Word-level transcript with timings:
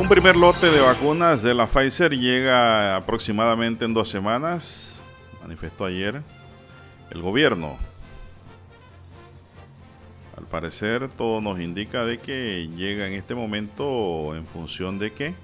Un 0.00 0.08
primer 0.08 0.34
lote 0.34 0.70
de 0.70 0.80
vacunas 0.80 1.42
de 1.42 1.52
la 1.52 1.66
Pfizer 1.66 2.16
llega 2.16 2.96
aproximadamente 2.96 3.84
en 3.84 3.92
dos 3.92 4.08
semanas, 4.08 4.98
manifestó 5.42 5.84
ayer 5.84 6.22
el 7.10 7.20
gobierno. 7.20 7.76
Al 10.38 10.46
parecer 10.46 11.10
todo 11.10 11.42
nos 11.42 11.60
indica 11.60 12.06
de 12.06 12.18
que 12.18 12.66
llega 12.74 13.08
en 13.08 13.12
este 13.12 13.34
momento 13.34 14.34
en 14.34 14.46
función 14.46 14.98
de 14.98 15.12
que 15.12 15.34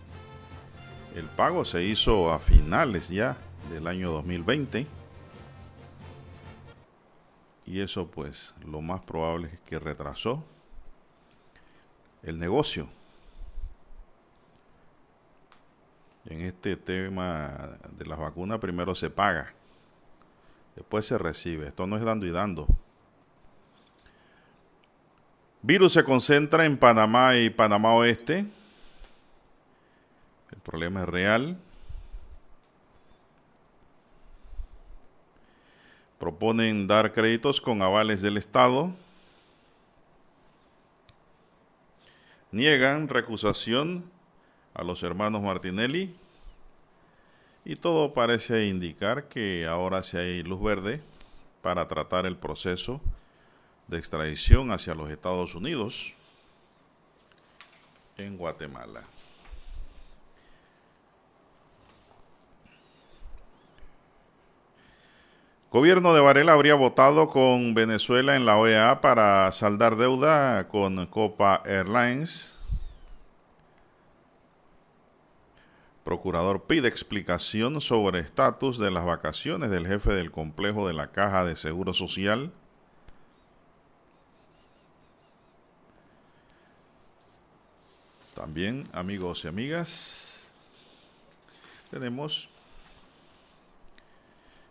el 1.14 1.26
pago 1.26 1.66
se 1.66 1.84
hizo 1.84 2.32
a 2.32 2.38
finales 2.38 3.10
ya 3.10 3.36
del 3.70 3.86
año 3.86 4.10
2020 4.10 4.86
y 7.66 7.80
eso 7.80 8.06
pues 8.06 8.54
lo 8.66 8.80
más 8.80 9.02
probable 9.02 9.50
es 9.52 9.60
que 9.68 9.78
retrasó 9.78 10.42
el 12.22 12.38
negocio 12.38 12.88
en 16.28 16.40
este 16.42 16.76
tema 16.76 17.78
de 17.96 18.06
las 18.06 18.18
vacunas 18.18 18.58
primero 18.58 18.94
se 18.94 19.10
paga, 19.10 19.52
después 20.74 21.06
se 21.06 21.18
recibe. 21.18 21.68
Esto 21.68 21.86
no 21.86 21.96
es 21.96 22.04
dando 22.04 22.26
y 22.26 22.30
dando. 22.30 22.66
Virus 25.62 25.94
se 25.94 26.04
concentra 26.04 26.64
en 26.64 26.76
Panamá 26.76 27.36
y 27.36 27.50
Panamá 27.50 27.94
Oeste. 27.94 28.46
El 30.52 30.58
problema 30.62 31.02
es 31.02 31.08
real. 31.08 31.58
Proponen 36.18 36.86
dar 36.86 37.12
créditos 37.12 37.60
con 37.60 37.82
avales 37.82 38.22
del 38.22 38.36
Estado. 38.36 38.90
Niegan 42.52 43.08
recusación 43.08 44.15
a 44.76 44.84
los 44.84 45.02
hermanos 45.02 45.42
Martinelli 45.42 46.14
y 47.64 47.76
todo 47.76 48.12
parece 48.12 48.66
indicar 48.66 49.24
que 49.24 49.66
ahora 49.66 50.02
sí 50.02 50.18
hay 50.18 50.42
luz 50.42 50.62
verde 50.62 51.00
para 51.62 51.88
tratar 51.88 52.26
el 52.26 52.36
proceso 52.36 53.00
de 53.88 53.98
extradición 53.98 54.70
hacia 54.70 54.94
los 54.94 55.10
Estados 55.10 55.54
Unidos 55.54 56.12
en 58.18 58.36
Guatemala. 58.36 59.02
Gobierno 65.72 66.14
de 66.14 66.20
Varela 66.20 66.52
habría 66.52 66.74
votado 66.74 67.30
con 67.30 67.74
Venezuela 67.74 68.36
en 68.36 68.46
la 68.46 68.56
OEA 68.56 69.00
para 69.00 69.50
saldar 69.52 69.96
deuda 69.96 70.68
con 70.68 71.06
Copa 71.06 71.62
Airlines 71.64 72.55
Procurador 76.06 76.62
pide 76.62 76.86
explicación 76.86 77.80
sobre 77.80 78.20
estatus 78.20 78.78
de 78.78 78.92
las 78.92 79.04
vacaciones 79.04 79.70
del 79.70 79.88
jefe 79.88 80.14
del 80.14 80.30
complejo 80.30 80.86
de 80.86 80.94
la 80.94 81.10
Caja 81.10 81.44
de 81.44 81.56
Seguro 81.56 81.94
Social. 81.94 82.52
También, 88.36 88.88
amigos 88.92 89.44
y 89.44 89.48
amigas, 89.48 90.52
tenemos 91.90 92.48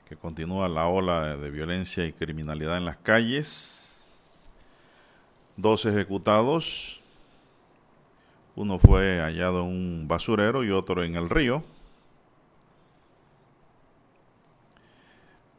que 0.08 0.16
continúa 0.16 0.70
la 0.70 0.88
ola 0.88 1.36
de 1.36 1.52
violencia 1.52 2.06
y 2.06 2.14
criminalidad 2.14 2.78
en 2.78 2.86
las 2.86 2.96
calles. 2.96 4.06
Dos 5.58 5.86
ejecutados 5.86 7.02
uno 8.56 8.80
fue 8.80 9.20
hallado 9.20 9.64
en 9.64 9.68
un 9.68 10.08
basurero 10.08 10.64
y 10.64 10.72
otro 10.72 11.04
en 11.04 11.16
el 11.16 11.30
río. 11.30 11.64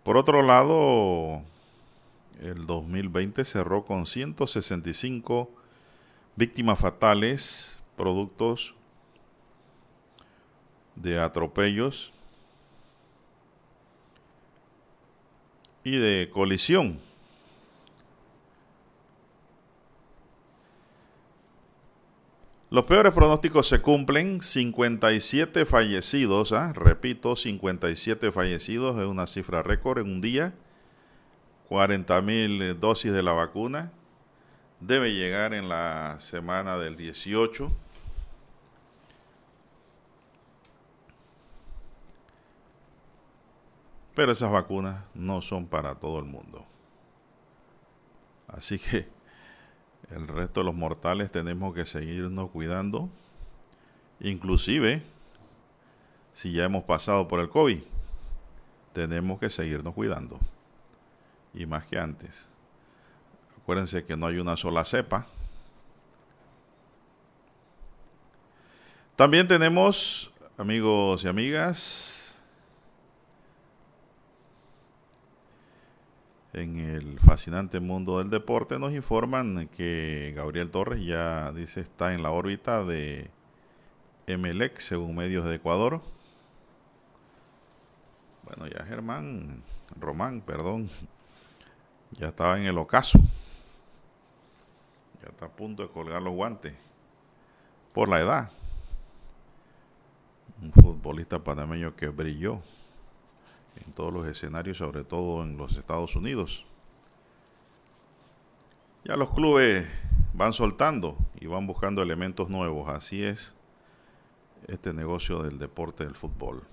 Por 0.03 0.17
otro 0.17 0.43
lado, 0.43 1.43
el 2.41 2.67
2020 2.67 3.45
cerró 3.45 3.85
con 3.85 4.07
165 4.07 5.51
víctimas 6.37 6.79
fatales, 6.79 7.81
productos 7.97 8.75
de 10.95 11.21
atropellos 11.21 12.13
y 15.85 15.97
de 15.97 16.31
colisión. 16.33 17.01
Los 22.69 22.85
peores 22.85 23.13
pronósticos 23.13 23.69
se 23.69 23.81
cumplen, 23.81 24.43
57 24.43 25.67
fallecidos, 25.67 26.51
¿ah? 26.53 26.73
repito, 26.73 27.37
57 27.37 28.33
fallecidos, 28.33 29.01
es 29.01 29.07
una 29.07 29.29
cifra 29.29 29.63
récord 29.63 29.99
en 29.99 30.07
un 30.07 30.21
día, 30.21 30.53
40 31.69 32.21
mil 32.23 32.81
dosis 32.81 33.13
de 33.13 33.23
la 33.23 33.33
vacuna, 33.35 33.93
debe 34.81 35.15
llegar 35.15 35.55
en 35.55 35.69
la 35.69 36.17
semana 36.19 36.77
del 36.77 36.97
18. 36.97 37.71
Pero 44.17 44.33
esas 44.33 44.51
vacunas 44.51 45.05
no 45.15 45.41
son 45.41 45.69
para 45.69 45.95
todo 45.95 46.19
el 46.19 46.25
mundo. 46.25 46.67
Así 48.49 48.81
que 48.81 49.16
el 50.11 50.29
resto 50.29 50.61
de 50.61 50.65
los 50.65 50.75
mortales 50.75 51.31
tenemos 51.31 51.75
que 51.75 51.87
seguirnos 51.87 52.51
cuidando. 52.51 53.09
Inclusive, 54.21 55.03
si 56.33 56.53
ya 56.53 56.65
hemos 56.65 56.85
pasado 56.85 57.29
por 57.29 57.41
el 57.41 57.49
COVID, 57.49 57.81
tenemos 58.93 59.39
que 59.41 59.51
seguirnos 59.51 59.95
cuidando. 59.95 60.39
Y 61.53 61.67
más 61.67 61.87
que 61.87 61.99
antes. 61.99 62.47
Acuérdense 63.61 64.05
que 64.05 64.17
no 64.17 64.27
hay 64.27 64.39
una 64.39 64.57
sola 64.57 64.85
cepa. 64.85 65.27
También 69.17 69.49
tenemos, 69.49 70.31
amigos 70.59 71.25
y 71.25 71.29
amigas, 71.29 72.16
en 76.57 76.79
el 76.79 77.21
fascinante 77.21 77.81
mundo 77.81 78.19
del 78.19 78.31
deporte 78.31 78.79
nos 78.79 78.93
informan 78.93 79.69
que 79.69 80.33
Gabriel 80.35 80.71
Torres 80.71 81.05
ya 81.05 81.53
dice 81.53 81.81
está 81.81 82.15
en 82.15 82.23
la 82.23 82.31
órbita 82.31 82.83
de 82.83 83.31
Emelec 84.27 84.79
según 84.79 85.15
medios 85.15 85.45
de 85.45 85.57
Ecuador. 85.57 86.01
Bueno, 88.45 88.67
ya 88.69 88.85
Germán 88.87 89.63
Román, 90.01 90.41
perdón, 90.41 90.89
ya 92.13 92.29
estaba 92.29 92.59
en 92.59 92.65
el 92.65 92.79
ocaso. 92.79 93.19
Ya 95.23 95.29
está 95.29 95.47
a 95.47 95.51
punto 95.51 95.83
de 95.83 95.91
colgar 95.91 96.23
los 96.23 96.35
guantes 96.35 96.75
por 97.93 98.09
la 98.09 98.21
edad. 98.21 98.51
Un 100.63 100.73
futbolista 100.73 101.45
panameño 101.45 101.95
que 101.97 102.09
brilló 102.09 102.63
en 103.85 103.93
todos 103.93 104.13
los 104.13 104.27
escenarios, 104.27 104.79
sobre 104.79 105.05
todo 105.05 105.43
en 105.43 105.57
los 105.57 105.77
Estados 105.77 106.17
Unidos. 106.17 106.65
Ya 109.05 109.17
los 109.17 109.31
clubes 109.31 109.87
van 110.35 110.53
soltando 110.53 111.17
y 111.41 111.47
van 111.47 111.67
buscando 111.67 112.03
elementos 112.03 112.49
nuevos. 112.49 112.89
Así 112.89 113.23
es 113.23 113.55
este 114.67 114.93
negocio 114.93 115.43
del 115.43 115.59
deporte 115.59 116.05
del 116.05 116.15
fútbol. 116.15 116.65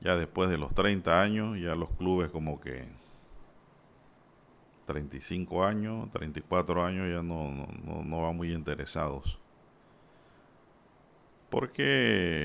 Ya 0.00 0.16
después 0.16 0.50
de 0.50 0.58
los 0.58 0.74
30 0.74 1.22
años, 1.22 1.58
ya 1.58 1.74
los 1.74 1.90
clubes 1.90 2.30
como 2.30 2.60
que 2.60 2.88
35 4.86 5.64
años, 5.64 6.10
34 6.10 6.84
años 6.84 7.08
ya 7.08 7.22
no, 7.22 7.50
no, 7.84 8.02
no 8.04 8.22
van 8.22 8.36
muy 8.36 8.52
interesados. 8.52 9.38
Porque 11.50 12.44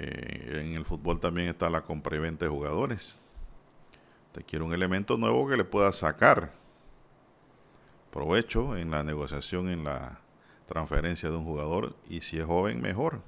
en 0.51 0.73
el 0.73 0.85
fútbol 0.85 1.19
también 1.19 1.49
está 1.49 1.69
la 1.69 1.81
compra 1.81 2.15
y 2.15 2.19
venta 2.19 2.45
de 2.45 2.51
jugadores. 2.51 3.19
Te 4.31 4.43
quiere 4.43 4.63
un 4.63 4.73
elemento 4.73 5.17
nuevo 5.17 5.47
que 5.47 5.57
le 5.57 5.65
pueda 5.65 5.91
sacar 5.91 6.53
provecho 8.11 8.77
en 8.77 8.91
la 8.91 9.03
negociación, 9.03 9.69
en 9.69 9.83
la 9.83 10.19
transferencia 10.67 11.29
de 11.29 11.35
un 11.35 11.45
jugador. 11.45 11.95
Y 12.09 12.21
si 12.21 12.37
es 12.37 12.45
joven, 12.45 12.81
mejor. 12.81 13.21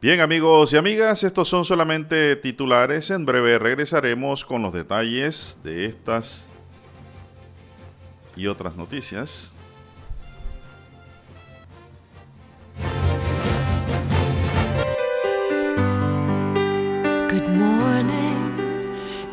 Bien 0.00 0.20
amigos 0.20 0.72
y 0.72 0.76
amigas, 0.76 1.22
estos 1.22 1.48
son 1.48 1.64
solamente 1.64 2.34
titulares. 2.36 3.10
En 3.10 3.24
breve 3.24 3.58
regresaremos 3.58 4.44
con 4.44 4.62
los 4.62 4.72
detalles 4.72 5.60
de 5.62 5.86
estas 5.86 6.48
y 8.34 8.48
otras 8.48 8.74
noticias. 8.74 9.54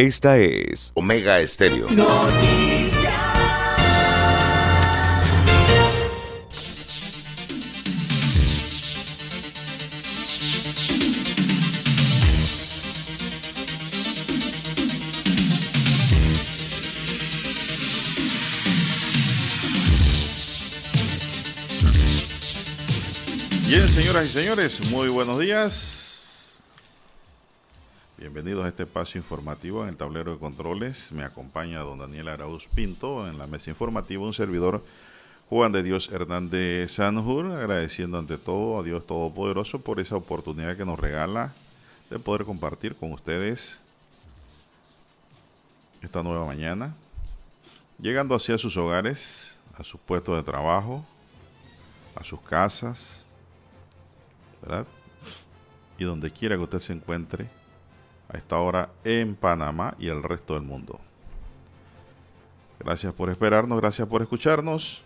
Esta 0.00 0.38
es 0.38 0.92
Omega 0.94 1.40
Estéreo. 1.40 1.86
Bien, 23.68 23.86
señoras 23.90 24.24
y 24.24 24.28
señores, 24.30 24.80
muy 24.90 25.10
buenos 25.10 25.38
días. 25.38 25.99
Bienvenidos 28.20 28.66
a 28.66 28.68
este 28.68 28.82
espacio 28.82 29.18
informativo 29.18 29.82
en 29.82 29.88
el 29.88 29.96
tablero 29.96 30.32
de 30.32 30.38
controles. 30.38 31.10
Me 31.10 31.24
acompaña 31.24 31.80
don 31.80 32.00
Daniel 32.00 32.28
Arauz 32.28 32.66
Pinto 32.66 33.26
en 33.26 33.38
la 33.38 33.46
mesa 33.46 33.70
informativa, 33.70 34.22
un 34.22 34.34
servidor 34.34 34.84
Juan 35.48 35.72
de 35.72 35.82
Dios 35.82 36.10
Hernández 36.12 36.92
Sanjur, 36.92 37.46
agradeciendo 37.46 38.18
ante 38.18 38.36
todo 38.36 38.78
a 38.78 38.82
Dios 38.82 39.06
Todopoderoso 39.06 39.80
por 39.80 40.00
esa 40.00 40.16
oportunidad 40.16 40.76
que 40.76 40.84
nos 40.84 41.00
regala 41.00 41.54
de 42.10 42.18
poder 42.18 42.44
compartir 42.44 42.94
con 42.94 43.10
ustedes 43.10 43.78
esta 46.02 46.22
nueva 46.22 46.44
mañana, 46.44 46.94
llegando 47.98 48.34
hacia 48.34 48.58
sus 48.58 48.76
hogares, 48.76 49.58
a 49.78 49.82
sus 49.82 49.98
puestos 49.98 50.36
de 50.36 50.42
trabajo, 50.42 51.06
a 52.14 52.22
sus 52.22 52.42
casas, 52.42 53.24
¿verdad? 54.60 54.86
Y 55.96 56.04
donde 56.04 56.30
quiera 56.30 56.56
que 56.56 56.62
usted 56.62 56.80
se 56.80 56.92
encuentre 56.92 57.48
a 58.32 58.36
esta 58.36 58.58
hora 58.58 58.90
en 59.04 59.34
Panamá 59.34 59.94
y 59.98 60.08
el 60.08 60.22
resto 60.22 60.54
del 60.54 60.62
mundo. 60.62 61.00
Gracias 62.78 63.12
por 63.12 63.28
esperarnos, 63.30 63.80
gracias 63.80 64.08
por 64.08 64.22
escucharnos. 64.22 65.02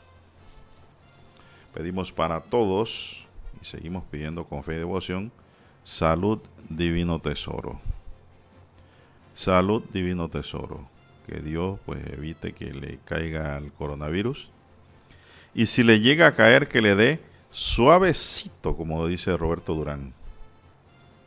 Pedimos 1.72 2.12
para 2.12 2.40
todos 2.40 3.26
y 3.60 3.64
seguimos 3.64 4.04
pidiendo 4.10 4.44
con 4.44 4.62
fe 4.62 4.74
y 4.74 4.78
devoción 4.78 5.32
salud, 5.84 6.40
divino 6.68 7.20
tesoro. 7.20 7.80
Salud, 9.34 9.82
divino 9.92 10.28
tesoro. 10.28 10.88
Que 11.26 11.40
Dios 11.40 11.78
pues 11.86 12.04
evite 12.12 12.52
que 12.52 12.72
le 12.72 12.98
caiga 13.04 13.56
el 13.56 13.72
coronavirus. 13.72 14.50
Y 15.54 15.66
si 15.66 15.82
le 15.82 16.00
llega 16.00 16.26
a 16.26 16.34
caer, 16.34 16.68
que 16.68 16.82
le 16.82 16.94
dé 16.94 17.20
suavecito, 17.50 18.76
como 18.76 19.06
dice 19.06 19.36
Roberto 19.36 19.74
Durán. 19.74 20.12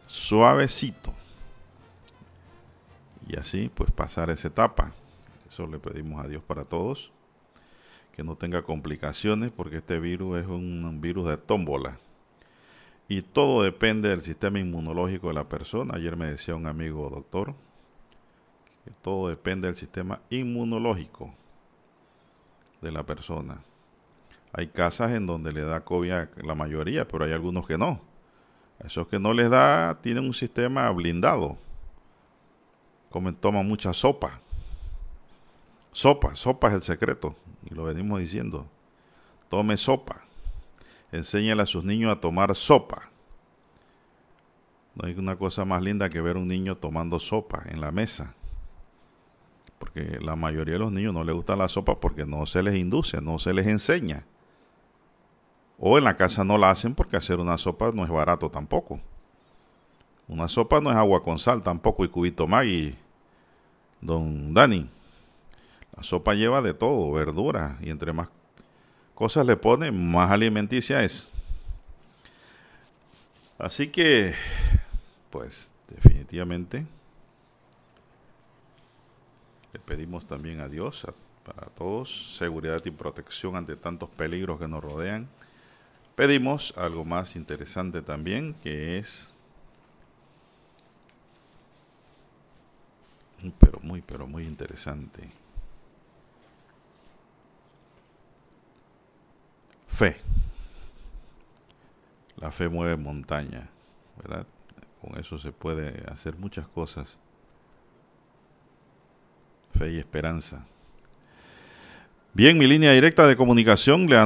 Suavecito. 0.07 1.13
Y 3.27 3.37
así, 3.37 3.69
pues 3.73 3.91
pasar 3.91 4.29
esa 4.29 4.47
etapa. 4.47 4.93
Eso 5.47 5.67
le 5.67 5.79
pedimos 5.79 6.23
a 6.23 6.27
Dios 6.27 6.41
para 6.43 6.65
todos. 6.65 7.11
Que 8.15 8.23
no 8.23 8.35
tenga 8.35 8.63
complicaciones, 8.63 9.51
porque 9.51 9.77
este 9.77 9.99
virus 9.99 10.39
es 10.39 10.47
un 10.47 10.99
virus 11.01 11.27
de 11.27 11.37
tómbola. 11.37 11.99
Y 13.09 13.21
todo 13.21 13.63
depende 13.63 14.09
del 14.09 14.21
sistema 14.21 14.59
inmunológico 14.59 15.29
de 15.29 15.33
la 15.33 15.47
persona. 15.47 15.95
Ayer 15.95 16.17
me 16.17 16.27
decía 16.27 16.55
un 16.55 16.67
amigo 16.67 17.09
doctor 17.09 17.53
que 18.83 18.91
todo 19.01 19.29
depende 19.29 19.67
del 19.67 19.75
sistema 19.75 20.21
inmunológico 20.29 21.33
de 22.81 22.91
la 22.91 23.05
persona. 23.05 23.61
Hay 24.53 24.67
casas 24.67 25.11
en 25.11 25.25
donde 25.25 25.51
le 25.51 25.61
da 25.61 25.83
COVID 25.83 26.11
a 26.11 26.29
la 26.43 26.55
mayoría, 26.55 27.07
pero 27.07 27.25
hay 27.25 27.31
algunos 27.31 27.67
que 27.67 27.77
no. 27.77 28.01
Esos 28.83 29.07
que 29.07 29.19
no 29.19 29.33
les 29.33 29.49
da 29.49 29.99
tienen 30.01 30.25
un 30.25 30.33
sistema 30.33 30.89
blindado. 30.91 31.57
Comen, 33.09 33.35
toman 33.35 33.67
mucha 33.67 33.93
sopa. 33.93 34.39
Sopa, 35.91 36.35
sopa 36.35 36.67
es 36.67 36.73
el 36.73 36.81
secreto. 36.81 37.35
Y 37.69 37.73
lo 37.73 37.83
venimos 37.83 38.19
diciendo. 38.19 38.67
Tome 39.49 39.77
sopa. 39.77 40.21
Enséñale 41.11 41.61
a 41.61 41.65
sus 41.65 41.83
niños 41.83 42.11
a 42.11 42.19
tomar 42.19 42.55
sopa. 42.55 43.09
No 44.95 45.07
hay 45.07 45.13
una 45.13 45.37
cosa 45.37 45.63
más 45.63 45.81
linda 45.81 46.09
que 46.09 46.21
ver 46.21 46.37
un 46.37 46.47
niño 46.47 46.75
tomando 46.75 47.19
sopa 47.19 47.63
en 47.67 47.81
la 47.81 47.91
mesa. 47.91 48.33
Porque 49.79 50.19
la 50.21 50.35
mayoría 50.35 50.73
de 50.73 50.79
los 50.79 50.91
niños 50.91 51.13
no 51.13 51.23
les 51.23 51.35
gusta 51.35 51.55
la 51.55 51.67
sopa 51.67 51.99
porque 51.99 52.25
no 52.25 52.45
se 52.45 52.63
les 52.63 52.75
induce, 52.75 53.21
no 53.21 53.39
se 53.39 53.53
les 53.53 53.67
enseña. 53.67 54.25
O 55.79 55.97
en 55.97 56.03
la 56.03 56.17
casa 56.17 56.43
no 56.43 56.57
la 56.57 56.71
hacen 56.71 56.95
porque 56.95 57.17
hacer 57.17 57.39
una 57.39 57.57
sopa 57.57 57.91
no 57.91 58.03
es 58.03 58.09
barato 58.09 58.49
tampoco. 58.49 58.99
Una 60.27 60.47
sopa 60.47 60.81
no 60.81 60.89
es 60.89 60.95
agua 60.95 61.23
con 61.23 61.39
sal 61.39 61.63
tampoco 61.63 62.03
y 62.03 62.09
cubito 62.09 62.47
Maggi, 62.47 62.95
don 64.01 64.53
Dani. 64.53 64.89
La 65.95 66.03
sopa 66.03 66.33
lleva 66.33 66.61
de 66.61 66.73
todo, 66.73 67.11
verdura 67.11 67.77
y 67.81 67.89
entre 67.89 68.13
más 68.13 68.29
cosas 69.15 69.45
le 69.45 69.55
pone, 69.55 69.91
más 69.91 70.29
alimenticia 70.31 71.03
es. 71.03 71.31
Así 73.57 73.87
que, 73.87 74.35
pues 75.31 75.71
definitivamente, 75.87 76.85
le 79.73 79.79
pedimos 79.79 80.27
también 80.27 80.59
a 80.59 80.67
Dios, 80.67 81.07
para 81.43 81.67
todos, 81.69 82.35
seguridad 82.37 82.83
y 82.85 82.91
protección 82.91 83.55
ante 83.55 83.75
tantos 83.75 84.09
peligros 84.09 84.59
que 84.59 84.67
nos 84.67 84.83
rodean 84.83 85.29
Pedimos 86.17 86.73
algo 86.77 87.05
más 87.05 87.35
interesante 87.35 88.01
también, 88.01 88.55
que 88.55 88.97
es, 88.97 89.36
pero 93.59 93.79
muy, 93.81 94.01
pero 94.01 94.27
muy 94.27 94.43
interesante. 94.45 95.29
Fe. 99.87 100.17
La 102.35 102.51
fe 102.51 102.69
mueve 102.69 102.97
montaña, 102.97 103.69
¿verdad? 104.17 104.45
Con 105.01 105.19
eso 105.19 105.37
se 105.37 105.51
puede 105.51 106.03
hacer 106.11 106.35
muchas 106.37 106.67
cosas. 106.67 107.17
Fe 109.73 109.93
y 109.93 109.97
esperanza. 109.97 110.65
Bien, 112.33 112.55
mi 112.57 112.67
línea 112.67 112.91
directa 112.91 113.25
de 113.25 113.35
comunicación 113.35 114.05
le 114.05 114.17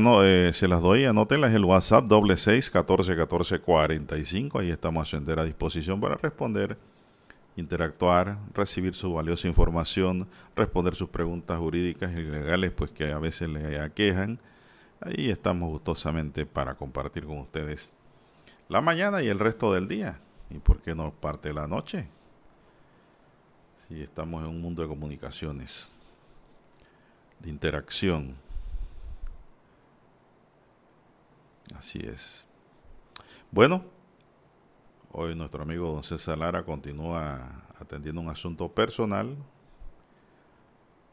eh, 0.50 0.54
se 0.54 0.68
las 0.68 0.82
doy, 0.82 1.06
anótenla, 1.06 1.48
es 1.48 1.56
el 1.56 1.64
WhatsApp 1.64 2.06
doble 2.06 2.36
seis 2.36 2.70
catorce 2.70 3.16
catorce 3.16 3.60
cuarenta 3.60 4.18
y 4.18 4.26
cinco. 4.26 4.60
Ahí 4.60 4.70
estamos 4.70 5.14
a 5.14 5.18
entera 5.18 5.46
disposición 5.46 6.02
para 6.02 6.16
responder, 6.16 6.78
interactuar, 7.56 8.38
recibir 8.54 8.96
su 8.96 9.14
valiosa 9.14 9.48
información, 9.48 10.28
responder 10.56 10.96
sus 10.96 11.10
preguntas 11.10 11.60
jurídicas 11.60 12.12
y 12.12 12.24
legales, 12.24 12.72
pues 12.72 12.92
que 12.92 13.12
a 13.12 13.20
veces 13.20 13.50
le 13.50 13.80
aquejan. 13.80 14.40
Ahí 15.00 15.30
estamos 15.30 15.70
gustosamente 15.70 16.46
para 16.46 16.76
compartir 16.76 17.26
con 17.26 17.40
ustedes 17.40 17.92
la 18.70 18.82
mañana 18.82 19.22
y 19.22 19.28
el 19.28 19.40
resto 19.40 19.74
del 19.74 19.88
día. 19.88 20.20
¿Y 20.50 20.60
por 20.60 20.82
qué 20.82 20.96
no 20.96 21.12
parte 21.12 21.54
la 21.54 21.68
noche? 21.68 22.08
Si 23.88 24.02
estamos 24.02 24.44
en 24.44 24.50
un 24.50 24.62
mundo 24.62 24.82
de 24.82 24.88
comunicaciones 24.88 25.92
de 27.40 27.50
interacción. 27.50 28.36
Así 31.76 32.00
es. 32.00 32.46
Bueno, 33.52 33.84
hoy 35.14 35.36
nuestro 35.36 35.64
amigo 35.64 35.92
don 35.92 36.04
César 36.04 36.38
Lara 36.38 36.64
continúa 36.64 37.64
atendiendo 37.80 38.22
un 38.22 38.30
asunto 38.30 38.70
personal 38.70 39.36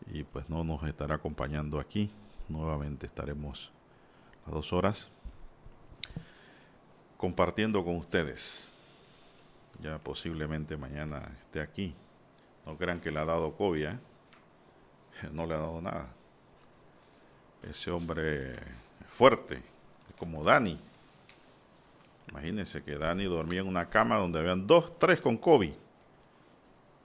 y 0.07 0.23
pues 0.23 0.49
no 0.49 0.64
nos 0.64 0.83
estará 0.85 1.17
acompañando 1.17 1.81
aquí. 1.81 2.11
Nuevamente 2.49 3.07
estaremos 3.07 3.71
a 4.47 4.50
dos 4.50 4.73
horas 4.73 5.11
compartiendo 7.17 7.85
con 7.85 7.97
ustedes. 7.97 8.75
Ya 9.81 9.99
posiblemente 9.99 10.76
mañana 10.76 11.37
esté 11.43 11.61
aquí. 11.61 11.95
No 12.67 12.76
crean 12.76 13.00
que 13.00 13.11
le 13.11 13.21
ha 13.21 13.25
dado 13.25 13.55
COVID, 13.57 13.85
¿eh? 13.85 13.99
no 15.33 15.47
le 15.47 15.55
ha 15.55 15.59
dado 15.59 15.81
nada 15.81 16.09
ese 17.62 17.90
hombre 17.90 18.57
fuerte, 19.09 19.61
como 20.19 20.45
Dani. 20.45 20.78
Imagínense 22.30 22.82
que 22.82 22.97
Dani 22.97 23.25
dormía 23.25 23.61
en 23.61 23.68
una 23.68 23.88
cama 23.88 24.16
donde 24.16 24.38
habían 24.38 24.66
dos, 24.66 24.99
tres 24.99 25.20
con 25.20 25.37
COVID. 25.37 25.73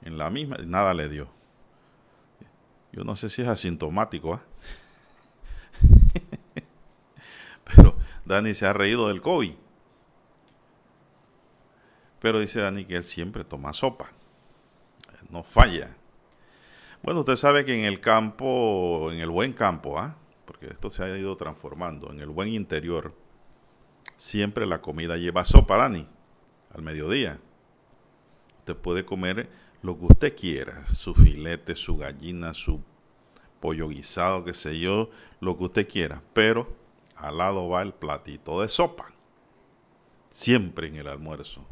En 0.03 0.17
la 0.17 0.29
misma, 0.29 0.57
nada 0.65 0.93
le 0.93 1.09
dio. 1.09 1.29
Yo 2.91 3.03
no 3.03 3.15
sé 3.15 3.29
si 3.29 3.41
es 3.41 3.47
asintomático, 3.47 4.33
¿ah? 4.33 4.41
Pero 7.63 7.95
Dani 8.25 8.53
se 8.53 8.65
ha 8.65 8.73
reído 8.73 9.07
del 9.07 9.21
COVID. 9.21 9.53
Pero 12.19 12.39
dice 12.39 12.61
Dani 12.61 12.85
que 12.85 12.97
él 12.97 13.03
siempre 13.03 13.43
toma 13.43 13.73
sopa. 13.73 14.11
No 15.29 15.43
falla. 15.43 15.95
Bueno, 17.01 17.21
usted 17.21 17.35
sabe 17.35 17.65
que 17.65 17.77
en 17.77 17.85
el 17.85 17.99
campo, 17.99 19.09
en 19.11 19.19
el 19.19 19.29
buen 19.29 19.53
campo, 19.53 19.97
¿ah? 19.97 20.15
porque 20.45 20.67
esto 20.67 20.89
se 20.91 21.03
ha 21.03 21.17
ido 21.17 21.35
transformando, 21.35 22.11
en 22.11 22.19
el 22.19 22.29
buen 22.29 22.49
interior, 22.49 23.13
siempre 24.17 24.65
la 24.65 24.81
comida 24.81 25.17
lleva 25.17 25.45
sopa, 25.45 25.77
Dani, 25.77 26.07
al 26.73 26.81
mediodía. 26.81 27.39
Usted 28.59 28.75
puede 28.75 29.05
comer 29.05 29.49
lo 29.81 29.97
que 29.97 30.05
usted 30.05 30.35
quiera, 30.35 30.85
su 30.93 31.13
filete, 31.13 31.75
su 31.75 31.97
gallina, 31.97 32.53
su 32.53 32.81
pollo 33.59 33.89
guisado, 33.89 34.43
qué 34.43 34.53
sé 34.53 34.79
yo, 34.79 35.09
lo 35.39 35.57
que 35.57 35.63
usted 35.65 35.87
quiera, 35.87 36.21
pero 36.33 36.73
al 37.15 37.37
lado 37.37 37.69
va 37.69 37.81
el 37.81 37.93
platito 37.93 38.61
de 38.61 38.69
sopa. 38.69 39.11
Siempre 40.29 40.87
en 40.87 40.95
el 40.95 41.07
almuerzo. 41.07 41.65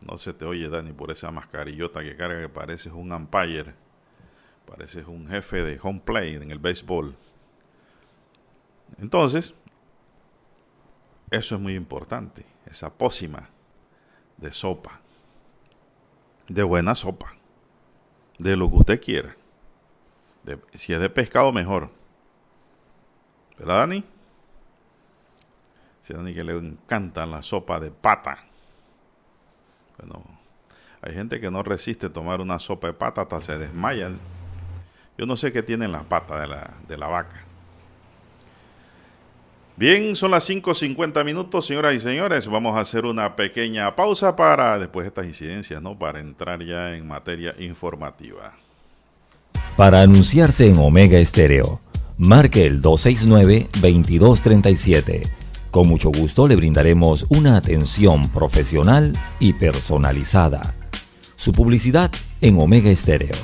No 0.00 0.16
se 0.16 0.32
te 0.32 0.44
oye, 0.44 0.68
Dani, 0.68 0.92
por 0.92 1.10
esa 1.10 1.30
mascarillota 1.30 2.02
que 2.02 2.16
carga 2.16 2.40
que 2.40 2.48
pareces 2.48 2.92
un 2.92 3.12
umpire. 3.12 3.74
Pareces 4.66 5.06
un 5.06 5.28
jefe 5.28 5.62
de 5.62 5.78
home 5.82 6.00
play 6.04 6.34
en 6.34 6.50
el 6.50 6.58
béisbol. 6.58 7.14
Entonces, 8.98 9.54
eso 11.30 11.54
es 11.54 11.60
muy 11.60 11.74
importante, 11.74 12.44
esa 12.66 12.92
pócima 12.92 13.48
de 14.36 14.52
sopa, 14.52 15.00
de 16.48 16.62
buena 16.62 16.94
sopa, 16.94 17.34
de 18.38 18.56
lo 18.56 18.68
que 18.68 18.76
usted 18.76 19.00
quiera. 19.00 19.36
si 20.74 20.92
es 20.92 21.00
de 21.00 21.10
pescado, 21.10 21.52
mejor. 21.52 21.90
¿Verdad, 23.58 23.80
Dani? 23.80 24.04
Si 26.02 26.14
a 26.14 26.16
Dani 26.16 26.34
que 26.34 26.42
le 26.42 26.56
encanta 26.56 27.26
la 27.26 27.42
sopa 27.42 27.78
de 27.78 27.90
pata. 27.90 28.38
Bueno, 29.98 30.24
hay 31.02 31.12
gente 31.12 31.40
que 31.40 31.50
no 31.50 31.62
resiste 31.62 32.08
tomar 32.08 32.40
una 32.40 32.58
sopa 32.58 32.86
de 32.86 32.94
pata 32.94 33.22
hasta 33.22 33.42
se 33.42 33.58
desmayan. 33.58 34.18
Yo 35.18 35.26
no 35.26 35.36
sé 35.36 35.52
qué 35.52 35.62
tiene 35.62 35.84
en 35.84 35.92
la 35.92 36.04
pata 36.04 36.40
de 36.40 36.46
la, 36.48 36.74
de 36.88 36.96
la 36.96 37.08
vaca. 37.08 37.44
Bien, 39.80 40.14
son 40.14 40.30
las 40.32 40.50
5.50 40.50 41.24
minutos, 41.24 41.64
señoras 41.64 41.94
y 41.94 42.00
señores. 42.00 42.46
Vamos 42.46 42.76
a 42.76 42.80
hacer 42.80 43.06
una 43.06 43.34
pequeña 43.34 43.96
pausa 43.96 44.36
para 44.36 44.78
después 44.78 45.04
de 45.04 45.08
estas 45.08 45.24
incidencias, 45.24 45.80
¿no? 45.80 45.98
Para 45.98 46.20
entrar 46.20 46.62
ya 46.62 46.94
en 46.94 47.08
materia 47.08 47.54
informativa. 47.58 48.52
Para 49.78 50.02
anunciarse 50.02 50.68
en 50.68 50.76
Omega 50.76 51.18
Estéreo, 51.18 51.80
marque 52.18 52.66
el 52.66 52.82
269-2237. 52.82 55.22
Con 55.70 55.88
mucho 55.88 56.10
gusto 56.10 56.46
le 56.46 56.56
brindaremos 56.56 57.24
una 57.30 57.56
atención 57.56 58.28
profesional 58.28 59.18
y 59.38 59.54
personalizada. 59.54 60.74
Su 61.36 61.52
publicidad 61.52 62.10
en 62.42 62.60
Omega 62.60 62.90
Estéreo. 62.90 63.36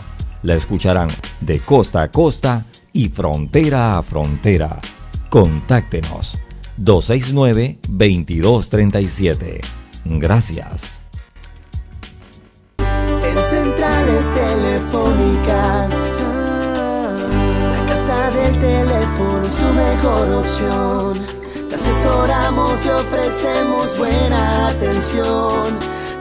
La 0.42 0.54
escucharán 0.54 1.08
de 1.40 1.60
costa 1.60 2.02
a 2.02 2.10
costa 2.10 2.66
y 2.92 3.08
frontera 3.08 3.96
a 3.96 4.02
frontera 4.02 4.82
Contáctenos 5.36 6.40
269-2237. 6.78 9.60
Gracias. 10.06 11.02
En 12.78 13.38
centrales 13.50 14.32
telefónicas, 14.32 16.16
la 17.70 17.84
casa 17.86 18.30
del 18.30 18.58
teléfono 18.60 19.46
es 19.46 19.54
tu 19.56 19.66
mejor 19.74 20.30
opción. 20.36 21.26
Te 21.68 21.74
asesoramos 21.74 22.86
y 22.86 22.88
ofrecemos 22.88 23.98
buena 23.98 24.68
atención 24.68 25.95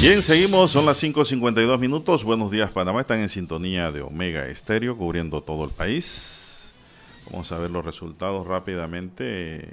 Bien, 0.07 0.21
seguimos, 0.21 0.71
son 0.71 0.85
las 0.85 1.03
5.52 1.03 1.79
minutos. 1.79 2.25
Buenos 2.25 2.51
días, 2.51 2.71
Panamá. 2.71 3.01
Están 3.01 3.21
en 3.21 3.31
sintonía 3.31 3.91
de 3.91 4.03
Omega 4.03 4.47
Estéreo, 4.49 4.99
cubriendo 4.99 5.43
todo 5.43 5.65
el 5.65 5.71
país. 5.71 6.75
Vamos 7.33 7.51
a 7.51 7.59
ver 7.59 7.71
los 7.71 7.83
resultados 7.83 8.47
rápidamente. 8.47 9.67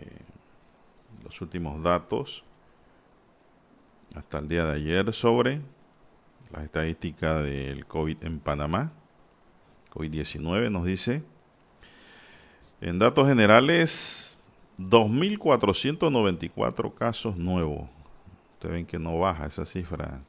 Los 1.26 1.42
últimos 1.42 1.84
datos 1.84 2.46
hasta 4.16 4.40
el 4.40 4.48
día 4.48 4.64
de 4.64 4.76
ayer 4.76 5.14
sobre 5.14 5.60
la 6.54 6.64
estadística 6.64 7.42
del 7.42 7.86
COVID 7.86 8.20
en 8.22 8.40
Panamá. 8.40 8.94
COVID-19 9.94 10.72
nos 10.72 10.86
dice. 10.86 11.24
En 12.80 13.00
datos 13.00 13.28
generales, 13.28 14.38
2.494 14.80 16.94
casos 16.94 17.36
nuevos 17.36 17.90
Ustedes 18.62 18.76
ven 18.76 18.86
que 18.86 19.00
no 19.00 19.18
baja 19.18 19.48
esa 19.48 19.66
cifra 19.66 20.22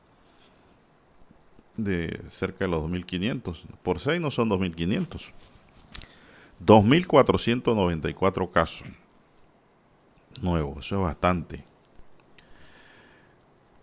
de 1.77 2.23
cerca 2.29 2.65
de 2.65 2.71
los 2.71 2.81
2.500. 2.85 3.63
Por 3.83 4.01
6 4.01 4.23
no 4.23 4.31
son 4.31 4.49
2.500. 4.49 5.33
2.494 6.65 8.51
casos 8.51 8.89
nuevos. 10.41 10.87
Eso 10.87 10.97
es 10.97 11.03
bastante 11.03 11.63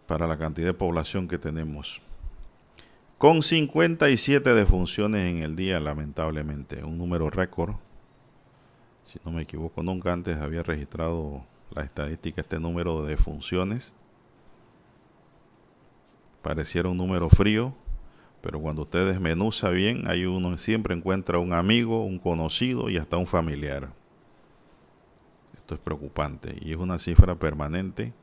para 0.07 0.25
la 0.25 0.35
cantidad 0.39 0.69
de 0.69 0.73
población 0.73 1.27
que 1.27 1.37
tenemos. 1.37 2.01
Con 3.19 3.43
57 3.43 4.51
defunciones 4.55 5.29
en 5.29 5.43
el 5.43 5.55
día, 5.55 5.79
lamentablemente. 5.79 6.83
Un 6.83 6.97
número 6.97 7.29
récord. 7.29 7.75
Si 9.05 9.19
no 9.23 9.31
me 9.31 9.43
equivoco, 9.43 9.83
nunca 9.83 10.11
antes 10.11 10.39
había 10.39 10.63
registrado 10.63 11.45
la 11.69 11.83
estadística 11.83 12.41
este 12.41 12.59
número 12.59 13.03
de 13.03 13.11
defunciones 13.11 13.93
pareciera 16.41 16.89
un 16.89 16.97
número 16.97 17.29
frío, 17.29 17.73
pero 18.41 18.59
cuando 18.59 18.83
usted 18.83 19.07
desmenuza 19.07 19.69
bien, 19.69 20.07
hay 20.07 20.25
uno 20.25 20.57
siempre 20.57 20.95
encuentra 20.95 21.39
un 21.39 21.53
amigo, 21.53 22.05
un 22.05 22.19
conocido 22.19 22.89
y 22.89 22.97
hasta 22.97 23.17
un 23.17 23.27
familiar. 23.27 23.91
Esto 25.55 25.75
es 25.75 25.81
preocupante 25.81 26.55
y 26.61 26.71
es 26.71 26.77
una 26.77 26.99
cifra 26.99 27.35
permanente 27.35 28.13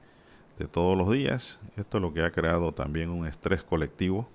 de 0.58 0.66
todos 0.66 0.96
los 0.96 1.12
días. 1.12 1.60
Esto 1.76 1.98
es 1.98 2.02
lo 2.02 2.14
que 2.14 2.22
ha 2.22 2.32
creado 2.32 2.72
también 2.72 3.10
un 3.10 3.26
estrés 3.26 3.62
colectivo 3.62 4.28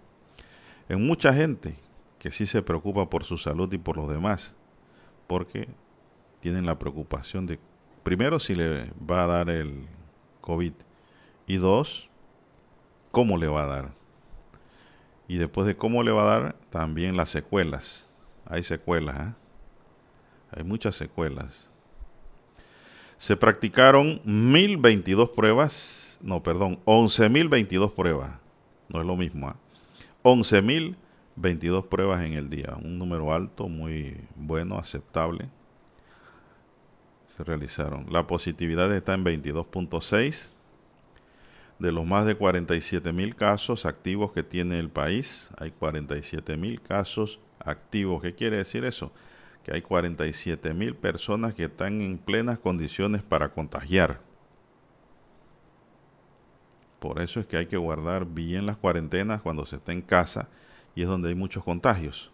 en 0.91 1.07
mucha 1.07 1.33
gente 1.33 1.75
que 2.19 2.31
sí 2.31 2.45
se 2.45 2.61
preocupa 2.61 3.09
por 3.09 3.23
su 3.23 3.37
salud 3.37 3.71
y 3.71 3.77
por 3.77 3.95
los 3.95 4.09
demás, 4.09 4.53
porque 5.25 5.69
tienen 6.41 6.65
la 6.65 6.77
preocupación 6.77 7.45
de, 7.45 7.59
primero, 8.03 8.39
si 8.39 8.55
le 8.55 8.91
va 9.09 9.23
a 9.23 9.27
dar 9.27 9.49
el 9.49 9.87
COVID 10.41 10.73
y 11.47 11.55
dos, 11.55 12.09
cómo 13.11 13.37
le 13.37 13.47
va 13.47 13.63
a 13.63 13.67
dar. 13.67 13.91
Y 15.27 15.37
después 15.37 15.67
de 15.67 15.77
cómo 15.77 16.03
le 16.03 16.11
va 16.11 16.23
a 16.23 16.39
dar, 16.39 16.55
también 16.69 17.15
las 17.15 17.29
secuelas. 17.29 18.09
Hay 18.45 18.63
secuelas, 18.63 19.19
¿eh? 19.19 19.33
hay 20.51 20.63
muchas 20.63 20.95
secuelas. 20.95 21.69
Se 23.17 23.37
practicaron 23.37 24.19
1022 24.25 25.29
pruebas, 25.29 26.17
no, 26.21 26.41
perdón, 26.41 26.79
11.022 26.85 27.93
pruebas. 27.93 28.31
No 28.89 28.99
es 28.99 29.07
lo 29.07 29.15
mismo, 29.15 29.49
¿eh? 29.49 29.53
11.022 30.23 31.87
pruebas 31.87 32.25
en 32.25 32.33
el 32.33 32.49
día. 32.49 32.75
Un 32.81 32.99
número 32.99 33.33
alto, 33.33 33.67
muy 33.67 34.17
bueno, 34.35 34.77
aceptable. 34.77 35.49
se 37.27 37.43
realizaron. 37.43 38.07
La 38.11 38.27
positividad 38.27 38.93
está 38.93 39.13
en 39.13 39.23
22.6. 39.23 40.49
De 41.81 41.91
los 41.91 42.05
más 42.05 42.27
de 42.27 42.35
47 42.35 43.11
mil 43.11 43.35
casos 43.35 43.87
activos 43.87 44.33
que 44.33 44.43
tiene 44.43 44.77
el 44.77 44.91
país, 44.91 45.49
hay 45.57 45.71
47 45.71 46.55
mil 46.55 46.79
casos 46.79 47.39
activos. 47.57 48.21
¿Qué 48.21 48.35
quiere 48.35 48.57
decir 48.57 48.85
eso? 48.85 49.11
Que 49.63 49.73
hay 49.73 49.81
47 49.81 50.75
mil 50.75 50.93
personas 50.93 51.55
que 51.55 51.63
están 51.63 52.01
en 52.01 52.19
plenas 52.19 52.59
condiciones 52.59 53.23
para 53.23 53.51
contagiar. 53.51 54.21
Por 56.99 57.19
eso 57.19 57.39
es 57.39 57.47
que 57.47 57.57
hay 57.57 57.65
que 57.65 57.77
guardar 57.77 58.27
bien 58.27 58.67
las 58.67 58.77
cuarentenas 58.77 59.41
cuando 59.41 59.65
se 59.65 59.77
está 59.77 59.91
en 59.91 60.03
casa 60.03 60.49
y 60.93 61.01
es 61.01 61.07
donde 61.07 61.29
hay 61.29 61.35
muchos 61.35 61.63
contagios. 61.63 62.30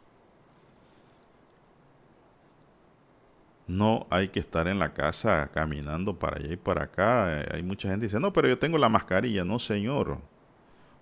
No 3.67 4.07
hay 4.09 4.29
que 4.29 4.39
estar 4.39 4.67
en 4.67 4.79
la 4.79 4.93
casa 4.93 5.49
caminando 5.53 6.17
para 6.17 6.37
allá 6.37 6.53
y 6.53 6.57
para 6.57 6.85
acá. 6.85 7.43
Hay 7.53 7.63
mucha 7.63 7.89
gente 7.89 8.05
que 8.05 8.07
dice, 8.07 8.19
no, 8.19 8.31
pero 8.31 8.47
yo 8.47 8.57
tengo 8.57 8.77
la 8.77 8.87
mascarilla. 8.87 9.43
No, 9.43 9.59
señor. 9.59 10.19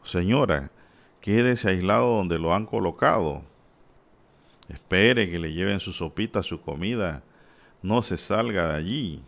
Señora, 0.04 0.72
quédese 1.22 1.70
aislado 1.70 2.18
donde 2.18 2.40
lo 2.40 2.56
han 2.56 2.66
colocado. 2.66 3.44
Espere 4.68 5.30
que 5.30 5.38
le 5.38 5.54
lleven 5.54 5.80
su 5.80 5.92
sopita, 5.92 6.42
su 6.42 6.60
comida. 6.60 7.22
No 7.84 8.02
se 8.02 8.18
salga 8.18 8.70
de 8.70 8.76
allí. 8.76 9.24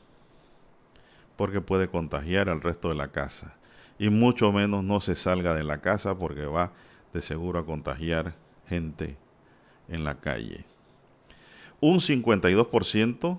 Porque 1.36 1.62
puede 1.62 1.88
contagiar 1.90 2.50
al 2.50 2.62
resto 2.62 2.90
de 2.90 2.96
la 2.96 3.10
casa. 3.10 3.54
Y 4.00 4.10
mucho 4.10 4.52
menos 4.52 4.84
no 4.84 5.00
se 5.00 5.16
salga 5.16 5.54
de 5.54 5.64
la 5.64 5.80
casa 5.80 6.18
porque 6.18 6.48
va 6.48 6.72
de 7.14 7.22
seguro 7.22 7.60
a 7.60 7.66
contagiar 7.66 8.34
gente 8.68 9.16
en 9.88 10.04
la 10.04 10.20
calle. 10.20 10.66
Un 11.80 12.00
52% 12.00 13.38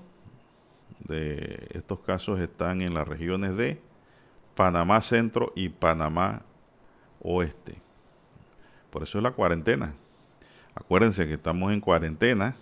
de 1.00 1.68
estos 1.70 1.98
casos 2.00 2.38
están 2.38 2.82
en 2.82 2.94
las 2.94 3.08
regiones 3.08 3.56
de 3.56 3.80
Panamá 4.54 5.00
Centro 5.00 5.52
y 5.56 5.70
Panamá 5.70 6.42
Oeste. 7.20 7.80
Por 8.90 9.02
eso 9.02 9.18
es 9.18 9.24
la 9.24 9.32
cuarentena. 9.32 9.94
Acuérdense 10.72 11.26
que 11.26 11.34
estamos 11.34 11.72
en 11.72 11.80
cuarentena 11.80 12.54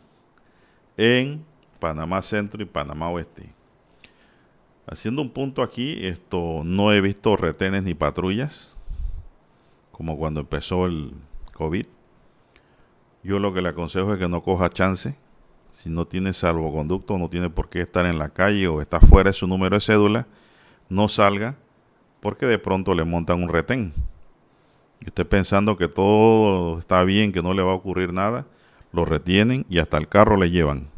en 0.96 1.44
Panamá 1.78 2.22
Centro 2.22 2.62
y 2.62 2.66
Panamá 2.66 3.10
Oeste. 3.10 3.52
Haciendo 4.86 5.20
un 5.20 5.30
punto 5.30 5.62
aquí, 5.62 6.06
esto 6.06 6.62
no 6.64 6.90
he 6.92 7.02
visto 7.02 7.36
retenes 7.36 7.82
ni 7.82 7.92
patrullas, 7.92 8.74
como 9.92 10.16
cuando 10.16 10.40
empezó 10.40 10.86
el 10.86 11.12
COVID. 11.52 11.86
Yo 13.22 13.38
lo 13.38 13.52
que 13.52 13.60
le 13.60 13.68
aconsejo 13.68 14.14
es 14.14 14.18
que 14.18 14.28
no 14.28 14.42
coja 14.42 14.70
chance 14.70 15.16
si 15.76 15.90
no 15.90 16.06
tiene 16.06 16.32
salvoconducto, 16.32 17.18
no 17.18 17.28
tiene 17.28 17.50
por 17.50 17.68
qué 17.68 17.82
estar 17.82 18.06
en 18.06 18.18
la 18.18 18.30
calle 18.30 18.66
o 18.66 18.80
está 18.80 18.98
fuera 18.98 19.28
de 19.28 19.34
su 19.34 19.46
número 19.46 19.76
de 19.76 19.82
cédula, 19.82 20.26
no 20.88 21.06
salga 21.06 21.54
porque 22.20 22.46
de 22.46 22.58
pronto 22.58 22.94
le 22.94 23.04
montan 23.04 23.42
un 23.42 23.50
retén. 23.50 23.92
Y 25.02 25.08
usted 25.08 25.26
pensando 25.26 25.76
que 25.76 25.86
todo 25.86 26.78
está 26.78 27.04
bien, 27.04 27.30
que 27.30 27.42
no 27.42 27.52
le 27.52 27.62
va 27.62 27.72
a 27.72 27.74
ocurrir 27.74 28.14
nada, 28.14 28.46
lo 28.90 29.04
retienen 29.04 29.66
y 29.68 29.78
hasta 29.78 29.98
el 29.98 30.08
carro 30.08 30.38
le 30.38 30.50
llevan. 30.50 30.88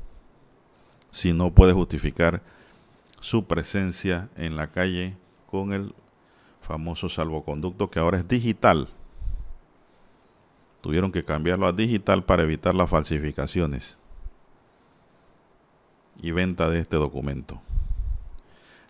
Si 1.11 1.33
no 1.33 1.51
puede 1.51 1.73
justificar 1.73 2.41
su 3.19 3.47
presencia 3.47 4.29
en 4.37 4.55
la 4.55 4.69
calle 4.69 5.17
con 5.51 5.73
el 5.73 5.93
famoso 6.61 7.09
salvoconducto 7.09 7.91
que 7.91 7.99
ahora 7.99 8.19
es 8.19 8.29
digital. 8.29 8.87
Tuvieron 10.83 11.11
que 11.11 11.25
cambiarlo 11.25 11.67
a 11.67 11.73
digital 11.73 12.23
para 12.23 12.45
evitar 12.45 12.77
las 12.77 12.89
falsificaciones 12.89 13.98
y 16.21 16.33
venta 16.33 16.69
de 16.69 16.81
este 16.81 16.97
documento. 16.97 17.61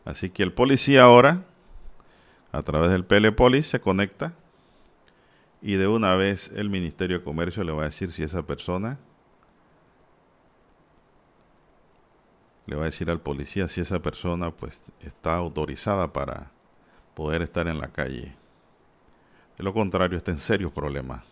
Así 0.05 0.31
que 0.31 0.43
el 0.43 0.53
policía 0.53 1.03
ahora, 1.03 1.45
a 2.53 2.62
través 2.62 2.91
del 2.91 3.05
Pelepolis, 3.05 3.67
se 3.67 3.81
conecta 3.81 4.33
y 5.61 5.75
de 5.75 5.87
una 5.88 6.14
vez 6.14 6.51
el 6.55 6.71
Ministerio 6.71 7.19
de 7.19 7.25
Comercio 7.25 7.64
le 7.64 7.73
va 7.73 7.83
a 7.83 7.87
decir 7.87 8.12
si 8.12 8.23
esa 8.23 8.43
persona, 8.43 8.99
le 12.67 12.77
va 12.77 12.83
a 12.83 12.87
decir 12.87 13.11
al 13.11 13.21
policía 13.21 13.69
si 13.69 13.81
esa 13.81 14.01
persona 14.01 14.51
pues 14.51 14.85
está 15.01 15.37
autorizada 15.37 16.12
para 16.12 16.51
poder 17.14 17.43
estar 17.43 17.67
en 17.67 17.79
la 17.81 17.88
calle. 17.88 18.35
De 19.57 19.64
lo 19.64 19.73
contrario, 19.75 20.17
está 20.17 20.31
en 20.31 20.38
serios 20.38 20.71
problemas. 20.71 21.25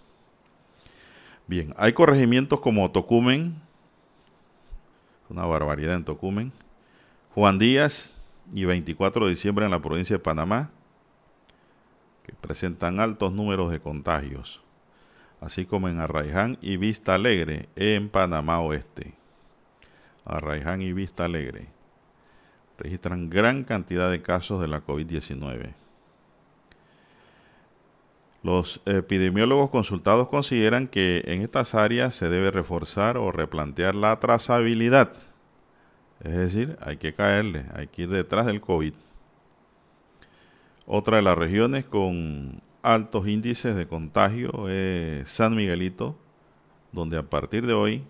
Bien, 1.47 1.75
hay 1.77 1.93
corregimientos 1.93 2.59
como 2.61 2.91
Tocumen, 2.91 3.63
una 5.29 5.45
barbaridad 5.45 5.95
en 5.95 6.05
Tocumen. 6.05 6.53
Juan 7.35 7.59
Díaz 7.59 8.15
y 8.55 8.65
24 8.65 9.27
de 9.27 9.31
diciembre 9.31 9.65
en 9.65 9.71
la 9.71 9.81
provincia 9.81 10.17
de 10.17 10.23
Panamá, 10.23 10.71
que 12.25 12.33
presentan 12.33 13.01
altos 13.01 13.33
números 13.33 13.71
de 13.71 13.81
contagios, 13.81 14.63
así 15.41 15.67
como 15.67 15.89
en 15.89 16.01
Arraiján 16.01 16.59
y 16.61 16.77
Vista 16.77 17.15
Alegre 17.15 17.69
en 17.77 18.09
Panamá 18.09 18.61
Oeste. 18.61 19.15
Arraiján 20.25 20.83
y 20.83 20.93
Vista 20.93 21.25
Alegre 21.25 21.69
registran 22.79 23.31
gran 23.31 23.65
cantidad 23.65 24.11
de 24.11 24.23
casos 24.23 24.61
de 24.61 24.69
la 24.69 24.85
COVID-19. 24.85 25.75
Los 28.47 28.81
epidemiólogos 28.87 29.71
consultados 29.71 30.29
consideran 30.29 30.87
que 30.87 31.25
en 31.27 31.43
estas 31.43 31.75
áreas 31.75 32.15
se 32.15 32.29
debe 32.29 32.53
reforzar 32.53 33.17
o 33.17 33.33
replantear 33.33 33.97
la 33.97 34.21
trazabilidad. 34.21 35.15
Es 36.23 36.37
decir, 36.37 36.79
hay 36.81 36.97
que 36.97 37.13
caerle, 37.13 37.67
hay 37.75 37.89
que 37.89 38.03
ir 38.03 38.09
detrás 38.09 38.47
del 38.47 38.61
COVID. 38.61 38.93
Otra 40.87 41.17
de 41.17 41.25
las 41.25 41.37
regiones 41.37 41.87
con 41.87 42.63
altos 42.83 43.27
índices 43.27 43.75
de 43.75 43.89
contagio 43.89 44.69
es 44.69 45.29
San 45.29 45.57
Miguelito, 45.57 46.17
donde 46.93 47.19
a 47.19 47.25
partir 47.25 47.67
de 47.67 47.73
hoy 47.73 48.05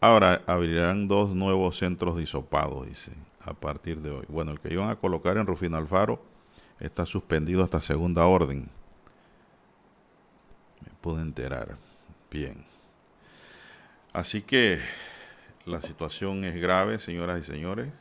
ahora 0.00 0.42
abrirán 0.48 1.06
dos 1.06 1.36
nuevos 1.36 1.78
centros 1.78 2.18
disopados, 2.18 2.84
dice, 2.88 3.12
a 3.38 3.54
partir 3.54 4.00
de 4.00 4.10
hoy. 4.10 4.24
Bueno, 4.28 4.50
el 4.50 4.58
que 4.58 4.72
iban 4.72 4.90
a 4.90 4.96
colocar 4.96 5.36
en 5.36 5.46
Rufino 5.46 5.76
Alfaro 5.76 6.20
está 6.80 7.06
suspendido 7.06 7.62
hasta 7.62 7.80
segunda 7.80 8.26
orden 8.26 8.68
pude 11.00 11.22
enterar. 11.22 11.76
Bien. 12.30 12.64
Así 14.12 14.42
que 14.42 14.80
la 15.66 15.80
situación 15.82 16.44
es 16.44 16.60
grave, 16.60 16.98
señoras 16.98 17.40
y 17.40 17.44
señores. 17.44 17.92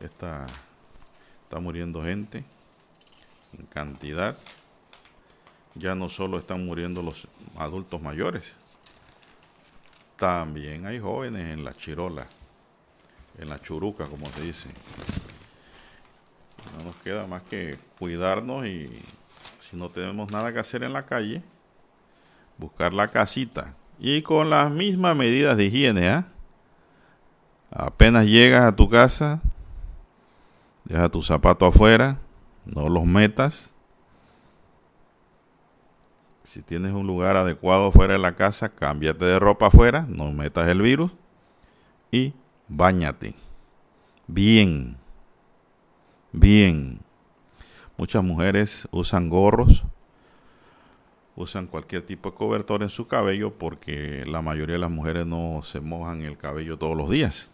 Está, 0.00 0.46
está 1.44 1.60
muriendo 1.60 2.02
gente 2.02 2.44
en 3.58 3.66
cantidad. 3.66 4.36
Ya 5.74 5.94
no 5.94 6.08
solo 6.08 6.38
están 6.38 6.64
muriendo 6.64 7.02
los 7.02 7.28
adultos 7.56 8.02
mayores, 8.02 8.54
también 10.20 10.84
hay 10.86 11.00
jóvenes 11.00 11.50
en 11.52 11.64
la 11.64 11.72
chirola, 11.74 12.26
en 13.38 13.48
la 13.48 13.58
churuca, 13.58 14.06
como 14.06 14.26
se 14.32 14.42
dice. 14.42 14.68
No 16.76 16.84
nos 16.84 16.96
queda 16.96 17.26
más 17.26 17.42
que 17.44 17.78
cuidarnos 17.98 18.66
y 18.66 19.02
si 19.60 19.78
no 19.78 19.88
tenemos 19.88 20.30
nada 20.30 20.52
que 20.52 20.58
hacer 20.58 20.82
en 20.82 20.92
la 20.92 21.06
calle, 21.06 21.42
buscar 22.60 22.92
la 22.92 23.08
casita. 23.08 23.74
Y 23.98 24.22
con 24.22 24.50
las 24.50 24.70
mismas 24.70 25.16
medidas 25.16 25.56
de 25.56 25.64
higiene, 25.64 26.08
¿ah? 26.08 26.26
Apenas 27.70 28.26
llegas 28.26 28.64
a 28.64 28.76
tu 28.76 28.88
casa, 28.88 29.40
deja 30.84 31.08
tu 31.08 31.22
zapato 31.22 31.66
afuera, 31.66 32.18
no 32.64 32.88
los 32.88 33.04
metas. 33.04 33.74
Si 36.42 36.62
tienes 36.62 36.92
un 36.92 37.06
lugar 37.06 37.36
adecuado 37.36 37.92
fuera 37.92 38.14
de 38.14 38.18
la 38.18 38.34
casa, 38.34 38.70
cámbiate 38.70 39.24
de 39.24 39.38
ropa 39.38 39.66
afuera, 39.66 40.04
no 40.08 40.32
metas 40.32 40.68
el 40.68 40.82
virus 40.82 41.12
y 42.10 42.34
bañate. 42.66 43.34
Bien. 44.26 44.96
Bien. 46.32 47.00
Muchas 47.96 48.24
mujeres 48.24 48.88
usan 48.90 49.28
gorros 49.28 49.84
usan 51.36 51.66
cualquier 51.66 52.04
tipo 52.04 52.30
de 52.30 52.36
cobertor 52.36 52.82
en 52.82 52.90
su 52.90 53.06
cabello 53.06 53.52
porque 53.52 54.22
la 54.26 54.42
mayoría 54.42 54.74
de 54.74 54.80
las 54.80 54.90
mujeres 54.90 55.26
no 55.26 55.62
se 55.64 55.80
mojan 55.80 56.22
el 56.22 56.36
cabello 56.36 56.78
todos 56.78 56.96
los 56.96 57.10
días. 57.10 57.50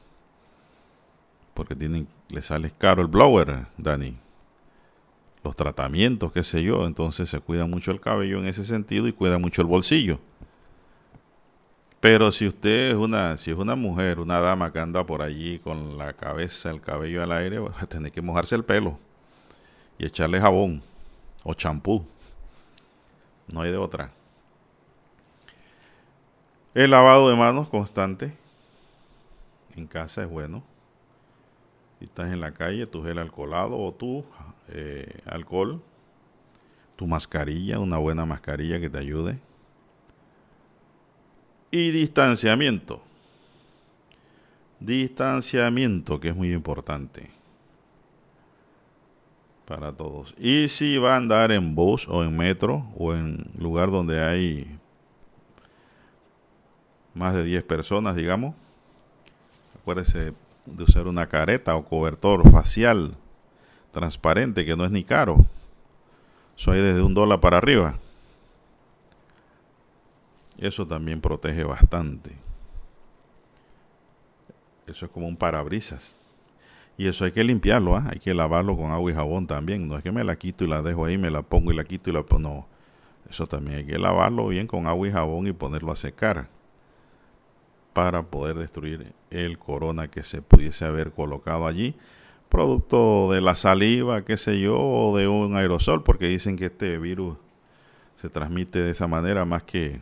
Porque 1.55 1.75
tienen, 1.75 2.09
les 2.29 2.47
sale 2.47 2.73
caro 2.77 3.03
el 3.03 3.09
blower, 3.09 3.67
Dani. 3.79 4.17
Los 5.43 5.57
tratamientos, 5.57 6.33
qué 6.33 6.43
sé 6.43 6.63
yo. 6.63 6.87
Entonces 6.87 7.31
se 7.31 7.41
cuida 7.41 7.67
mucho 7.67 7.93
el 7.93 8.01
cabello 8.01 8.39
en 8.39 8.47
ese 8.47 8.65
sentido 8.65 9.07
y 9.09 9.13
cuida 9.13 9.39
mucho 9.39 9.63
el 9.63 9.69
bolsillo. 9.69 10.19
Pero 12.01 12.31
si 12.31 12.47
usted 12.47 12.91
es 12.91 12.95
una, 12.95 13.37
si 13.37 13.51
es 13.51 13.57
una 13.57 13.75
mujer, 13.75 14.21
una 14.21 14.41
dama 14.41 14.73
que 14.73 14.79
anda 14.79 15.05
por 15.05 15.23
allí 15.23 15.59
con 15.61 15.97
la 15.97 16.13
cabeza, 16.13 16.71
el 16.71 16.81
cabello 16.81 17.23
al 17.23 17.33
aire, 17.33 17.59
va 17.59 17.73
a 17.81 17.87
tener 17.87 18.13
que 18.13 18.21
mojarse 18.21 18.55
el 18.55 18.65
pelo 18.65 18.99
y 19.99 20.07
echarle 20.07 20.41
jabón 20.41 20.83
o 21.43 21.55
champú 21.55 22.05
no 23.57 23.63
hay 23.63 23.71
de 23.71 23.79
otra. 23.79 24.11
El 26.75 26.91
lavado 26.91 27.31
de 27.31 27.37
manos 27.37 27.69
constante 27.69 28.35
en 29.75 29.87
casa 29.87 30.23
es 30.23 30.29
bueno. 30.29 30.63
Si 31.99 32.05
estás 32.05 32.31
en 32.31 32.43
la 32.43 32.53
calle, 32.53 32.87
tu 32.87 33.03
gel 33.03 33.17
alcoholado 33.19 33.79
o 33.79 33.95
tu 33.95 34.27
eh, 34.69 35.21
alcohol, 35.31 35.81
tu 36.97 37.07
mascarilla, 37.07 37.79
una 37.79 37.97
buena 37.97 38.27
mascarilla 38.27 38.79
que 38.79 38.91
te 38.91 38.99
ayude. 38.99 39.39
Y 41.71 41.93
distanciamiento. 41.93 43.01
Distanciamiento, 44.81 46.21
que 46.21 46.29
es 46.29 46.37
muy 46.37 46.53
importante 46.53 47.36
para 49.67 49.93
todos. 49.93 50.35
Y 50.39 50.69
si 50.69 50.97
va 50.97 51.15
a 51.15 51.17
andar 51.17 51.53
en 51.53 51.75
bus 51.75 52.07
o 52.09 52.23
en 52.23 52.37
metro 52.37 52.87
o 52.97 53.15
en 53.15 53.45
lugar 53.59 53.91
donde 53.91 54.23
hay 54.23 54.79
más 57.15 57.35
de 57.35 57.45
10 57.45 57.65
personas, 57.65 58.15
digamos, 58.15 58.55
acuérdese 59.81 60.33
de 60.67 60.83
usar 60.83 61.07
una 61.07 61.29
careta 61.29 61.77
o 61.77 61.85
cobertor 61.85 62.49
facial 62.51 63.17
transparente 63.93 64.65
que 64.65 64.77
no 64.77 64.85
es 64.85 64.91
ni 64.91 65.05
caro. 65.05 65.47
Eso 66.57 66.73
hay 66.73 66.81
desde 66.81 67.03
un 67.03 67.15
dólar 67.15 67.41
para 67.41 67.59
arriba. 67.59 67.99
Eso 70.59 70.87
también 70.87 71.21
protege 71.21 71.65
bastante. 71.65 72.33
Eso 74.87 75.07
es 75.07 75.13
como 75.13 75.27
un 75.27 75.37
parabrisas. 75.37 76.17
Y 76.99 77.09
eso 77.09 77.25
hay 77.25 77.33
que 77.33 77.45
limpiarlo, 77.45 77.97
¿ah? 77.97 78.09
hay 78.11 78.19
que 78.19 78.33
lavarlo 78.33 78.77
con 78.77 78.91
agua 78.91 79.11
y 79.11 79.15
jabón 79.15 79.47
también. 79.47 79.87
No 79.87 79.99
es 79.99 80.03
que 80.03 80.13
me 80.13 80.25
la 80.25 80.37
quito 80.37 80.65
y 80.65 80.67
la 80.67 80.83
dejo 80.83 81.05
ahí, 81.05 81.19
me 81.19 81.31
la 81.31 81.43
pongo 81.43 81.73
y 81.73 81.77
la 81.77 81.85
quito 81.85 82.11
y 82.11 82.13
la 82.13 82.23
pongo. 82.23 82.49
No, 82.49 82.67
eso 83.29 83.47
también 83.47 83.79
hay 83.79 83.85
que 83.87 83.99
lavarlo 83.99 84.49
bien 84.49 84.67
con 84.67 84.87
agua 84.87 85.09
y 85.09 85.13
jabón 85.13 85.47
y 85.47 85.53
ponerlo 85.53 85.93
a 85.93 85.97
secar 85.97 86.49
para 87.93 88.23
poder 88.23 88.57
destruir 88.57 89.15
el 89.31 89.59
corona 89.59 90.09
que 90.09 90.23
se 90.23 90.43
pudiese 90.43 90.85
haber 90.85 91.13
colocado 91.13 91.67
allí, 91.67 91.95
producto 92.51 93.33
de 93.33 93.41
la 93.41 93.57
saliva, 93.57 94.23
qué 94.23 94.37
sé 94.37 94.61
yo, 94.61 94.79
o 94.79 95.17
de 95.17 95.29
un 95.29 95.57
aerosol, 95.57 96.03
porque 96.03 96.29
dicen 96.29 96.57
que 96.57 96.67
este 96.67 96.99
virus 96.99 97.39
se 98.17 98.29
transmite 98.29 98.81
de 98.81 98.91
esa 98.91 99.07
manera 99.07 99.47
más 99.47 99.63
que 99.63 100.01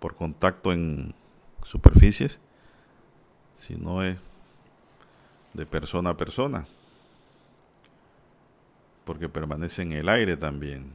por 0.00 0.16
contacto 0.16 0.72
en 0.72 1.14
superficies, 1.62 2.40
si 3.54 3.76
no 3.76 4.02
es 4.02 4.18
de 5.52 5.66
persona 5.66 6.10
a 6.10 6.16
persona, 6.16 6.66
porque 9.04 9.28
permanece 9.28 9.82
en 9.82 9.92
el 9.92 10.08
aire 10.08 10.36
también. 10.36 10.92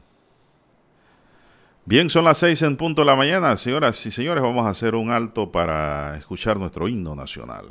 Bien, 1.86 2.10
son 2.10 2.24
las 2.26 2.40
seis 2.40 2.62
en 2.64 2.78
punto 2.78 3.04
de 3.04 3.06
la 3.06 3.16
mañana, 3.16 3.56
señoras 3.58 4.04
y 4.06 4.12
señores, 4.12 4.42
vamos 4.42 4.66
a 4.66 4.72
hacer 4.72 4.96
un 4.96 5.12
alto 5.12 5.52
para 5.52 6.18
escuchar 6.18 6.58
nuestro 6.58 6.88
himno 6.88 7.16
nacional. 7.16 7.68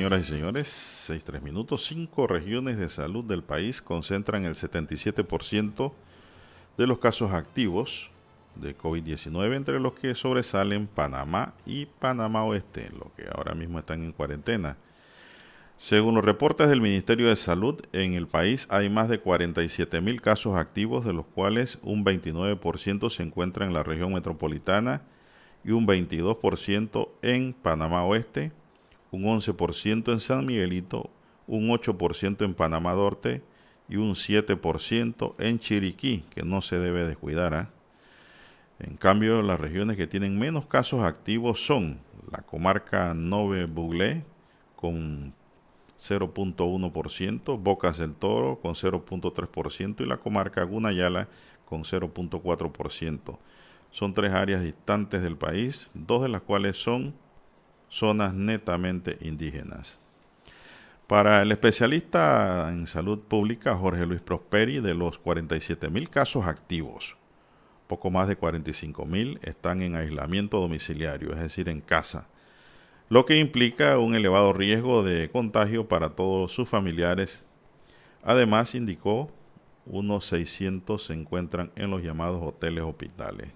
Señoras 0.00 0.20
y 0.30 0.32
señores, 0.32 0.68
6 0.68 1.24
tres 1.24 1.42
minutos. 1.42 1.84
Cinco 1.84 2.26
regiones 2.26 2.78
de 2.78 2.88
salud 2.88 3.22
del 3.22 3.42
país 3.42 3.82
concentran 3.82 4.46
el 4.46 4.54
77% 4.54 5.92
de 6.78 6.86
los 6.86 6.98
casos 7.00 7.32
activos 7.32 8.10
de 8.54 8.74
COVID-19, 8.74 9.54
entre 9.54 9.78
los 9.78 9.92
que 9.92 10.14
sobresalen 10.14 10.86
Panamá 10.86 11.52
y 11.66 11.84
Panamá 11.84 12.44
Oeste, 12.44 12.88
los 12.98 13.12
que 13.12 13.28
ahora 13.30 13.54
mismo 13.54 13.78
están 13.78 14.02
en 14.02 14.12
cuarentena. 14.12 14.78
Según 15.76 16.14
los 16.14 16.24
reportes 16.24 16.70
del 16.70 16.80
Ministerio 16.80 17.28
de 17.28 17.36
Salud, 17.36 17.82
en 17.92 18.14
el 18.14 18.26
país 18.26 18.68
hay 18.70 18.88
más 18.88 19.10
de 19.10 19.20
47 19.20 20.00
mil 20.00 20.22
casos 20.22 20.56
activos, 20.56 21.04
de 21.04 21.12
los 21.12 21.26
cuales 21.26 21.78
un 21.82 22.06
29% 22.06 23.10
se 23.10 23.22
encuentra 23.22 23.66
en 23.66 23.74
la 23.74 23.82
región 23.82 24.14
metropolitana 24.14 25.02
y 25.62 25.72
un 25.72 25.86
22% 25.86 27.10
en 27.20 27.52
Panamá 27.52 28.02
Oeste, 28.06 28.52
un 29.10 29.24
11% 29.24 30.12
en 30.12 30.20
San 30.20 30.46
Miguelito, 30.46 31.10
un 31.46 31.68
8% 31.68 32.44
en 32.44 32.54
Panamá 32.54 32.94
Norte 32.94 33.42
y 33.88 33.96
un 33.96 34.14
7% 34.14 35.34
en 35.38 35.58
Chiriquí, 35.58 36.24
que 36.30 36.42
no 36.42 36.60
se 36.60 36.78
debe 36.78 37.06
descuidar. 37.06 37.54
¿ah? 37.54 37.70
En 38.78 38.96
cambio, 38.96 39.42
las 39.42 39.60
regiones 39.60 39.96
que 39.96 40.06
tienen 40.06 40.38
menos 40.38 40.66
casos 40.66 41.02
activos 41.02 41.64
son 41.64 41.98
la 42.30 42.38
comarca 42.38 43.14
Nove 43.14 43.66
Buglé 43.66 44.24
con 44.76 45.34
0.1%, 46.00 47.58
Bocas 47.60 47.98
del 47.98 48.14
Toro 48.14 48.60
con 48.60 48.74
0.3% 48.74 50.00
y 50.00 50.06
la 50.06 50.16
comarca 50.16 50.62
Gunayala 50.62 51.28
con 51.66 51.82
0.4%. 51.82 53.38
Son 53.90 54.14
tres 54.14 54.30
áreas 54.32 54.62
distantes 54.62 55.20
del 55.20 55.36
país, 55.36 55.90
dos 55.94 56.22
de 56.22 56.28
las 56.28 56.42
cuales 56.42 56.76
son 56.76 57.14
zonas 57.90 58.32
netamente 58.32 59.18
indígenas. 59.20 59.98
Para 61.06 61.42
el 61.42 61.50
especialista 61.50 62.68
en 62.70 62.86
salud 62.86 63.18
pública 63.18 63.76
Jorge 63.76 64.06
Luis 64.06 64.20
Prosperi, 64.22 64.80
de 64.80 64.94
los 64.94 65.18
47 65.18 65.90
mil 65.90 66.08
casos 66.08 66.46
activos, 66.46 67.16
poco 67.88 68.10
más 68.10 68.28
de 68.28 68.36
45 68.36 69.04
mil 69.04 69.40
están 69.42 69.82
en 69.82 69.96
aislamiento 69.96 70.60
domiciliario, 70.60 71.32
es 71.32 71.40
decir, 71.40 71.68
en 71.68 71.80
casa, 71.80 72.28
lo 73.08 73.26
que 73.26 73.38
implica 73.38 73.98
un 73.98 74.14
elevado 74.14 74.52
riesgo 74.52 75.02
de 75.02 75.28
contagio 75.30 75.88
para 75.88 76.10
todos 76.10 76.52
sus 76.52 76.68
familiares. 76.68 77.44
Además, 78.22 78.76
indicó, 78.76 79.32
unos 79.84 80.26
600 80.26 81.06
se 81.06 81.14
encuentran 81.14 81.72
en 81.74 81.90
los 81.90 82.04
llamados 82.04 82.40
hoteles 82.40 82.84
hospitales. 82.84 83.48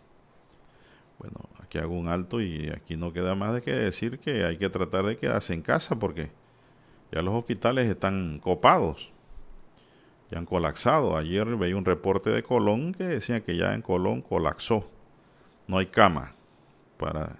Bueno, 1.25 1.49
aquí 1.63 1.79
hago 1.79 1.99
un 1.99 2.09
alto 2.09 2.43
y 2.43 2.69
aquí 2.69 2.97
no 2.97 3.15
queda 3.15 3.35
más 3.35 3.55
de 3.55 3.63
que 3.63 3.73
decir 3.73 4.19
que 4.19 4.45
hay 4.45 4.59
que 4.59 4.69
tratar 4.69 5.07
de 5.07 5.17
quedarse 5.17 5.55
en 5.55 5.63
casa 5.63 5.99
porque 5.99 6.31
ya 7.11 7.23
los 7.23 7.33
hospitales 7.35 7.89
están 7.89 8.41
copados, 8.41 9.11
ya 10.31 10.37
han 10.37 10.45
colapsado. 10.45 11.17
Ayer 11.17 11.47
veía 11.57 11.79
un 11.79 11.87
reporte 11.87 12.29
de 12.29 12.43
Colón 12.43 12.93
que 12.93 13.05
decía 13.05 13.43
que 13.43 13.57
ya 13.57 13.73
en 13.73 13.81
Colón 13.81 14.21
colapsó. 14.21 14.87
No 15.67 15.79
hay 15.79 15.87
cama 15.87 16.35
para 16.99 17.37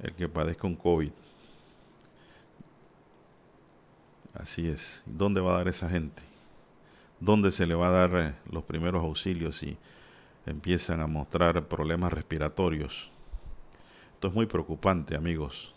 el 0.00 0.14
que 0.14 0.28
padezca 0.28 0.68
un 0.68 0.76
COVID. 0.76 1.10
Así 4.34 4.68
es. 4.68 5.02
¿Dónde 5.04 5.40
va 5.40 5.54
a 5.54 5.56
dar 5.56 5.68
esa 5.68 5.88
gente? 5.88 6.22
¿Dónde 7.18 7.50
se 7.50 7.66
le 7.66 7.74
va 7.74 7.88
a 7.88 7.90
dar 7.90 8.10
eh, 8.14 8.34
los 8.52 8.62
primeros 8.62 9.02
auxilios 9.02 9.56
si 9.56 9.76
empiezan 10.46 11.00
a 11.00 11.06
mostrar 11.06 11.66
problemas 11.68 12.12
respiratorios? 12.12 13.10
Esto 14.14 14.28
es 14.28 14.34
muy 14.34 14.46
preocupante, 14.46 15.16
amigos. 15.16 15.74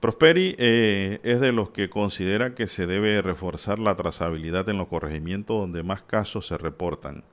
Prosperi 0.00 0.54
eh, 0.58 1.18
es 1.22 1.40
de 1.40 1.50
los 1.50 1.70
que 1.70 1.88
considera 1.88 2.54
que 2.54 2.68
se 2.68 2.86
debe 2.86 3.22
reforzar 3.22 3.78
la 3.78 3.96
trazabilidad 3.96 4.68
en 4.68 4.76
los 4.76 4.88
corregimientos 4.88 5.58
donde 5.58 5.82
más 5.82 6.02
casos 6.02 6.46
se 6.46 6.58
reportan. 6.58 7.24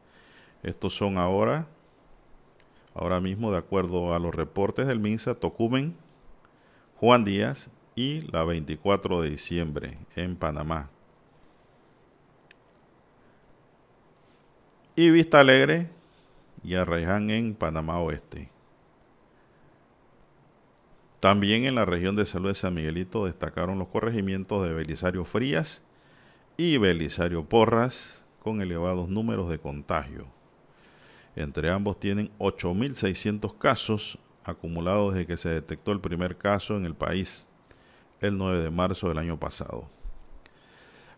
Estos 0.63 0.95
son 0.95 1.17
ahora, 1.17 1.67
ahora 2.93 3.19
mismo, 3.19 3.51
de 3.51 3.57
acuerdo 3.57 4.13
a 4.13 4.19
los 4.19 4.33
reportes 4.33 4.87
del 4.87 5.01
MINSA, 5.01 5.35
Tocumen, 5.35 5.97
Juan 6.95 7.25
Díaz 7.25 7.69
y 7.93 8.21
la 8.31 8.45
24 8.45 9.21
de 9.21 9.31
diciembre 9.31 9.97
en 10.15 10.37
Panamá. 10.37 10.89
Y 14.93 15.09
Vista 15.09 15.39
Alegre 15.39 15.87
y 16.65 16.75
Arraiján 16.75 17.29
en 17.29 17.55
Panamá 17.55 17.99
Oeste. 17.99 18.49
También 21.21 21.63
en 21.63 21.75
la 21.75 21.85
región 21.85 22.17
de 22.17 22.25
salud 22.25 22.49
de 22.49 22.55
San 22.55 22.73
Miguelito 22.73 23.25
destacaron 23.25 23.79
los 23.79 23.87
corregimientos 23.87 24.67
de 24.67 24.73
Belisario 24.73 25.23
Frías 25.23 25.81
y 26.57 26.77
Belisario 26.77 27.45
Porras 27.45 28.21
con 28.43 28.61
elevados 28.61 29.07
números 29.07 29.49
de 29.49 29.59
contagio. 29.59 30.27
Entre 31.37 31.69
ambos 31.69 31.97
tienen 31.97 32.29
8.600 32.39 33.57
casos 33.57 34.17
acumulados 34.43 35.13
desde 35.13 35.27
que 35.27 35.37
se 35.37 35.49
detectó 35.49 35.93
el 35.93 36.01
primer 36.01 36.37
caso 36.37 36.75
en 36.75 36.85
el 36.85 36.95
país 36.95 37.47
el 38.19 38.37
9 38.37 38.59
de 38.59 38.71
marzo 38.71 39.07
del 39.07 39.19
año 39.19 39.39
pasado. 39.39 40.00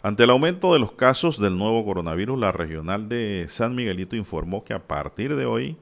Ante 0.05 0.25
el 0.25 0.31
aumento 0.31 0.73
de 0.73 0.79
los 0.79 0.91
casos 0.91 1.39
del 1.39 1.57
nuevo 1.57 1.85
coronavirus, 1.85 2.37
la 2.37 2.51
regional 2.51 3.07
de 3.07 3.45
San 3.47 3.73
Miguelito 3.73 4.17
informó 4.17 4.65
que 4.65 4.73
a 4.73 4.85
partir 4.85 5.33
de 5.37 5.45
hoy 5.45 5.77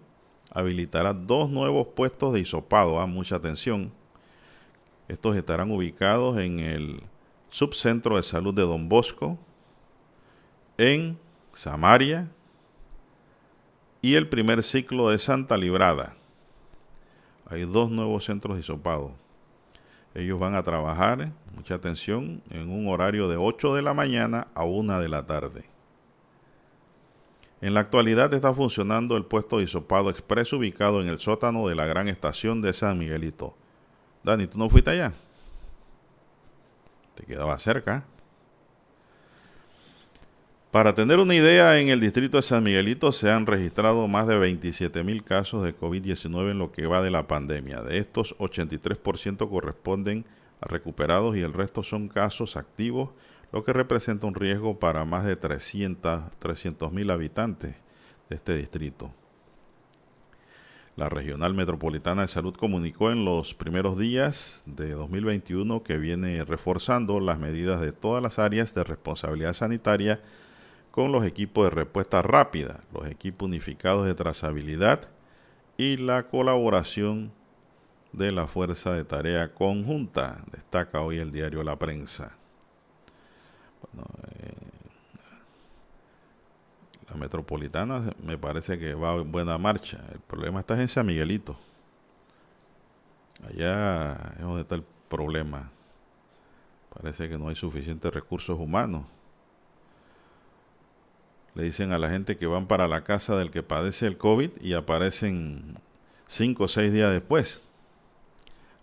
habilitará 0.54 1.12
dos 1.12 1.50
nuevos 1.50 1.88
puestos 1.88 2.32
de 2.32 2.40
hisopado. 2.40 3.00
A 3.00 3.04
ah, 3.04 3.06
mucha 3.08 3.38
atención 3.38 3.92
estos 5.08 5.36
estarán 5.36 5.72
ubicados 5.72 6.38
en 6.38 6.60
el 6.60 7.02
subcentro 7.50 8.16
de 8.16 8.22
salud 8.22 8.54
de 8.54 8.62
Don 8.62 8.88
Bosco, 8.90 9.40
en 10.78 11.18
Samaria 11.56 12.30
y 14.04 14.14
el 14.14 14.30
primer 14.30 14.62
ciclo 14.62 15.10
de 15.10 15.18
Santa 15.18 15.58
Librada. 15.58 16.16
Hay 17.50 17.64
dos 17.64 17.90
nuevos 17.90 18.26
centros 18.26 18.56
disopados. 18.56 19.14
Ellos 20.14 20.40
van 20.40 20.54
a 20.54 20.62
trabajar, 20.62 21.32
mucha 21.56 21.76
atención, 21.76 22.42
en 22.50 22.70
un 22.70 22.88
horario 22.88 23.28
de 23.28 23.38
8 23.38 23.76
de 23.76 23.82
la 23.82 23.94
mañana 23.94 24.48
a 24.56 24.64
1 24.64 25.00
de 25.00 25.10
la 25.10 25.26
tarde. 25.26 25.66
En 27.62 27.76
la 27.76 27.82
actualidad 27.82 28.34
está 28.34 28.54
funcionando 28.54 29.16
el 29.16 29.26
puesto 29.26 29.58
de 29.58 29.66
hisopado 29.66 30.10
expreso 30.10 30.58
ubicado 30.58 31.02
en 31.02 31.08
el 31.08 31.20
sótano 31.20 31.68
de 31.68 31.76
la 31.76 31.86
gran 31.86 32.08
estación 32.08 32.62
de 32.62 32.74
San 32.74 32.98
Miguelito. 32.98 33.56
Dani, 34.24 34.48
¿tú 34.48 34.58
no 34.58 34.68
fuiste 34.68 34.90
allá? 34.90 35.14
Te 37.16 37.24
quedaba 37.24 37.58
cerca. 37.60 38.04
Para 40.72 40.96
tener 40.96 41.20
una 41.20 41.36
idea, 41.36 41.78
en 41.80 41.90
el 41.90 42.00
distrito 42.00 42.38
de 42.38 42.44
San 42.44 42.64
Miguelito 42.64 43.12
se 43.12 43.30
han 43.30 43.46
registrado 43.46 44.08
más 44.08 44.26
de 44.26 44.40
27 44.40 45.04
mil 45.04 45.24
casos 45.24 45.64
de 45.64 45.78
COVID-19 45.78 46.52
en 46.52 46.60
lo 46.60 46.72
que 46.72 46.88
va 46.88 47.04
de 47.04 47.12
la 47.12 47.28
pandemia. 47.28 47.82
De 47.82 47.98
estos, 47.98 48.38
83% 48.38 49.50
corresponden 49.50 50.26
a 50.26 50.41
recuperados 50.62 51.36
y 51.36 51.42
el 51.42 51.54
resto 51.54 51.84
son 51.84 52.08
casos 52.08 52.56
activos, 52.56 53.10
lo 53.52 53.64
que 53.64 53.74
representa 53.74 54.28
un 54.28 54.36
riesgo 54.36 54.80
para 54.80 55.04
más 55.06 55.26
de 55.26 55.36
300 55.36 56.92
mil 56.92 57.10
habitantes 57.10 57.76
de 58.30 58.36
este 58.36 58.56
distrito. 58.56 59.12
La 60.96 61.10
Regional 61.10 61.54
Metropolitana 61.54 62.24
de 62.24 62.28
Salud 62.28 62.54
comunicó 62.54 63.12
en 63.12 63.24
los 63.24 63.54
primeros 63.54 63.98
días 63.98 64.62
de 64.66 64.92
2021 64.92 65.84
que 65.84 65.98
viene 65.98 66.44
reforzando 66.44 67.20
las 67.20 67.40
medidas 67.40 67.80
de 67.82 67.94
todas 67.94 68.22
las 68.22 68.40
áreas 68.40 68.76
de 68.76 68.84
responsabilidad 68.84 69.54
sanitaria 69.54 70.22
con 70.92 71.14
los 71.14 71.26
equipos 71.26 71.64
de 71.64 71.70
respuesta 71.70 72.22
rápida, 72.22 72.82
los 72.94 73.08
equipos 73.08 73.48
unificados 73.48 74.06
de 74.06 74.16
trazabilidad 74.16 75.10
y 75.78 75.96
la 75.96 76.28
colaboración 76.28 77.32
de 78.14 78.32
la 78.32 78.48
Fuerza 78.48 78.94
de 78.94 79.06
Tarea 79.06 79.54
Conjunta, 79.54 80.44
destaca 80.52 81.02
hoy 81.02 81.18
el 81.18 81.32
diario 81.32 81.64
La 81.64 81.78
Prensa. 81.78 82.32
Bueno, 83.82 84.08
eh, 84.40 84.54
la 87.10 87.16
metropolitana 87.16 88.14
me 88.24 88.38
parece 88.38 88.78
que 88.78 88.94
va 88.94 89.16
en 89.16 89.32
buena 89.32 89.58
marcha. 89.58 90.00
El 90.14 90.20
problema 90.20 90.60
está 90.60 90.80
en 90.80 90.88
San 90.88 91.06
Miguelito. 91.06 91.58
Allá 93.48 94.34
es 94.36 94.42
donde 94.42 94.62
está 94.62 94.76
el 94.76 94.84
problema. 95.10 95.72
Parece 96.94 97.30
que 97.30 97.38
no 97.38 97.48
hay 97.48 97.56
suficientes 97.56 98.14
recursos 98.14 98.60
humanos. 98.60 99.06
Le 101.54 101.64
dicen 101.64 101.92
a 101.92 101.98
la 101.98 102.10
gente 102.10 102.38
que 102.38 102.48
van 102.48 102.68
para 102.68 102.88
la 102.88 103.04
casa 103.04 103.36
del 103.36 103.52
que 103.52 103.64
padece 103.64 104.08
el 104.08 104.18
COVID 104.18 104.52
y 104.62 104.74
aparecen 104.74 105.76
cinco 106.28 106.66
o 106.66 106.68
seis 106.68 106.94
días 106.94 107.12
después. 107.12 107.64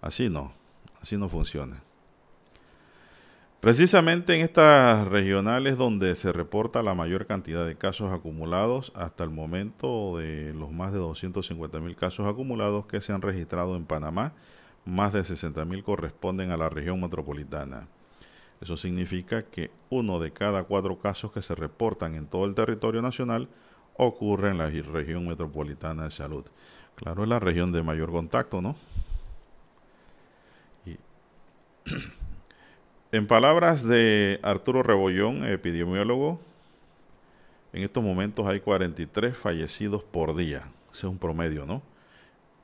Así 0.00 0.28
no, 0.28 0.52
así 1.00 1.16
no 1.16 1.28
funciona. 1.28 1.82
Precisamente 3.60 4.36
en 4.36 4.42
estas 4.42 5.08
regionales 5.08 5.76
donde 5.76 6.14
se 6.14 6.30
reporta 6.30 6.80
la 6.80 6.94
mayor 6.94 7.26
cantidad 7.26 7.66
de 7.66 7.76
casos 7.76 8.12
acumulados 8.12 8.92
hasta 8.94 9.24
el 9.24 9.30
momento 9.30 10.16
de 10.16 10.54
los 10.54 10.70
más 10.70 10.92
de 10.92 10.98
250 10.98 11.80
mil 11.80 11.96
casos 11.96 12.28
acumulados 12.28 12.86
que 12.86 13.00
se 13.00 13.12
han 13.12 13.20
registrado 13.20 13.74
en 13.74 13.84
Panamá, 13.84 14.32
más 14.84 15.12
de 15.12 15.24
60 15.24 15.64
mil 15.64 15.82
corresponden 15.82 16.52
a 16.52 16.56
la 16.56 16.68
región 16.68 17.00
metropolitana. 17.00 17.88
Eso 18.60 18.76
significa 18.76 19.42
que 19.42 19.72
uno 19.90 20.20
de 20.20 20.32
cada 20.32 20.62
cuatro 20.62 21.00
casos 21.00 21.32
que 21.32 21.42
se 21.42 21.56
reportan 21.56 22.14
en 22.14 22.26
todo 22.26 22.44
el 22.44 22.54
territorio 22.54 23.02
nacional 23.02 23.48
ocurre 23.96 24.50
en 24.50 24.58
la 24.58 24.70
región 24.70 25.26
metropolitana 25.26 26.04
de 26.04 26.10
salud. 26.12 26.44
Claro, 26.94 27.24
es 27.24 27.28
la 27.28 27.40
región 27.40 27.72
de 27.72 27.82
mayor 27.82 28.12
contacto, 28.12 28.62
¿no? 28.62 28.76
En 33.10 33.26
palabras 33.26 33.84
de 33.84 34.38
Arturo 34.42 34.82
Rebollón, 34.82 35.42
epidemiólogo, 35.46 36.38
en 37.72 37.82
estos 37.82 38.04
momentos 38.04 38.46
hay 38.46 38.60
43 38.60 39.34
fallecidos 39.34 40.04
por 40.04 40.36
día. 40.36 40.70
Ese 40.92 41.06
es 41.06 41.10
un 41.10 41.16
promedio, 41.16 41.64
¿no? 41.64 41.80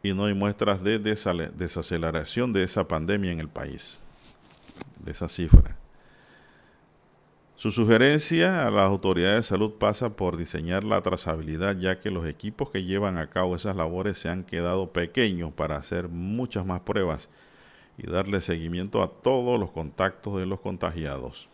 y 0.05 0.13
no 0.13 0.27
hay 0.27 0.35
muestras 0.35 0.85
de 0.85 0.99
desaceleración 0.99 2.53
de 2.53 2.63
esa 2.63 2.87
pandemia 2.87 3.33
en 3.33 3.41
el 3.41 3.49
país, 3.49 4.03
de 5.03 5.13
esa 5.13 5.31
cifra. 5.31 5.79
Su 7.57 7.71
sugerencia 7.71 8.67
a 8.67 8.71
las 8.71 8.83
autoridades 8.83 9.37
de 9.37 9.43
salud 9.45 9.73
pasa 9.79 10.11
por 10.11 10.37
diseñar 10.37 10.85
la 10.85 11.01
trazabilidad, 11.01 11.79
ya 11.79 12.01
que 12.01 12.11
los 12.11 12.29
equipos 12.29 12.69
que 12.69 12.85
llevan 12.85 13.17
a 13.17 13.31
cabo 13.31 13.57
esas 13.57 13.77
labores 13.77 14.19
se 14.19 14.29
han 14.29 14.45
quedado 14.45 14.93
pequeños 14.93 15.55
para 15.55 15.77
hacer 15.77 16.09
muchas 16.09 16.67
más 16.67 16.81
pruebas 16.81 17.31
y 17.99 18.11
darle 18.11 18.41
seguimiento 18.41 19.03
a 19.03 19.11
todos 19.11 19.59
los 19.59 19.71
contactos 19.71 20.39
de 20.39 20.47
los 20.47 20.61
contagiados. 20.61 21.49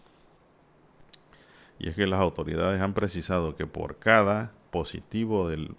Y 1.78 1.88
es 1.88 1.96
que 1.96 2.06
las 2.06 2.20
autoridades 2.20 2.80
han 2.80 2.94
precisado 2.94 3.56
que 3.56 3.66
por 3.66 3.96
cada 3.98 4.52
positivo 4.70 5.48
del 5.48 5.74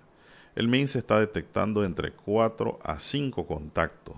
el 0.56 0.68
MIN 0.68 0.88
se 0.88 1.00
está 1.00 1.20
detectando 1.20 1.86
entre 1.86 2.12
4 2.12 2.80
a 2.84 3.00
5 3.00 3.48
contactos. 3.48 4.16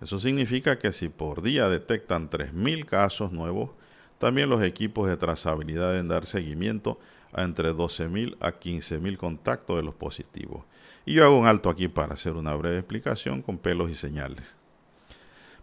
Eso 0.00 0.18
significa 0.18 0.78
que 0.78 0.92
si 0.92 1.08
por 1.08 1.42
día 1.42 1.68
detectan 1.68 2.28
3.000 2.28 2.84
casos 2.84 3.32
nuevos, 3.32 3.70
también 4.18 4.50
los 4.50 4.62
equipos 4.62 5.08
de 5.08 5.16
trazabilidad 5.16 5.90
deben 5.92 6.08
dar 6.08 6.26
seguimiento 6.26 6.98
a 7.32 7.42
entre 7.42 7.72
12.000 7.72 8.36
a 8.40 8.52
15.000 8.52 9.16
contactos 9.16 9.76
de 9.76 9.82
los 9.82 9.94
positivos. 9.94 10.64
Y 11.06 11.14
yo 11.14 11.24
hago 11.24 11.38
un 11.38 11.46
alto 11.46 11.70
aquí 11.70 11.88
para 11.88 12.14
hacer 12.14 12.32
una 12.32 12.54
breve 12.54 12.78
explicación 12.78 13.42
con 13.42 13.58
pelos 13.58 13.90
y 13.90 13.94
señales. 13.94 14.56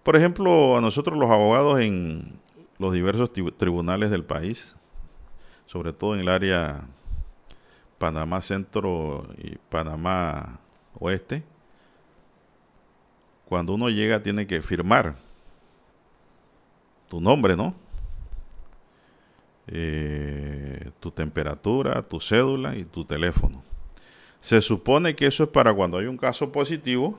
Por 0.04 0.16
ejemplo, 0.16 0.78
a 0.78 0.82
nosotros 0.82 1.18
los 1.18 1.30
abogados 1.30 1.80
en 1.80 2.40
los 2.80 2.92
diversos 2.92 3.32
tribunales 3.58 4.10
del 4.10 4.24
país, 4.24 4.76
sobre 5.68 5.94
todo 5.94 6.16
en 6.16 6.22
el 6.22 6.30
área 6.30 6.88
Panamá 8.00 8.42
Centro 8.42 9.28
y 9.38 9.58
Panamá 9.70 10.60
Oeste, 11.00 11.44
cuando 13.46 13.74
uno 13.74 13.90
llega 13.90 14.24
tiene 14.24 14.48
que 14.48 14.62
firmar 14.62 15.18
tu 17.08 17.22
nombre, 17.22 17.56
¿no? 17.56 17.76
Eh, 19.68 20.90
tu 21.00 21.12
temperatura, 21.12 22.02
tu 22.02 22.20
cédula 22.20 22.76
y 22.76 22.86
tu 22.86 23.06
teléfono. 23.06 23.64
Se 24.40 24.62
supone 24.62 25.16
que 25.16 25.28
eso 25.28 25.44
es 25.44 25.50
para 25.50 25.74
cuando 25.74 26.00
hay 26.00 26.08
un 26.08 26.18
caso 26.18 26.52
positivo, 26.52 27.16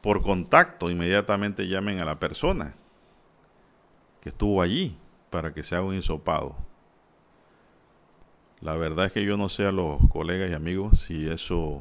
por 0.00 0.22
contacto 0.22 0.90
inmediatamente 0.90 1.68
llamen 1.68 2.00
a 2.00 2.04
la 2.04 2.18
persona 2.18 2.74
que 4.20 4.30
estuvo 4.30 4.62
allí 4.62 4.96
para 5.30 5.52
que 5.52 5.62
se 5.62 5.74
haga 5.74 5.84
un 5.84 5.94
hisopado. 5.94 6.56
La 8.60 8.74
verdad 8.74 9.06
es 9.06 9.12
que 9.12 9.24
yo 9.24 9.36
no 9.36 9.48
sé 9.48 9.66
a 9.66 9.72
los 9.72 9.98
colegas 10.10 10.50
y 10.50 10.54
amigos 10.54 11.00
si 11.00 11.28
eso 11.28 11.80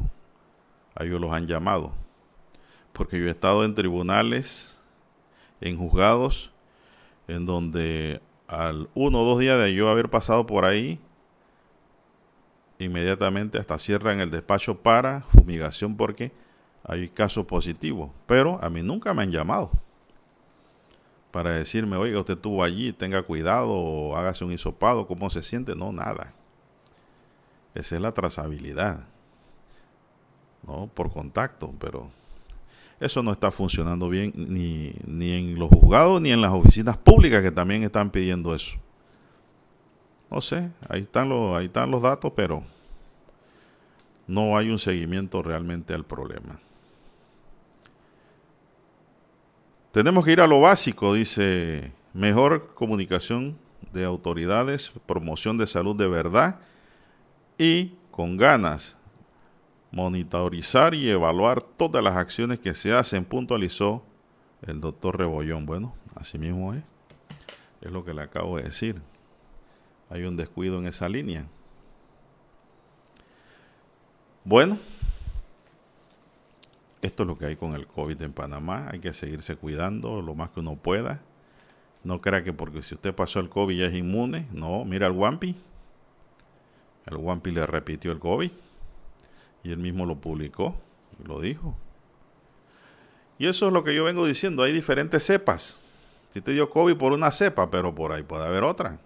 a 0.96 1.04
ellos 1.04 1.20
los 1.20 1.34
han 1.34 1.48
llamado. 1.48 1.92
Porque 2.94 3.20
yo 3.20 3.28
he 3.28 3.32
estado 3.32 3.66
en 3.66 3.76
tribunales, 3.76 4.78
en 5.62 5.78
juzgados, 5.78 6.52
en 7.28 7.46
donde 7.46 8.22
al 8.48 8.90
uno 8.96 9.20
o 9.20 9.26
dos 9.26 9.40
días 9.40 9.60
de 9.60 9.74
yo 9.74 9.90
haber 9.90 10.10
pasado 10.10 10.46
por 10.46 10.66
ahí, 10.66 11.00
inmediatamente 12.80 13.60
hasta 13.60 13.78
cierran 13.78 14.22
el 14.22 14.32
despacho 14.32 14.82
para 14.82 15.22
fumigación 15.22 15.98
porque 15.98 16.32
hay 16.84 17.10
casos 17.10 17.46
positivos. 17.46 18.12
Pero 18.26 18.60
a 18.64 18.70
mí 18.70 18.82
nunca 18.82 19.14
me 19.14 19.24
han 19.24 19.32
llamado 19.32 19.72
para 21.32 21.52
decirme, 21.52 21.96
oiga, 21.96 22.20
usted 22.20 22.36
estuvo 22.36 22.64
allí, 22.64 22.92
tenga 22.92 23.22
cuidado, 23.22 24.16
hágase 24.16 24.44
un 24.46 24.52
hisopado, 24.52 25.08
¿cómo 25.08 25.30
se 25.30 25.44
siente? 25.44 25.76
No, 25.76 25.92
nada. 25.92 26.34
Esa 27.76 27.96
es 27.96 28.02
la 28.02 28.12
trazabilidad. 28.14 29.06
¿no? 30.66 30.88
Por 30.94 31.12
contacto, 31.12 31.74
pero 31.80 32.10
eso 33.00 33.24
no 33.24 33.32
está 33.32 33.52
funcionando 33.52 34.10
bien 34.10 34.34
ni, 34.36 34.94
ni 35.06 35.32
en 35.32 35.58
los 35.58 35.70
juzgados 35.70 36.22
ni 36.22 36.32
en 36.32 36.42
las 36.42 36.52
oficinas 36.52 36.98
públicas 36.98 37.42
que 37.42 37.52
también 37.52 37.84
están 37.84 38.10
pidiendo 38.10 38.54
eso. 38.54 38.78
No 40.30 40.42
sé, 40.42 40.70
ahí 40.88 41.02
están 41.02 41.30
los, 41.30 41.58
ahí 41.58 41.66
están 41.66 41.90
los 41.90 42.02
datos, 42.02 42.34
pero 42.36 42.64
no 44.28 44.58
hay 44.58 44.70
un 44.70 44.78
seguimiento 44.78 45.42
realmente 45.42 45.94
al 45.94 46.06
problema. 46.06 46.60
Tenemos 49.92 50.24
que 50.24 50.34
ir 50.34 50.42
a 50.42 50.48
lo 50.48 50.62
básico, 50.62 51.16
dice, 51.16 51.92
mejor 52.14 52.76
comunicación 52.76 53.58
de 53.92 54.06
autoridades, 54.06 54.92
promoción 55.08 55.58
de 55.58 55.66
salud 55.66 55.96
de 55.96 56.08
verdad 56.08 56.60
y 57.58 57.96
con 58.12 58.38
ganas 58.38 58.98
monitorizar 59.92 60.94
y 60.94 61.10
evaluar 61.10 61.64
todas 61.64 62.04
las 62.04 62.16
acciones 62.16 62.60
que 62.60 62.76
se 62.76 62.94
hacen, 62.94 63.26
puntualizó 63.26 64.04
el 64.62 64.80
doctor 64.80 65.18
Rebollón. 65.18 65.66
Bueno, 65.66 65.96
así 66.16 66.38
mismo 66.38 66.76
es. 66.76 66.84
Es 67.82 67.92
lo 67.92 68.06
que 68.06 68.14
le 68.14 68.22
acabo 68.22 68.58
de 68.58 68.64
decir. 68.64 69.02
Hay 70.12 70.24
un 70.24 70.38
descuido 70.38 70.78
en 70.78 70.86
esa 70.86 71.10
línea. 71.10 71.48
Bueno, 74.44 74.78
esto 77.02 77.24
es 77.24 77.28
lo 77.28 77.38
que 77.38 77.46
hay 77.46 77.56
con 77.56 77.74
el 77.74 77.88
COVID 77.88 78.22
en 78.22 78.34
Panamá. 78.34 78.90
Hay 78.92 79.00
que 79.00 79.14
seguirse 79.14 79.56
cuidando 79.56 80.22
lo 80.22 80.36
más 80.36 80.50
que 80.50 80.60
uno 80.60 80.76
pueda. 80.76 81.22
No 82.04 82.22
crea 82.22 82.44
que 82.44 82.54
porque 82.54 82.82
si 82.82 82.96
usted 82.96 83.14
pasó 83.14 83.40
el 83.40 83.50
COVID 83.50 83.78
ya 83.78 83.86
es 83.86 83.96
inmune. 83.96 84.48
No, 84.52 84.86
mira 84.86 85.08
al 85.08 85.14
Wampi. 85.14 85.56
El 87.06 87.18
Wampi 87.18 87.52
le 87.52 87.66
repitió 87.66 88.12
el 88.12 88.20
COVID 88.20 88.52
y 89.64 89.72
él 89.72 89.78
mismo 89.78 90.06
lo 90.06 90.16
publicó, 90.16 90.76
lo 91.24 91.40
dijo. 91.40 91.76
Y 93.38 93.48
eso 93.48 93.68
es 93.68 93.74
lo 93.74 93.84
que 93.84 93.96
yo 93.96 94.04
vengo 94.04 94.26
diciendo, 94.26 94.64
hay 94.64 94.74
diferentes 94.74 95.26
cepas. 95.26 95.82
Si 96.32 96.42
te 96.42 96.52
dio 96.52 96.70
COVID 96.70 96.98
por 96.98 97.14
una 97.14 97.32
cepa, 97.32 97.72
pero 97.72 97.96
por 97.96 98.12
ahí 98.12 98.24
puede 98.24 98.46
haber 98.46 98.64
otra. 98.64 99.00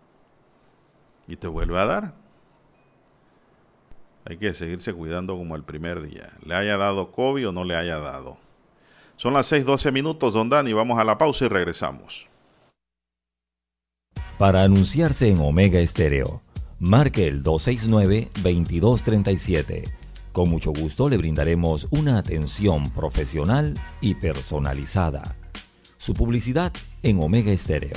Y 1.27 1.37
te 1.37 1.47
vuelve 1.47 1.79
a 1.79 1.85
dar. 1.85 2.22
Hay 4.25 4.37
que 4.37 4.53
seguirse 4.53 4.93
cuidando 4.93 5.35
como 5.35 5.55
el 5.55 5.63
primer 5.63 6.01
día. 6.01 6.33
Le 6.45 6.55
haya 6.55 6.77
dado 6.77 7.11
COVID 7.11 7.49
o 7.49 7.51
no 7.51 7.63
le 7.63 7.75
haya 7.75 7.99
dado. 7.99 8.37
Son 9.17 9.33
las 9.33 9.51
6:12 9.51 9.91
minutos, 9.91 10.33
don 10.33 10.49
Dani. 10.49 10.73
Vamos 10.73 10.99
a 10.99 11.03
la 11.03 11.17
pausa 11.17 11.45
y 11.45 11.49
regresamos. 11.49 12.27
Para 14.37 14.63
anunciarse 14.63 15.29
en 15.29 15.39
Omega 15.39 15.79
Estéreo 15.79 16.41
marque 16.83 17.27
el 17.27 17.43
269-2237. 17.43 19.83
Con 20.33 20.49
mucho 20.49 20.73
gusto 20.73 21.07
le 21.07 21.15
brindaremos 21.17 21.87
una 21.91 22.17
atención 22.17 22.89
profesional 22.91 23.79
y 24.01 24.15
personalizada. 24.15 25.23
Su 25.97 26.13
publicidad 26.13 26.73
en 27.01 27.21
Omega 27.21 27.53
Estéreo. 27.53 27.95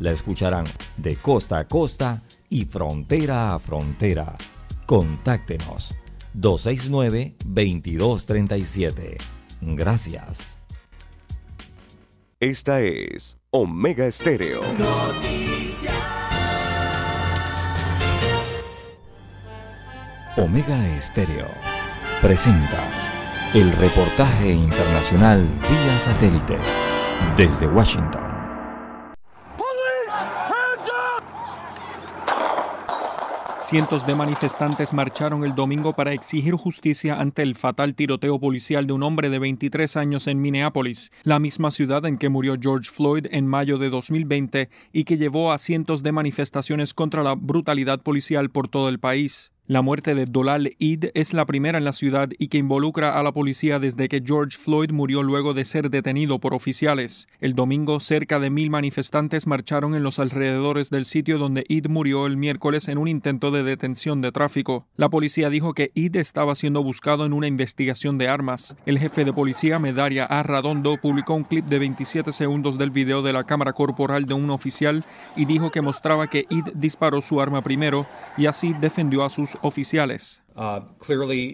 La 0.00 0.10
escucharán 0.10 0.64
de 0.96 1.14
costa 1.16 1.60
a 1.60 1.68
costa 1.68 2.22
y 2.48 2.64
frontera 2.64 3.54
a 3.54 3.60
frontera. 3.60 4.36
Contáctenos 4.86 5.96
269-2237. 6.34 9.16
Gracias. 9.60 10.60
Esta 12.40 12.80
es 12.82 13.38
Omega 13.50 14.06
Estéreo. 14.06 14.62
Omega 20.36 20.96
Estéreo 20.96 21.46
presenta 22.20 22.82
el 23.54 23.70
reportaje 23.72 24.50
internacional 24.50 25.46
vía 25.62 26.00
satélite 26.00 26.58
desde 27.36 27.68
Washington. 27.68 28.33
Cientos 33.74 34.06
de 34.06 34.14
manifestantes 34.14 34.92
marcharon 34.92 35.42
el 35.42 35.56
domingo 35.56 35.94
para 35.94 36.12
exigir 36.12 36.54
justicia 36.54 37.18
ante 37.18 37.42
el 37.42 37.56
fatal 37.56 37.96
tiroteo 37.96 38.38
policial 38.38 38.86
de 38.86 38.92
un 38.92 39.02
hombre 39.02 39.30
de 39.30 39.40
23 39.40 39.96
años 39.96 40.28
en 40.28 40.40
Minneapolis, 40.40 41.10
la 41.24 41.40
misma 41.40 41.72
ciudad 41.72 42.06
en 42.06 42.16
que 42.16 42.28
murió 42.28 42.54
George 42.56 42.88
Floyd 42.92 43.26
en 43.32 43.48
mayo 43.48 43.76
de 43.78 43.90
2020 43.90 44.70
y 44.92 45.02
que 45.02 45.16
llevó 45.16 45.50
a 45.50 45.58
cientos 45.58 46.04
de 46.04 46.12
manifestaciones 46.12 46.94
contra 46.94 47.24
la 47.24 47.34
brutalidad 47.34 48.00
policial 48.00 48.48
por 48.48 48.68
todo 48.68 48.88
el 48.88 49.00
país. 49.00 49.50
La 49.66 49.80
muerte 49.80 50.14
de 50.14 50.26
Dolal 50.26 50.76
Id 50.78 51.06
es 51.14 51.32
la 51.32 51.46
primera 51.46 51.78
en 51.78 51.84
la 51.84 51.94
ciudad 51.94 52.28
y 52.38 52.48
que 52.48 52.58
involucra 52.58 53.18
a 53.18 53.22
la 53.22 53.32
policía 53.32 53.78
desde 53.78 54.10
que 54.10 54.22
George 54.22 54.58
Floyd 54.58 54.90
murió 54.90 55.22
luego 55.22 55.54
de 55.54 55.64
ser 55.64 55.88
detenido 55.88 56.38
por 56.38 56.52
oficiales. 56.52 57.28
El 57.40 57.54
domingo, 57.54 57.98
cerca 57.98 58.38
de 58.38 58.50
mil 58.50 58.68
manifestantes 58.68 59.46
marcharon 59.46 59.94
en 59.94 60.02
los 60.02 60.18
alrededores 60.18 60.90
del 60.90 61.06
sitio 61.06 61.38
donde 61.38 61.64
Id 61.66 61.86
murió 61.88 62.26
el 62.26 62.36
miércoles 62.36 62.88
en 62.88 62.98
un 62.98 63.08
intento 63.08 63.50
de 63.52 63.62
detención 63.62 64.20
de 64.20 64.32
tráfico. 64.32 64.86
La 64.96 65.08
policía 65.08 65.48
dijo 65.48 65.72
que 65.72 65.92
Id 65.94 66.16
estaba 66.16 66.54
siendo 66.56 66.82
buscado 66.82 67.24
en 67.24 67.32
una 67.32 67.46
investigación 67.46 68.18
de 68.18 68.28
armas. 68.28 68.76
El 68.84 68.98
jefe 68.98 69.24
de 69.24 69.32
policía, 69.32 69.78
Medaria 69.78 70.26
A. 70.26 70.42
Radondo, 70.42 70.98
publicó 71.00 71.32
un 71.32 71.44
clip 71.44 71.64
de 71.64 71.78
27 71.78 72.32
segundos 72.32 72.76
del 72.76 72.90
video 72.90 73.22
de 73.22 73.32
la 73.32 73.44
cámara 73.44 73.72
corporal 73.72 74.26
de 74.26 74.34
un 74.34 74.50
oficial 74.50 75.04
y 75.36 75.46
dijo 75.46 75.70
que 75.70 75.80
mostraba 75.80 76.26
que 76.26 76.44
Id 76.50 76.66
disparó 76.74 77.22
su 77.22 77.40
arma 77.40 77.62
primero 77.62 78.04
y 78.36 78.44
así 78.44 78.74
defendió 78.78 79.24
a 79.24 79.30
sus 79.30 79.53
oficiales. 79.62 80.42
Uh, 80.56 80.82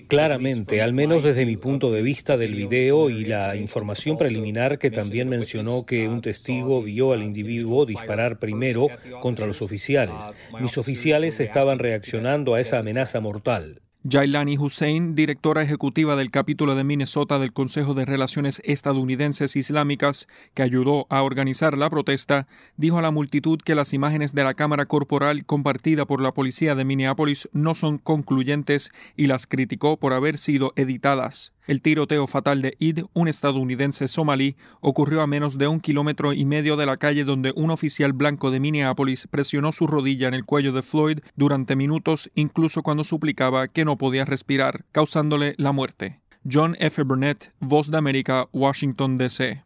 Claramente, 0.09 0.83
al 0.83 0.93
menos 0.93 1.23
desde 1.23 1.47
mi 1.47 1.57
punto 1.57 1.91
de 1.91 2.03
vista 2.03 2.37
del 2.37 2.55
video 2.55 3.09
y 3.09 3.25
la 3.25 3.57
información 3.57 4.19
preliminar 4.19 4.79
que 4.79 4.91
también 4.91 5.29
mencionó 5.29 5.87
que 5.87 6.09
un 6.09 6.21
testigo 6.21 6.83
vio 6.83 7.13
al 7.13 7.23
individuo 7.23 7.87
disparar 7.87 8.39
primero 8.39 8.89
contra 9.21 9.47
los 9.47 9.63
oficiales. 9.63 10.27
Mis 10.61 10.77
oficiales 10.77 11.41
estaban 11.41 11.79
reaccionando 11.79 12.55
a 12.55 12.61
esa 12.61 12.79
amenaza 12.79 13.21
mortal. 13.21 13.81
Jailani 14.09 14.57
Hussein, 14.57 15.15
directora 15.15 15.63
ejecutiva 15.63 16.17
del 16.17 16.31
capítulo 16.31 16.75
de 16.75 16.85
Minnesota 16.85 17.39
del 17.39 17.53
Consejo 17.53 17.93
de 17.93 18.07
Relaciones 18.07 18.63
Estadounidenses 18.65 19.57
Islámicas, 19.57 20.27
que 20.55 20.63
ayudó 20.63 21.07
a 21.11 21.23
organizar 21.23 21.77
la 21.77 21.91
protesta, 21.91 22.47
dijo 22.79 22.97
a 22.97 23.03
la 23.03 23.11
multitud 23.11 23.61
que 23.63 23.75
las 23.75 23.93
imágenes 23.93 24.35
de 24.35 24.43
la 24.43 24.55
cámara 24.55 24.87
corporal 24.87 25.45
compartida 25.45 26.07
por 26.07 26.23
la 26.23 26.33
policía 26.33 26.75
de 26.75 26.87
Minneapolis 26.87 27.51
no 27.53 27.75
son 27.75 27.99
concluyentes 27.99 28.91
y 29.19 29.27
las 29.27 29.47
criticó 29.47 29.99
por 29.99 30.15
haber 30.15 30.39
sido 30.39 30.73
editadas. 30.77 31.53
El 31.67 31.83
tiroteo 31.83 32.27
fatal 32.27 32.63
de 32.63 32.77
Id, 32.79 33.05
un 33.13 33.29
estadounidense 33.29 34.09
somalí, 34.09 34.57
ocurrió 34.81 35.23
a 35.23 35.27
menos 35.27 35.59
de 35.59 35.69
un 35.69 35.81
kilómetro 35.81 36.33
y 36.33 36.45
medio 36.45 36.77
de 36.77 36.87
la 36.87 36.97
calle 36.97 37.25
donde 37.25 37.53
un 37.55 37.71
oficial 37.71 38.13
blanco 38.13 38.51
de 38.51 38.61
Minneapolis 38.61 39.27
presionó 39.29 39.73
su 39.73 39.87
rodilla 39.87 40.29
en 40.29 40.35
el 40.35 40.45
cuello 40.45 40.73
de 40.73 40.83
Floyd 40.83 41.21
durante 41.37 41.77
minutos, 41.77 42.31
incluso 42.35 42.83
cuando 42.83 43.05
suplicaba 43.05 43.69
que 43.69 43.85
no 43.85 43.99
podía 43.99 44.25
respirar, 44.25 44.85
causándole 44.93 45.55
la 45.59 45.73
muerte. 45.73 46.21
John 46.51 46.77
F. 46.79 47.03
Burnett, 47.03 47.53
Voz 47.61 47.91
de 47.91 47.99
América, 47.99 48.49
Washington, 48.53 49.19
D.C. 49.19 49.63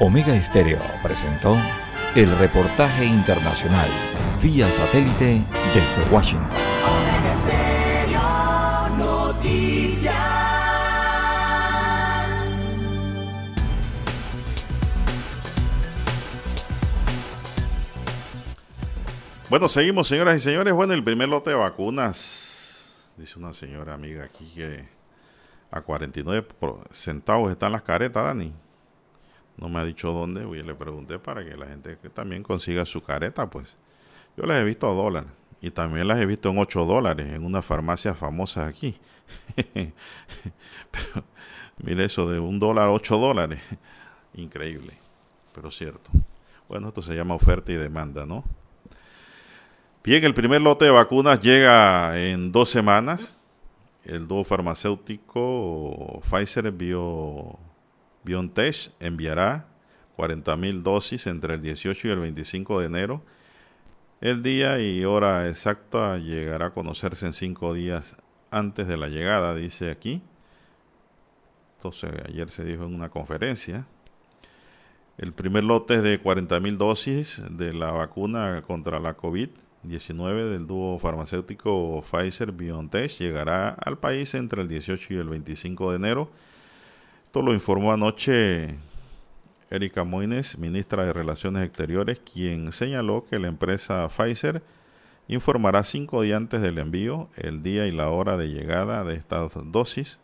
Omega 0.00 0.34
Estéreo 0.34 0.80
presentó 1.02 1.56
el 2.14 2.36
reportaje 2.38 3.04
internacional 3.04 3.88
vía 4.42 4.70
satélite 4.70 5.42
desde 5.74 6.10
Washington. 6.12 6.48
Bueno, 19.54 19.68
seguimos, 19.68 20.08
señoras 20.08 20.34
y 20.34 20.40
señores. 20.40 20.74
Bueno, 20.74 20.94
el 20.94 21.04
primer 21.04 21.28
lote 21.28 21.50
de 21.50 21.54
vacunas, 21.54 22.92
dice 23.16 23.38
una 23.38 23.54
señora 23.54 23.94
amiga 23.94 24.24
aquí 24.24 24.50
que 24.52 24.84
a 25.70 25.80
49 25.80 26.48
centavos 26.90 27.52
están 27.52 27.70
las 27.70 27.82
caretas, 27.82 28.24
Dani. 28.24 28.52
No 29.56 29.68
me 29.68 29.78
ha 29.78 29.84
dicho 29.84 30.10
dónde, 30.10 30.40
yo 30.40 30.50
le 30.50 30.74
pregunté 30.74 31.20
para 31.20 31.44
que 31.44 31.56
la 31.56 31.66
gente 31.66 31.94
también 32.12 32.42
consiga 32.42 32.84
su 32.84 33.04
careta, 33.04 33.48
pues. 33.48 33.76
Yo 34.36 34.44
las 34.44 34.60
he 34.60 34.64
visto 34.64 34.90
a 34.90 34.92
dólar 34.92 35.26
y 35.60 35.70
también 35.70 36.08
las 36.08 36.18
he 36.18 36.26
visto 36.26 36.50
en 36.50 36.58
8 36.58 36.84
dólares 36.84 37.28
en 37.32 37.44
una 37.44 37.62
farmacia 37.62 38.12
famosa 38.12 38.66
aquí. 38.66 38.98
pero 39.54 41.24
mire 41.78 42.06
eso 42.06 42.28
de 42.28 42.40
un 42.40 42.58
dólar 42.58 42.88
a 42.88 42.90
8 42.90 43.18
dólares. 43.18 43.62
Increíble, 44.34 44.98
pero 45.54 45.70
cierto. 45.70 46.10
Bueno, 46.68 46.88
esto 46.88 47.02
se 47.02 47.14
llama 47.14 47.36
oferta 47.36 47.70
y 47.70 47.76
demanda, 47.76 48.26
¿no? 48.26 48.42
Bien, 50.06 50.22
el 50.22 50.34
primer 50.34 50.60
lote 50.60 50.84
de 50.84 50.90
vacunas 50.90 51.40
llega 51.40 52.20
en 52.20 52.52
dos 52.52 52.68
semanas. 52.68 53.40
El 54.04 54.28
dúo 54.28 54.44
farmacéutico 54.44 56.20
Pfizer 56.20 56.70
Bio, 56.72 57.58
BioNTech 58.22 58.92
enviará 59.00 59.66
40.000 60.18 60.82
dosis 60.82 61.26
entre 61.26 61.54
el 61.54 61.62
18 61.62 62.06
y 62.06 62.10
el 62.10 62.18
25 62.18 62.80
de 62.80 62.86
enero. 62.86 63.22
El 64.20 64.42
día 64.42 64.78
y 64.78 65.06
hora 65.06 65.48
exacta 65.48 66.18
llegará 66.18 66.66
a 66.66 66.74
conocerse 66.74 67.24
en 67.24 67.32
cinco 67.32 67.72
días 67.72 68.14
antes 68.50 68.86
de 68.86 68.98
la 68.98 69.08
llegada, 69.08 69.54
dice 69.54 69.90
aquí. 69.90 70.20
Entonces, 71.78 72.10
ayer 72.28 72.50
se 72.50 72.62
dijo 72.62 72.84
en 72.84 72.94
una 72.94 73.08
conferencia. 73.08 73.86
El 75.16 75.32
primer 75.32 75.64
lote 75.64 75.94
es 75.94 76.02
de 76.02 76.22
40.000 76.22 76.76
dosis 76.76 77.42
de 77.48 77.72
la 77.72 77.90
vacuna 77.92 78.60
contra 78.66 79.00
la 79.00 79.14
COVID 79.14 79.48
19 79.84 80.48
del 80.48 80.66
dúo 80.66 80.98
farmacéutico 80.98 82.02
Pfizer 82.02 82.52
BioNTech 82.52 83.10
llegará 83.18 83.70
al 83.70 83.98
país 83.98 84.34
entre 84.34 84.62
el 84.62 84.68
18 84.68 85.14
y 85.14 85.16
el 85.16 85.28
25 85.28 85.90
de 85.90 85.96
enero. 85.96 86.30
Esto 87.26 87.42
lo 87.42 87.52
informó 87.52 87.92
anoche 87.92 88.76
Erika 89.70 90.04
Moines, 90.04 90.58
ministra 90.58 91.04
de 91.04 91.12
Relaciones 91.12 91.66
Exteriores, 91.66 92.20
quien 92.20 92.72
señaló 92.72 93.26
que 93.28 93.38
la 93.38 93.48
empresa 93.48 94.08
Pfizer 94.08 94.62
informará 95.28 95.84
cinco 95.84 96.22
días 96.22 96.36
antes 96.36 96.60
del 96.60 96.78
envío 96.78 97.28
el 97.36 97.62
día 97.62 97.86
y 97.86 97.92
la 97.92 98.08
hora 98.10 98.36
de 98.36 98.48
llegada 98.48 99.04
de 99.04 99.14
estas 99.14 99.52
dosis. 99.64 100.18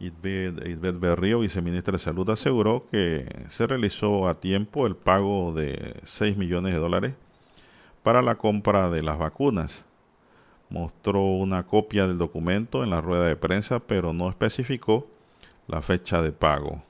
Isbeth 0.00 0.98
Berrío, 0.98 1.40
viceministra 1.40 1.92
de 1.92 1.98
Salud, 1.98 2.28
aseguró 2.28 2.86
que 2.90 3.46
se 3.48 3.66
realizó 3.66 4.28
a 4.28 4.40
tiempo 4.40 4.86
el 4.86 4.96
pago 4.96 5.52
de 5.54 6.00
6 6.04 6.36
millones 6.36 6.74
de 6.74 6.78
dólares 6.78 7.14
para 8.04 8.22
la 8.22 8.36
compra 8.36 8.90
de 8.90 9.02
las 9.02 9.18
vacunas. 9.18 9.84
Mostró 10.68 11.22
una 11.22 11.66
copia 11.66 12.06
del 12.06 12.18
documento 12.18 12.84
en 12.84 12.90
la 12.90 13.00
rueda 13.00 13.26
de 13.26 13.34
prensa, 13.34 13.80
pero 13.80 14.12
no 14.12 14.28
especificó 14.28 15.08
la 15.66 15.82
fecha 15.82 16.22
de 16.22 16.30
pago. 16.30 16.82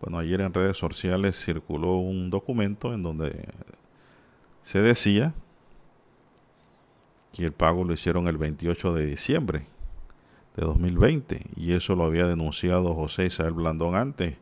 Bueno, 0.00 0.18
ayer 0.18 0.40
en 0.40 0.52
redes 0.52 0.76
sociales 0.76 1.42
circuló 1.42 1.96
un 1.96 2.28
documento 2.28 2.92
en 2.92 3.02
donde 3.02 3.48
se 4.62 4.80
decía 4.80 5.32
que 7.32 7.44
el 7.44 7.52
pago 7.52 7.84
lo 7.84 7.92
hicieron 7.92 8.26
el 8.26 8.36
28 8.36 8.94
de 8.94 9.06
diciembre 9.06 9.66
de 10.56 10.64
2020 10.64 11.46
y 11.54 11.72
eso 11.72 11.94
lo 11.94 12.04
había 12.04 12.26
denunciado 12.26 12.94
José 12.94 13.26
Isabel 13.26 13.54
Blandón 13.54 13.94
antes 13.94 14.36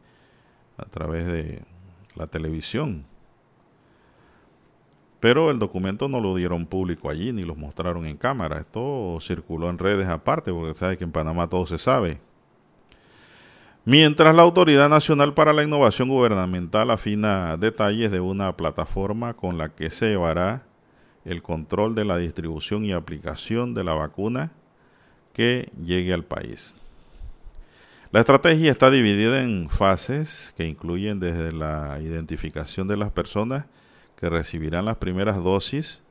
a 0.78 0.86
través 0.86 1.26
de 1.26 1.62
la 2.14 2.26
televisión. 2.26 3.04
Pero 5.26 5.50
el 5.50 5.58
documento 5.58 6.08
no 6.08 6.20
lo 6.20 6.36
dieron 6.36 6.66
público 6.66 7.10
allí 7.10 7.32
ni 7.32 7.42
lo 7.42 7.56
mostraron 7.56 8.06
en 8.06 8.16
cámara. 8.16 8.60
Esto 8.60 9.18
circuló 9.20 9.68
en 9.70 9.76
redes 9.76 10.06
aparte, 10.06 10.52
porque 10.52 10.78
sabe 10.78 10.96
que 10.96 11.02
en 11.02 11.10
Panamá 11.10 11.48
todo 11.48 11.66
se 11.66 11.78
sabe. 11.78 12.20
Mientras 13.84 14.36
la 14.36 14.42
Autoridad 14.42 14.88
Nacional 14.88 15.34
para 15.34 15.52
la 15.52 15.64
Innovación 15.64 16.10
Gubernamental 16.10 16.92
afina 16.92 17.56
detalles 17.56 18.12
de 18.12 18.20
una 18.20 18.56
plataforma 18.56 19.34
con 19.34 19.58
la 19.58 19.70
que 19.70 19.90
se 19.90 20.10
llevará 20.10 20.62
el 21.24 21.42
control 21.42 21.96
de 21.96 22.04
la 22.04 22.18
distribución 22.18 22.84
y 22.84 22.92
aplicación 22.92 23.74
de 23.74 23.82
la 23.82 23.94
vacuna 23.94 24.52
que 25.32 25.72
llegue 25.84 26.12
al 26.12 26.22
país. 26.22 26.76
La 28.12 28.20
estrategia 28.20 28.70
está 28.70 28.92
dividida 28.92 29.42
en 29.42 29.70
fases 29.70 30.54
que 30.56 30.66
incluyen 30.66 31.18
desde 31.18 31.50
la 31.50 31.98
identificación 32.00 32.86
de 32.86 32.96
las 32.96 33.10
personas 33.10 33.64
que 34.16 34.28
recibirán 34.28 34.84
las 34.84 34.96
primeras 34.96 35.42
dosis 35.42 36.02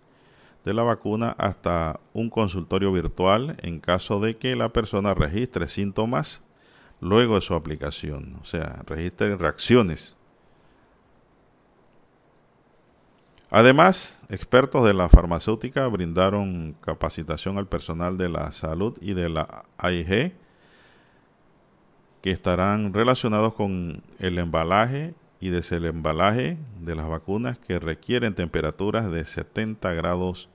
de 0.64 0.74
la 0.74 0.84
vacuna 0.84 1.36
hasta 1.38 2.00
un 2.14 2.30
consultorio 2.30 2.92
virtual 2.92 3.58
en 3.62 3.80
caso 3.80 4.20
de 4.20 4.38
que 4.38 4.56
la 4.56 4.70
persona 4.70 5.14
registre 5.14 5.68
síntomas 5.68 6.44
luego 7.02 7.36
de 7.36 7.42
su 7.42 7.54
aplicación, 7.54 8.38
o 8.42 8.46
sea, 8.46 8.82
registre 8.88 9.36
reacciones. 9.36 10.18
Además, 13.52 14.22
expertos 14.30 14.86
de 14.86 14.94
la 14.94 15.08
farmacéutica 15.08 15.88
brindaron 15.88 16.76
capacitación 16.82 17.58
al 17.58 17.68
personal 17.68 18.18
de 18.18 18.30
la 18.30 18.52
salud 18.52 18.98
y 19.02 19.14
de 19.14 19.30
la 19.30 19.66
AIG 19.78 20.34
que 22.22 22.32
estarán 22.32 22.92
relacionados 22.92 23.54
con 23.54 24.02
el 24.18 24.40
embalaje 24.40 25.14
y 25.40 25.50
desde 25.50 25.78
el 25.78 25.86
embalaje 25.86 26.58
de 26.80 26.96
las 26.96 27.08
vacunas 27.08 27.58
que 27.58 27.80
requieren 27.80 28.36
temperaturas 28.36 29.12
de 29.12 29.26
70 29.26 29.94
grados, 29.94 30.50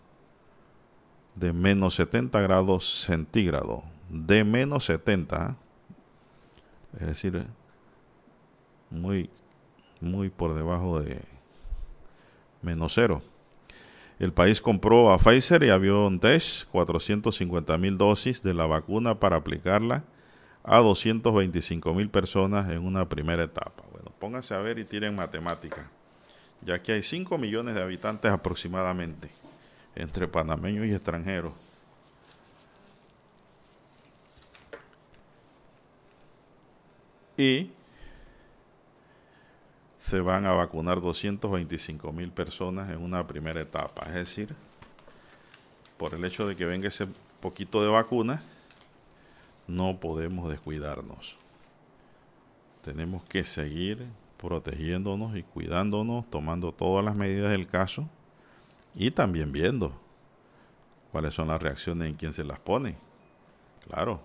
de 1.35 1.53
menos 1.53 1.95
70 1.95 2.41
grados 2.41 3.03
centígrados, 3.03 3.83
de 4.09 4.45
menos 4.45 4.87
70, 4.87 5.57
es 6.99 7.07
decir, 7.07 7.47
muy, 8.91 9.31
muy 10.01 10.31
por 10.31 10.55
debajo 10.55 11.01
de 11.01 11.23
menos 12.63 12.93
cero. 12.95 13.23
El 14.19 14.33
país 14.33 14.61
compró 14.61 15.13
a 15.13 15.19
Pfizer 15.19 15.63
y 15.63 15.71
a 15.71 15.79
BioNTech 15.79 16.67
450 16.71 17.79
mil 17.79 17.97
dosis 17.97 18.43
de 18.43 18.53
la 18.53 18.67
vacuna 18.67 19.19
para 19.19 19.37
aplicarla 19.37 20.05
a 20.63 20.79
225 20.79 21.95
mil 21.95 22.11
personas 22.11 22.71
en 22.71 22.85
una 22.85 23.09
primera 23.09 23.45
etapa. 23.45 23.90
Pónganse 24.21 24.55
a 24.55 24.59
ver 24.59 24.79
y 24.79 24.85
tiren 24.85 25.17
matemática, 25.17 25.89
ya 26.61 26.81
que 26.83 26.93
hay 26.93 27.03
5 27.03 27.39
millones 27.39 27.75
de 27.75 27.83
habitantes 27.83 28.31
aproximadamente, 28.31 29.31
entre 29.97 30.29
panameños 30.29 30.87
y 30.87 30.93
extranjeros. 30.93 31.55
Y 37.39 37.71
se 40.07 40.21
van 40.21 40.45
a 40.45 40.53
vacunar 40.53 41.01
225 41.01 42.13
mil 42.13 42.31
personas 42.31 42.91
en 42.91 42.99
una 42.99 43.27
primera 43.27 43.63
etapa, 43.63 44.05
es 44.09 44.15
decir, 44.15 44.55
por 45.97 46.13
el 46.13 46.25
hecho 46.27 46.47
de 46.47 46.57
que 46.57 46.67
venga 46.67 46.89
ese 46.89 47.07
poquito 47.41 47.83
de 47.83 47.89
vacuna, 47.89 48.43
no 49.67 49.99
podemos 49.99 50.51
descuidarnos. 50.51 51.37
Tenemos 52.83 53.23
que 53.25 53.45
seguir 53.45 54.07
protegiéndonos 54.39 55.37
y 55.37 55.43
cuidándonos, 55.43 56.29
tomando 56.31 56.73
todas 56.73 57.05
las 57.05 57.15
medidas 57.15 57.51
del 57.51 57.67
caso 57.67 58.09
y 58.95 59.11
también 59.11 59.53
viendo 59.53 59.93
cuáles 61.13 61.35
son 61.35 61.49
las 61.49 61.61
reacciones 61.61 62.09
en 62.09 62.15
quien 62.17 62.33
se 62.33 62.45
las 62.45 62.59
pone. 62.59 62.97
Claro, 63.87 64.21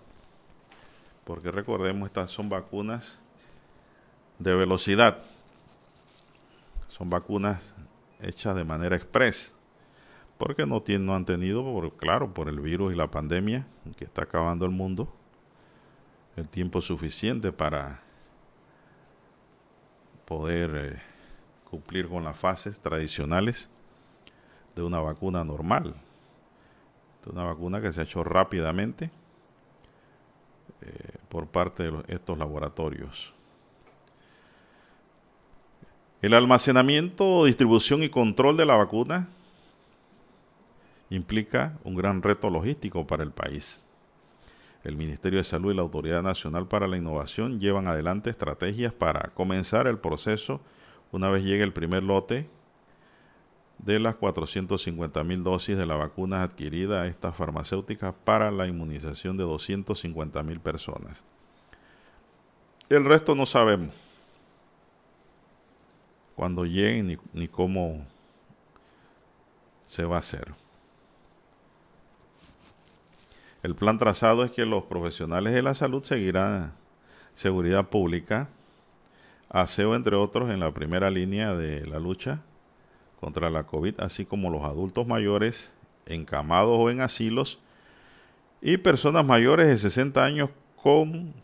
porque 1.24 1.50
recordemos, 1.50 2.06
estas 2.06 2.30
son 2.30 2.48
vacunas 2.48 3.18
de 4.38 4.54
velocidad. 4.54 5.18
Son 6.88 7.10
vacunas 7.10 7.74
hechas 8.20 8.54
de 8.54 8.64
manera 8.64 8.96
express. 8.96 9.52
Porque 10.38 10.66
no, 10.66 10.82
tienen, 10.82 11.06
no 11.06 11.16
han 11.16 11.24
tenido, 11.24 11.64
por, 11.64 11.96
claro, 11.96 12.32
por 12.32 12.48
el 12.48 12.60
virus 12.60 12.92
y 12.92 12.96
la 12.96 13.10
pandemia 13.10 13.66
que 13.96 14.04
está 14.04 14.22
acabando 14.22 14.66
el 14.66 14.70
mundo, 14.70 15.12
el 16.36 16.48
tiempo 16.48 16.80
suficiente 16.80 17.52
para 17.52 18.05
poder 20.26 20.70
eh, 20.74 21.02
cumplir 21.70 22.08
con 22.08 22.24
las 22.24 22.38
fases 22.38 22.80
tradicionales 22.80 23.70
de 24.74 24.82
una 24.82 25.00
vacuna 25.00 25.42
normal. 25.44 25.94
De 27.24 27.30
una 27.30 27.44
vacuna 27.44 27.80
que 27.80 27.92
se 27.92 28.00
ha 28.00 28.04
hecho 28.04 28.22
rápidamente 28.22 29.10
eh, 30.82 31.16
por 31.28 31.46
parte 31.46 31.90
de 31.90 32.04
estos 32.08 32.36
laboratorios. 32.36 33.32
El 36.22 36.34
almacenamiento, 36.34 37.44
distribución 37.44 38.02
y 38.02 38.10
control 38.10 38.56
de 38.56 38.66
la 38.66 38.76
vacuna 38.76 39.28
implica 41.08 41.78
un 41.84 41.94
gran 41.94 42.22
reto 42.22 42.50
logístico 42.50 43.06
para 43.06 43.22
el 43.22 43.30
país. 43.30 43.85
El 44.86 44.94
Ministerio 44.94 45.40
de 45.40 45.44
Salud 45.44 45.72
y 45.72 45.74
la 45.74 45.82
Autoridad 45.82 46.22
Nacional 46.22 46.68
para 46.68 46.86
la 46.86 46.96
Innovación 46.96 47.58
llevan 47.58 47.88
adelante 47.88 48.30
estrategias 48.30 48.92
para 48.92 49.32
comenzar 49.34 49.88
el 49.88 49.98
proceso 49.98 50.60
una 51.10 51.28
vez 51.28 51.42
llegue 51.42 51.64
el 51.64 51.72
primer 51.72 52.04
lote 52.04 52.48
de 53.78 53.98
las 53.98 54.14
450 54.14 55.24
mil 55.24 55.42
dosis 55.42 55.76
de 55.76 55.86
la 55.86 55.96
vacuna 55.96 56.44
adquirida 56.44 57.02
a 57.02 57.08
estas 57.08 57.34
farmacéuticas 57.34 58.14
para 58.22 58.52
la 58.52 58.68
inmunización 58.68 59.36
de 59.36 59.42
250 59.42 60.40
mil 60.44 60.60
personas. 60.60 61.24
El 62.88 63.06
resto 63.06 63.34
no 63.34 63.44
sabemos 63.44 63.92
cuándo 66.36 66.64
lleguen 66.64 67.08
ni, 67.08 67.16
ni 67.32 67.48
cómo 67.48 68.06
se 69.82 70.04
va 70.04 70.14
a 70.14 70.20
hacer. 70.20 70.54
El 73.66 73.74
plan 73.74 73.98
trazado 73.98 74.44
es 74.44 74.52
que 74.52 74.64
los 74.64 74.84
profesionales 74.84 75.52
de 75.52 75.60
la 75.60 75.74
salud 75.74 76.04
seguirán 76.04 76.72
seguridad 77.34 77.88
pública, 77.88 78.48
aseo 79.50 79.96
entre 79.96 80.14
otros 80.14 80.50
en 80.50 80.60
la 80.60 80.70
primera 80.70 81.10
línea 81.10 81.52
de 81.56 81.84
la 81.84 81.98
lucha 81.98 82.42
contra 83.18 83.50
la 83.50 83.64
COVID, 83.64 83.98
así 83.98 84.24
como 84.24 84.50
los 84.50 84.62
adultos 84.62 85.08
mayores 85.08 85.72
encamados 86.06 86.76
o 86.78 86.90
en 86.90 87.00
asilos 87.00 87.58
y 88.62 88.76
personas 88.76 89.26
mayores 89.26 89.66
de 89.66 89.78
60 89.78 90.24
años 90.24 90.50
con, 90.80 91.34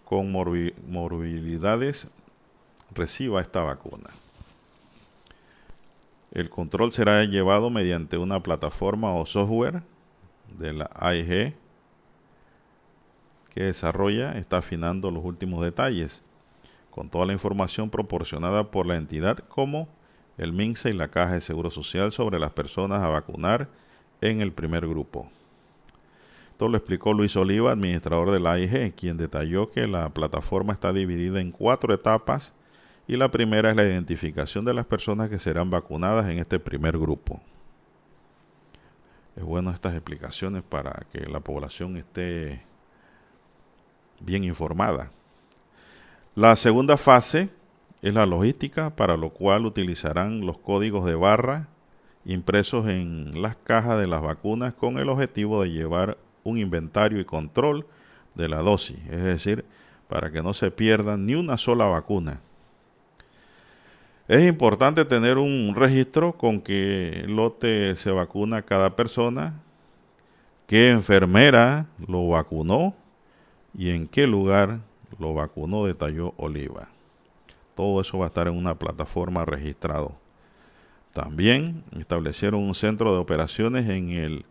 morbilidades 0.87 2.07
reciba 2.95 3.41
esta 3.41 3.63
vacuna. 3.63 4.11
El 6.31 6.51
control 6.51 6.93
será 6.93 7.25
llevado 7.25 7.69
mediante 7.69 8.17
una 8.17 8.41
plataforma 8.45 9.13
o 9.13 9.27
software 9.27 9.83
de 10.57 10.73
la 10.73 10.89
AIG 10.95 11.61
que 13.55 13.65
desarrolla, 13.65 14.33
está 14.33 14.59
afinando 14.59 15.11
los 15.11 15.25
últimos 15.25 15.63
detalles 15.63 16.23
con 16.91 17.09
toda 17.09 17.27
la 17.27 17.33
información 17.33 17.91
proporcionada 17.91 18.71
por 18.71 18.87
la 18.87 18.97
entidad 18.97 19.39
como 19.39 19.89
el 20.39 20.53
MINSA 20.53 20.91
y 20.91 20.93
la 20.95 21.09
Caja 21.09 21.35
de 21.35 21.41
Seguro 21.41 21.71
Social 21.71 22.13
sobre 22.13 22.39
las 22.39 22.53
personas 22.53 23.03
a 23.03 23.09
vacunar 23.09 23.69
en 24.21 24.41
el 24.41 24.53
primer 24.53 24.87
grupo. 24.87 25.31
Esto 26.51 26.69
lo 26.69 26.77
explicó 26.77 27.13
Luis 27.13 27.37
Oliva, 27.37 27.73
administrador 27.73 28.31
de 28.31 28.41
la 28.41 28.53
AIG, 28.53 28.95
quien 28.95 29.17
detalló 29.17 29.71
que 29.71 29.87
la 29.87 30.11
plataforma 30.11 30.73
está 30.73 30.93
dividida 30.93 31.41
en 31.41 31.51
cuatro 31.51 31.93
etapas 31.93 32.55
y 33.07 33.17
la 33.17 33.31
primera 33.31 33.71
es 33.71 33.77
la 33.77 33.85
identificación 33.85 34.65
de 34.65 34.75
las 34.75 34.87
personas 34.87 35.29
que 35.29 35.39
serán 35.39 35.71
vacunadas 35.71 36.27
en 36.31 36.39
este 36.39 36.59
primer 36.59 36.99
grupo. 36.99 37.41
Es 39.35 39.43
bueno 39.43 39.71
estas 39.71 39.95
explicaciones 39.95 40.63
para 40.63 41.07
que 41.11 41.21
la 41.27 41.41
población 41.41 41.97
esté 41.97 42.63
bien 44.25 44.45
informada. 44.45 45.11
La 46.35 46.57
segunda 46.57 46.97
fase 46.97 47.51
es 48.01 48.15
la 48.15 48.27
logística, 48.27 48.91
para 48.91 49.17
lo 49.17 49.31
cual 49.31 49.67
utilizarán 49.67 50.47
los 50.47 50.59
códigos 50.59 51.05
de 51.05 51.15
barra 51.15 51.69
impresos 52.25 52.87
en 52.89 53.43
las 53.43 53.57
cajas 53.57 53.99
de 53.99 54.07
las 54.07 54.23
vacunas 54.23 54.75
con 54.75 54.99
el 54.99 55.09
objetivo 55.09 55.63
de 55.63 55.71
llevar 55.71 56.19
un 56.45 56.59
inventario 56.59 57.21
y 57.21 57.25
control 57.25 57.87
de 58.35 58.49
la 58.49 58.59
dosis, 58.59 58.99
es 59.11 59.23
decir, 59.23 59.65
para 60.09 60.31
que 60.31 60.43
no 60.43 60.55
se 60.55 60.71
pierda 60.71 61.17
ni 61.17 61.35
una 61.35 61.57
sola 61.57 61.87
vacuna. 61.87 62.41
Es 64.29 64.43
importante 64.49 65.05
tener 65.05 65.37
un 65.37 65.75
registro 65.77 66.33
con 66.35 66.61
qué 66.61 67.25
lote 67.27 67.97
se 67.97 68.11
vacuna 68.11 68.63
cada 68.63 68.97
persona, 68.97 69.61
qué 70.67 70.91
enfermera 70.91 71.87
lo 72.07 72.29
vacunó 72.29 72.95
y 73.75 73.91
en 73.91 74.07
qué 74.07 74.27
lugar 74.27 74.81
lo 75.19 75.35
vacunó, 75.35 75.87
detalló 75.87 76.35
Oliva. 76.37 76.89
Todo 77.75 78.01
eso 78.01 78.19
va 78.19 78.27
a 78.27 78.29
estar 78.29 78.49
en 78.49 78.57
una 78.57 78.79
plataforma 78.79 79.45
registrado. 79.45 80.13
También 81.13 81.85
establecieron 81.99 82.63
un 82.63 82.75
centro 82.75 83.13
de 83.13 83.19
operaciones 83.19 83.89
en 83.89 84.11
el 84.11 84.45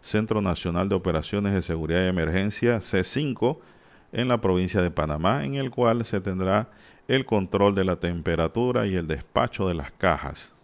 Centro 0.00 0.40
Nacional 0.40 0.88
de 0.88 0.94
Operaciones 0.94 1.52
de 1.52 1.62
Seguridad 1.62 2.04
y 2.04 2.08
Emergencia 2.08 2.78
C5 2.78 3.58
en 4.12 4.28
la 4.28 4.40
provincia 4.40 4.80
de 4.80 4.90
Panamá, 4.90 5.44
en 5.44 5.56
el 5.56 5.70
cual 5.70 6.04
se 6.04 6.20
tendrá 6.20 6.70
el 7.08 7.26
control 7.26 7.74
de 7.74 7.84
la 7.84 7.96
temperatura 7.96 8.86
y 8.86 8.94
el 8.94 9.06
despacho 9.06 9.68
de 9.68 9.74
las 9.74 9.90
cajas. 9.92 10.54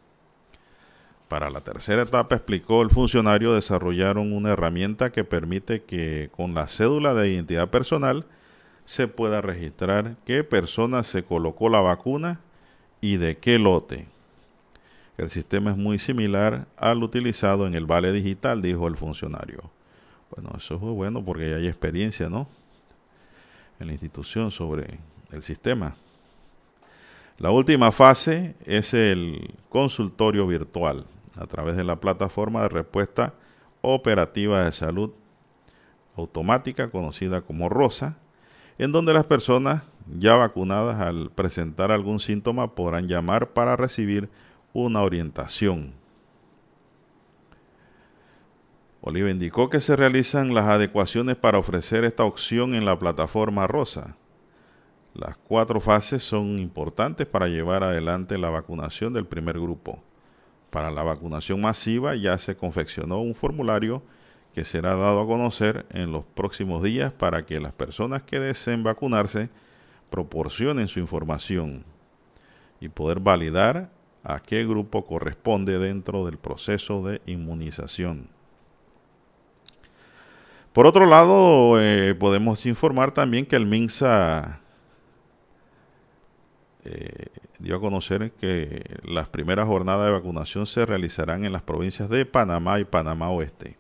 Para 1.33 1.49
la 1.49 1.63
tercera 1.63 2.03
etapa, 2.03 2.35
explicó 2.35 2.83
el 2.83 2.91
funcionario, 2.91 3.55
desarrollaron 3.55 4.35
una 4.35 4.51
herramienta 4.51 5.13
que 5.13 5.25
permite 5.25 5.83
que 5.83 6.29
con 6.37 6.53
la 6.53 6.69
cédula 6.69 7.15
de 7.15 7.31
identidad 7.31 7.71
personal 7.71 8.27
se 8.85 9.09
pueda 9.09 9.41
registrar 9.41 10.17
qué 10.27 10.45
persona 10.45 11.03
se 11.05 11.23
colocó 11.23 11.71
la 11.71 11.81
vacuna 11.81 12.41
y 13.01 13.17
de 13.17 13.39
qué 13.39 13.59
lote. 13.59 14.09
El 15.17 15.31
sistema 15.31 15.71
es 15.71 15.79
muy 15.79 15.99
similar 15.99 16.67
al 16.77 17.03
utilizado 17.03 17.67
en 17.67 17.73
el 17.77 17.87
Vale 17.87 18.13
Digital, 18.13 18.61
dijo 18.61 18.87
el 18.87 18.99
funcionario. 18.99 19.71
Bueno, 20.37 20.53
eso 20.59 20.75
es 20.75 20.83
muy 20.83 20.93
bueno 20.93 21.25
porque 21.25 21.49
ya 21.49 21.57
hay 21.57 21.67
experiencia, 21.67 22.29
¿no? 22.29 22.47
En 23.81 23.87
la 23.87 23.95
institución 23.95 24.51
sobre 24.51 24.99
el 25.31 25.43
sistema. 25.43 25.97
La 27.39 27.51
última 27.51 27.91
fase 27.91 28.55
es 28.67 28.93
el 28.93 29.55
consultorio 29.71 30.47
virtual 30.47 31.07
a 31.37 31.47
través 31.47 31.77
de 31.77 31.85
la 31.85 32.01
plataforma 32.01 32.63
de 32.63 32.69
respuesta 32.69 33.35
operativa 33.81 34.65
de 34.65 34.73
salud 34.73 35.11
automática 36.17 36.91
conocida 36.91 37.43
como 37.43 37.69
ROSA, 37.69 38.17
en 38.79 38.93
donde 38.93 39.15
las 39.15 39.25
personas 39.25 39.83
ya 40.19 40.37
vacunadas 40.37 41.01
al 41.01 41.31
presentar 41.31 41.91
algún 41.91 42.21
síntoma 42.21 42.75
podrán 42.75 43.09
llamar 43.09 43.51
para 43.51 43.77
recibir 43.77 44.29
una 44.73 45.03
orientación. 45.03 45.95
Oliva 49.01 49.31
indicó 49.31 49.69
que 49.69 49.81
se 49.81 49.97
realizan 49.97 50.55
las 50.55 50.67
adecuaciones 50.67 51.37
para 51.37 51.59
ofrecer 51.59 52.05
esta 52.05 52.25
opción 52.25 52.75
en 52.75 52.85
la 52.85 52.99
plataforma 52.99 53.67
Rosa. 53.67 54.17
Las 55.13 55.37
cuatro 55.37 55.81
fases 55.81 56.23
son 56.23 56.59
importantes 56.59 57.27
para 57.27 57.49
llevar 57.49 57.83
adelante 57.83 58.39
la 58.39 58.49
vacunación 58.49 59.13
del 59.13 59.27
primer 59.27 59.59
grupo. 59.59 60.03
Para 60.73 60.91
la 60.91 61.03
vacunación 61.03 61.61
masiva 61.61 62.17
ya 62.17 62.39
se 62.39 62.57
confeccionó 62.57 63.21
un 63.21 63.35
formulario 63.35 64.03
que 64.55 64.65
será 64.65 64.97
dado 64.97 65.21
a 65.21 65.27
conocer 65.27 65.85
en 65.91 66.13
los 66.13 66.25
próximos 66.25 66.83
días 66.83 67.13
para 67.13 67.45
que 67.45 67.61
las 67.61 67.75
personas 67.75 68.23
que 68.23 68.41
deseen 68.41 68.83
vacunarse 68.83 69.51
proporcionen 70.09 70.89
su 70.89 70.99
información 70.99 71.85
y 72.81 72.89
poder 72.89 73.21
validar 73.21 73.91
a 74.25 74.39
qué 74.39 74.65
grupo 74.65 75.05
corresponde 75.05 75.79
dentro 75.79 76.25
del 76.25 76.39
proceso 76.39 77.03
de 77.07 77.21
inmunización. 77.27 78.31
Por 80.73 80.87
otro 80.87 81.05
lado, 81.05 81.83
eh, 81.83 82.15
podemos 82.15 82.65
informar 82.65 83.11
también 83.11 83.45
que 83.45 83.57
el 83.57 83.67
MINSA 83.67 84.62
eh, 86.85 87.27
dio 87.59 87.77
a 87.77 87.81
conocer 87.81 88.33
que 88.33 88.99
las 89.05 89.29
primeras 89.29 89.67
jornadas 89.67 90.07
de 90.07 90.13
vacunación 90.13 90.67
se 90.67 90.85
realizarán 90.85 91.45
en 91.45 91.53
las 91.53 91.63
provincias 91.63 92.09
de 92.09 92.27
Panamá 92.27 92.81
y 92.81 92.85
Panamá 92.85 93.31
Oeste 93.31 93.77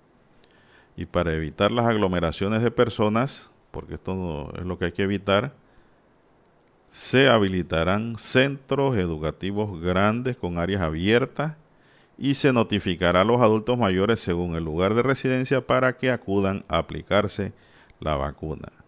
Y 0.96 1.06
para 1.06 1.34
evitar 1.34 1.72
las 1.72 1.86
aglomeraciones 1.86 2.62
de 2.62 2.70
personas, 2.70 3.50
porque 3.72 3.94
esto 3.94 4.14
no 4.14 4.52
es 4.56 4.64
lo 4.64 4.78
que 4.78 4.86
hay 4.86 4.92
que 4.92 5.02
evitar, 5.02 5.54
se 6.92 7.28
habilitarán 7.28 8.18
centros 8.18 8.96
educativos 8.96 9.80
grandes 9.80 10.36
con 10.36 10.58
áreas 10.58 10.82
abiertas 10.82 11.56
y 12.18 12.34
se 12.34 12.52
notificará 12.52 13.22
a 13.22 13.24
los 13.24 13.40
adultos 13.40 13.78
mayores 13.78 14.20
según 14.20 14.54
el 14.54 14.64
lugar 14.64 14.94
de 14.94 15.02
residencia 15.02 15.66
para 15.66 15.96
que 15.96 16.10
acudan 16.10 16.64
a 16.68 16.78
aplicarse 16.78 17.52
la 17.98 18.16
vacuna. 18.16 18.81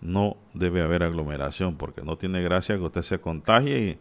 No 0.00 0.36
debe 0.54 0.82
haber 0.82 1.02
aglomeración 1.02 1.76
porque 1.76 2.02
no 2.02 2.16
tiene 2.16 2.42
gracia 2.42 2.76
que 2.76 2.84
usted 2.84 3.02
se 3.02 3.20
contagie 3.20 3.98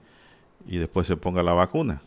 y, 0.67 0.77
después 0.77 1.07
se 1.07 1.17
ponga 1.17 1.43
la 1.43 1.53
vacuna. 1.53 2.01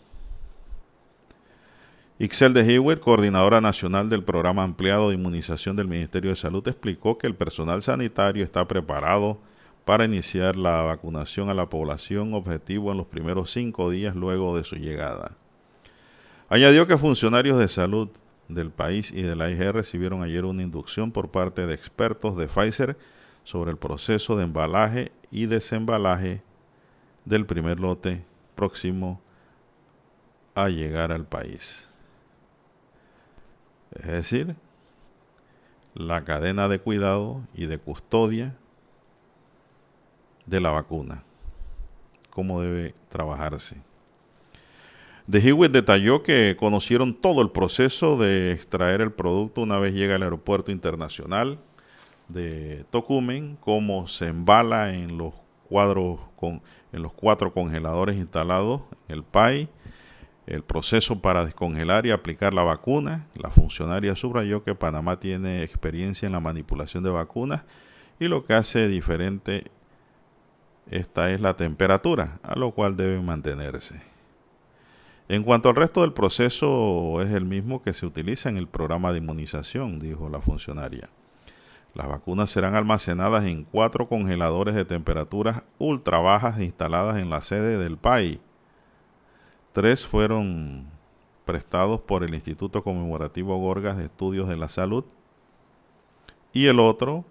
Ixel 2.19 2.53
de 2.53 2.75
Hewitt, 2.75 3.01
coordinadora 3.01 3.61
nacional 3.61 4.11
del 4.11 4.23
programa 4.23 4.63
ampliado 4.63 5.09
de 5.09 5.15
inmunización 5.15 5.75
del 5.77 5.89
Ministerio 5.89 6.31
de 6.31 6.37
Salud, 6.37 6.67
explicó 6.69 7.17
que 7.17 7.27
el 7.27 7.35
personal 7.35 7.83
sanitario 7.83 8.45
está 8.45 8.69
preparado 8.69 9.39
para 9.87 10.05
iniciar 10.05 10.57
la 10.57 10.83
vacunación 10.83 11.49
a 11.49 11.55
la 11.55 11.71
población 11.71 12.35
objetivo 12.35 12.93
en 12.93 12.99
los 12.99 13.07
primeros 13.07 13.51
cinco 13.51 13.91
días 13.91 14.15
luego 14.15 14.57
de 14.57 14.65
su 14.65 14.77
llegada. 14.77 15.33
Añadió 16.49 16.87
que 16.87 16.99
funcionarios 16.99 17.59
de 17.59 17.69
salud 17.69 18.09
del 18.49 18.71
país 18.71 19.13
y 19.13 19.23
de 19.23 19.37
la 19.37 19.51
IG 19.51 19.73
recibieron 19.73 20.23
ayer 20.23 20.45
una 20.45 20.63
inducción 20.63 21.13
por 21.13 21.31
parte 21.31 21.67
de 21.67 21.75
expertos 21.75 22.37
de 22.37 22.49
Pfizer 22.49 22.97
sobre 23.45 23.71
el 23.71 23.77
proceso 23.77 24.37
de 24.37 24.45
embalaje 24.45 25.13
y 25.31 25.47
desembalaje 25.47 26.43
del 27.25 27.47
primer 27.47 27.81
lote 27.81 28.25
próximo 28.55 29.21
a 30.55 30.69
llegar 30.69 31.13
al 31.13 31.25
país. 31.25 31.89
Es 33.93 34.07
decir, 34.07 34.57
la 35.95 36.25
cadena 36.25 36.69
de 36.69 36.79
cuidado 36.79 37.41
y 37.55 37.67
de 37.67 37.79
custodia 37.79 38.57
de 40.47 40.61
la 40.61 40.71
vacuna. 40.71 41.25
Cómo 42.31 42.61
debe 42.61 42.95
trabajarse. 43.09 43.77
De 45.27 45.39
Hewitt 45.39 45.73
detalló 45.73 46.23
que 46.23 46.57
conocieron 46.59 47.15
todo 47.15 47.41
el 47.43 47.51
proceso 47.51 48.17
de 48.17 48.53
extraer 48.53 49.01
el 49.01 49.13
producto 49.13 49.61
una 49.61 49.79
vez 49.79 49.95
llega 49.95 50.17
al 50.17 50.23
aeropuerto 50.23 50.73
internacional 50.73 51.59
de 52.33 52.85
Tocumen, 52.91 53.57
cómo 53.61 54.07
se 54.07 54.29
embala 54.29 54.95
en 54.95 55.19
los 55.19 55.35
cuadros 55.69 56.21
con, 56.37 56.63
en 56.93 57.03
los 57.03 57.13
cuatro 57.13 57.53
congeladores 57.53 58.17
instalados 58.17 58.83
en 59.09 59.17
el 59.17 59.23
PAI, 59.23 59.69
el 60.47 60.65
proceso 60.65 61.21
para 61.21 61.45
descongelar 61.45 62.07
y 62.07 62.11
aplicar 62.11 62.53
la 62.53 62.65
vacuna. 62.65 63.27
La 63.35 63.51
funcionaria 63.51 64.17
subrayó 64.17 64.65
que 64.65 64.75
Panamá 64.75 65.21
tiene 65.21 65.63
experiencia 65.63 66.27
en 66.27 66.33
la 66.33 66.41
manipulación 66.41 67.05
de 67.05 67.11
vacunas 67.11 67.63
y 68.19 68.27
lo 68.27 68.45
que 68.45 68.55
hace 68.55 68.89
diferente 68.89 69.71
esta 70.91 71.31
es 71.31 71.41
la 71.41 71.57
temperatura, 71.57 72.41
a 72.43 72.59
lo 72.59 72.73
cual 72.73 72.97
debe 72.97 73.21
mantenerse. 73.21 74.03
En 75.29 75.45
cuanto 75.45 75.69
al 75.69 75.77
resto 75.77 76.01
del 76.01 76.13
proceso, 76.13 77.23
es 77.23 77.31
el 77.31 77.45
mismo 77.45 77.83
que 77.83 77.93
se 77.93 78.05
utiliza 78.05 78.49
en 78.49 78.57
el 78.57 78.67
programa 78.67 79.13
de 79.13 79.19
inmunización, 79.19 80.01
dijo 80.01 80.29
la 80.29 80.41
funcionaria. 80.41 81.09
Las 81.95 82.09
vacunas 82.09 82.51
serán 82.51 82.75
almacenadas 82.75 83.45
en 83.45 83.65
cuatro 83.65 84.09
congeladores 84.09 84.75
de 84.75 84.85
temperaturas 84.85 85.63
ultra 85.79 86.19
bajas 86.19 86.61
instaladas 86.61 87.17
en 87.17 87.31
la 87.31 87.43
sede 87.43 87.79
del 87.79 87.97
PAI 87.97 88.41
Tres 89.73 90.05
fueron 90.05 90.87
prestados 91.45 92.01
por 92.01 92.25
el 92.25 92.35
Instituto 92.35 92.83
Conmemorativo 92.83 93.57
Gorgas 93.57 93.97
de 93.97 94.07
Estudios 94.07 94.49
de 94.49 94.57
la 94.57 94.69
Salud 94.69 95.05
y 96.53 96.67
el 96.67 96.81
otro 96.81 97.25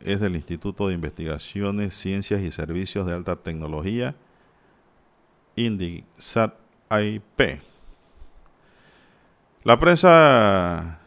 es 0.00 0.20
del 0.20 0.36
Instituto 0.36 0.88
de 0.88 0.94
Investigaciones, 0.94 1.94
Ciencias 1.94 2.40
y 2.40 2.50
Servicios 2.50 3.06
de 3.06 3.12
Alta 3.12 3.36
Tecnología, 3.36 4.14
INDISAT 5.54 6.54
IP. 6.90 7.60
La 9.62 9.78
prensa 9.78 10.98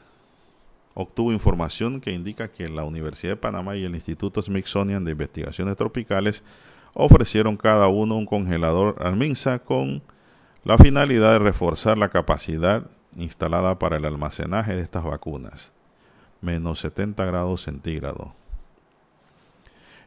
obtuvo 1.01 1.31
información 1.31 2.01
que 2.01 2.11
indica 2.11 2.51
que 2.51 2.67
la 2.67 2.83
Universidad 2.83 3.31
de 3.31 3.37
Panamá 3.37 3.77
y 3.77 3.85
el 3.85 3.95
Instituto 3.95 4.41
Smithsonian 4.41 5.05
de 5.05 5.11
Investigaciones 5.11 5.77
Tropicales 5.77 6.43
ofrecieron 6.93 7.55
cada 7.55 7.87
uno 7.87 8.17
un 8.17 8.25
congelador 8.25 9.01
Alminsa 9.01 9.59
con 9.59 10.01
la 10.65 10.77
finalidad 10.77 11.31
de 11.31 11.39
reforzar 11.39 11.97
la 11.97 12.09
capacidad 12.09 12.83
instalada 13.15 13.79
para 13.79 13.95
el 13.95 14.03
almacenaje 14.03 14.75
de 14.75 14.81
estas 14.81 15.05
vacunas, 15.05 15.71
menos 16.41 16.79
70 16.79 17.23
grados 17.23 17.61
centígrados. 17.61 18.27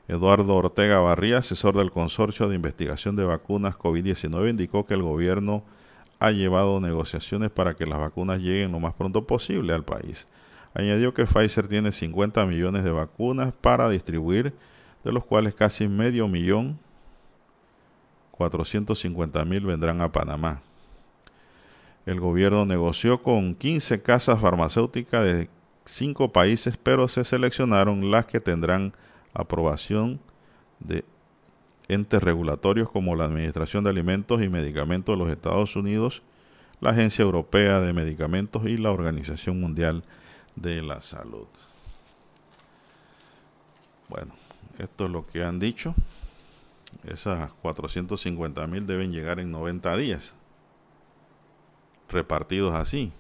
Eduardo 0.08 0.54
Ortega 0.56 0.98
Barría, 0.98 1.38
asesor 1.38 1.74
del 1.74 1.90
Consorcio 1.90 2.50
de 2.50 2.56
Investigación 2.56 3.16
de 3.16 3.24
Vacunas 3.24 3.76
COVID-19, 3.76 4.50
indicó 4.50 4.84
que 4.84 4.92
el 4.92 5.02
gobierno 5.02 5.62
ha 6.18 6.32
llevado 6.32 6.80
negociaciones 6.80 7.50
para 7.50 7.72
que 7.74 7.86
las 7.86 7.98
vacunas 7.98 8.40
lleguen 8.40 8.72
lo 8.72 8.78
más 8.80 8.94
pronto 8.94 9.26
posible 9.26 9.72
al 9.72 9.84
país. 9.84 10.28
Añadió 10.74 11.12
que 11.12 11.26
Pfizer 11.26 11.68
tiene 11.68 11.92
50 11.92 12.44
millones 12.46 12.84
de 12.84 12.92
vacunas 12.92 13.52
para 13.60 13.88
distribuir, 13.88 14.54
de 15.04 15.12
los 15.12 15.24
cuales 15.24 15.54
casi 15.54 15.88
medio 15.88 16.28
millón 16.28 16.78
450 18.30 19.44
mil 19.44 19.66
vendrán 19.66 20.00
a 20.00 20.10
Panamá. 20.10 20.62
El 22.06 22.18
gobierno 22.18 22.64
negoció 22.64 23.22
con 23.22 23.54
15 23.54 24.02
casas 24.02 24.40
farmacéuticas 24.40 25.24
de 25.24 25.48
cinco 25.84 26.32
países, 26.32 26.76
pero 26.76 27.06
se 27.08 27.24
seleccionaron 27.24 28.10
las 28.10 28.26
que 28.26 28.40
tendrán 28.40 28.92
aprobación 29.34 30.20
de 30.80 31.04
entes 31.88 32.22
regulatorios 32.22 32.90
como 32.90 33.14
la 33.14 33.24
Administración 33.24 33.84
de 33.84 33.90
Alimentos 33.90 34.42
y 34.42 34.48
Medicamentos 34.48 35.16
de 35.16 35.24
los 35.24 35.32
Estados 35.32 35.76
Unidos, 35.76 36.22
la 36.80 36.90
Agencia 36.90 37.22
Europea 37.22 37.80
de 37.80 37.92
Medicamentos 37.92 38.64
y 38.66 38.76
la 38.76 38.90
Organización 38.90 39.60
Mundial 39.60 40.02
de 40.02 40.21
la 40.56 41.02
Salud. 41.02 41.48
Bueno, 44.08 44.34
esto 44.78 45.06
es 45.06 45.10
lo 45.10 45.26
que 45.26 45.42
han 45.42 45.58
dicho. 45.58 45.94
Esas 47.04 47.50
450 47.62 48.66
mil 48.66 48.86
deben 48.86 49.12
llegar 49.12 49.40
en 49.40 49.50
90 49.50 49.96
días, 49.96 50.34
repartidos 52.08 52.74
así. 52.74 53.12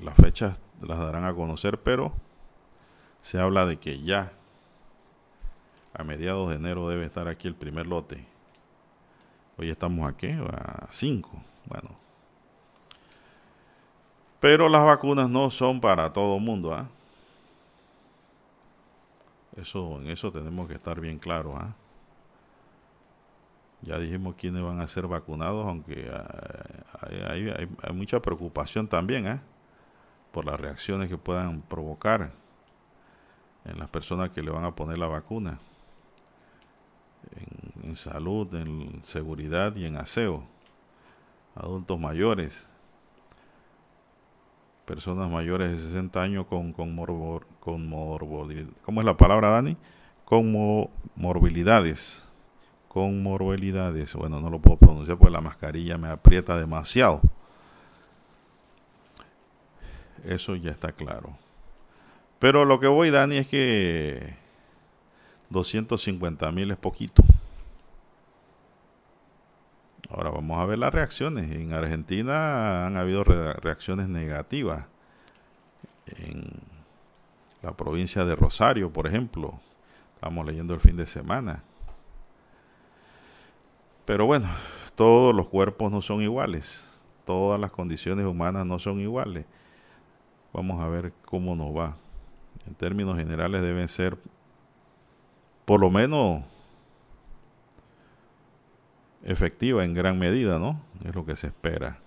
Las 0.00 0.14
fechas 0.16 0.56
las 0.80 0.98
darán 0.98 1.24
a 1.24 1.34
conocer, 1.34 1.80
pero 1.80 2.12
se 3.20 3.40
habla 3.40 3.66
de 3.66 3.78
que 3.78 4.00
ya 4.00 4.32
a 5.92 6.04
mediados 6.04 6.48
de 6.50 6.56
enero 6.56 6.88
debe 6.88 7.04
estar 7.04 7.26
aquí 7.28 7.48
el 7.48 7.54
primer 7.54 7.86
lote. 7.86 8.24
Hoy 9.56 9.70
estamos 9.70 10.08
aquí 10.08 10.28
a 10.28 10.86
5. 10.90 11.30
Bueno. 11.66 12.07
Pero 14.40 14.68
las 14.68 14.84
vacunas 14.84 15.28
no 15.28 15.50
son 15.50 15.80
para 15.80 16.12
todo 16.12 16.36
el 16.36 16.42
mundo. 16.42 16.72
¿ah? 16.74 16.86
Eso, 19.56 20.00
en 20.00 20.08
eso 20.08 20.30
tenemos 20.30 20.68
que 20.68 20.74
estar 20.74 21.00
bien 21.00 21.18
claros. 21.18 21.54
¿ah? 21.56 21.74
Ya 23.82 23.98
dijimos 23.98 24.36
quiénes 24.36 24.62
van 24.62 24.80
a 24.80 24.88
ser 24.88 25.06
vacunados, 25.06 25.66
aunque 25.66 26.08
eh, 27.10 27.56
hay, 27.82 27.92
mucha 27.92 28.20
preocupación 28.20 28.86
también 28.86 29.26
¿eh? 29.26 29.40
por 30.32 30.44
las 30.44 30.58
reacciones 30.58 31.08
que 31.08 31.18
puedan 31.18 31.62
provocar 31.62 32.30
en 33.64 33.78
las 33.78 33.88
personas 33.88 34.30
que 34.30 34.42
le 34.42 34.50
van 34.50 34.64
a 34.64 34.74
poner 34.74 34.98
la 34.98 35.08
vacuna. 35.08 35.58
En, 37.82 37.88
en 37.90 37.96
salud, 37.96 38.54
en 38.54 39.00
seguridad 39.04 39.74
y 39.74 39.84
en 39.84 39.96
aseo. 39.96 40.44
Adultos 41.56 41.98
mayores 41.98 42.67
personas 44.88 45.30
mayores 45.30 45.70
de 45.70 45.76
60 45.76 46.22
años 46.22 46.46
con, 46.46 46.72
con, 46.72 46.96
con 47.60 47.88
morbilidad. 47.88 48.66
¿Cómo 48.86 49.02
es 49.02 49.04
la 49.04 49.18
palabra, 49.18 49.50
Dani? 49.50 49.76
Con 50.24 50.50
morbilidades. 51.14 52.26
Con 52.88 53.22
morbilidades. 53.22 54.14
Bueno, 54.14 54.40
no 54.40 54.48
lo 54.48 54.58
puedo 54.60 54.78
pronunciar 54.78 55.18
porque 55.18 55.32
la 55.32 55.42
mascarilla 55.42 55.98
me 55.98 56.08
aprieta 56.08 56.58
demasiado. 56.58 57.20
Eso 60.24 60.56
ya 60.56 60.70
está 60.70 60.92
claro. 60.92 61.36
Pero 62.38 62.64
lo 62.64 62.80
que 62.80 62.86
voy, 62.86 63.10
Dani, 63.10 63.36
es 63.36 63.46
que 63.46 64.34
250 65.50 66.50
mil 66.50 66.70
es 66.70 66.78
poquito. 66.78 67.22
Ahora 70.10 70.30
vamos 70.30 70.58
a 70.58 70.64
ver 70.64 70.78
las 70.78 70.92
reacciones. 70.92 71.50
En 71.50 71.72
Argentina 71.72 72.86
han 72.86 72.96
habido 72.96 73.24
reacciones 73.24 74.08
negativas. 74.08 74.86
En 76.06 76.50
la 77.62 77.72
provincia 77.72 78.24
de 78.24 78.34
Rosario, 78.34 78.92
por 78.92 79.06
ejemplo. 79.06 79.60
Estamos 80.14 80.46
leyendo 80.46 80.74
el 80.74 80.80
fin 80.80 80.96
de 80.96 81.06
semana. 81.06 81.62
Pero 84.04 84.24
bueno, 84.26 84.48
todos 84.94 85.34
los 85.34 85.48
cuerpos 85.48 85.92
no 85.92 86.00
son 86.00 86.22
iguales. 86.22 86.88
Todas 87.24 87.60
las 87.60 87.70
condiciones 87.70 88.24
humanas 88.24 88.64
no 88.64 88.78
son 88.78 89.00
iguales. 89.00 89.44
Vamos 90.52 90.82
a 90.82 90.88
ver 90.88 91.12
cómo 91.26 91.54
nos 91.54 91.76
va. 91.76 91.96
En 92.66 92.74
términos 92.74 93.16
generales 93.18 93.62
deben 93.62 93.88
ser 93.88 94.16
por 95.64 95.80
lo 95.80 95.90
menos 95.90 96.42
efectiva 99.28 99.84
en 99.84 99.94
gran 99.94 100.18
medida, 100.18 100.58
¿no? 100.58 100.80
Es 101.04 101.14
lo 101.14 101.24
que 101.24 101.36
se 101.36 101.48
espera. 101.48 101.98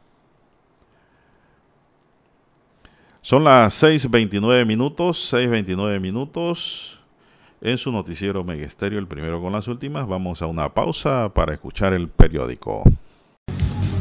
Son 3.22 3.44
las 3.44 3.82
6.29 3.84 4.66
minutos, 4.66 5.32
6.29 5.32 6.00
minutos 6.00 7.00
en 7.62 7.78
su 7.78 7.92
noticiero 7.92 8.44
Megesterio, 8.44 8.98
el 8.98 9.08
primero 9.08 9.40
con 9.40 9.54
las 9.54 9.68
últimas. 9.68 10.08
Vamos 10.08 10.42
a 10.42 10.48
una 10.48 10.74
pausa 10.74 11.32
para 11.34 11.54
escuchar 11.54 11.94
el 11.94 12.10
periódico. 12.10 12.84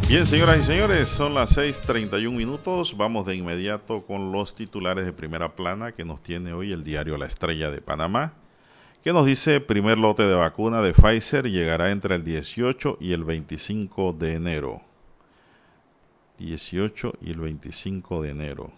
Bien, 0.09 0.25
señoras 0.25 0.59
y 0.59 0.63
señores, 0.63 1.11
son 1.11 1.35
las 1.35 1.59
6.31 1.59 2.33
minutos. 2.33 2.97
Vamos 2.97 3.27
de 3.27 3.37
inmediato 3.37 4.07
con 4.07 4.33
los 4.33 4.55
titulares 4.55 5.05
de 5.05 5.13
primera 5.13 5.55
plana 5.55 5.93
que 5.93 6.07
nos 6.07 6.23
tiene 6.23 6.55
hoy 6.55 6.73
el 6.73 6.83
diario 6.83 7.19
La 7.19 7.27
Estrella 7.27 7.71
de 7.71 7.83
Panamá, 7.83 8.33
que 9.03 9.13
nos 9.13 9.25
dice 9.25 9.61
primer 9.61 9.99
lote 9.99 10.25
de 10.25 10.35
vacuna 10.35 10.83
de 10.83 10.93
Pfizer 10.93 11.49
llegará 11.49 11.91
entre 11.91 12.15
el 12.17 12.25
18 12.25 12.99
y 13.01 13.13
el 13.13 13.25
25 13.25 14.13
de 14.13 14.35
enero. 14.35 14.83
18 16.39 17.15
y 17.23 17.31
el 17.31 17.41
25 17.41 18.23
de 18.23 18.31
enero. 18.31 18.71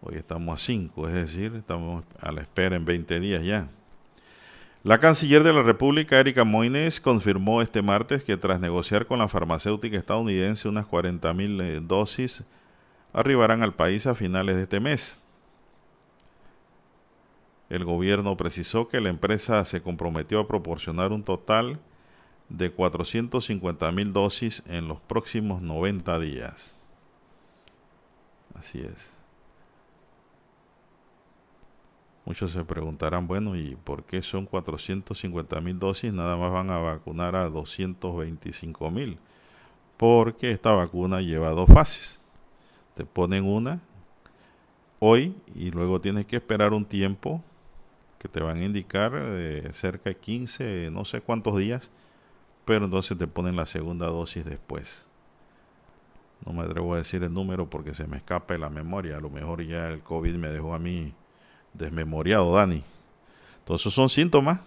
Hoy 0.00 0.16
estamos 0.16 0.60
a 0.60 0.64
5, 0.64 1.08
es 1.08 1.14
decir, 1.14 1.54
estamos 1.54 2.04
a 2.20 2.32
la 2.32 2.42
espera 2.42 2.76
en 2.76 2.84
20 2.84 3.20
días 3.20 3.44
ya. 3.44 3.68
La 4.82 4.98
canciller 4.98 5.42
de 5.42 5.52
la 5.52 5.62
República, 5.62 6.20
Erika 6.20 6.44
Moines, 6.44 7.00
confirmó 7.00 7.62
este 7.62 7.80
martes 7.80 8.22
que 8.22 8.36
tras 8.36 8.60
negociar 8.60 9.06
con 9.06 9.20
la 9.20 9.28
farmacéutica 9.28 9.96
estadounidense 9.96 10.68
unas 10.68 10.86
40.000 10.86 11.62
eh, 11.62 11.80
dosis 11.82 12.44
arribarán 13.14 13.62
al 13.62 13.72
país 13.72 14.06
a 14.06 14.14
finales 14.14 14.56
de 14.56 14.64
este 14.64 14.80
mes. 14.80 15.23
El 17.74 17.84
gobierno 17.84 18.36
precisó 18.36 18.86
que 18.86 19.00
la 19.00 19.08
empresa 19.08 19.64
se 19.64 19.82
comprometió 19.82 20.38
a 20.38 20.46
proporcionar 20.46 21.10
un 21.10 21.24
total 21.24 21.80
de 22.48 22.72
450.000 22.72 24.12
dosis 24.12 24.62
en 24.66 24.86
los 24.86 25.00
próximos 25.00 25.60
90 25.60 26.20
días. 26.20 26.78
Así 28.54 28.78
es. 28.78 29.12
Muchos 32.24 32.52
se 32.52 32.64
preguntarán, 32.64 33.26
bueno, 33.26 33.56
¿y 33.56 33.74
por 33.74 34.04
qué 34.04 34.22
son 34.22 34.46
450 34.46 35.60
mil 35.60 35.76
dosis? 35.76 36.12
Nada 36.12 36.36
más 36.36 36.52
van 36.52 36.70
a 36.70 36.78
vacunar 36.78 37.34
a 37.34 37.48
225 37.48 38.88
mil. 38.92 39.18
Porque 39.96 40.52
esta 40.52 40.70
vacuna 40.70 41.22
lleva 41.22 41.50
dos 41.50 41.68
fases. 41.68 42.22
Te 42.94 43.04
ponen 43.04 43.42
una 43.42 43.80
hoy 45.00 45.34
y 45.56 45.72
luego 45.72 46.00
tienes 46.00 46.24
que 46.26 46.36
esperar 46.36 46.72
un 46.72 46.84
tiempo 46.84 47.42
que 48.24 48.28
te 48.30 48.40
van 48.40 48.56
a 48.56 48.64
indicar 48.64 49.12
de 49.12 49.68
cerca 49.74 50.08
de 50.08 50.16
15, 50.16 50.88
no 50.90 51.04
sé 51.04 51.20
cuántos 51.20 51.58
días, 51.58 51.90
pero 52.64 52.86
entonces 52.86 53.18
te 53.18 53.26
ponen 53.26 53.54
la 53.54 53.66
segunda 53.66 54.06
dosis 54.06 54.46
después. 54.46 55.04
No 56.46 56.54
me 56.54 56.62
atrevo 56.62 56.94
a 56.94 56.96
decir 56.96 57.22
el 57.22 57.34
número 57.34 57.68
porque 57.68 57.92
se 57.92 58.06
me 58.06 58.16
escapa 58.16 58.54
de 58.54 58.60
la 58.60 58.70
memoria. 58.70 59.18
A 59.18 59.20
lo 59.20 59.28
mejor 59.28 59.62
ya 59.62 59.90
el 59.90 60.00
COVID 60.00 60.36
me 60.36 60.48
dejó 60.48 60.74
a 60.74 60.78
mí 60.78 61.12
desmemoriado, 61.74 62.50
Dani. 62.54 62.82
Entonces 63.58 63.92
son 63.92 64.08
síntomas. 64.08 64.58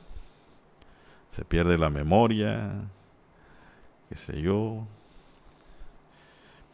Se 1.32 1.44
pierde 1.44 1.80
la 1.80 1.90
memoria, 1.90 2.76
qué 4.10 4.18
sé 4.18 4.40
yo, 4.40 4.86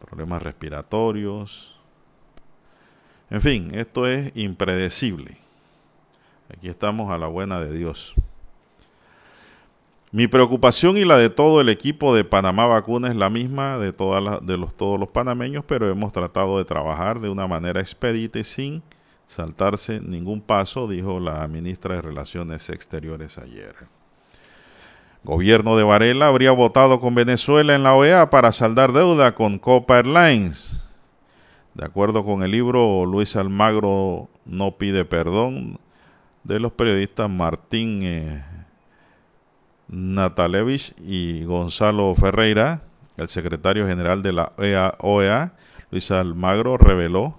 problemas 0.04 0.42
respiratorios. 0.42 1.80
En 3.30 3.40
fin, 3.40 3.74
esto 3.74 4.06
es 4.06 4.32
impredecible. 4.34 5.43
Aquí 6.56 6.68
estamos 6.68 7.10
a 7.10 7.18
la 7.18 7.26
buena 7.26 7.58
de 7.58 7.76
Dios. 7.76 8.14
Mi 10.12 10.28
preocupación 10.28 10.96
y 10.96 11.04
la 11.04 11.16
de 11.16 11.28
todo 11.28 11.60
el 11.60 11.68
equipo 11.68 12.14
de 12.14 12.22
Panamá 12.22 12.66
Vacuna 12.66 13.08
es 13.08 13.16
la 13.16 13.28
misma 13.28 13.76
de, 13.78 13.92
todas 13.92 14.46
de 14.46 14.56
los, 14.56 14.72
todos 14.76 15.00
los 15.00 15.08
panameños, 15.08 15.64
pero 15.66 15.90
hemos 15.90 16.12
tratado 16.12 16.58
de 16.58 16.64
trabajar 16.64 17.18
de 17.18 17.28
una 17.28 17.48
manera 17.48 17.80
expedita 17.80 18.38
y 18.38 18.44
sin 18.44 18.84
saltarse 19.26 20.00
ningún 20.00 20.40
paso, 20.40 20.86
dijo 20.86 21.18
la 21.18 21.46
ministra 21.48 21.96
de 21.96 22.02
Relaciones 22.02 22.70
Exteriores 22.70 23.36
ayer. 23.36 23.74
Gobierno 25.24 25.76
de 25.76 25.82
Varela 25.82 26.28
habría 26.28 26.52
votado 26.52 27.00
con 27.00 27.16
Venezuela 27.16 27.74
en 27.74 27.82
la 27.82 27.94
OEA 27.94 28.30
para 28.30 28.52
saldar 28.52 28.92
deuda 28.92 29.34
con 29.34 29.58
Copa 29.58 29.96
Airlines. 29.96 30.84
De 31.74 31.84
acuerdo 31.84 32.24
con 32.24 32.44
el 32.44 32.52
libro, 32.52 33.04
Luis 33.06 33.34
Almagro 33.34 34.28
no 34.44 34.76
pide 34.76 35.04
perdón 35.04 35.80
de 36.44 36.60
los 36.60 36.72
periodistas 36.72 37.28
Martín 37.28 38.02
eh, 38.02 38.44
Natalevich 39.88 40.94
y 40.98 41.44
Gonzalo 41.44 42.14
Ferreira, 42.14 42.82
el 43.16 43.28
secretario 43.28 43.86
general 43.86 44.22
de 44.22 44.32
la 44.32 44.52
OEA, 44.56 45.44
e 45.44 45.84
Luis 45.90 46.10
Almagro, 46.10 46.76
reveló 46.76 47.38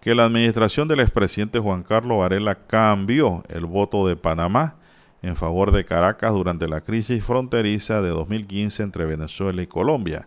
que 0.00 0.14
la 0.14 0.24
administración 0.24 0.88
del 0.88 1.00
expresidente 1.00 1.58
Juan 1.58 1.82
Carlos 1.82 2.18
Varela 2.18 2.54
cambió 2.54 3.44
el 3.48 3.66
voto 3.66 4.06
de 4.06 4.16
Panamá 4.16 4.76
en 5.22 5.36
favor 5.36 5.72
de 5.72 5.84
Caracas 5.84 6.32
durante 6.32 6.66
la 6.66 6.80
crisis 6.80 7.22
fronteriza 7.22 8.00
de 8.00 8.08
2015 8.08 8.82
entre 8.82 9.04
Venezuela 9.04 9.60
y 9.60 9.66
Colombia 9.66 10.26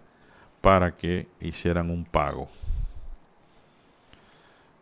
para 0.61 0.95
que 0.95 1.27
hicieran 1.41 1.89
un 1.89 2.05
pago. 2.05 2.47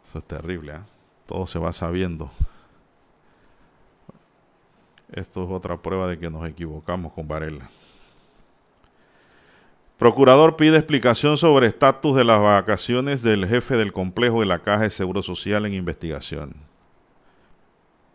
Eso 0.09 0.19
es 0.19 0.25
terrible, 0.25 0.73
¿eh? 0.73 0.79
todo 1.25 1.47
se 1.47 1.57
va 1.59 1.71
sabiendo. 1.71 2.29
Esto 5.12 5.43
es 5.43 5.49
otra 5.51 5.78
prueba 5.78 6.07
de 6.07 6.18
que 6.18 6.30
nos 6.30 6.47
equivocamos 6.47 7.12
con 7.12 7.28
Varela. 7.28 7.70
Procurador 9.97 10.55
pide 10.55 10.78
explicación 10.78 11.38
sobre 11.38 11.68
estatus 11.68 12.16
de 12.16 12.24
las 12.24 12.39
vacaciones 12.39 13.22
del 13.22 13.47
jefe 13.47 13.76
del 13.76 13.93
complejo 13.93 14.39
de 14.39 14.47
la 14.47 14.59
Caja 14.59 14.84
de 14.84 14.89
Seguro 14.89 15.22
Social 15.22 15.66
en 15.66 15.74
investigación. 15.74 16.55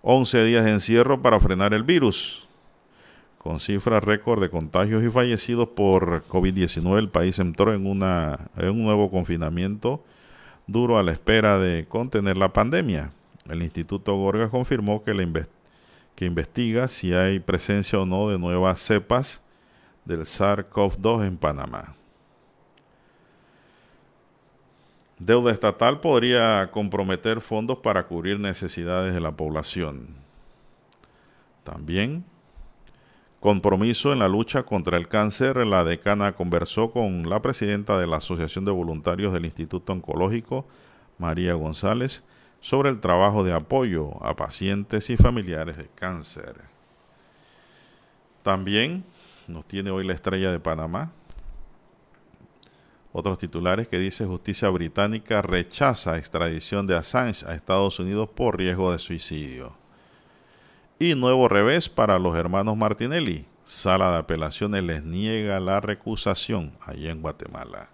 11 0.02 0.44
días 0.44 0.64
de 0.64 0.72
encierro 0.72 1.20
para 1.20 1.38
frenar 1.38 1.74
el 1.74 1.84
virus. 1.84 2.48
Con 3.38 3.60
cifras 3.60 4.02
récord 4.02 4.40
de 4.40 4.50
contagios 4.50 5.04
y 5.04 5.10
fallecidos 5.10 5.68
por 5.68 6.24
COVID-19, 6.24 6.98
el 6.98 7.08
país 7.08 7.38
entró 7.38 7.72
en, 7.72 7.86
una, 7.86 8.48
en 8.56 8.70
un 8.70 8.82
nuevo 8.82 9.10
confinamiento 9.10 10.02
duro 10.66 10.98
a 10.98 11.02
la 11.02 11.12
espera 11.12 11.58
de 11.58 11.86
contener 11.86 12.36
la 12.36 12.52
pandemia. 12.52 13.10
El 13.48 13.62
Instituto 13.62 14.16
Gorgas 14.16 14.50
confirmó 14.50 15.04
que, 15.04 15.14
la 15.14 15.22
que 16.16 16.24
investiga 16.24 16.88
si 16.88 17.12
hay 17.12 17.38
presencia 17.38 18.00
o 18.00 18.06
no 18.06 18.28
de 18.28 18.38
nuevas 18.38 18.80
cepas 18.80 19.46
del 20.04 20.22
SARS-CoV-2 20.22 21.26
en 21.26 21.36
Panamá. 21.36 21.94
Deuda 25.18 25.52
estatal 25.52 26.00
podría 26.00 26.70
comprometer 26.72 27.40
fondos 27.40 27.78
para 27.78 28.06
cubrir 28.06 28.40
necesidades 28.40 29.14
de 29.14 29.20
la 29.20 29.32
población. 29.32 30.08
También 31.64 32.24
compromiso 33.40 34.12
en 34.12 34.18
la 34.18 34.28
lucha 34.28 34.64
contra 34.64 34.96
el 34.96 35.08
cáncer. 35.08 35.64
La 35.66 35.84
decana 35.84 36.32
conversó 36.32 36.90
con 36.90 37.28
la 37.28 37.40
presidenta 37.42 37.98
de 37.98 38.06
la 38.06 38.16
Asociación 38.16 38.64
de 38.64 38.72
Voluntarios 38.72 39.32
del 39.32 39.44
Instituto 39.44 39.92
Oncológico, 39.92 40.66
María 41.18 41.54
González, 41.54 42.24
sobre 42.66 42.90
el 42.90 42.98
trabajo 42.98 43.44
de 43.44 43.52
apoyo 43.52 44.20
a 44.26 44.34
pacientes 44.34 45.08
y 45.10 45.16
familiares 45.16 45.76
de 45.76 45.86
cáncer. 45.86 46.56
También 48.42 49.04
nos 49.46 49.68
tiene 49.68 49.92
hoy 49.92 50.04
la 50.04 50.14
estrella 50.14 50.50
de 50.50 50.58
Panamá. 50.58 51.12
Otros 53.12 53.38
titulares 53.38 53.86
que 53.86 54.00
dice 54.00 54.26
justicia 54.26 54.68
británica 54.68 55.42
rechaza 55.42 56.18
extradición 56.18 56.88
de 56.88 56.96
Assange 56.96 57.46
a 57.46 57.54
Estados 57.54 58.00
Unidos 58.00 58.30
por 58.30 58.58
riesgo 58.58 58.90
de 58.90 58.98
suicidio. 58.98 59.72
Y 60.98 61.14
nuevo 61.14 61.46
revés 61.46 61.88
para 61.88 62.18
los 62.18 62.36
hermanos 62.36 62.76
Martinelli. 62.76 63.46
Sala 63.62 64.10
de 64.10 64.18
apelaciones 64.18 64.82
les 64.82 65.04
niega 65.04 65.60
la 65.60 65.80
recusación 65.80 66.76
allá 66.84 67.12
en 67.12 67.22
Guatemala. 67.22 67.90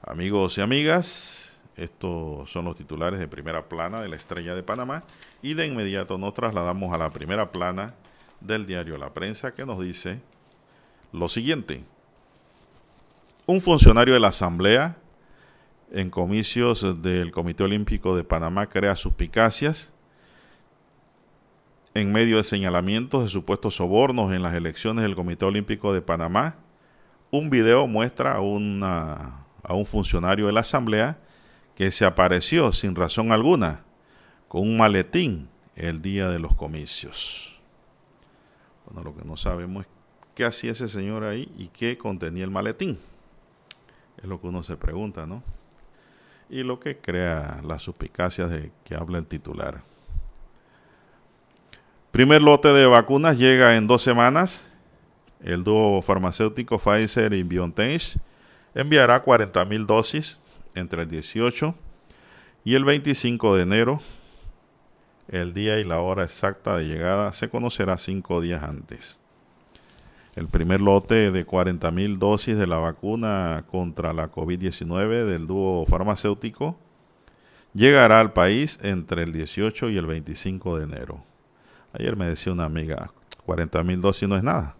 Amigos 0.00 0.58
y 0.58 0.60
amigas, 0.60 1.49
estos 1.80 2.50
son 2.50 2.66
los 2.66 2.76
titulares 2.76 3.18
de 3.18 3.26
primera 3.26 3.68
plana 3.68 4.02
de 4.02 4.08
la 4.08 4.16
estrella 4.16 4.54
de 4.54 4.62
Panamá 4.62 5.02
y 5.40 5.54
de 5.54 5.66
inmediato 5.66 6.18
nos 6.18 6.34
trasladamos 6.34 6.92
a 6.92 6.98
la 6.98 7.10
primera 7.10 7.52
plana 7.52 7.94
del 8.40 8.66
diario 8.66 8.98
La 8.98 9.14
Prensa 9.14 9.54
que 9.54 9.64
nos 9.64 9.82
dice 9.82 10.20
lo 11.12 11.28
siguiente. 11.30 11.82
Un 13.46 13.62
funcionario 13.62 14.12
de 14.12 14.20
la 14.20 14.28
Asamblea 14.28 14.98
en 15.90 16.10
comicios 16.10 17.02
del 17.02 17.32
Comité 17.32 17.64
Olímpico 17.64 18.14
de 18.14 18.24
Panamá 18.24 18.68
crea 18.68 18.94
suspicacias 18.94 19.90
en 21.94 22.12
medio 22.12 22.36
de 22.36 22.44
señalamientos 22.44 23.22
de 23.22 23.28
supuestos 23.28 23.76
sobornos 23.76 24.32
en 24.34 24.42
las 24.42 24.54
elecciones 24.54 25.02
del 25.02 25.16
Comité 25.16 25.46
Olímpico 25.46 25.94
de 25.94 26.02
Panamá. 26.02 26.56
Un 27.30 27.48
video 27.48 27.86
muestra 27.86 28.34
a, 28.34 28.36
a 28.36 29.74
un 29.74 29.86
funcionario 29.86 30.46
de 30.46 30.52
la 30.52 30.60
Asamblea 30.60 31.18
que 31.80 31.90
se 31.92 32.04
apareció 32.04 32.72
sin 32.72 32.94
razón 32.94 33.32
alguna 33.32 33.80
con 34.48 34.60
un 34.60 34.76
maletín 34.76 35.48
el 35.74 36.02
día 36.02 36.28
de 36.28 36.38
los 36.38 36.54
comicios. 36.54 37.58
Bueno, 38.84 39.02
lo 39.02 39.16
que 39.16 39.26
no 39.26 39.38
sabemos 39.38 39.86
es 39.86 39.90
qué 40.34 40.44
hacía 40.44 40.72
ese 40.72 40.90
señor 40.90 41.24
ahí 41.24 41.50
y 41.56 41.68
qué 41.68 41.96
contenía 41.96 42.44
el 42.44 42.50
maletín. 42.50 42.98
Es 44.18 44.24
lo 44.24 44.38
que 44.42 44.48
uno 44.48 44.62
se 44.62 44.76
pregunta, 44.76 45.24
¿no? 45.24 45.42
Y 46.50 46.64
lo 46.64 46.78
que 46.80 46.98
crea 46.98 47.62
las 47.64 47.82
suspicacias 47.82 48.50
de 48.50 48.72
que 48.84 48.94
habla 48.94 49.16
el 49.16 49.24
titular. 49.24 49.80
Primer 52.10 52.42
lote 52.42 52.68
de 52.74 52.84
vacunas 52.84 53.38
llega 53.38 53.74
en 53.76 53.86
dos 53.86 54.02
semanas. 54.02 54.68
El 55.42 55.64
dúo 55.64 56.02
farmacéutico 56.02 56.78
Pfizer 56.78 57.32
y 57.32 57.42
BioNTech 57.42 58.18
enviará 58.74 59.24
40.000 59.24 59.86
dosis 59.86 60.39
entre 60.74 61.02
el 61.02 61.08
18 61.08 61.74
y 62.64 62.74
el 62.74 62.84
25 62.84 63.56
de 63.56 63.62
enero. 63.62 64.00
El 65.28 65.54
día 65.54 65.78
y 65.78 65.84
la 65.84 66.00
hora 66.00 66.24
exacta 66.24 66.76
de 66.76 66.86
llegada 66.86 67.32
se 67.32 67.48
conocerá 67.48 67.98
cinco 67.98 68.40
días 68.40 68.62
antes. 68.62 69.18
El 70.36 70.48
primer 70.48 70.80
lote 70.80 71.30
de 71.30 71.46
40.000 71.46 72.18
dosis 72.18 72.56
de 72.56 72.66
la 72.66 72.78
vacuna 72.78 73.64
contra 73.70 74.12
la 74.12 74.30
COVID-19 74.30 75.24
del 75.24 75.46
dúo 75.46 75.84
farmacéutico 75.86 76.76
llegará 77.74 78.20
al 78.20 78.32
país 78.32 78.78
entre 78.82 79.22
el 79.22 79.32
18 79.32 79.90
y 79.90 79.96
el 79.96 80.06
25 80.06 80.78
de 80.78 80.84
enero. 80.84 81.22
Ayer 81.92 82.16
me 82.16 82.26
decía 82.26 82.52
una 82.52 82.64
amiga, 82.64 83.12
40 83.46 83.82
mil 83.82 84.00
dosis 84.00 84.28
no 84.28 84.36
es 84.36 84.42
nada. 84.42 84.76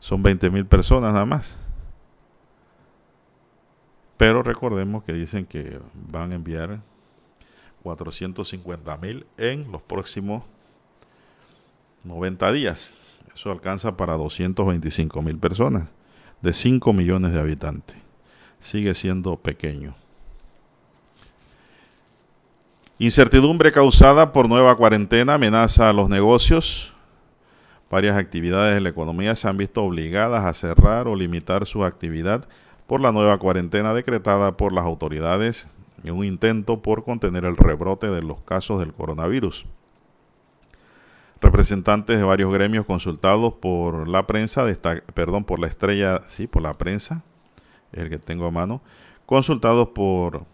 Son 0.00 0.22
20 0.22 0.50
mil 0.50 0.66
personas 0.66 1.12
nada 1.12 1.26
más. 1.26 1.58
Pero 4.22 4.44
recordemos 4.44 5.02
que 5.02 5.12
dicen 5.12 5.46
que 5.46 5.80
van 5.94 6.30
a 6.30 6.36
enviar 6.36 6.78
450 7.82 8.96
mil 8.98 9.26
en 9.36 9.72
los 9.72 9.82
próximos 9.82 10.44
90 12.04 12.52
días. 12.52 12.96
Eso 13.34 13.50
alcanza 13.50 13.96
para 13.96 14.16
225 14.16 15.22
mil 15.22 15.38
personas 15.38 15.88
de 16.40 16.52
5 16.52 16.92
millones 16.92 17.32
de 17.32 17.40
habitantes. 17.40 17.96
Sigue 18.60 18.94
siendo 18.94 19.34
pequeño. 19.38 19.96
Incertidumbre 23.00 23.72
causada 23.72 24.30
por 24.30 24.48
nueva 24.48 24.76
cuarentena 24.76 25.34
amenaza 25.34 25.88
a 25.88 25.92
los 25.92 26.08
negocios. 26.08 26.94
Varias 27.90 28.16
actividades 28.16 28.76
de 28.76 28.82
la 28.82 28.90
economía 28.90 29.34
se 29.34 29.48
han 29.48 29.56
visto 29.56 29.82
obligadas 29.82 30.44
a 30.44 30.54
cerrar 30.54 31.08
o 31.08 31.16
limitar 31.16 31.66
su 31.66 31.84
actividad 31.84 32.46
por 32.86 33.00
la 33.00 33.12
nueva 33.12 33.38
cuarentena 33.38 33.94
decretada 33.94 34.56
por 34.56 34.72
las 34.72 34.84
autoridades 34.84 35.68
en 36.04 36.14
un 36.14 36.24
intento 36.24 36.82
por 36.82 37.04
contener 37.04 37.44
el 37.44 37.56
rebrote 37.56 38.08
de 38.08 38.22
los 38.22 38.40
casos 38.42 38.80
del 38.80 38.92
coronavirus. 38.92 39.66
Representantes 41.40 42.18
de 42.18 42.24
varios 42.24 42.52
gremios 42.52 42.86
consultados 42.86 43.54
por 43.54 44.08
la 44.08 44.26
prensa, 44.26 44.64
perdón, 45.14 45.44
por 45.44 45.58
la 45.58 45.66
estrella, 45.66 46.22
sí, 46.28 46.46
por 46.46 46.62
la 46.62 46.74
prensa, 46.74 47.22
el 47.92 48.08
que 48.08 48.18
tengo 48.18 48.46
a 48.46 48.50
mano, 48.50 48.80
consultados 49.26 49.88
por 49.88 50.44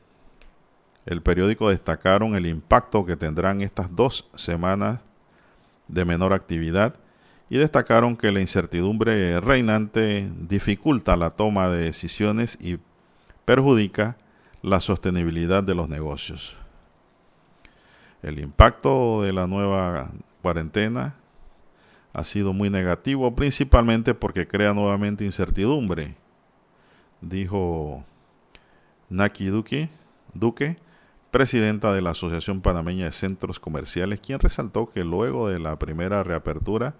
el 1.04 1.22
periódico 1.22 1.70
destacaron 1.70 2.36
el 2.36 2.46
impacto 2.46 3.06
que 3.06 3.16
tendrán 3.16 3.62
estas 3.62 3.94
dos 3.94 4.28
semanas 4.34 5.00
de 5.88 6.04
menor 6.04 6.34
actividad 6.34 6.96
y 7.50 7.58
destacaron 7.58 8.16
que 8.16 8.32
la 8.32 8.40
incertidumbre 8.40 9.40
reinante 9.40 10.30
dificulta 10.38 11.16
la 11.16 11.30
toma 11.30 11.68
de 11.68 11.84
decisiones 11.84 12.58
y 12.60 12.78
perjudica 13.44 14.16
la 14.62 14.80
sostenibilidad 14.80 15.62
de 15.62 15.74
los 15.74 15.88
negocios. 15.88 16.56
El 18.22 18.38
impacto 18.38 19.22
de 19.22 19.32
la 19.32 19.46
nueva 19.46 20.10
cuarentena 20.42 21.14
ha 22.12 22.24
sido 22.24 22.52
muy 22.52 22.68
negativo, 22.68 23.34
principalmente 23.34 24.14
porque 24.14 24.46
crea 24.46 24.74
nuevamente 24.74 25.24
incertidumbre, 25.24 26.16
dijo 27.20 28.04
Naki 29.08 29.46
Duque, 29.46 29.88
Duque 30.34 30.76
presidenta 31.30 31.92
de 31.92 32.00
la 32.00 32.10
Asociación 32.10 32.60
Panameña 32.60 33.06
de 33.06 33.12
Centros 33.12 33.60
Comerciales, 33.60 34.20
quien 34.20 34.38
resaltó 34.38 34.90
que 34.90 35.04
luego 35.04 35.48
de 35.48 35.58
la 35.58 35.78
primera 35.78 36.22
reapertura 36.22 36.94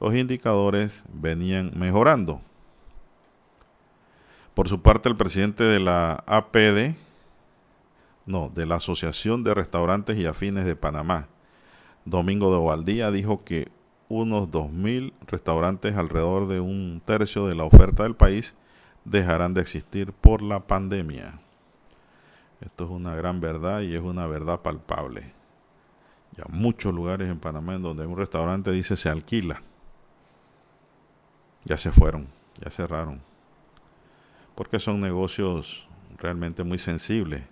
los 0.00 0.14
indicadores 0.14 1.02
venían 1.12 1.72
mejorando. 1.74 2.40
Por 4.54 4.68
su 4.68 4.82
parte, 4.82 5.08
el 5.08 5.16
presidente 5.16 5.64
de 5.64 5.80
la 5.80 6.24
APD, 6.26 6.96
no, 8.26 8.50
de 8.52 8.66
la 8.66 8.76
Asociación 8.76 9.44
de 9.44 9.54
Restaurantes 9.54 10.16
y 10.16 10.26
Afines 10.26 10.64
de 10.64 10.76
Panamá, 10.76 11.28
Domingo 12.04 12.50
de 12.50 12.56
Ovaldía, 12.56 13.10
dijo 13.10 13.44
que 13.44 13.68
unos 14.08 14.48
2.000 14.48 15.12
restaurantes, 15.26 15.96
alrededor 15.96 16.48
de 16.48 16.60
un 16.60 17.02
tercio 17.04 17.46
de 17.46 17.54
la 17.54 17.64
oferta 17.64 18.02
del 18.04 18.16
país, 18.16 18.54
dejarán 19.04 19.54
de 19.54 19.60
existir 19.60 20.12
por 20.12 20.42
la 20.42 20.66
pandemia. 20.66 21.40
Esto 22.60 22.84
es 22.84 22.90
una 22.90 23.14
gran 23.14 23.40
verdad 23.40 23.82
y 23.82 23.94
es 23.94 24.02
una 24.02 24.26
verdad 24.26 24.60
palpable. 24.60 25.32
Ya 26.36 26.44
muchos 26.48 26.92
lugares 26.92 27.28
en 27.28 27.38
Panamá 27.38 27.74
en 27.74 27.82
donde 27.82 28.06
un 28.06 28.16
restaurante 28.16 28.70
dice 28.70 28.96
se 28.96 29.08
alquila. 29.08 29.62
Ya 31.64 31.76
se 31.76 31.92
fueron, 31.92 32.26
ya 32.62 32.70
cerraron. 32.70 33.20
Porque 34.54 34.78
son 34.78 35.00
negocios 35.00 35.86
realmente 36.18 36.62
muy 36.64 36.78
sensibles 36.78 37.42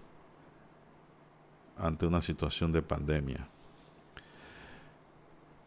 ante 1.78 2.06
una 2.06 2.22
situación 2.22 2.72
de 2.72 2.82
pandemia. 2.82 3.46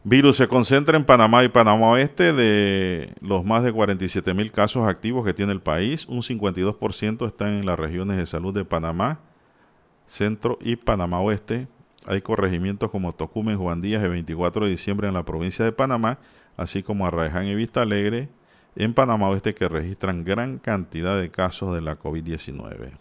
Virus 0.02 0.38
se 0.38 0.48
concentra 0.48 0.96
en 0.96 1.04
Panamá 1.04 1.44
y 1.44 1.48
Panamá 1.48 1.90
Oeste. 1.90 2.32
De 2.32 3.14
los 3.20 3.44
más 3.44 3.62
de 3.62 3.72
47 3.72 4.32
mil 4.32 4.50
casos 4.50 4.88
activos 4.88 5.24
que 5.24 5.34
tiene 5.34 5.52
el 5.52 5.60
país, 5.60 6.06
un 6.06 6.22
52% 6.22 7.26
están 7.26 7.48
en 7.48 7.66
las 7.66 7.78
regiones 7.78 8.16
de 8.16 8.26
salud 8.26 8.54
de 8.54 8.64
Panamá 8.64 9.20
Centro 10.06 10.58
y 10.60 10.76
Panamá 10.76 11.20
Oeste. 11.20 11.68
Hay 12.06 12.22
corregimientos 12.22 12.90
como 12.90 13.14
Tocumen, 13.14 13.58
Juan 13.58 13.82
Díaz, 13.82 14.02
el 14.02 14.10
24 14.10 14.64
de 14.64 14.70
diciembre 14.70 15.06
en 15.06 15.14
la 15.14 15.24
provincia 15.24 15.64
de 15.64 15.72
Panamá, 15.72 16.18
así 16.60 16.82
como 16.82 17.06
Arraiján 17.06 17.46
y 17.46 17.54
Vista 17.54 17.80
Alegre 17.80 18.28
en 18.76 18.92
Panamá 18.92 19.30
Oeste 19.30 19.54
que 19.54 19.66
registran 19.66 20.24
gran 20.24 20.58
cantidad 20.58 21.18
de 21.18 21.30
casos 21.30 21.74
de 21.74 21.80
la 21.80 21.98
COVID-19. 21.98 22.92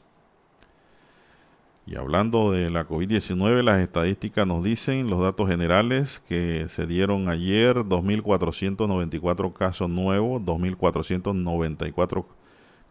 Y 1.86 1.98
hablando 1.98 2.52
de 2.52 2.70
la 2.70 2.88
COVID-19, 2.88 3.64
las 3.64 3.80
estadísticas 3.80 4.48
nos 4.48 4.64
dicen 4.64 5.10
los 5.10 5.22
datos 5.22 5.50
generales 5.50 6.24
que 6.28 6.70
se 6.70 6.86
dieron 6.88 7.28
ayer, 7.28 7.78
2.494 7.78 9.52
casos 9.54 9.90
nuevos, 9.90 10.42
2.494 10.44 12.26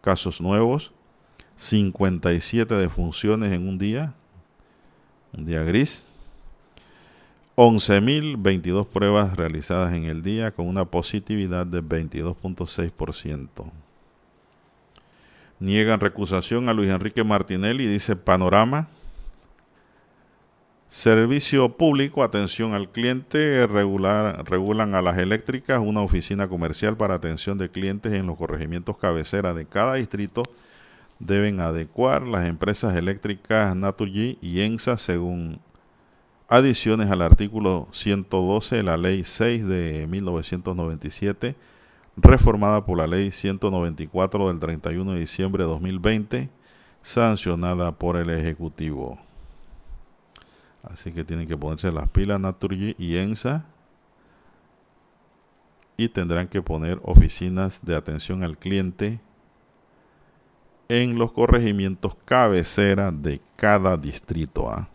casos 0.01 0.39
nuevos, 0.39 0.91
57 1.55 2.75
defunciones 2.75 3.53
en 3.53 3.67
un 3.67 3.79
día, 3.79 4.13
un 5.35 5.45
día 5.45 5.63
gris, 5.63 6.05
11.022 7.61 8.87
pruebas 8.87 9.35
realizadas 9.35 9.91
en 9.91 10.05
el 10.05 10.21
día 10.21 10.51
con 10.51 10.65
una 10.65 10.85
positividad 10.85 11.67
de 11.67 11.83
22.6%. 11.83 13.69
Niegan 15.59 15.99
recusación 15.99 16.69
a 16.69 16.73
Luis 16.73 16.89
Enrique 16.89 17.21
Martinelli, 17.25 17.85
dice 17.85 18.15
Panorama. 18.15 18.87
Servicio 20.87 21.75
público, 21.75 22.23
atención 22.23 22.73
al 22.73 22.91
cliente, 22.91 23.67
regular, 23.67 24.49
regulan 24.49 24.95
a 24.95 25.01
las 25.01 25.17
eléctricas 25.17 25.81
una 25.83 25.99
oficina 25.99 26.47
comercial 26.47 26.95
para 26.95 27.15
atención 27.15 27.57
de 27.57 27.69
clientes 27.69 28.13
en 28.13 28.25
los 28.25 28.37
corregimientos 28.37 28.95
cabecera 28.95 29.53
de 29.53 29.65
cada 29.65 29.95
distrito 29.95 30.43
deben 31.19 31.59
adecuar 31.59 32.21
las 32.21 32.47
empresas 32.47 32.95
eléctricas 32.95 33.75
Naturgy 33.75 34.37
y 34.41 34.61
ENSA 34.61 34.97
según 34.97 35.59
adiciones 36.49 37.11
al 37.11 37.21
artículo 37.21 37.87
112 37.91 38.77
de 38.77 38.83
la 38.83 38.97
Ley 38.97 39.23
6 39.23 39.67
de 39.67 40.07
1997, 40.07 41.55
reformada 42.17 42.85
por 42.85 42.97
la 42.97 43.07
Ley 43.07 43.31
194 43.31 44.47
del 44.47 44.59
31 44.59 45.13
de 45.13 45.19
diciembre 45.19 45.63
de 45.63 45.69
2020, 45.69 46.49
sancionada 47.03 47.91
por 47.91 48.17
el 48.17 48.31
Ejecutivo. 48.31 49.19
Así 50.83 51.11
que 51.11 51.23
tienen 51.23 51.47
que 51.47 51.55
ponerse 51.55 51.91
las 51.91 52.09
pilas 52.09 52.39
Naturgy 52.39 52.95
y 52.97 53.17
ENSA 53.17 53.65
y 55.97 56.09
tendrán 56.09 56.47
que 56.47 56.61
poner 56.61 56.99
oficinas 57.03 57.85
de 57.85 57.95
atención 57.95 58.43
al 58.43 58.57
cliente 58.57 59.19
en 60.87 61.19
los 61.19 61.31
corregimientos 61.31 62.15
cabecera 62.25 63.11
de 63.11 63.39
cada 63.55 63.97
distrito. 63.97 64.71
¿ah? 64.71 64.87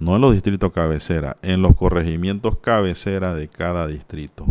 No 0.00 0.16
en 0.16 0.22
los 0.22 0.32
distritos 0.32 0.72
cabecera, 0.72 1.36
en 1.42 1.60
los 1.60 1.76
corregimientos 1.76 2.56
cabecera 2.58 3.34
de 3.34 3.48
cada 3.48 3.86
distrito. 3.86 4.46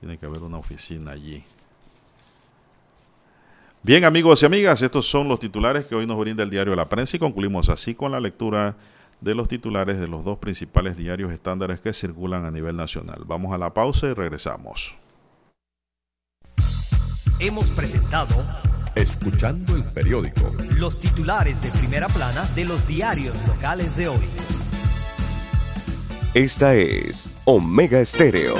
Tiene 0.00 0.16
que 0.16 0.24
haber 0.24 0.42
una 0.42 0.56
oficina 0.56 1.10
allí. 1.10 1.44
Bien, 3.82 4.06
amigos 4.06 4.42
y 4.42 4.46
amigas, 4.46 4.80
estos 4.80 5.06
son 5.06 5.28
los 5.28 5.38
titulares 5.38 5.84
que 5.84 5.94
hoy 5.94 6.06
nos 6.06 6.18
brinda 6.18 6.42
el 6.42 6.48
diario 6.48 6.74
La 6.74 6.88
Prensa 6.88 7.16
y 7.16 7.20
concluimos 7.20 7.68
así 7.68 7.94
con 7.94 8.10
la 8.10 8.20
lectura 8.20 8.74
de 9.20 9.34
los 9.34 9.48
titulares 9.48 10.00
de 10.00 10.08
los 10.08 10.24
dos 10.24 10.38
principales 10.38 10.96
diarios 10.96 11.30
estándares 11.30 11.80
que 11.80 11.92
circulan 11.92 12.46
a 12.46 12.50
nivel 12.50 12.74
nacional. 12.74 13.22
Vamos 13.26 13.54
a 13.54 13.58
la 13.58 13.74
pausa 13.74 14.06
y 14.06 14.14
regresamos. 14.14 14.94
Hemos 17.38 17.70
presentado 17.72 18.36
Escuchando 18.94 19.74
el 19.74 19.82
periódico. 19.82 20.42
Los 20.76 21.00
titulares 21.00 21.60
de 21.60 21.68
primera 21.72 22.06
plana 22.06 22.44
de 22.54 22.64
los 22.64 22.86
diarios 22.86 23.34
locales 23.48 23.96
de 23.96 24.06
hoy. 24.06 24.24
Esta 26.34 26.74
es 26.74 27.30
Omega 27.44 28.00
Estéreo. 28.00 28.56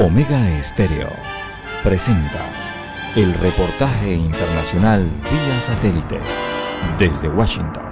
Omega 0.00 0.58
Estéreo 0.58 1.10
presenta 1.84 2.40
el 3.14 3.32
reportaje 3.34 4.14
internacional 4.14 5.08
vía 5.30 5.60
satélite 5.60 6.18
desde 6.98 7.28
Washington. 7.28 7.91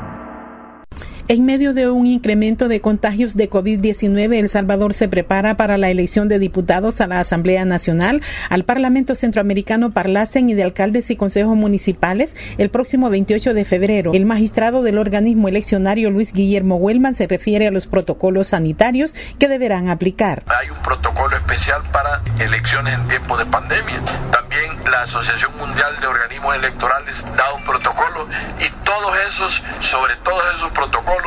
En 1.31 1.45
medio 1.45 1.75
de 1.75 1.89
un 1.89 2.07
incremento 2.07 2.67
de 2.67 2.81
contagios 2.81 3.37
de 3.37 3.49
COVID-19, 3.49 4.35
El 4.35 4.49
Salvador 4.49 4.95
se 4.95 5.07
prepara 5.07 5.57
para 5.57 5.79
la 5.79 5.89
elección 5.89 6.27
de 6.27 6.41
diputados 6.41 7.01
a 7.01 7.07
la 7.07 7.21
Asamblea 7.21 7.65
Nacional, 7.65 8.21
al 8.49 8.65
Parlamento 8.65 9.15
Centroamericano 9.15 9.93
Parlacen 9.93 10.51
y 10.51 10.55
de 10.55 10.65
alcaldes 10.65 11.09
y 11.09 11.15
consejos 11.15 11.55
municipales 11.55 12.37
el 12.59 12.69
próximo 12.69 13.11
28 13.11 13.55
de 13.55 13.65
febrero. 13.65 14.11
El 14.13 14.27
magistrado 14.27 14.83
del 14.83 14.99
organismo 14.99 15.47
eleccionario 15.47 16.11
Luis 16.11 16.33
Guillermo 16.33 16.79
Huelman 16.79 17.15
se 17.15 17.29
refiere 17.29 17.69
a 17.69 17.71
los 17.71 17.87
protocolos 17.87 18.49
sanitarios 18.49 19.15
que 19.39 19.47
deberán 19.47 19.89
aplicar. 19.89 20.43
Hay 20.49 20.71
un 20.71 20.83
protocolo 20.83 21.37
especial 21.37 21.81
para 21.93 22.25
elecciones 22.41 22.95
en 22.95 23.07
tiempo 23.07 23.37
de 23.37 23.47
pandemia. 23.47 24.03
También 24.33 24.83
la 24.91 25.03
Asociación 25.03 25.57
Mundial 25.59 25.95
de 26.01 26.09
Organismos 26.09 26.57
Electorales 26.57 27.25
da 27.37 27.55
un 27.55 27.63
protocolo 27.63 28.27
y 28.59 28.69
todos 28.85 29.15
esos, 29.29 29.63
sobre 29.79 30.17
todos 30.25 30.43
esos 30.57 30.73
protocolos, 30.73 31.20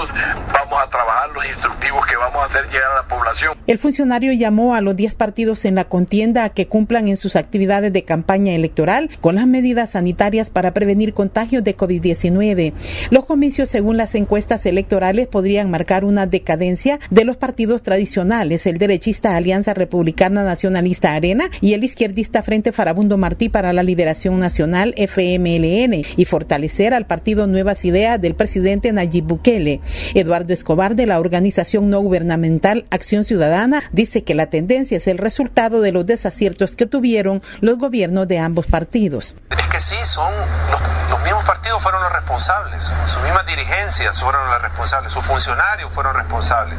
vamos 0.52 0.80
a 0.82 0.90
trabajar 0.90 1.30
los 1.34 1.46
instructivos 1.46 2.06
que 2.06 2.16
vamos 2.16 2.42
a 2.42 2.46
hacer 2.46 2.66
llegar 2.66 2.92
a 2.92 3.02
la 3.02 3.08
población. 3.08 3.58
El 3.68 3.78
funcionario 3.78 4.34
llamó 4.34 4.76
a 4.76 4.82
los 4.82 4.96
10 4.96 5.16
partidos 5.16 5.66
en 5.66 5.76
la 5.76 5.86
contienda 5.86 6.44
a 6.44 6.50
que 6.50 6.68
cumplan 6.68 7.08
en 7.08 7.18
sus 7.18 7.36
actividades 7.36 7.94
de 7.94 8.04
campaña 8.04 8.54
electoral 8.54 9.10
con 9.22 9.36
las 9.36 9.48
medidas 9.48 9.92
sanitarias 9.92 10.50
para 10.50 10.74
prevenir 10.74 11.14
contagios 11.14 11.64
de 11.64 11.78
COVID-19. 11.78 12.74
Los 13.10 13.26
comicios, 13.26 13.70
según 13.70 13.98
las 13.98 14.16
encuestas 14.16 14.66
electorales, 14.66 15.28
podrían 15.28 15.70
marcar 15.70 16.06
una 16.06 16.26
decadencia 16.26 17.00
de 17.10 17.26
los 17.26 17.38
partidos 17.38 17.84
tradicionales, 17.84 18.66
el 18.66 18.78
derechista 18.78 19.36
Alianza 19.36 19.74
Republicana 19.74 20.44
Nacionalista 20.44 21.14
Arena 21.14 21.50
y 21.62 21.74
el 21.74 21.84
izquierdista 21.84 22.44
Frente 22.44 22.72
Farabundo 22.72 23.18
Martí 23.18 23.50
para 23.50 23.74
la 23.74 23.84
Liberación 23.84 24.40
Nacional 24.40 24.94
FMLN 24.98 26.04
y 26.18 26.26
fortalecer 26.26 26.94
al 26.94 27.06
partido 27.06 27.48
Nuevas 27.48 27.86
Ideas 27.86 28.20
del 28.22 28.36
presidente 28.36 28.92
Nayib 28.92 29.26
Bukele. 29.26 29.82
Eduardo 30.14 30.54
Escobar 30.54 30.96
de 30.96 31.06
la 31.06 31.20
organización 31.20 31.90
no 31.90 32.00
gubernamental 32.00 32.86
Acción 32.92 33.24
Ciudadana 33.24 33.84
dice 33.92 34.24
que 34.24 34.36
la 34.36 34.48
tendencia 34.48 34.98
es 34.98 35.08
el 35.08 35.18
resultado 35.18 35.82
de 35.82 35.92
los 35.92 36.06
desaciertos 36.06 36.76
que 36.76 36.86
tuvieron 36.86 37.42
los 37.62 37.78
gobiernos 37.78 38.28
de 38.28 38.40
ambos 38.40 38.66
partidos. 38.66 39.36
Es 39.50 39.68
que 39.68 39.80
sí, 39.80 39.96
son 40.04 40.32
los, 40.72 40.82
los 41.10 41.24
mismos 41.24 41.44
partidos 41.46 41.82
fueron 41.82 42.02
los 42.04 42.12
responsables, 42.12 42.94
sus 43.08 43.22
mismas 43.24 43.46
dirigencias 43.46 44.20
fueron 44.22 44.50
las 44.50 44.62
responsables, 44.62 45.12
sus 45.12 45.26
funcionarios 45.26 45.92
fueron 45.92 46.16
responsables. 46.16 46.78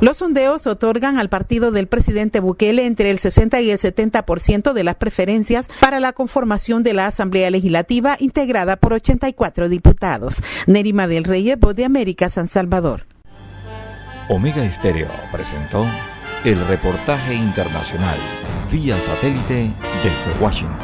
Los 0.00 0.18
sondeos 0.18 0.66
otorgan 0.66 1.18
al 1.18 1.28
partido 1.28 1.70
del 1.70 1.88
presidente 1.88 2.40
Bukele 2.40 2.86
entre 2.86 3.10
el 3.10 3.18
60 3.18 3.60
y 3.60 3.70
el 3.70 3.78
70% 3.78 4.72
de 4.72 4.84
las 4.84 4.96
preferencias 4.96 5.68
para 5.80 6.00
la 6.00 6.12
conformación 6.12 6.82
de 6.82 6.94
la 6.94 7.06
Asamblea 7.06 7.50
Legislativa 7.50 8.16
integrada 8.20 8.76
por 8.76 8.92
84 8.92 9.68
diputados. 9.68 10.42
Nerima 10.66 11.06
del 11.06 11.24
Rey, 11.24 11.54
Voz 11.56 11.74
de 11.74 11.84
América, 11.84 12.28
San 12.28 12.48
Salvador. 12.48 13.06
Omega 14.28 14.64
Estéreo 14.64 15.08
presentó 15.32 15.86
el 16.44 16.64
reportaje 16.66 17.34
internacional 17.34 18.18
vía 18.70 19.00
satélite 19.00 19.72
desde 20.02 20.40
Washington. 20.40 20.76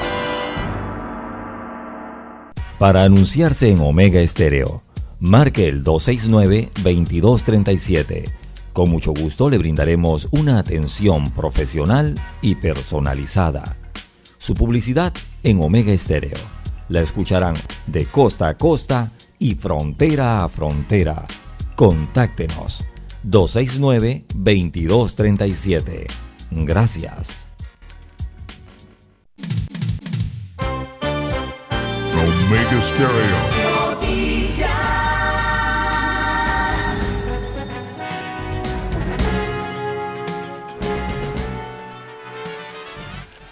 Para 2.79 3.05
anunciarse 3.05 3.71
en 3.71 3.81
Omega 3.81 4.21
Estéreo, 4.21 4.83
marque 5.21 5.69
el 5.69 5.85
269-2237. 5.85 8.44
Con 8.75 8.91
mucho 8.91 9.15
gusto 9.15 9.49
le 9.49 9.57
brindaremos 9.57 10.29
una 10.33 10.59
atención 10.59 11.31
profesional 11.31 12.21
y 12.43 12.57
personalizada. 12.57 13.63
Su 14.37 14.53
publicidad 14.55 15.15
en 15.45 15.63
Omega 15.63 15.93
Estéreo. 15.93 16.37
La 16.89 17.01
escucharán 17.01 17.55
de 17.87 18.07
costa 18.07 18.49
a 18.49 18.59
costa 18.59 19.13
y 19.39 19.55
frontera 19.55 20.43
a 20.43 20.49
frontera. 20.49 21.25
Contáctenos 21.77 22.85
269-2237. 23.23 26.07
Gracias. 26.51 27.49
Omega 32.19 32.83
Stereo. 32.83 33.74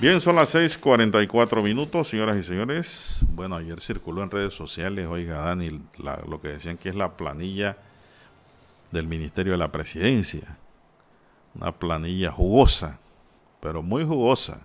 Bien, 0.03 0.21
son 0.21 0.35
las 0.35 0.53
6:44 0.53 1.63
minutos, 1.63 2.09
señoras 2.09 2.37
y 2.37 2.43
señores. 2.43 3.21
Bueno, 3.29 3.55
ayer 3.55 3.81
circuló 3.81 4.25
en 4.25 4.33
redes 4.33 4.53
sociales, 4.53 5.07
oiga, 5.07 5.43
Dani, 5.43 5.81
lo 6.27 6.41
que 6.41 6.49
decían 6.49 6.77
que 6.77 6.89
es 6.89 6.97
la 6.97 7.17
planilla 7.17 7.77
del 8.91 9.07
Ministerio 9.07 9.53
de 9.53 9.59
la 9.59 9.71
Presidencia. 9.71 10.59
Una 11.55 11.71
planilla 11.71 12.33
jugosa, 12.33 12.99
pero 13.61 13.81
muy 13.81 14.05
jugosa, 14.05 14.63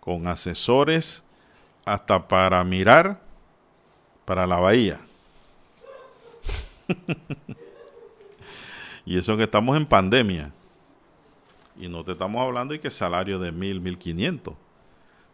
con 0.00 0.26
asesores 0.26 1.22
hasta 1.84 2.26
para 2.26 2.64
mirar 2.64 3.20
para 4.24 4.44
la 4.44 4.58
bahía. 4.58 4.98
y 9.06 9.18
eso 9.18 9.36
que 9.36 9.44
estamos 9.44 9.76
en 9.76 9.86
pandemia. 9.86 10.50
Y 11.78 11.88
no 11.88 12.04
te 12.04 12.12
estamos 12.12 12.42
hablando 12.42 12.72
de 12.72 12.80
que 12.80 12.90
salario 12.90 13.38
de 13.38 13.52
mil, 13.52 13.80
mil 13.80 13.98
quinientos. 13.98 14.54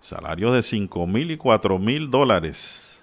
Salarios 0.01 0.55
de 0.55 0.63
cinco 0.63 1.07
mil 1.07 1.31
y 1.31 1.39
cuatro 1.39 1.79
mil 1.79 2.11
dólares. 2.11 3.03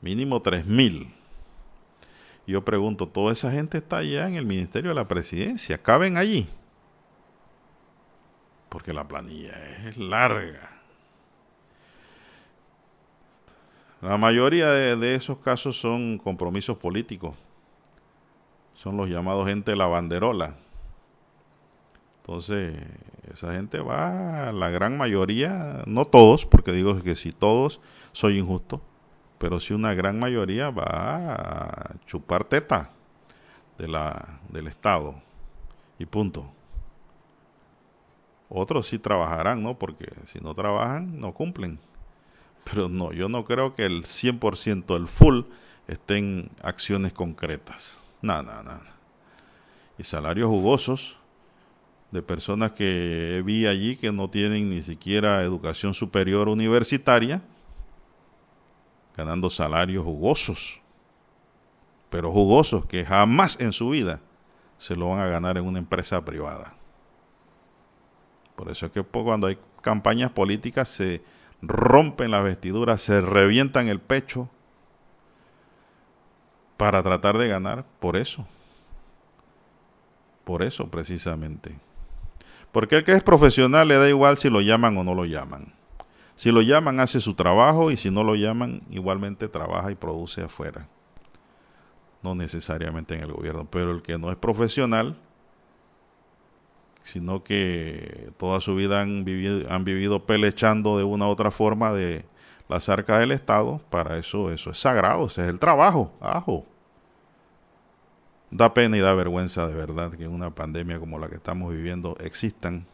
Mínimo 0.00 0.42
tres 0.42 0.66
mil. 0.66 1.14
Yo 2.44 2.64
pregunto, 2.64 3.06
¿toda 3.06 3.32
esa 3.32 3.52
gente 3.52 3.78
está 3.78 3.98
allá 3.98 4.26
en 4.26 4.34
el 4.34 4.44
Ministerio 4.44 4.90
de 4.90 4.96
la 4.96 5.06
Presidencia? 5.06 5.80
¿Caben 5.80 6.16
allí? 6.16 6.48
Porque 8.68 8.92
la 8.92 9.06
planilla 9.06 9.52
es 9.86 9.96
larga. 9.96 10.68
La 14.00 14.16
mayoría 14.16 14.68
de, 14.70 14.96
de 14.96 15.14
esos 15.14 15.38
casos 15.38 15.76
son 15.76 16.18
compromisos 16.18 16.76
políticos. 16.76 17.36
Son 18.74 18.96
los 18.96 19.08
llamados 19.08 19.46
gente 19.46 19.70
de 19.70 19.76
la 19.76 19.86
banderola. 19.86 20.56
Entonces, 22.22 22.76
esa 23.32 23.52
gente 23.52 23.80
va, 23.80 24.52
la 24.52 24.70
gran 24.70 24.96
mayoría, 24.96 25.82
no 25.86 26.04
todos, 26.04 26.46
porque 26.46 26.70
digo 26.70 27.02
que 27.02 27.16
si 27.16 27.32
todos 27.32 27.80
soy 28.12 28.38
injusto, 28.38 28.80
pero 29.38 29.58
si 29.58 29.74
una 29.74 29.92
gran 29.94 30.20
mayoría 30.20 30.70
va 30.70 31.32
a 31.32 31.94
chupar 32.06 32.44
teta 32.44 32.90
de 33.76 33.88
la, 33.88 34.38
del 34.50 34.68
Estado 34.68 35.16
y 35.98 36.06
punto. 36.06 36.48
Otros 38.48 38.86
sí 38.86 39.00
trabajarán, 39.00 39.60
¿no? 39.60 39.76
Porque 39.76 40.12
si 40.24 40.38
no 40.38 40.54
trabajan, 40.54 41.18
no 41.18 41.32
cumplen. 41.32 41.80
Pero 42.62 42.88
no, 42.88 43.12
yo 43.12 43.28
no 43.28 43.44
creo 43.44 43.74
que 43.74 43.84
el 43.84 44.04
100%, 44.04 44.94
el 44.96 45.08
full, 45.08 45.40
esté 45.88 46.18
en 46.18 46.50
acciones 46.62 47.12
concretas. 47.12 47.98
Nada, 48.20 48.42
nada, 48.42 48.62
nada. 48.62 48.96
Y 49.98 50.04
salarios 50.04 50.48
jugosos 50.48 51.16
de 52.12 52.22
personas 52.22 52.72
que 52.72 53.42
vi 53.44 53.66
allí 53.66 53.96
que 53.96 54.12
no 54.12 54.28
tienen 54.28 54.68
ni 54.68 54.82
siquiera 54.82 55.42
educación 55.42 55.94
superior 55.94 56.48
universitaria, 56.48 57.42
ganando 59.16 59.48
salarios 59.48 60.04
jugosos, 60.04 60.78
pero 62.10 62.30
jugosos 62.30 62.84
que 62.84 63.04
jamás 63.04 63.58
en 63.60 63.72
su 63.72 63.88
vida 63.88 64.20
se 64.76 64.94
lo 64.94 65.08
van 65.08 65.20
a 65.20 65.26
ganar 65.26 65.56
en 65.56 65.64
una 65.64 65.78
empresa 65.78 66.22
privada. 66.22 66.74
Por 68.56 68.70
eso 68.70 68.86
es 68.86 68.92
que 68.92 69.02
cuando 69.02 69.46
hay 69.46 69.58
campañas 69.80 70.30
políticas 70.30 70.90
se 70.90 71.22
rompen 71.62 72.30
las 72.30 72.44
vestiduras, 72.44 73.00
se 73.00 73.22
revientan 73.22 73.88
el 73.88 74.00
pecho 74.00 74.50
para 76.76 77.02
tratar 77.02 77.38
de 77.38 77.48
ganar 77.48 77.86
por 78.00 78.16
eso. 78.16 78.46
Por 80.44 80.62
eso 80.62 80.90
precisamente. 80.90 81.74
Porque 82.72 82.96
el 82.96 83.04
que 83.04 83.12
es 83.12 83.22
profesional 83.22 83.86
le 83.86 83.96
da 83.96 84.08
igual 84.08 84.38
si 84.38 84.48
lo 84.48 84.62
llaman 84.62 84.96
o 84.96 85.04
no 85.04 85.14
lo 85.14 85.26
llaman. 85.26 85.74
Si 86.34 86.50
lo 86.50 86.62
llaman, 86.62 87.00
hace 87.00 87.20
su 87.20 87.34
trabajo 87.34 87.90
y 87.90 87.96
si 87.96 88.10
no 88.10 88.24
lo 88.24 88.34
llaman, 88.34 88.82
igualmente 88.90 89.48
trabaja 89.48 89.92
y 89.92 89.94
produce 89.94 90.42
afuera. 90.42 90.88
No 92.22 92.34
necesariamente 92.34 93.14
en 93.14 93.22
el 93.22 93.32
gobierno. 93.32 93.66
Pero 93.70 93.90
el 93.90 94.02
que 94.02 94.18
no 94.18 94.30
es 94.30 94.36
profesional, 94.38 95.16
sino 97.02 97.44
que 97.44 98.30
toda 98.38 98.60
su 98.60 98.74
vida 98.74 99.02
han 99.02 99.24
vivido, 99.24 99.70
han 99.70 99.84
vivido 99.84 100.24
pelechando 100.24 100.96
de 100.96 101.04
una 101.04 101.26
u 101.26 101.30
otra 101.30 101.50
forma 101.50 101.92
de 101.92 102.24
las 102.68 102.88
arcas 102.88 103.20
del 103.20 103.32
Estado, 103.32 103.82
para 103.90 104.16
eso 104.18 104.50
eso 104.50 104.70
es 104.70 104.78
sagrado, 104.78 105.26
ese 105.26 105.42
es 105.42 105.48
el 105.48 105.58
trabajo, 105.58 106.12
ajo. 106.20 106.64
Da 108.52 108.74
pena 108.74 108.98
y 108.98 109.00
da 109.00 109.14
vergüenza 109.14 109.66
de 109.66 109.74
verdad 109.74 110.12
que 110.12 110.24
en 110.24 110.30
una 110.30 110.50
pandemia 110.50 111.00
como 111.00 111.18
la 111.18 111.28
que 111.28 111.36
estamos 111.36 111.72
viviendo 111.72 112.18
existan 112.20 112.84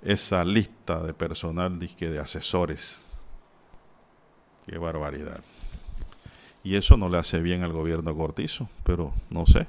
esa 0.00 0.44
lista 0.44 1.02
de 1.02 1.12
personal 1.12 1.80
disque 1.80 2.08
de 2.08 2.20
asesores. 2.20 3.04
Qué 4.64 4.78
barbaridad. 4.78 5.40
Y 6.62 6.76
eso 6.76 6.96
no 6.96 7.08
le 7.08 7.18
hace 7.18 7.40
bien 7.40 7.64
al 7.64 7.72
gobierno 7.72 8.16
Cortizo, 8.16 8.68
pero 8.84 9.12
no 9.28 9.44
sé. 9.44 9.66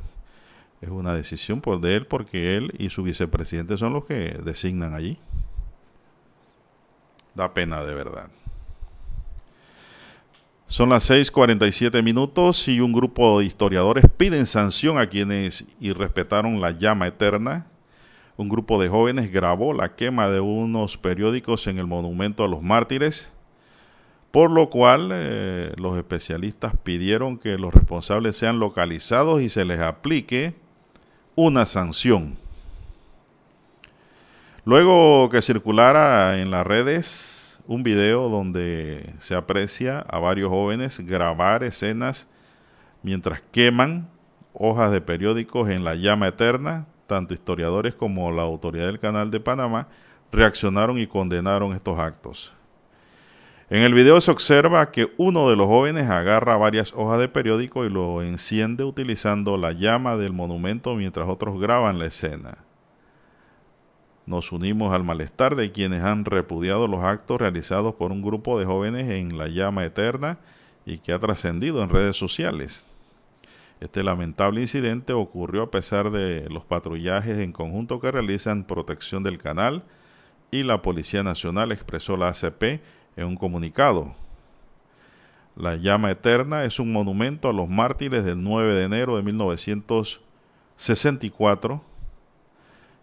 Es 0.82 0.90
una 0.90 1.16
decisión 1.16 1.60
por 1.60 1.82
de 1.82 1.96
él 1.96 2.06
porque 2.06 2.58
él 2.58 2.72
y 2.78 2.92
su 2.92 3.02
vicepresidente 3.02 3.76
son 3.76 3.94
los 3.94 4.06
que 4.06 4.38
designan 4.44 4.94
allí. 4.94 5.18
Da 7.34 7.56
pena 7.56 7.84
de 7.84 7.96
verdad. 7.96 8.30
Son 10.70 10.90
las 10.90 11.10
6:47 11.10 12.04
minutos 12.04 12.68
y 12.68 12.82
un 12.82 12.92
grupo 12.92 13.40
de 13.40 13.46
historiadores 13.46 14.04
piden 14.18 14.46
sanción 14.46 14.98
a 14.98 15.08
quienes 15.08 15.66
irrespetaron 15.80 16.60
la 16.60 16.72
llama 16.72 17.08
eterna. 17.08 17.68
Un 18.36 18.50
grupo 18.50 18.80
de 18.82 18.90
jóvenes 18.90 19.32
grabó 19.32 19.72
la 19.72 19.96
quema 19.96 20.28
de 20.28 20.42
unos 20.42 20.98
periódicos 20.98 21.68
en 21.68 21.80
el 21.80 21.88
monumento 21.88 22.44
a 22.44 22.50
los 22.50 22.62
mártires, 22.62 23.32
por 24.32 24.52
lo 24.52 24.70
cual 24.70 25.10
eh, 25.14 25.72
los 25.78 25.98
especialistas 25.98 26.74
pidieron 26.84 27.38
que 27.38 27.58
los 27.58 27.74
responsables 27.74 28.36
sean 28.36 28.60
localizados 28.60 29.42
y 29.42 29.48
se 29.48 29.64
les 29.64 29.80
aplique 29.80 30.54
una 31.36 31.66
sanción. 31.66 32.38
Luego 34.66 35.30
que 35.30 35.42
circulara 35.42 36.42
en 36.42 36.52
las 36.52 36.68
redes 36.68 37.37
un 37.68 37.84
video 37.84 38.30
donde 38.30 39.14
se 39.20 39.36
aprecia 39.36 40.00
a 40.00 40.20
varios 40.20 40.50
jóvenes 40.50 41.00
grabar 41.06 41.64
escenas 41.64 42.32
mientras 43.04 43.42
queman 43.52 44.10
hojas 44.54 44.92
de 44.92 45.02
periódicos 45.02 45.70
en 45.70 45.84
la 45.84 45.96
llama 45.96 46.30
eterna. 46.30 46.88
Tanto 47.06 47.34
historiadores 47.34 47.94
como 47.94 48.32
la 48.32 48.44
autoridad 48.44 48.88
del 48.88 49.00
Canal 49.00 49.32
de 49.32 49.40
Panamá 49.40 49.88
reaccionaron 50.32 50.98
y 51.00 51.08
condenaron 51.08 51.74
estos 51.74 52.00
actos. 52.00 52.54
En 53.70 53.82
el 53.82 53.94
video 53.94 54.22
se 54.22 54.32
observa 54.32 54.92
que 54.92 55.12
uno 55.18 55.50
de 55.50 55.58
los 55.58 55.68
jóvenes 55.68 56.10
agarra 56.10 56.56
varias 56.56 56.94
hojas 56.96 57.20
de 57.20 57.28
periódico 57.28 57.86
y 57.86 57.90
lo 57.90 58.22
enciende 58.24 58.86
utilizando 58.86 59.58
la 59.58 59.74
llama 59.74 60.16
del 60.16 60.32
monumento 60.32 60.96
mientras 60.96 61.28
otros 61.28 61.60
graban 61.60 62.00
la 62.00 62.06
escena. 62.06 62.67
Nos 64.28 64.52
unimos 64.52 64.94
al 64.94 65.04
malestar 65.06 65.56
de 65.56 65.72
quienes 65.72 66.04
han 66.04 66.26
repudiado 66.26 66.86
los 66.88 67.02
actos 67.02 67.40
realizados 67.40 67.96
por 67.96 68.12
un 68.12 68.22
grupo 68.22 68.60
de 68.60 68.66
jóvenes 68.66 69.10
en 69.10 69.38
la 69.38 69.48
llama 69.48 69.86
eterna 69.86 70.38
y 70.86 70.98
que 70.98 71.14
ha 71.14 71.20
trascendido 71.20 71.82
en 71.82 71.90
redes 71.90 72.18
sociales. 72.18 72.86
Este 73.80 74.04
lamentable 74.04 74.60
incidente 74.60 75.14
ocurrió 75.14 75.64
a 75.64 75.72
pesar 75.72 76.12
de 76.12 76.50
los 76.50 76.66
patrullajes 76.66 77.38
en 77.38 77.54
conjunto 77.54 78.02
que 78.02 78.12
realizan 78.12 78.66
Protección 78.66 79.24
del 79.24 79.38
Canal 79.38 79.86
y 80.52 80.64
la 80.64 80.82
Policía 80.82 81.24
Nacional, 81.24 81.72
expresó 81.72 82.18
la 82.18 82.28
ACP 82.28 82.82
en 83.16 83.28
un 83.28 83.38
comunicado. 83.38 84.14
La 85.56 85.78
llama 85.78 86.12
eterna 86.12 86.66
es 86.66 86.82
un 86.82 86.92
monumento 86.92 87.48
a 87.48 87.54
los 87.54 87.70
mártires 87.70 88.26
del 88.26 88.44
9 88.44 88.76
de 88.76 88.84
enero 88.84 89.16
de 89.16 89.24
1964 89.24 91.82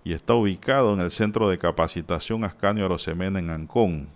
y 0.05 0.13
está 0.13 0.35
ubicado 0.35 0.93
en 0.93 1.01
el 1.01 1.11
Centro 1.11 1.49
de 1.49 1.59
Capacitación 1.59 2.45
Ascanio 2.45 2.85
Arosemena 2.85 3.39
en 3.39 3.49
Ancón. 3.49 4.09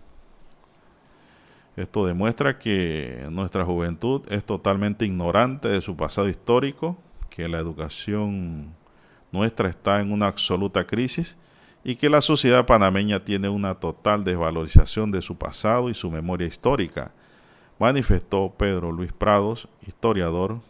Esto 1.76 2.06
demuestra 2.06 2.58
que 2.58 3.26
nuestra 3.30 3.64
juventud 3.64 4.22
es 4.28 4.44
totalmente 4.44 5.06
ignorante 5.06 5.68
de 5.68 5.80
su 5.80 5.96
pasado 5.96 6.28
histórico, 6.28 6.98
que 7.30 7.48
la 7.48 7.58
educación 7.58 8.74
nuestra 9.32 9.68
está 9.70 10.00
en 10.00 10.12
una 10.12 10.26
absoluta 10.26 10.86
crisis 10.86 11.36
y 11.84 11.96
que 11.96 12.10
la 12.10 12.20
sociedad 12.20 12.66
panameña 12.66 13.24
tiene 13.24 13.48
una 13.48 13.74
total 13.74 14.24
desvalorización 14.24 15.10
de 15.10 15.22
su 15.22 15.38
pasado 15.38 15.88
y 15.88 15.94
su 15.94 16.10
memoria 16.10 16.46
histórica, 16.46 17.12
manifestó 17.78 18.52
Pedro 18.58 18.92
Luis 18.92 19.12
Prados, 19.12 19.68
historiador, 19.86 20.60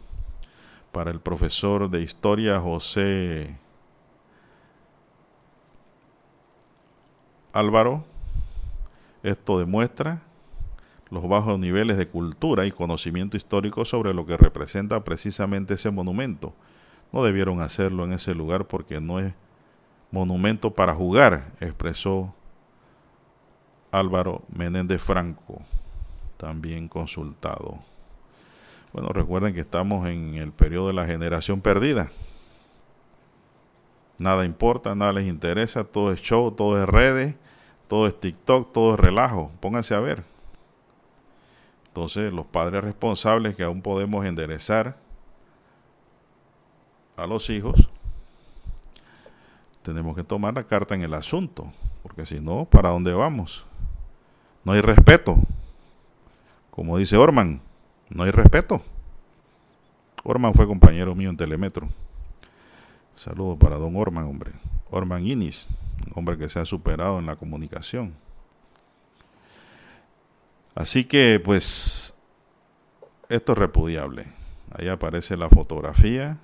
para 0.91 1.11
el 1.11 1.19
profesor 1.19 1.89
de 1.89 2.01
historia 2.01 2.59
José 2.59 3.57
Álvaro, 7.53 8.03
esto 9.23 9.59
demuestra 9.59 10.21
los 11.09 11.27
bajos 11.27 11.59
niveles 11.59 11.97
de 11.97 12.07
cultura 12.07 12.65
y 12.65 12.71
conocimiento 12.71 13.35
histórico 13.35 13.83
sobre 13.85 14.13
lo 14.13 14.25
que 14.25 14.37
representa 14.37 15.03
precisamente 15.03 15.73
ese 15.73 15.89
monumento. 15.89 16.53
No 17.11 17.23
debieron 17.23 17.61
hacerlo 17.61 18.05
en 18.05 18.13
ese 18.13 18.35
lugar 18.35 18.65
porque 18.65 19.01
no 19.01 19.19
es 19.19 19.33
monumento 20.11 20.71
para 20.71 20.93
jugar, 20.93 21.51
expresó 21.59 22.33
Álvaro 23.91 24.43
Menéndez 24.49 25.01
Franco, 25.01 25.61
también 26.37 26.87
consultado. 26.87 27.79
Bueno, 28.93 29.09
recuerden 29.09 29.53
que 29.53 29.61
estamos 29.61 30.07
en 30.07 30.35
el 30.35 30.51
periodo 30.51 30.87
de 30.87 30.93
la 30.93 31.05
generación 31.05 31.61
perdida. 31.61 32.11
Nada 34.19 34.45
importa, 34.45 34.95
nada 34.95 35.13
les 35.13 35.27
interesa, 35.27 35.83
todo 35.83 36.11
es 36.11 36.21
show, 36.21 36.51
todo 36.51 36.81
es 36.81 36.87
redes, 36.87 37.35
todo 37.89 38.07
es 38.07 38.17
TikTok, 38.17 38.71
todo 38.71 38.93
es 38.93 38.99
relajo. 38.99 39.51
Pónganse 39.59 39.95
a 39.95 39.99
ver. 39.99 40.23
Entonces, 41.87 42.31
los 42.31 42.45
padres 42.45 42.83
responsables 42.83 43.55
que 43.55 43.63
aún 43.63 43.81
podemos 43.81 44.25
enderezar 44.25 44.95
a 47.17 47.25
los 47.25 47.49
hijos, 47.49 47.89
tenemos 49.81 50.15
que 50.15 50.23
tomar 50.23 50.53
la 50.53 50.65
carta 50.65 50.93
en 50.93 51.01
el 51.01 51.15
asunto, 51.15 51.73
porque 52.03 52.27
si 52.27 52.39
no, 52.39 52.65
¿para 52.65 52.89
dónde 52.89 53.11
vamos? 53.11 53.65
No 54.63 54.73
hay 54.73 54.81
respeto. 54.81 55.35
Como 56.69 56.95
dice 56.99 57.17
Orman, 57.17 57.59
no 58.09 58.23
hay 58.23 58.31
respeto. 58.31 58.83
Orman 60.23 60.53
fue 60.53 60.67
compañero 60.67 61.15
mío 61.15 61.31
en 61.31 61.37
Telemetro. 61.37 61.89
Saludos 63.15 63.57
para 63.57 63.77
don 63.77 63.95
Orman, 63.95 64.25
hombre. 64.25 64.51
Orman 64.91 65.25
Inis, 65.25 65.67
hombre 66.13 66.37
que 66.37 66.49
se 66.49 66.59
ha 66.59 66.65
superado 66.65 67.19
en 67.19 67.25
la 67.25 67.35
comunicación. 67.35 68.13
Así 70.75 71.03
que, 71.03 71.41
pues, 71.43 72.15
esto 73.27 73.51
es 73.51 73.57
repudiable. 73.57 74.27
Ahí 74.71 74.87
aparece 74.87 75.35
la 75.35 75.49
fotografía 75.49 76.37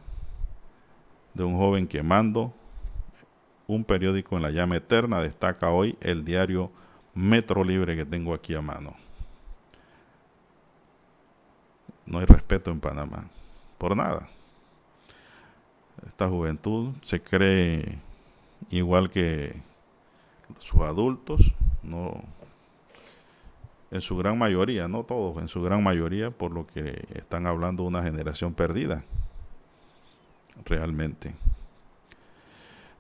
de 1.33 1.43
un 1.43 1.57
joven 1.57 1.87
quemando 1.87 2.53
un 3.67 3.83
periódico 3.83 4.35
en 4.35 4.43
la 4.43 4.51
llama 4.51 4.77
eterna. 4.77 5.21
Destaca 5.21 5.69
hoy 5.69 5.97
el 6.01 6.25
diario 6.25 6.71
Metro 7.13 7.63
Libre 7.63 7.95
que 7.95 8.05
tengo 8.05 8.33
aquí 8.33 8.55
a 8.55 8.61
mano. 8.61 8.95
No 12.05 12.19
hay 12.19 12.25
respeto 12.25 12.71
en 12.71 12.79
Panamá, 12.79 13.29
por 13.77 13.95
nada 13.95 14.29
esta 16.07 16.27
juventud 16.27 16.93
se 17.01 17.21
cree 17.21 17.99
igual 18.77 19.09
que 19.09 19.55
sus 20.59 20.81
adultos, 20.81 21.53
no 21.83 22.23
en 23.91 24.01
su 24.01 24.17
gran 24.17 24.37
mayoría, 24.37 24.87
no 24.87 25.03
todos, 25.03 25.41
en 25.41 25.47
su 25.47 25.61
gran 25.61 25.83
mayoría, 25.83 26.31
por 26.31 26.51
lo 26.51 26.67
que 26.67 27.05
están 27.15 27.47
hablando 27.47 27.83
de 27.83 27.89
una 27.89 28.03
generación 28.03 28.53
perdida, 28.53 29.03
realmente. 30.65 31.33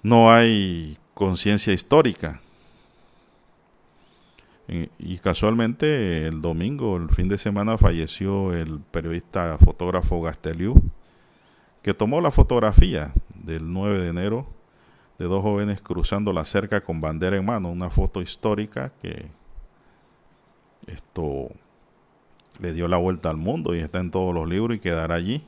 No 0.01 0.31
hay 0.31 0.97
conciencia 1.13 1.73
histórica. 1.73 2.41
Y 4.97 5.19
casualmente 5.19 6.25
el 6.25 6.41
domingo, 6.41 6.97
el 6.97 7.09
fin 7.09 7.27
de 7.27 7.37
semana, 7.37 7.77
falleció 7.77 8.51
el 8.51 8.79
periodista 8.79 9.59
fotógrafo 9.59 10.21
Gasteliu, 10.21 10.81
que 11.83 11.93
tomó 11.93 12.19
la 12.19 12.31
fotografía 12.31 13.13
del 13.35 13.71
9 13.71 13.99
de 13.99 14.09
enero 14.09 14.54
de 15.17 15.25
dos 15.25 15.41
jóvenes 15.41 15.81
cruzando 15.81 16.33
la 16.33 16.45
cerca 16.45 16.81
con 16.81 17.01
bandera 17.01 17.37
en 17.37 17.45
mano, 17.45 17.69
una 17.69 17.89
foto 17.89 18.21
histórica 18.21 18.91
que 19.01 19.27
esto 20.87 21.49
le 22.59 22.73
dio 22.73 22.87
la 22.87 22.97
vuelta 22.97 23.29
al 23.29 23.37
mundo 23.37 23.75
y 23.75 23.79
está 23.79 23.99
en 23.99 24.11
todos 24.11 24.33
los 24.33 24.47
libros 24.47 24.77
y 24.77 24.79
quedará 24.79 25.15
allí. 25.15 25.43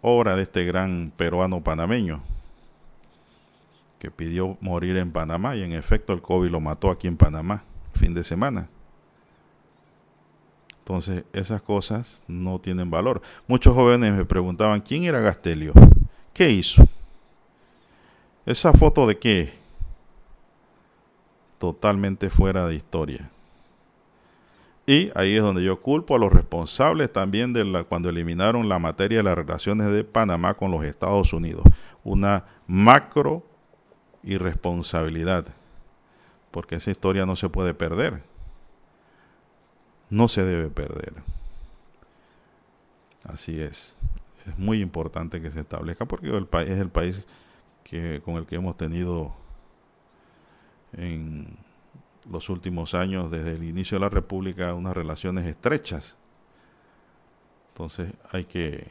Obra 0.00 0.36
de 0.36 0.42
este 0.42 0.64
gran 0.64 1.12
peruano 1.16 1.62
panameño 1.62 2.22
que 3.98 4.10
pidió 4.10 4.56
morir 4.60 4.96
en 4.96 5.12
Panamá 5.12 5.54
y 5.54 5.62
en 5.62 5.72
efecto 5.72 6.12
el 6.12 6.22
COVID 6.22 6.50
lo 6.50 6.60
mató 6.60 6.90
aquí 6.90 7.06
en 7.06 7.16
Panamá, 7.16 7.62
fin 7.94 8.14
de 8.14 8.24
semana. 8.24 8.68
Entonces, 10.80 11.24
esas 11.32 11.62
cosas 11.62 12.24
no 12.26 12.58
tienen 12.58 12.90
valor. 12.90 13.22
Muchos 13.46 13.74
jóvenes 13.74 14.12
me 14.12 14.24
preguntaban, 14.24 14.80
¿quién 14.80 15.04
era 15.04 15.20
Gastelio? 15.20 15.72
¿Qué 16.34 16.50
hizo? 16.50 16.88
¿Esa 18.44 18.72
foto 18.72 19.06
de 19.06 19.18
qué? 19.18 19.52
Totalmente 21.58 22.30
fuera 22.30 22.66
de 22.66 22.74
historia. 22.74 23.30
Y 24.84 25.10
ahí 25.14 25.36
es 25.36 25.42
donde 25.42 25.62
yo 25.62 25.80
culpo 25.80 26.16
a 26.16 26.18
los 26.18 26.32
responsables 26.32 27.12
también 27.12 27.52
de 27.52 27.64
la, 27.64 27.84
cuando 27.84 28.08
eliminaron 28.08 28.68
la 28.68 28.80
materia 28.80 29.18
de 29.18 29.24
las 29.24 29.36
relaciones 29.36 29.90
de 29.90 30.02
Panamá 30.02 30.54
con 30.54 30.72
los 30.72 30.84
Estados 30.84 31.32
Unidos. 31.32 31.62
Una 32.02 32.44
macro 32.66 33.44
irresponsabilidad. 34.24 35.46
Porque 36.50 36.74
esa 36.74 36.90
historia 36.90 37.24
no 37.24 37.36
se 37.36 37.48
puede 37.48 37.74
perder 37.74 38.22
no 40.12 40.28
se 40.28 40.44
debe 40.44 40.68
perder. 40.68 41.14
Así 43.24 43.60
es. 43.60 43.96
Es 44.46 44.58
muy 44.58 44.82
importante 44.82 45.40
que 45.40 45.50
se 45.50 45.60
establezca 45.60 46.04
porque 46.04 46.28
el 46.28 46.46
país 46.46 46.70
es 46.70 46.78
el 46.78 46.90
país 46.90 47.22
que, 47.84 48.20
con 48.24 48.36
el 48.36 48.46
que 48.46 48.56
hemos 48.56 48.76
tenido 48.76 49.32
en 50.92 51.56
los 52.30 52.48
últimos 52.48 52.94
años, 52.94 53.30
desde 53.30 53.52
el 53.52 53.64
inicio 53.64 53.96
de 53.96 54.00
la 54.02 54.10
República, 54.10 54.74
unas 54.74 54.94
relaciones 54.94 55.46
estrechas. 55.46 56.16
Entonces 57.72 58.12
hay 58.30 58.44
que 58.44 58.86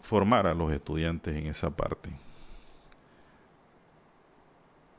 formar 0.00 0.46
a 0.46 0.54
los 0.54 0.72
estudiantes 0.72 1.34
en 1.34 1.46
esa 1.46 1.70
parte. 1.70 2.10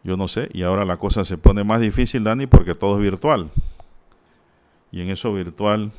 Yo 0.03 0.17
no 0.17 0.27
sé, 0.27 0.49
y 0.53 0.61
ahora 0.61 0.85
la 0.85 0.97
cosa 0.97 1.25
se 1.25 1.37
pone 1.37 1.63
más 1.63 1.81
difícil, 1.81 2.23
Dani, 2.23 2.45
porque 2.45 2.75
todo 2.75 2.97
es 2.97 3.01
virtual. 3.01 3.49
Y 4.91 5.01
en 5.01 5.09
eso 5.09 5.33
virtual, 5.33 5.91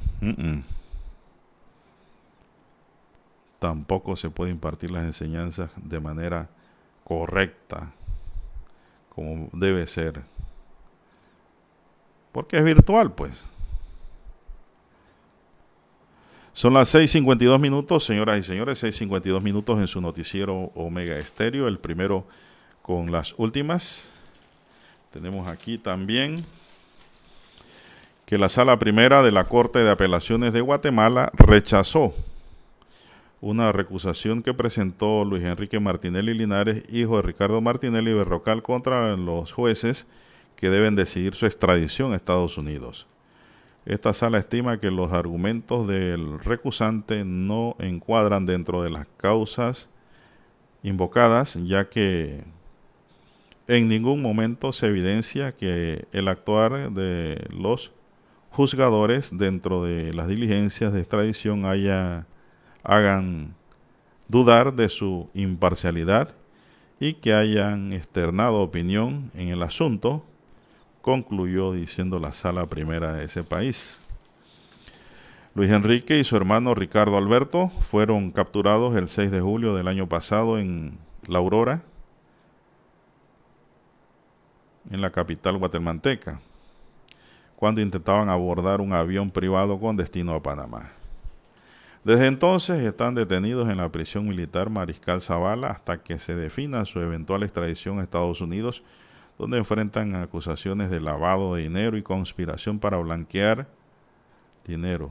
tampoco 3.59 4.17
se 4.17 4.31
puede 4.31 4.51
impartir 4.51 4.91
las 4.91 5.05
enseñanzas 5.05 5.71
de 5.77 6.01
manera 6.01 6.49
correcta, 7.05 7.93
como 9.09 9.49
debe 9.53 9.87
ser. 9.87 10.23
Porque 12.33 12.59
es 12.59 12.65
virtual, 12.65 13.13
pues. 13.13 13.45
Son 16.53 16.73
las 16.73 16.95
6.52 16.95 17.61
minutos, 17.61 18.05
señoras 18.05 18.39
y 18.39 18.43
señores, 18.43 18.83
6.52 18.83 19.43
minutos 19.43 19.79
en 19.79 19.87
su 19.87 20.01
noticiero 20.01 20.73
Omega 20.75 21.17
Estéreo, 21.17 21.69
el 21.69 21.79
primero 21.79 22.27
con 22.83 23.13
las 23.13 23.35
últimas. 23.37 24.09
Tenemos 25.13 25.49
aquí 25.49 25.77
también 25.77 26.45
que 28.25 28.39
la 28.39 28.49
sala 28.49 28.79
primera 28.79 29.23
de 29.23 29.33
la 29.33 29.45
Corte 29.45 29.79
de 29.79 29.91
Apelaciones 29.91 30.53
de 30.53 30.61
Guatemala 30.61 31.31
rechazó 31.35 32.15
una 33.41 33.73
recusación 33.73 34.43
que 34.43 34.55
presentó 34.55 35.25
Luis 35.25 35.45
Enrique 35.45 35.81
Martinelli 35.81 36.35
Linares, 36.35 36.85
hijo 36.91 37.17
de 37.17 37.23
Ricardo 37.23 37.61
Martinelli 37.61 38.13
Berrocal, 38.13 38.63
contra 38.63 39.17
los 39.17 39.53
jueces 39.53 40.07
que 40.57 40.71
deben 40.71 40.97
decidir 40.97 41.35
su 41.35 41.47
extradición 41.47 42.13
a 42.13 42.17
Estados 42.17 42.59
Unidos. 42.59 43.07
Esta 43.85 44.15
sala 44.15 44.39
estima 44.39 44.81
que 44.81 44.91
los 44.91 45.13
argumentos 45.13 45.87
del 45.87 46.41
recusante 46.41 47.25
no 47.25 47.77
encuadran 47.79 48.47
dentro 48.47 48.83
de 48.83 48.91
las 48.91 49.07
causas 49.17 49.89
invocadas, 50.83 51.59
ya 51.65 51.89
que 51.89 52.43
en 53.69 53.89
ningún 53.89 54.23
momento 54.23 54.73
se 54.73 54.87
evidencia 54.87 55.53
que 55.53 56.07
el 56.13 56.29
actuar 56.29 56.91
de 56.93 57.47
los 57.51 57.93
juzgadores 58.51 59.37
dentro 59.37 59.85
de 59.85 60.13
las 60.15 60.29
diligencias 60.29 60.93
de 60.93 61.01
extradición 61.01 61.65
haya, 61.65 62.27
hagan 62.87 63.55
dudar 64.29 64.75
de 64.75 64.89
su 64.89 65.29
imparcialidad 65.35 66.35
y 67.01 67.15
que 67.15 67.35
hayan 67.35 67.93
externado 67.93 68.63
opinión 68.63 69.31
en 69.35 69.49
el 69.49 69.63
asunto, 69.63 70.25
concluyó 71.03 71.73
diciendo 71.73 72.19
la 72.19 72.33
sala 72.33 72.67
primera 72.67 73.13
de 73.13 73.25
ese 73.25 73.45
país. 73.45 74.01
Luis 75.55 75.71
Enrique 75.71 76.19
y 76.19 76.25
su 76.25 76.37
hermano 76.37 76.75
Ricardo 76.75 77.17
Alberto 77.17 77.71
fueron 77.81 78.31
capturados 78.31 78.95
el 78.95 79.09
6 79.09 79.31
de 79.31 79.41
julio 79.41 79.75
del 79.75 79.89
año 79.89 80.09
pasado 80.09 80.59
en 80.59 80.99
La 81.27 81.39
Aurora, 81.39 81.83
en 84.91 85.01
la 85.01 85.11
capital 85.11 85.59
guatemalteca, 85.59 86.41
cuando 87.57 87.81
intentaban 87.81 88.29
abordar 88.29 88.81
un 88.81 88.93
avión 88.93 89.31
privado 89.31 89.81
con 89.81 89.97
destino 89.97 90.35
a 90.35 90.43
Panamá. 90.43 90.91
Desde 92.07 92.29
entonces 92.29 92.85
están 92.85 93.17
detenidos 93.17 93.69
en 93.69 93.79
la 93.79 93.91
prisión 93.91 94.29
militar 94.29 94.71
Mariscal 94.71 95.21
Zavala 95.21 95.71
hasta 95.71 96.05
que 96.05 96.21
se 96.21 96.37
defina 96.37 96.85
su 96.85 97.01
eventual 97.01 97.43
extradición 97.43 97.99
a 97.99 98.05
Estados 98.05 98.41
Unidos, 98.41 98.85
donde 99.37 99.59
enfrentan 99.59 100.15
acusaciones 100.15 100.89
de 100.89 101.01
lavado 101.01 101.57
de 101.57 101.63
dinero 101.63 101.97
y 101.97 102.05
conspiración 102.05 102.79
para 102.79 102.99
blanquear 102.99 103.67
dinero. 104.65 105.11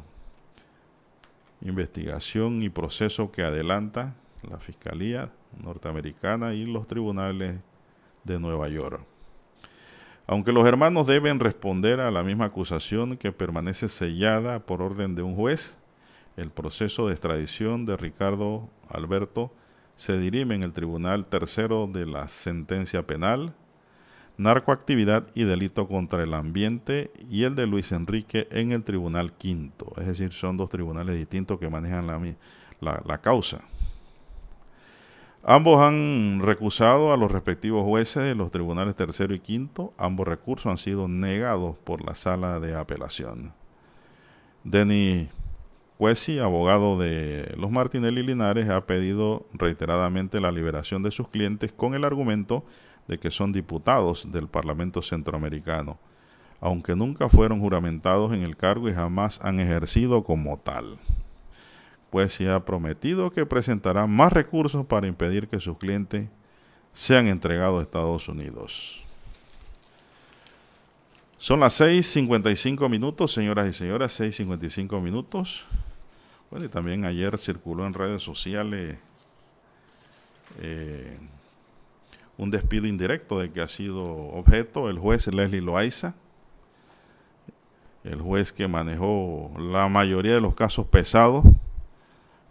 Investigación 1.60 2.64
y 2.64 2.70
proceso 2.70 3.30
que 3.30 3.44
adelanta 3.44 4.16
la 4.50 4.60
Fiscalía 4.60 5.34
norteamericana 5.62 6.54
y 6.54 6.66
los 6.66 6.88
tribunales 6.88 7.60
de 8.24 8.40
Nueva 8.40 8.70
York. 8.70 9.02
Aunque 10.28 10.54
los 10.54 10.66
hermanos 10.66 11.06
deben 11.06 11.42
responder 11.42 12.00
a 12.00 12.10
la 12.10 12.24
misma 12.24 12.46
acusación 12.46 13.18
que 13.18 13.34
permanece 13.34 13.90
sellada 13.90 14.60
por 14.60 14.82
orden 14.82 15.14
de 15.16 15.24
un 15.24 15.36
juez, 15.36 15.76
el 16.38 16.52
proceso 16.52 17.08
de 17.08 17.14
extradición 17.14 17.86
de 17.86 17.98
Ricardo 17.98 18.70
Alberto 18.90 19.52
se 19.96 20.18
dirime 20.20 20.56
en 20.56 20.64
el 20.64 20.74
Tribunal 20.74 21.26
Tercero 21.26 21.88
de 21.88 22.06
la 22.06 22.28
Sentencia 22.28 23.08
Penal, 23.08 23.54
Narcoactividad 24.38 25.28
y 25.34 25.46
Delito 25.46 25.88
contra 25.88 26.22
el 26.24 26.34
Ambiente 26.34 27.12
y 27.30 27.44
el 27.44 27.56
de 27.56 27.68
Luis 27.68 27.94
Enrique 27.94 28.50
en 28.52 28.74
el 28.74 28.84
Tribunal 28.84 29.32
Quinto. 29.34 29.94
Es 29.98 30.08
decir, 30.08 30.34
son 30.34 30.58
dos 30.58 30.70
tribunales 30.70 31.16
distintos 31.16 31.58
que 31.58 31.70
manejan 31.70 32.06
la, 32.06 33.02
la, 33.06 33.22
causa. 33.22 33.62
Ambos 35.42 35.82
han 35.82 36.42
recusado 36.42 37.14
a 37.14 37.18
los 37.18 37.32
respectivos 37.32 37.86
jueces 37.86 38.24
de 38.24 38.36
los 38.36 38.52
tribunales 38.52 38.98
tercero 38.98 39.34
y 39.34 39.40
quinto. 39.40 39.94
Ambos 39.98 40.28
recursos 40.28 40.70
han 40.70 40.78
sido 40.78 41.08
negados 41.08 41.78
por 41.86 42.06
la 42.06 42.16
sala 42.16 42.60
de 42.60 42.76
apelación. 42.76 43.54
Cuesi, 45.98 46.40
abogado 46.40 46.98
de 46.98 47.54
los 47.58 47.72
Martinelli 47.72 48.24
Linares, 48.24 48.70
ha 48.70 48.86
pedido 48.86 49.48
reiteradamente 49.54 50.42
la 50.42 50.52
liberación 50.52 51.04
de 51.04 51.12
sus 51.12 51.30
clientes 51.30 51.72
con 51.72 51.94
el 51.94 52.04
argumento 52.04 52.66
de 53.08 53.18
que 53.18 53.32
son 53.32 53.52
diputados 53.52 54.32
del 54.32 54.48
Parlamento 54.48 55.02
Centroamericano, 55.02 55.98
aunque 56.60 56.96
nunca 56.96 57.30
fueron 57.30 57.60
juramentados 57.60 58.34
en 58.34 58.42
el 58.42 58.58
cargo 58.58 58.90
y 58.90 58.94
jamás 58.94 59.40
han 59.42 59.60
ejercido 59.60 60.24
como 60.24 60.58
tal 60.58 61.00
pues 62.16 62.40
ha 62.40 62.64
prometido 62.64 63.30
que 63.32 63.46
presentará 63.46 64.08
más 64.08 64.32
recursos 64.32 64.86
para 64.86 65.06
impedir 65.06 65.50
que 65.50 65.60
sus 65.60 65.78
clientes 65.78 66.30
sean 66.94 67.28
entregados 67.28 67.82
a 67.82 67.84
Estados 67.84 68.30
Unidos. 68.30 69.05
Son 71.38 71.60
las 71.60 71.80
6.55 71.82 72.90
minutos, 72.90 73.34
señoras 73.34 73.68
y 73.68 73.74
señores, 73.74 74.20
6.55 74.20 75.02
minutos. 75.02 75.66
Bueno, 76.50 76.66
y 76.66 76.70
también 76.70 77.04
ayer 77.04 77.38
circuló 77.38 77.86
en 77.86 77.94
redes 77.94 78.24
sociales 78.24 78.98
eh, 80.60 81.18
un 82.38 82.52
despido 82.52 82.88
indirecto 82.88 83.40
de 83.40 83.52
que 83.52 83.62
ha 83.62 83.68
sido 83.68 84.06
objeto 84.06 84.90
el 84.90 84.98
juez 84.98 85.28
Leslie 85.28 85.62
Loaiza, 85.62 86.16
el 88.06 88.22
juez 88.22 88.54
que 88.54 88.68
manejó 88.70 89.52
la 89.58 89.90
mayoría 89.90 90.36
de 90.36 90.42
los 90.42 90.56
casos 90.56 90.88
pesados 90.88 91.44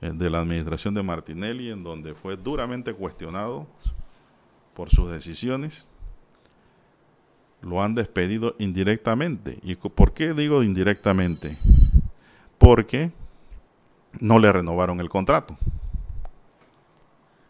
eh, 0.03 0.13
de 0.13 0.29
la 0.29 0.41
administración 0.41 0.93
de 0.93 1.03
Martinelli, 1.03 1.71
en 1.71 1.83
donde 1.83 2.15
fue 2.15 2.37
duramente 2.37 2.93
cuestionado 2.93 3.67
por 4.75 4.91
sus 4.91 5.11
decisiones. 5.11 5.87
Lo 7.65 7.83
han 7.83 7.95
despedido 7.95 8.55
indirectamente. 8.59 9.59
¿Y 9.63 9.77
por 9.77 10.13
qué 10.13 10.35
digo 10.35 10.63
indirectamente? 10.63 11.57
Porque 12.59 13.11
no 14.21 14.39
le 14.39 14.53
renovaron 14.53 15.01
el 15.01 15.09
contrato. 15.09 15.57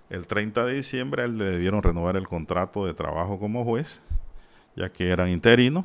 El 0.09 0.27
30 0.27 0.65
de 0.65 0.74
diciembre 0.74 1.27
le 1.28 1.45
debieron 1.45 1.82
renovar 1.82 2.16
el 2.16 2.28
contrato 2.28 2.86
de 2.86 2.95
trabajo 2.95 3.39
como 3.39 3.65
juez, 3.65 4.03
ya 4.77 4.91
que 4.93 5.09
eran 5.09 5.28
interino, 5.28 5.85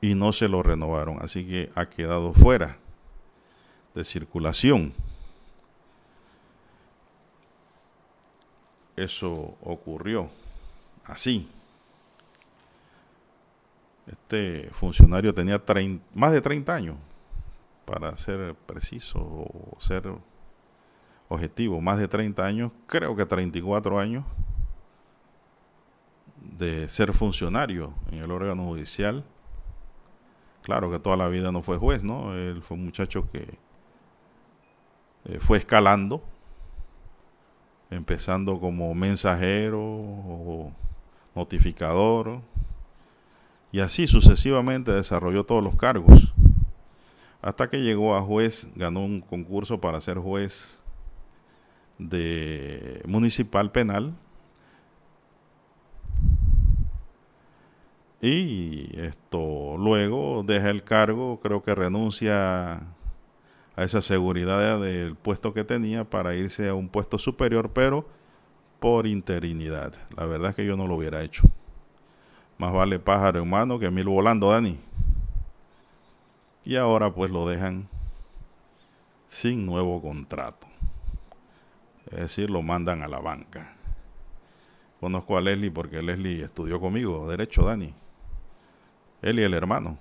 y 0.00 0.14
no 0.14 0.32
se 0.32 0.48
lo 0.48 0.62
renovaron, 0.62 1.18
así 1.22 1.46
que 1.46 1.70
ha 1.74 1.88
quedado 1.88 2.32
fuera 2.32 2.78
de 3.94 4.04
circulación. 4.04 4.92
eso 8.96 9.56
ocurrió 9.62 10.28
así. 11.04 11.48
Este 14.06 14.68
funcionario 14.72 15.32
tenía 15.32 15.62
más 16.14 16.32
de 16.32 16.40
30 16.40 16.74
años, 16.74 16.96
para 17.84 18.16
ser 18.16 18.54
preciso 18.66 19.18
o 19.20 19.76
ser 19.78 20.12
objetivo, 21.28 21.80
más 21.80 21.98
de 21.98 22.08
30 22.08 22.44
años, 22.44 22.72
creo 22.86 23.16
que 23.16 23.24
34 23.24 23.98
años 23.98 24.24
de 26.36 26.88
ser 26.88 27.12
funcionario 27.12 27.94
en 28.10 28.18
el 28.18 28.30
órgano 28.30 28.64
judicial. 28.64 29.24
Claro 30.62 30.90
que 30.90 30.98
toda 30.98 31.16
la 31.16 31.28
vida 31.28 31.52
no 31.52 31.62
fue 31.62 31.76
juez, 31.78 32.02
¿no? 32.02 32.34
Él 32.34 32.62
fue 32.62 32.76
un 32.76 32.84
muchacho 32.84 33.28
que 33.30 33.58
eh, 35.24 35.38
fue 35.40 35.58
escalando, 35.58 36.22
empezando 37.90 38.58
como 38.60 38.94
mensajero 38.94 39.80
o 39.82 40.72
notificador, 41.34 42.40
y 43.74 43.80
así 43.80 44.06
sucesivamente 44.06 44.92
desarrolló 44.92 45.42
todos 45.42 45.64
los 45.64 45.74
cargos. 45.74 46.32
Hasta 47.42 47.68
que 47.68 47.82
llegó 47.82 48.14
a 48.14 48.22
juez, 48.22 48.68
ganó 48.76 49.04
un 49.04 49.20
concurso 49.20 49.80
para 49.80 50.00
ser 50.00 50.18
juez 50.18 50.80
de 51.98 53.02
municipal 53.04 53.72
penal 53.72 54.14
y 58.22 58.96
esto 58.96 59.76
luego 59.76 60.44
deja 60.46 60.70
el 60.70 60.84
cargo, 60.84 61.40
creo 61.40 61.64
que 61.64 61.74
renuncia 61.74 62.74
a 62.74 63.84
esa 63.84 64.02
seguridad 64.02 64.80
del 64.80 65.16
puesto 65.16 65.52
que 65.52 65.64
tenía 65.64 66.04
para 66.04 66.36
irse 66.36 66.68
a 66.68 66.74
un 66.74 66.88
puesto 66.88 67.18
superior, 67.18 67.72
pero 67.72 68.06
por 68.78 69.08
interinidad. 69.08 69.94
La 70.16 70.26
verdad 70.26 70.50
es 70.50 70.54
que 70.54 70.64
yo 70.64 70.76
no 70.76 70.86
lo 70.86 70.94
hubiera 70.94 71.22
hecho. 71.22 71.42
Más 72.58 72.72
vale 72.72 72.98
pájaro 72.98 73.40
en 73.40 73.50
mano 73.50 73.78
que 73.78 73.90
mil 73.90 74.06
volando, 74.06 74.50
Dani. 74.50 74.78
Y 76.64 76.76
ahora 76.76 77.12
pues 77.12 77.30
lo 77.30 77.48
dejan 77.48 77.88
sin 79.28 79.66
nuevo 79.66 80.00
contrato. 80.00 80.66
Es 82.06 82.18
decir, 82.18 82.50
lo 82.50 82.62
mandan 82.62 83.02
a 83.02 83.08
la 83.08 83.18
banca. 83.18 83.74
Conozco 85.00 85.36
a 85.36 85.40
Leslie 85.40 85.70
porque 85.70 86.00
Leslie 86.00 86.44
estudió 86.44 86.80
conmigo, 86.80 87.28
derecho, 87.28 87.62
Dani. 87.62 87.94
Él 89.20 89.40
y 89.40 89.42
el 89.42 89.54
hermano. 89.54 89.98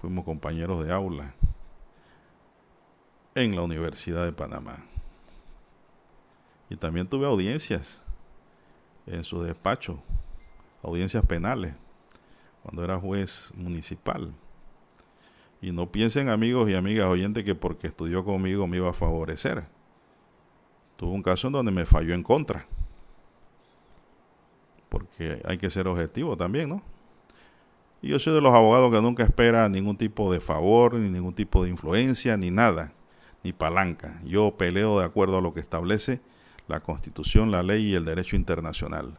Fuimos 0.00 0.24
compañeros 0.24 0.84
de 0.84 0.92
aula 0.92 1.34
en 3.34 3.56
la 3.56 3.62
Universidad 3.62 4.24
de 4.24 4.32
Panamá. 4.32 4.84
Y 6.68 6.76
también 6.76 7.08
tuve 7.08 7.26
audiencias 7.26 8.02
en 9.06 9.24
su 9.24 9.42
despacho, 9.42 10.00
audiencias 10.82 11.24
penales, 11.26 11.74
cuando 12.62 12.84
era 12.84 12.98
juez 12.98 13.52
municipal. 13.54 14.32
Y 15.62 15.72
no 15.72 15.90
piensen 15.90 16.28
amigos 16.28 16.70
y 16.70 16.74
amigas 16.74 17.06
oyentes 17.06 17.44
que 17.44 17.54
porque 17.54 17.88
estudió 17.88 18.24
conmigo 18.24 18.66
me 18.66 18.78
iba 18.78 18.90
a 18.90 18.94
favorecer. 18.94 19.64
Tuve 20.96 21.12
un 21.12 21.22
caso 21.22 21.48
en 21.48 21.52
donde 21.52 21.72
me 21.72 21.86
falló 21.86 22.14
en 22.14 22.22
contra. 22.22 22.66
Porque 24.88 25.40
hay 25.44 25.58
que 25.58 25.70
ser 25.70 25.86
objetivo 25.86 26.36
también, 26.36 26.68
¿no? 26.68 26.82
Y 28.02 28.08
yo 28.08 28.18
soy 28.18 28.34
de 28.34 28.40
los 28.40 28.54
abogados 28.54 28.90
que 28.90 29.02
nunca 29.02 29.22
espera 29.22 29.68
ningún 29.68 29.96
tipo 29.96 30.32
de 30.32 30.40
favor, 30.40 30.94
ni 30.94 31.10
ningún 31.10 31.34
tipo 31.34 31.62
de 31.62 31.70
influencia, 31.70 32.36
ni 32.36 32.50
nada, 32.50 32.92
ni 33.44 33.52
palanca. 33.52 34.20
Yo 34.24 34.56
peleo 34.56 34.98
de 34.98 35.04
acuerdo 35.04 35.38
a 35.38 35.40
lo 35.42 35.52
que 35.52 35.60
establece 35.60 36.20
la 36.66 36.80
Constitución, 36.80 37.50
la 37.50 37.62
ley 37.62 37.88
y 37.88 37.94
el 37.94 38.06
derecho 38.06 38.36
internacional. 38.36 39.18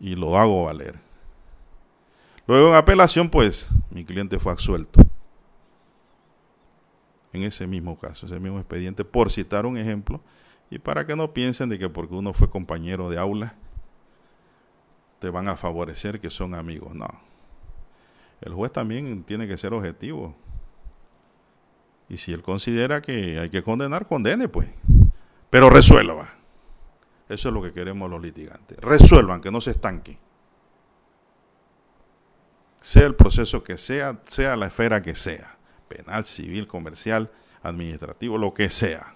Y 0.00 0.16
lo 0.16 0.36
hago 0.36 0.64
valer. 0.64 0.98
Luego 2.46 2.70
en 2.70 2.74
apelación, 2.74 3.30
pues, 3.30 3.68
mi 3.90 4.04
cliente 4.04 4.38
fue 4.38 4.50
absuelto. 4.50 5.00
En 7.32 7.44
ese 7.44 7.66
mismo 7.66 7.96
caso, 7.98 8.26
ese 8.26 8.40
mismo 8.40 8.58
expediente, 8.58 9.04
por 9.04 9.30
citar 9.30 9.66
un 9.66 9.76
ejemplo, 9.76 10.20
y 10.70 10.78
para 10.78 11.06
que 11.06 11.14
no 11.14 11.32
piensen 11.32 11.68
de 11.68 11.78
que 11.78 11.88
porque 11.88 12.14
uno 12.14 12.32
fue 12.32 12.50
compañero 12.50 13.08
de 13.08 13.18
aula, 13.18 13.54
te 15.20 15.30
van 15.30 15.48
a 15.48 15.56
favorecer 15.56 16.20
que 16.20 16.30
son 16.30 16.54
amigos. 16.54 16.94
No, 16.94 17.06
el 18.40 18.54
juez 18.54 18.72
también 18.72 19.22
tiene 19.22 19.46
que 19.46 19.58
ser 19.58 19.74
objetivo. 19.74 20.34
Y 22.08 22.16
si 22.16 22.32
él 22.32 22.42
considera 22.42 23.00
que 23.00 23.38
hay 23.38 23.50
que 23.50 23.62
condenar, 23.62 24.08
condene, 24.08 24.48
pues. 24.48 24.68
Pero 25.50 25.70
resuelva. 25.70 26.39
Eso 27.30 27.48
es 27.48 27.54
lo 27.54 27.62
que 27.62 27.72
queremos 27.72 28.10
los 28.10 28.20
litigantes. 28.20 28.76
Resuelvan, 28.78 29.40
que 29.40 29.52
no 29.52 29.60
se 29.60 29.70
estanque. 29.70 30.18
Sea 32.80 33.06
el 33.06 33.14
proceso 33.14 33.62
que 33.62 33.78
sea, 33.78 34.18
sea 34.24 34.56
la 34.56 34.66
esfera 34.66 35.00
que 35.00 35.14
sea. 35.14 35.56
Penal, 35.86 36.24
civil, 36.24 36.66
comercial, 36.66 37.30
administrativo, 37.62 38.36
lo 38.36 38.52
que 38.52 38.68
sea. 38.68 39.14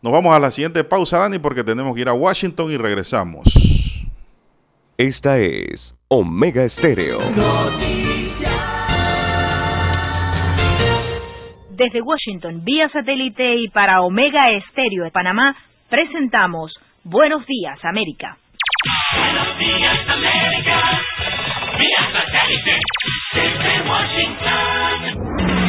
Nos 0.00 0.14
vamos 0.14 0.34
a 0.34 0.40
la 0.40 0.50
siguiente 0.50 0.82
pausa, 0.82 1.18
Dani, 1.18 1.38
porque 1.38 1.62
tenemos 1.62 1.94
que 1.94 2.00
ir 2.00 2.08
a 2.08 2.14
Washington 2.14 2.70
y 2.72 2.78
regresamos. 2.78 3.44
Esta 4.96 5.38
es 5.38 5.94
Omega 6.08 6.64
Estéreo. 6.64 7.18
Desde 11.70 12.00
Washington, 12.00 12.64
vía 12.64 12.88
satélite 12.88 13.56
y 13.56 13.68
para 13.68 14.00
Omega 14.00 14.50
Estéreo 14.52 15.04
de 15.04 15.10
Panamá, 15.10 15.54
presentamos 15.88 16.72
Buenos 17.04 17.46
Días, 17.46 17.78
América. 17.84 18.36
Buenos 19.14 19.58
días, 19.58 20.08
América. 20.08 21.00
Vía 21.78 22.10
satélite 22.12 22.80
desde 23.34 23.82
Washington. 23.88 25.65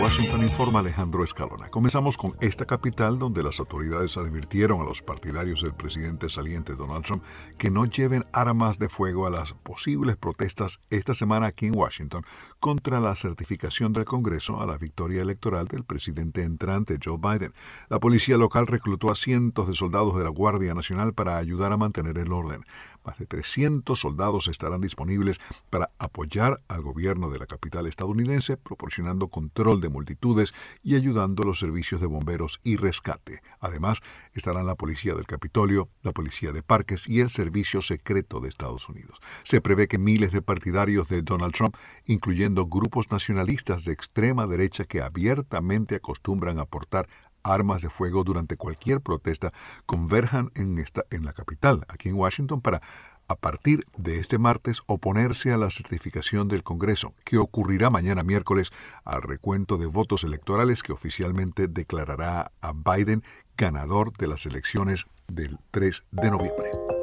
Washington 0.00 0.42
informa 0.42 0.80
Alejandro 0.80 1.24
Escalona. 1.24 1.68
Comenzamos 1.68 2.16
con 2.16 2.34
esta 2.40 2.64
capital 2.64 3.18
donde 3.18 3.42
las 3.42 3.60
autoridades 3.60 4.16
advirtieron 4.16 4.80
a 4.80 4.84
los 4.84 5.02
partidarios 5.02 5.62
del 5.62 5.74
presidente 5.74 6.28
saliente 6.30 6.74
Donald 6.74 7.04
Trump 7.04 7.22
que 7.58 7.70
no 7.70 7.86
lleven 7.86 8.26
armas 8.32 8.78
de 8.78 8.88
fuego 8.88 9.26
a 9.26 9.30
las 9.30 9.52
posibles 9.52 10.16
protestas 10.16 10.80
esta 10.90 11.14
semana 11.14 11.46
aquí 11.46 11.66
en 11.66 11.76
Washington 11.76 12.24
contra 12.60 12.98
la 12.98 13.14
certificación 13.14 13.92
del 13.92 14.04
Congreso 14.04 14.60
a 14.60 14.66
la 14.66 14.78
victoria 14.78 15.22
electoral 15.22 15.68
del 15.68 15.84
presidente 15.84 16.42
entrante 16.42 16.98
Joe 17.02 17.18
Biden. 17.18 17.54
La 17.88 18.00
policía 18.00 18.36
local 18.36 18.66
reclutó 18.66 19.10
a 19.10 19.16
cientos 19.16 19.68
de 19.68 19.74
soldados 19.74 20.16
de 20.16 20.24
la 20.24 20.30
Guardia 20.30 20.74
Nacional 20.74 21.14
para 21.14 21.36
ayudar 21.36 21.72
a 21.72 21.76
mantener 21.76 22.18
el 22.18 22.32
orden. 22.32 22.64
Más 23.04 23.18
de 23.18 23.26
300 23.26 23.98
soldados 23.98 24.48
estarán 24.48 24.80
disponibles 24.80 25.38
para 25.70 25.90
apoyar 25.98 26.60
al 26.68 26.82
gobierno 26.82 27.30
de 27.30 27.38
la 27.38 27.46
capital 27.46 27.86
estadounidense, 27.86 28.56
proporcionando 28.56 29.28
control 29.28 29.80
de 29.80 29.90
multitudes 29.90 30.54
y 30.82 30.96
ayudando 30.96 31.42
a 31.42 31.46
los 31.46 31.58
servicios 31.58 32.00
de 32.00 32.06
bomberos 32.06 32.60
y 32.64 32.76
rescate. 32.76 33.42
Además, 33.60 34.00
estarán 34.32 34.66
la 34.66 34.74
policía 34.74 35.14
del 35.14 35.26
Capitolio, 35.26 35.88
la 36.02 36.12
policía 36.12 36.52
de 36.52 36.62
parques 36.62 37.08
y 37.08 37.20
el 37.20 37.30
servicio 37.30 37.82
secreto 37.82 38.40
de 38.40 38.48
Estados 38.48 38.88
Unidos. 38.88 39.20
Se 39.42 39.60
prevé 39.60 39.86
que 39.86 39.98
miles 39.98 40.32
de 40.32 40.42
partidarios 40.42 41.08
de 41.08 41.22
Donald 41.22 41.54
Trump, 41.54 41.76
incluyendo 42.06 42.66
grupos 42.66 43.10
nacionalistas 43.10 43.84
de 43.84 43.92
extrema 43.92 44.46
derecha 44.46 44.84
que 44.84 45.02
abiertamente 45.02 45.96
acostumbran 45.96 46.58
a 46.58 46.64
portar 46.64 47.08
armas 47.44 47.82
de 47.82 47.90
fuego 47.90 48.24
durante 48.24 48.56
cualquier 48.56 49.00
protesta 49.00 49.52
converjan 49.86 50.50
en, 50.54 50.78
esta, 50.78 51.04
en 51.10 51.24
la 51.24 51.32
capital, 51.32 51.84
aquí 51.88 52.08
en 52.08 52.16
Washington, 52.16 52.60
para 52.60 52.82
a 53.28 53.36
partir 53.36 53.86
de 53.96 54.18
este 54.18 54.38
martes 54.38 54.82
oponerse 54.86 55.52
a 55.52 55.56
la 55.56 55.70
certificación 55.70 56.48
del 56.48 56.62
Congreso, 56.62 57.14
que 57.24 57.38
ocurrirá 57.38 57.88
mañana 57.90 58.22
miércoles 58.22 58.70
al 59.04 59.22
recuento 59.22 59.78
de 59.78 59.86
votos 59.86 60.24
electorales 60.24 60.82
que 60.82 60.92
oficialmente 60.92 61.68
declarará 61.68 62.52
a 62.60 62.72
Biden 62.72 63.22
ganador 63.56 64.12
de 64.16 64.26
las 64.26 64.46
elecciones 64.46 65.06
del 65.28 65.58
3 65.70 66.02
de 66.10 66.30
noviembre. 66.30 66.93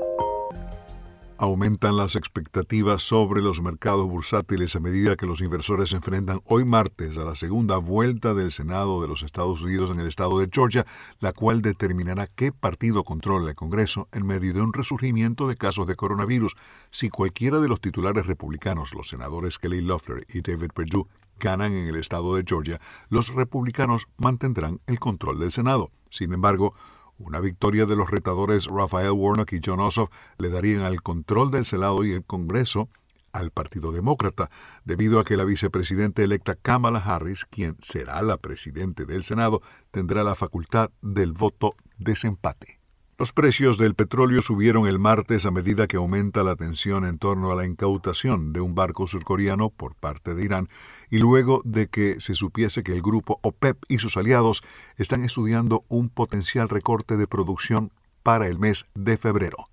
Aumentan 1.41 1.97
las 1.97 2.15
expectativas 2.15 3.01
sobre 3.01 3.41
los 3.41 3.63
mercados 3.63 4.07
bursátiles 4.07 4.75
a 4.75 4.79
medida 4.79 5.15
que 5.15 5.25
los 5.25 5.41
inversores 5.41 5.89
se 5.89 5.95
enfrentan 5.95 6.39
hoy 6.45 6.65
martes 6.65 7.17
a 7.17 7.23
la 7.23 7.33
segunda 7.33 7.77
vuelta 7.77 8.35
del 8.35 8.51
Senado 8.51 9.01
de 9.01 9.07
los 9.07 9.23
Estados 9.23 9.59
Unidos 9.63 9.89
en 9.89 9.99
el 9.99 10.07
estado 10.07 10.37
de 10.37 10.49
Georgia, 10.53 10.85
la 11.19 11.33
cual 11.33 11.63
determinará 11.63 12.27
qué 12.27 12.51
partido 12.51 13.03
controla 13.03 13.49
el 13.49 13.55
Congreso 13.55 14.07
en 14.11 14.27
medio 14.27 14.53
de 14.53 14.61
un 14.61 14.71
resurgimiento 14.71 15.47
de 15.47 15.57
casos 15.57 15.87
de 15.87 15.95
coronavirus. 15.95 16.53
Si 16.91 17.09
cualquiera 17.09 17.59
de 17.59 17.69
los 17.69 17.81
titulares 17.81 18.27
republicanos, 18.27 18.93
los 18.93 19.09
senadores 19.09 19.57
Kelly 19.57 19.81
Loeffler 19.81 20.27
y 20.31 20.41
David 20.41 20.73
Perdue, 20.75 21.07
ganan 21.39 21.73
en 21.73 21.87
el 21.87 21.95
estado 21.95 22.35
de 22.35 22.43
Georgia, 22.45 22.79
los 23.09 23.33
republicanos 23.33 24.07
mantendrán 24.17 24.79
el 24.85 24.99
control 24.99 25.39
del 25.39 25.51
Senado. 25.51 25.89
Sin 26.11 26.33
embargo, 26.33 26.75
una 27.23 27.39
victoria 27.39 27.85
de 27.85 27.95
los 27.95 28.09
retadores 28.09 28.65
Rafael 28.65 29.11
Warnock 29.11 29.53
y 29.53 29.61
John 29.63 29.79
Ossoff 29.79 30.09
le 30.37 30.49
darían 30.49 30.81
al 30.81 31.01
control 31.01 31.51
del 31.51 31.65
Senado 31.65 32.03
y 32.03 32.11
el 32.11 32.23
Congreso 32.23 32.89
al 33.31 33.51
Partido 33.51 33.91
Demócrata, 33.91 34.49
debido 34.83 35.19
a 35.19 35.23
que 35.23 35.37
la 35.37 35.45
vicepresidenta 35.45 36.21
electa 36.21 36.55
Kamala 36.55 36.99
Harris, 36.99 37.45
quien 37.45 37.77
será 37.81 38.21
la 38.21 38.37
presidente 38.37 39.05
del 39.05 39.23
Senado, 39.23 39.61
tendrá 39.91 40.23
la 40.23 40.35
facultad 40.35 40.91
del 41.01 41.31
voto 41.31 41.75
desempate. 41.97 42.80
Los 43.21 43.33
precios 43.33 43.77
del 43.77 43.93
petróleo 43.93 44.41
subieron 44.41 44.87
el 44.87 44.97
martes 44.97 45.45
a 45.45 45.51
medida 45.51 45.85
que 45.85 45.97
aumenta 45.97 46.41
la 46.41 46.55
tensión 46.55 47.05
en 47.05 47.19
torno 47.19 47.51
a 47.51 47.55
la 47.55 47.67
incautación 47.67 48.51
de 48.51 48.61
un 48.61 48.73
barco 48.73 49.05
surcoreano 49.05 49.69
por 49.69 49.93
parte 49.93 50.33
de 50.33 50.43
Irán 50.43 50.69
y 51.11 51.19
luego 51.19 51.61
de 51.63 51.85
que 51.85 52.19
se 52.19 52.33
supiese 52.33 52.81
que 52.81 52.93
el 52.93 53.03
grupo 53.03 53.39
OPEP 53.43 53.77
y 53.87 53.99
sus 53.99 54.17
aliados 54.17 54.63
están 54.97 55.23
estudiando 55.23 55.85
un 55.87 56.09
potencial 56.09 56.67
recorte 56.67 57.15
de 57.15 57.27
producción 57.27 57.91
para 58.23 58.47
el 58.47 58.57
mes 58.57 58.87
de 58.95 59.19
febrero. 59.19 59.67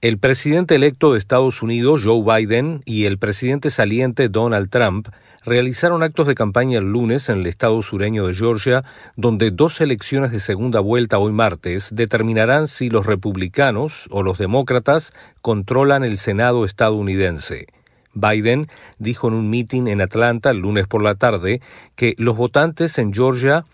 El 0.00 0.20
presidente 0.20 0.76
electo 0.76 1.12
de 1.12 1.18
Estados 1.18 1.60
Unidos, 1.60 2.02
Joe 2.04 2.22
Biden, 2.22 2.82
y 2.84 3.06
el 3.06 3.18
presidente 3.18 3.70
saliente 3.70 4.28
Donald 4.28 4.70
Trump 4.70 5.08
realizaron 5.48 6.02
actos 6.02 6.26
de 6.26 6.34
campaña 6.34 6.78
el 6.78 6.92
lunes 6.92 7.28
en 7.28 7.38
el 7.38 7.46
estado 7.46 7.80
sureño 7.82 8.26
de 8.26 8.34
Georgia, 8.34 8.84
donde 9.16 9.50
dos 9.50 9.80
elecciones 9.80 10.30
de 10.30 10.38
segunda 10.38 10.80
vuelta 10.80 11.18
hoy 11.18 11.32
martes 11.32 11.88
determinarán 11.92 12.68
si 12.68 12.90
los 12.90 13.06
republicanos 13.06 14.08
o 14.10 14.22
los 14.22 14.38
demócratas 14.38 15.12
controlan 15.40 16.04
el 16.04 16.18
Senado 16.18 16.64
estadounidense. 16.64 17.66
Biden 18.14 18.68
dijo 18.98 19.28
en 19.28 19.34
un 19.34 19.50
mitin 19.50 19.88
en 19.88 20.00
Atlanta 20.00 20.50
el 20.50 20.58
lunes 20.58 20.86
por 20.86 21.02
la 21.02 21.14
tarde 21.14 21.60
que 21.96 22.14
los 22.18 22.36
votantes 22.36 22.98
en 22.98 23.12
Georgia 23.12 23.64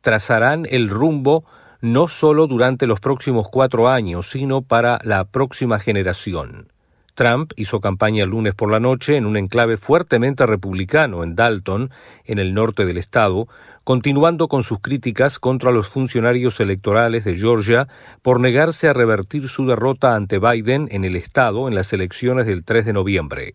trazarán 0.00 0.66
el 0.70 0.88
rumbo 0.88 1.44
no 1.80 2.08
solo 2.08 2.46
durante 2.46 2.86
los 2.86 3.00
próximos 3.00 3.48
cuatro 3.48 3.88
años, 3.88 4.30
sino 4.30 4.62
para 4.62 4.98
la 5.04 5.24
próxima 5.24 5.78
generación. 5.78 6.73
Trump 7.14 7.52
hizo 7.56 7.80
campaña 7.80 8.24
el 8.24 8.30
lunes 8.30 8.54
por 8.54 8.70
la 8.70 8.80
noche 8.80 9.16
en 9.16 9.26
un 9.26 9.36
enclave 9.36 9.76
fuertemente 9.76 10.46
republicano 10.46 11.22
en 11.22 11.36
Dalton, 11.36 11.90
en 12.24 12.38
el 12.38 12.54
norte 12.54 12.84
del 12.84 12.98
estado, 12.98 13.48
continuando 13.84 14.48
con 14.48 14.62
sus 14.62 14.80
críticas 14.80 15.38
contra 15.38 15.70
los 15.70 15.88
funcionarios 15.88 16.58
electorales 16.58 17.24
de 17.24 17.36
Georgia 17.36 17.86
por 18.22 18.40
negarse 18.40 18.88
a 18.88 18.92
revertir 18.92 19.48
su 19.48 19.66
derrota 19.66 20.16
ante 20.16 20.38
Biden 20.38 20.88
en 20.90 21.04
el 21.04 21.14
estado 21.14 21.68
en 21.68 21.74
las 21.74 21.92
elecciones 21.92 22.46
del 22.46 22.64
3 22.64 22.86
de 22.86 22.92
noviembre. 22.92 23.54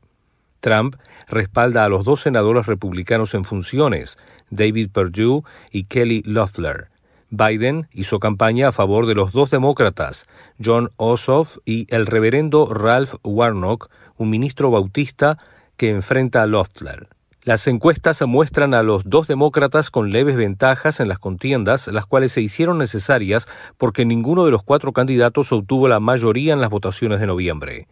Trump 0.61 0.95
respalda 1.27 1.85
a 1.85 1.89
los 1.89 2.05
dos 2.05 2.21
senadores 2.21 2.65
republicanos 2.65 3.33
en 3.33 3.45
funciones, 3.45 4.17
David 4.49 4.89
Perdue 4.91 5.43
y 5.71 5.83
Kelly 5.83 6.21
Loeffler. 6.25 6.89
Biden 7.29 7.87
hizo 7.93 8.19
campaña 8.19 8.69
a 8.69 8.71
favor 8.71 9.05
de 9.05 9.15
los 9.15 9.31
dos 9.31 9.49
demócratas, 9.49 10.25
John 10.63 10.91
Ossoff 10.97 11.57
y 11.65 11.87
el 11.93 12.05
reverendo 12.05 12.73
Ralph 12.73 13.15
Warnock, 13.23 13.89
un 14.17 14.29
ministro 14.29 14.71
bautista 14.71 15.37
que 15.77 15.89
enfrenta 15.89 16.41
a 16.41 16.47
Loeffler. 16.47 17.07
Las 17.43 17.67
encuestas 17.67 18.21
muestran 18.23 18.73
a 18.73 18.83
los 18.83 19.09
dos 19.09 19.27
demócratas 19.27 19.91
con 19.91 20.11
leves 20.11 20.35
ventajas 20.35 20.99
en 20.99 21.07
las 21.07 21.19
contiendas, 21.19 21.87
las 21.87 22.05
cuales 22.05 22.31
se 22.31 22.41
hicieron 22.41 22.77
necesarias 22.77 23.47
porque 23.77 24.05
ninguno 24.05 24.45
de 24.45 24.51
los 24.51 24.63
cuatro 24.63 24.91
candidatos 24.91 25.51
obtuvo 25.51 25.87
la 25.87 25.99
mayoría 25.99 26.53
en 26.53 26.61
las 26.61 26.69
votaciones 26.69 27.19
de 27.19 27.27
noviembre 27.27 27.87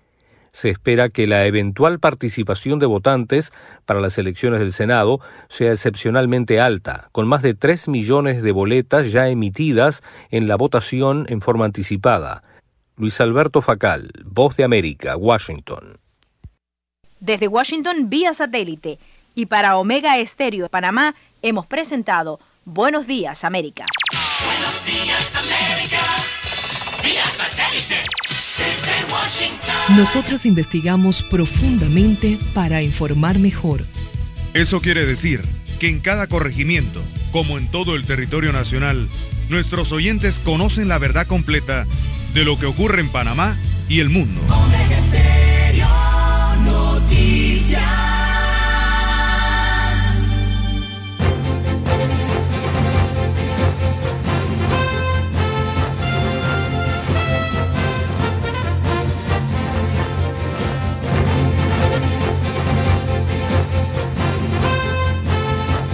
se 0.58 0.72
espera 0.72 1.10
que 1.10 1.28
la 1.28 1.46
eventual 1.46 2.00
participación 2.00 2.80
de 2.80 2.88
votantes 2.88 3.54
para 3.86 4.02
las 4.02 4.18
elecciones 4.18 4.60
del 4.60 4.74
Senado 4.74 5.20
sea 5.50 5.72
excepcionalmente 5.72 6.60
alta, 6.60 7.10
con 7.12 7.28
más 7.28 7.44
de 7.44 7.54
3 7.54 7.90
millones 7.90 8.42
de 8.42 8.52
boletas 8.52 9.12
ya 9.12 9.28
emitidas 9.28 10.02
en 10.32 10.48
la 10.48 10.56
votación 10.56 11.28
en 11.30 11.42
forma 11.42 11.66
anticipada. 11.66 12.42
Luis 12.96 13.22
Alberto 13.22 13.62
Facal, 13.62 14.10
Voz 14.26 14.58
de 14.58 14.64
América, 14.64 15.16
Washington. 15.16 16.00
Desde 17.20 17.48
Washington 17.48 18.10
vía 18.10 18.34
satélite 18.34 18.98
y 19.36 19.46
para 19.46 19.78
Omega 19.78 20.18
Estéreo 20.18 20.64
de 20.64 20.70
Panamá 20.70 21.14
hemos 21.44 21.68
presentado 21.68 22.40
Buenos 22.66 23.06
Días 23.06 23.44
América. 23.44 23.86
Buenos 24.44 24.84
días, 24.84 25.36
América. 25.36 26.02
Vía 27.04 27.26
satélite. 27.28 28.27
Nosotros 29.96 30.46
investigamos 30.46 31.24
profundamente 31.24 32.38
para 32.54 32.82
informar 32.82 33.40
mejor. 33.40 33.86
Eso 34.54 34.82
quiere 34.82 35.06
decir 35.06 35.42
que 35.80 35.90
en 35.90 36.00
cada 36.00 36.28
corregimiento, 36.28 37.02
como 37.32 37.58
en 37.58 37.68
todo 37.70 37.96
el 37.96 38.06
territorio 38.06 38.52
nacional, 38.52 39.08
nuestros 39.50 39.92
oyentes 39.92 40.40
conocen 40.40 40.88
la 40.88 40.98
verdad 40.98 41.28
completa 41.28 41.86
de 42.34 42.44
lo 42.44 42.58
que 42.58 42.66
ocurre 42.66 43.02
en 43.02 43.10
Panamá 43.10 43.56
y 43.88 44.00
el 44.00 44.10
mundo. 44.10 44.42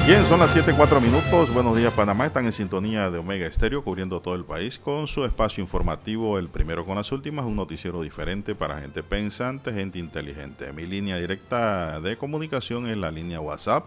Bien, 0.06 0.26
son 0.26 0.42
las 0.42 0.54
7:04 0.54 1.00
minutos. 1.00 1.54
Buenos 1.54 1.78
días, 1.78 1.94
Panamá. 1.94 2.26
Están 2.26 2.46
en 2.46 2.52
sintonía 2.52 3.10
de 3.10 3.20
Omega 3.20 3.48
Estéreo, 3.48 3.86
cubriendo 3.86 4.20
todo 4.20 4.36
el 4.36 4.44
país 4.44 4.78
con 4.78 5.08
su 5.08 5.24
espacio 5.24 5.62
informativo, 5.62 6.38
el 6.38 6.50
primero 6.50 6.86
con 6.86 6.98
las 6.98 7.10
últimas, 7.14 7.46
un 7.46 7.56
noticiero 7.56 8.02
diferente 8.02 8.54
para 8.54 8.82
gente 8.82 9.02
pensante, 9.02 9.72
gente 9.72 10.00
inteligente. 10.00 10.74
Mi 10.74 10.86
línea 10.86 11.16
directa 11.18 12.02
de 12.02 12.18
comunicación 12.18 12.86
es 12.88 12.98
la 12.98 13.12
línea 13.12 13.40
WhatsApp, 13.40 13.86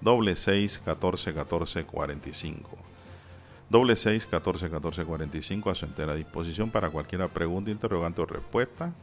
doble 0.00 0.36
seis 0.36 0.80
catorce 0.82 1.34
catorce 1.34 1.84
cuarenta 1.84 2.30
y 2.30 2.34
cinco. 2.34 2.78
Doble 3.68 3.94
seis 3.96 4.24
catorce 4.24 4.70
catorce 4.70 5.04
cuarenta 5.04 5.36
y 5.36 5.42
cinco 5.42 5.68
a 5.68 5.74
su 5.74 5.84
entera 5.84 6.14
disposición 6.14 6.70
para 6.70 6.88
cualquier 6.88 7.28
pregunta, 7.28 7.70
interrogante 7.70 8.22
o 8.22 8.26
respuesta 8.26 8.94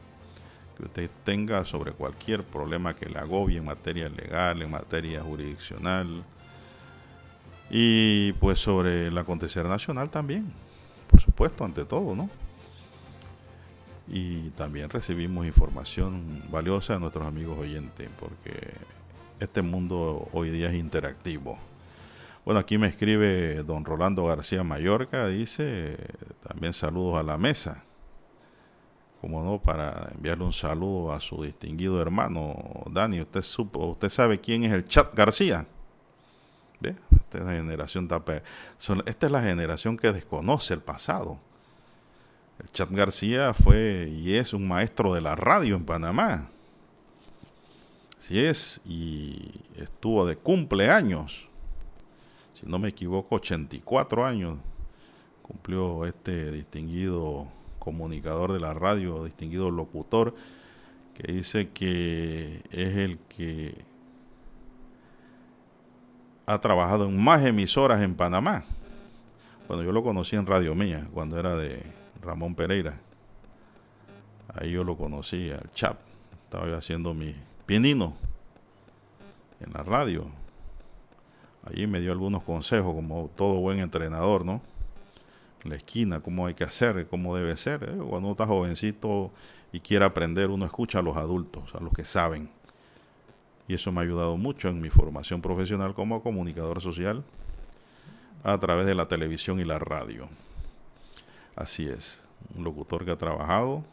que 0.76 0.82
usted 0.82 1.10
tenga 1.24 1.64
sobre 1.64 1.92
cualquier 1.92 2.42
problema 2.42 2.94
que 2.94 3.08
le 3.08 3.18
agobie 3.18 3.58
en 3.58 3.64
materia 3.64 4.08
legal, 4.08 4.60
en 4.60 4.70
materia 4.70 5.22
jurisdiccional, 5.22 6.24
y 7.70 8.32
pues 8.34 8.60
sobre 8.60 9.08
el 9.08 9.18
acontecer 9.18 9.64
nacional 9.66 10.10
también, 10.10 10.52
por 11.08 11.20
supuesto, 11.20 11.64
ante 11.64 11.84
todo, 11.84 12.14
¿no? 12.14 12.30
Y 14.08 14.50
también 14.50 14.88
recibimos 14.88 15.46
información 15.46 16.42
valiosa 16.50 16.94
de 16.94 17.00
nuestros 17.00 17.26
amigos 17.26 17.58
oyentes, 17.58 18.08
porque 18.20 18.72
este 19.40 19.62
mundo 19.62 20.28
hoy 20.32 20.50
día 20.50 20.70
es 20.70 20.76
interactivo. 20.76 21.58
Bueno, 22.44 22.60
aquí 22.60 22.78
me 22.78 22.86
escribe 22.86 23.64
don 23.64 23.84
Rolando 23.84 24.24
García 24.24 24.62
Mallorca, 24.62 25.26
dice 25.26 25.96
también 26.46 26.72
saludos 26.72 27.18
a 27.18 27.24
la 27.24 27.36
mesa. 27.36 27.82
Como 29.20 29.42
no, 29.42 29.60
para 29.60 30.12
enviarle 30.14 30.44
un 30.44 30.52
saludo 30.52 31.12
a 31.12 31.18
su 31.18 31.42
distinguido 31.42 32.00
hermano 32.00 32.84
Dani. 32.88 33.20
Usted 33.20 33.42
supo, 33.42 33.86
usted 33.86 34.10
sabe 34.10 34.40
quién 34.40 34.62
es 34.62 34.72
el 34.72 34.86
Chat 34.86 35.12
García. 35.16 35.66
Esta 37.36 37.40
es 37.40 37.46
la 37.46 37.62
generación 37.62 38.08
esta 39.06 39.26
es 39.26 39.32
la 39.32 39.42
generación 39.42 39.96
que 39.96 40.12
desconoce 40.12 40.72
el 40.74 40.80
pasado. 40.80 41.38
El 42.58 42.70
Chat 42.72 42.90
García 42.90 43.52
fue 43.52 44.10
y 44.10 44.34
es 44.36 44.54
un 44.54 44.66
maestro 44.66 45.12
de 45.12 45.20
la 45.20 45.36
radio 45.36 45.76
en 45.76 45.84
Panamá. 45.84 46.48
Así 48.18 48.42
es, 48.42 48.80
y 48.86 49.50
estuvo 49.76 50.26
de 50.26 50.36
cumpleaños. 50.36 51.46
Si 52.54 52.66
no 52.66 52.78
me 52.78 52.88
equivoco, 52.88 53.36
84 53.36 54.24
años 54.24 54.56
cumplió 55.42 56.06
este 56.06 56.50
distinguido 56.50 57.46
comunicador 57.78 58.52
de 58.52 58.60
la 58.60 58.72
radio, 58.72 59.24
distinguido 59.24 59.70
locutor, 59.70 60.34
que 61.14 61.32
dice 61.32 61.68
que 61.68 62.62
es 62.70 62.96
el 62.96 63.18
que 63.28 63.84
ha 66.46 66.60
trabajado 66.60 67.06
en 67.06 67.22
más 67.22 67.44
emisoras 67.44 68.00
en 68.00 68.14
Panamá. 68.14 68.64
Bueno, 69.66 69.82
yo 69.82 69.90
lo 69.90 70.04
conocí 70.04 70.36
en 70.36 70.46
Radio 70.46 70.76
Mía, 70.76 71.08
cuando 71.12 71.38
era 71.38 71.56
de 71.56 71.82
Ramón 72.22 72.54
Pereira. 72.54 73.00
Ahí 74.54 74.70
yo 74.70 74.84
lo 74.84 74.96
conocí, 74.96 75.50
al 75.50 75.70
Chap. 75.72 75.98
Estaba 76.44 76.68
yo 76.68 76.76
haciendo 76.76 77.12
mi 77.14 77.34
pianino 77.66 78.14
en 79.60 79.72
la 79.72 79.82
radio. 79.82 80.26
Allí 81.64 81.88
me 81.88 82.00
dio 82.00 82.12
algunos 82.12 82.44
consejos, 82.44 82.94
como 82.94 83.28
todo 83.34 83.54
buen 83.54 83.80
entrenador, 83.80 84.44
¿no? 84.44 84.62
La 85.64 85.74
esquina, 85.74 86.20
cómo 86.20 86.46
hay 86.46 86.54
que 86.54 86.62
hacer, 86.62 87.08
cómo 87.08 87.36
debe 87.36 87.56
ser. 87.56 87.82
¿eh? 87.82 87.96
Cuando 87.96 88.18
uno 88.18 88.30
está 88.30 88.46
jovencito 88.46 89.32
y 89.72 89.80
quiere 89.80 90.04
aprender, 90.04 90.50
uno 90.50 90.64
escucha 90.64 91.00
a 91.00 91.02
los 91.02 91.16
adultos, 91.16 91.74
a 91.74 91.80
los 91.80 91.92
que 91.92 92.04
saben 92.04 92.48
y 93.68 93.74
eso 93.74 93.92
me 93.92 94.00
ha 94.00 94.04
ayudado 94.04 94.36
mucho 94.36 94.68
en 94.68 94.80
mi 94.80 94.90
formación 94.90 95.42
profesional 95.42 95.94
como 95.94 96.22
comunicador 96.22 96.80
social 96.80 97.24
a 98.44 98.58
través 98.58 98.86
de 98.86 98.94
la 98.94 99.08
televisión 99.08 99.58
y 99.60 99.64
la 99.64 99.78
radio. 99.78 100.28
Así 101.56 101.88
es. 101.88 102.22
un 102.54 102.64
locutor 102.64 103.04
que 103.04 103.10
ha 103.10 103.16
trabajado. 103.16 103.84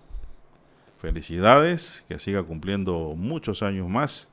Felicidades, 0.99 2.05
que 2.07 2.19
siga 2.19 2.43
cumpliendo 2.43 3.13
muchos 3.15 3.63
años 3.63 3.89
más. 3.89 4.29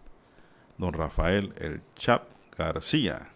Don 0.76 0.92
Rafael 0.92 1.52
El 1.58 1.80
Chap 1.96 2.24
García, 2.56 3.28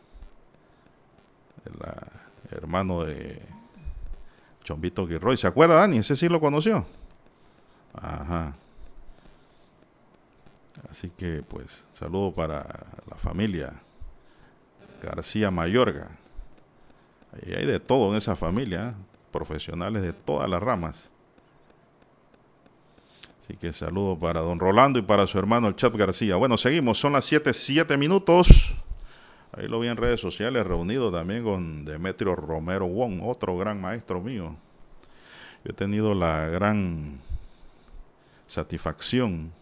el 1.65 1.75
ah, 1.83 2.07
hermano 2.51 3.05
de 3.05 3.41
Chombito 4.63 5.07
Guirroy. 5.07 5.37
¿Se 5.37 5.47
acuerda, 5.47 5.77
Dani? 5.77 5.99
Ese 5.99 6.17
sí 6.17 6.29
lo 6.29 6.41
conoció. 6.41 6.87
Ajá. 7.95 8.57
Así 10.91 11.11
que, 11.11 11.43
pues, 11.43 11.87
saludo 11.93 12.33
para 12.33 12.87
la 13.09 13.17
familia 13.17 13.75
García 15.03 15.51
Mayorga. 15.51 16.11
Ahí 17.33 17.55
hay 17.55 17.67
de 17.67 17.81
todo 17.81 18.11
en 18.11 18.17
esa 18.17 18.37
familia, 18.37 18.91
¿eh? 18.91 19.03
profesionales 19.31 20.03
de 20.03 20.13
todas 20.13 20.49
las 20.49 20.63
ramas. 20.63 21.11
Así 23.43 23.57
que 23.57 23.73
saludo 23.73 24.19
para 24.19 24.41
don 24.41 24.59
Rolando 24.59 24.99
y 24.99 25.03
para 25.03 25.27
su 25.27 25.39
hermano 25.39 25.69
el 25.69 25.77
Chat 25.77 25.95
García. 25.95 26.37
Bueno, 26.37 26.57
seguimos, 26.57 26.99
son 26.99 27.13
las 27.13 27.27
7, 27.27 27.53
7 27.53 27.97
minutos. 27.99 28.73
Ahí 29.53 29.69
lo 29.69 29.81
vi 29.81 29.89
en 29.89 29.97
redes 29.97 30.21
sociales, 30.21 30.67
reunido 30.67 31.13
también 31.13 31.45
con 31.45 31.85
Demetrio 31.85 32.35
Romero 32.35 32.87
Wong, 32.87 33.21
otro 33.23 33.57
gran 33.57 33.81
maestro 33.81 34.21
mío. 34.21 34.57
Yo 35.65 35.71
he 35.71 35.75
tenido 35.75 36.15
la 36.15 36.47
gran 36.47 37.21
satisfacción 38.47 39.53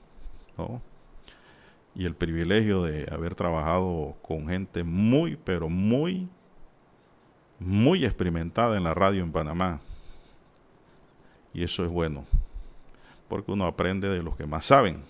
y 1.95 2.07
el 2.07 2.15
privilegio 2.15 2.83
de 2.83 3.07
haber 3.13 3.35
trabajado 3.35 4.17
con 4.23 4.49
gente 4.49 4.83
muy, 4.83 5.37
pero 5.37 5.69
muy, 5.69 6.29
muy 7.59 8.05
experimentada 8.05 8.77
en 8.77 8.85
la 8.85 8.95
radio 8.95 9.23
en 9.23 9.33
Panamá. 9.33 9.81
Y 11.53 11.63
eso 11.63 11.85
es 11.85 11.91
bueno, 11.91 12.25
porque 13.29 13.53
uno 13.53 13.67
aprende 13.67 14.09
de 14.09 14.23
los 14.23 14.37
que 14.37 14.47
más 14.47 14.67
saben. 14.67 15.03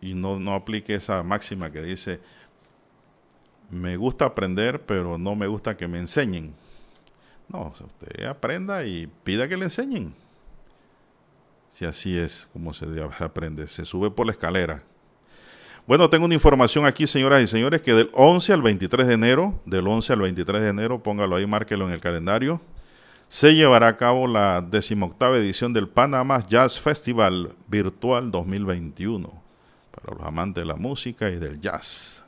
Y 0.00 0.14
no, 0.14 0.38
no 0.38 0.54
aplique 0.54 0.94
esa 0.94 1.22
máxima 1.22 1.70
que 1.70 1.82
dice, 1.82 2.20
me 3.68 3.96
gusta 3.96 4.26
aprender, 4.26 4.80
pero 4.82 5.18
no 5.18 5.34
me 5.34 5.46
gusta 5.46 5.76
que 5.76 5.88
me 5.88 5.98
enseñen. 5.98 6.54
No, 7.48 7.74
usted 7.80 8.26
aprenda 8.26 8.84
y 8.84 9.08
pida 9.24 9.48
que 9.48 9.56
le 9.56 9.64
enseñen. 9.64 10.14
Si 11.70 11.86
así 11.86 12.18
es 12.18 12.48
como 12.52 12.74
se 12.74 12.86
aprende, 13.20 13.66
se 13.68 13.86
sube 13.86 14.10
por 14.10 14.26
la 14.26 14.32
escalera. 14.32 14.82
Bueno, 15.86 16.10
tengo 16.10 16.26
una 16.26 16.34
información 16.34 16.84
aquí, 16.84 17.06
señoras 17.06 17.42
y 17.42 17.46
señores, 17.46 17.80
que 17.80 17.94
del 17.94 18.10
11 18.12 18.52
al 18.52 18.62
23 18.62 19.06
de 19.06 19.14
enero, 19.14 19.60
del 19.64 19.88
11 19.88 20.12
al 20.12 20.20
23 20.20 20.60
de 20.60 20.68
enero, 20.68 21.02
póngalo 21.02 21.36
ahí, 21.36 21.46
márquelo 21.46 21.86
en 21.86 21.94
el 21.94 22.00
calendario, 22.00 22.60
se 23.28 23.54
llevará 23.54 23.88
a 23.88 23.96
cabo 23.96 24.26
la 24.26 24.60
decimoctava 24.60 25.38
edición 25.38 25.72
del 25.72 25.88
Panamá 25.88 26.44
Jazz 26.48 26.78
Festival 26.78 27.54
Virtual 27.68 28.30
2021 28.30 29.32
para 29.90 30.16
los 30.16 30.26
amantes 30.26 30.62
de 30.62 30.66
la 30.66 30.76
música 30.76 31.30
y 31.30 31.36
del 31.36 31.60
jazz. 31.60 32.24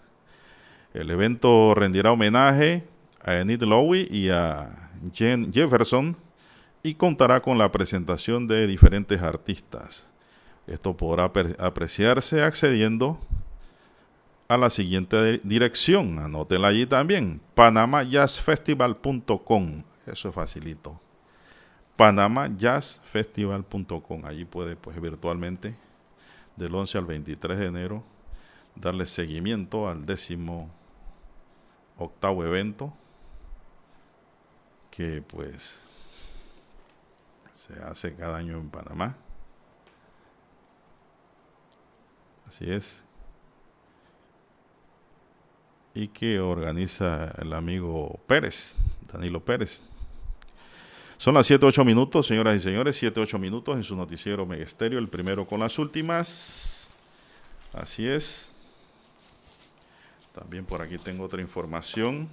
El 0.95 1.11
evento 1.11 1.75
rendirá 1.75 2.13
homenaje 2.13 2.85
a 3.21 3.35
Enid 3.37 3.63
Lowy 3.63 4.07
y 4.11 4.31
a 4.31 4.91
Jen 5.13 5.53
Jefferson, 5.53 6.17
y 6.83 6.95
contará 6.95 7.41
con 7.41 7.59
la 7.59 7.71
presentación 7.71 8.49
de 8.49 8.67
diferentes 8.67 9.23
artistas. 9.23 10.05
Esto 10.67 10.97
podrá 10.97 11.31
apreciarse 11.59 12.43
accediendo 12.43 13.21
a 14.49 14.57
la 14.57 14.71
siguiente 14.71 15.41
dirección, 15.45 16.19
anótela 16.19 16.67
allí 16.69 16.87
también, 16.87 17.43
panamajazzfestival.com, 17.55 19.83
eso 20.07 20.29
es 20.29 20.35
facilito. 20.35 21.01
panamajazzfestival.com, 21.97 24.25
allí 24.25 24.45
puede 24.45 24.77
pues 24.77 25.01
virtualmente 25.01 25.75
del 26.57 26.75
11 26.75 26.99
al 26.99 27.07
23 27.07 27.59
de 27.59 27.67
enero 27.67 28.05
darle 28.75 29.07
seguimiento 29.07 29.89
al 29.89 30.05
décimo 30.07 30.71
octavo 31.99 32.45
evento 32.45 32.93
que 34.91 35.23
pues 35.23 35.85
se 37.63 37.81
hace 37.85 38.15
cada 38.15 38.39
año 38.39 38.59
en 38.59 38.69
Panamá. 38.71 39.17
Así 42.49 42.69
es. 42.69 43.05
Y 45.95 46.09
que 46.09 46.41
organiza 46.41 47.33
el 47.39 47.53
amigo 47.53 48.19
Pérez, 48.27 48.75
Danilo 49.13 49.45
Pérez. 49.45 49.83
Son 51.19 51.35
las 51.35 51.47
7, 51.47 51.65
8 51.65 51.85
minutos, 51.85 52.27
señoras 52.27 52.57
y 52.57 52.61
señores, 52.61 52.97
7, 52.97 53.21
8 53.21 53.39
minutos 53.39 53.77
en 53.77 53.85
su 53.85 53.95
noticiero 53.95 54.45
Megesterio, 54.45 54.99
el 54.99 55.09
primero 55.09 55.47
con 55.47 55.61
las 55.61 55.79
últimas. 55.79 56.91
Así 57.73 58.09
es. 58.09 58.53
También 60.35 60.65
por 60.65 60.83
aquí 60.83 60.99
tengo 60.99 61.25
otra 61.25 61.41
información. 61.41 62.29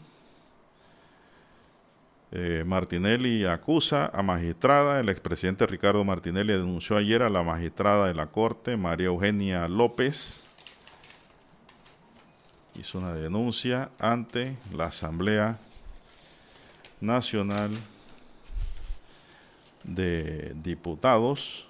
Eh, 2.32 2.64
Martinelli 2.66 3.46
acusa 3.46 4.12
a 4.14 4.22
magistrada. 4.22 5.00
El 5.00 5.10
expresidente 5.10 5.66
Ricardo 5.66 6.04
Martinelli 6.06 6.54
denunció 6.54 6.96
ayer 6.96 7.24
a 7.24 7.30
la 7.30 7.42
magistrada 7.42 8.08
de 8.08 8.14
la 8.14 8.28
Corte, 8.28 8.78
María 8.78 9.08
Eugenia 9.08 9.68
López. 9.68 10.46
Hizo 12.80 13.00
una 13.00 13.14
denuncia 13.14 13.90
ante 14.00 14.58
la 14.72 14.86
Asamblea 14.86 15.58
Nacional 17.02 17.72
de 19.84 20.54
Diputados. 20.62 21.68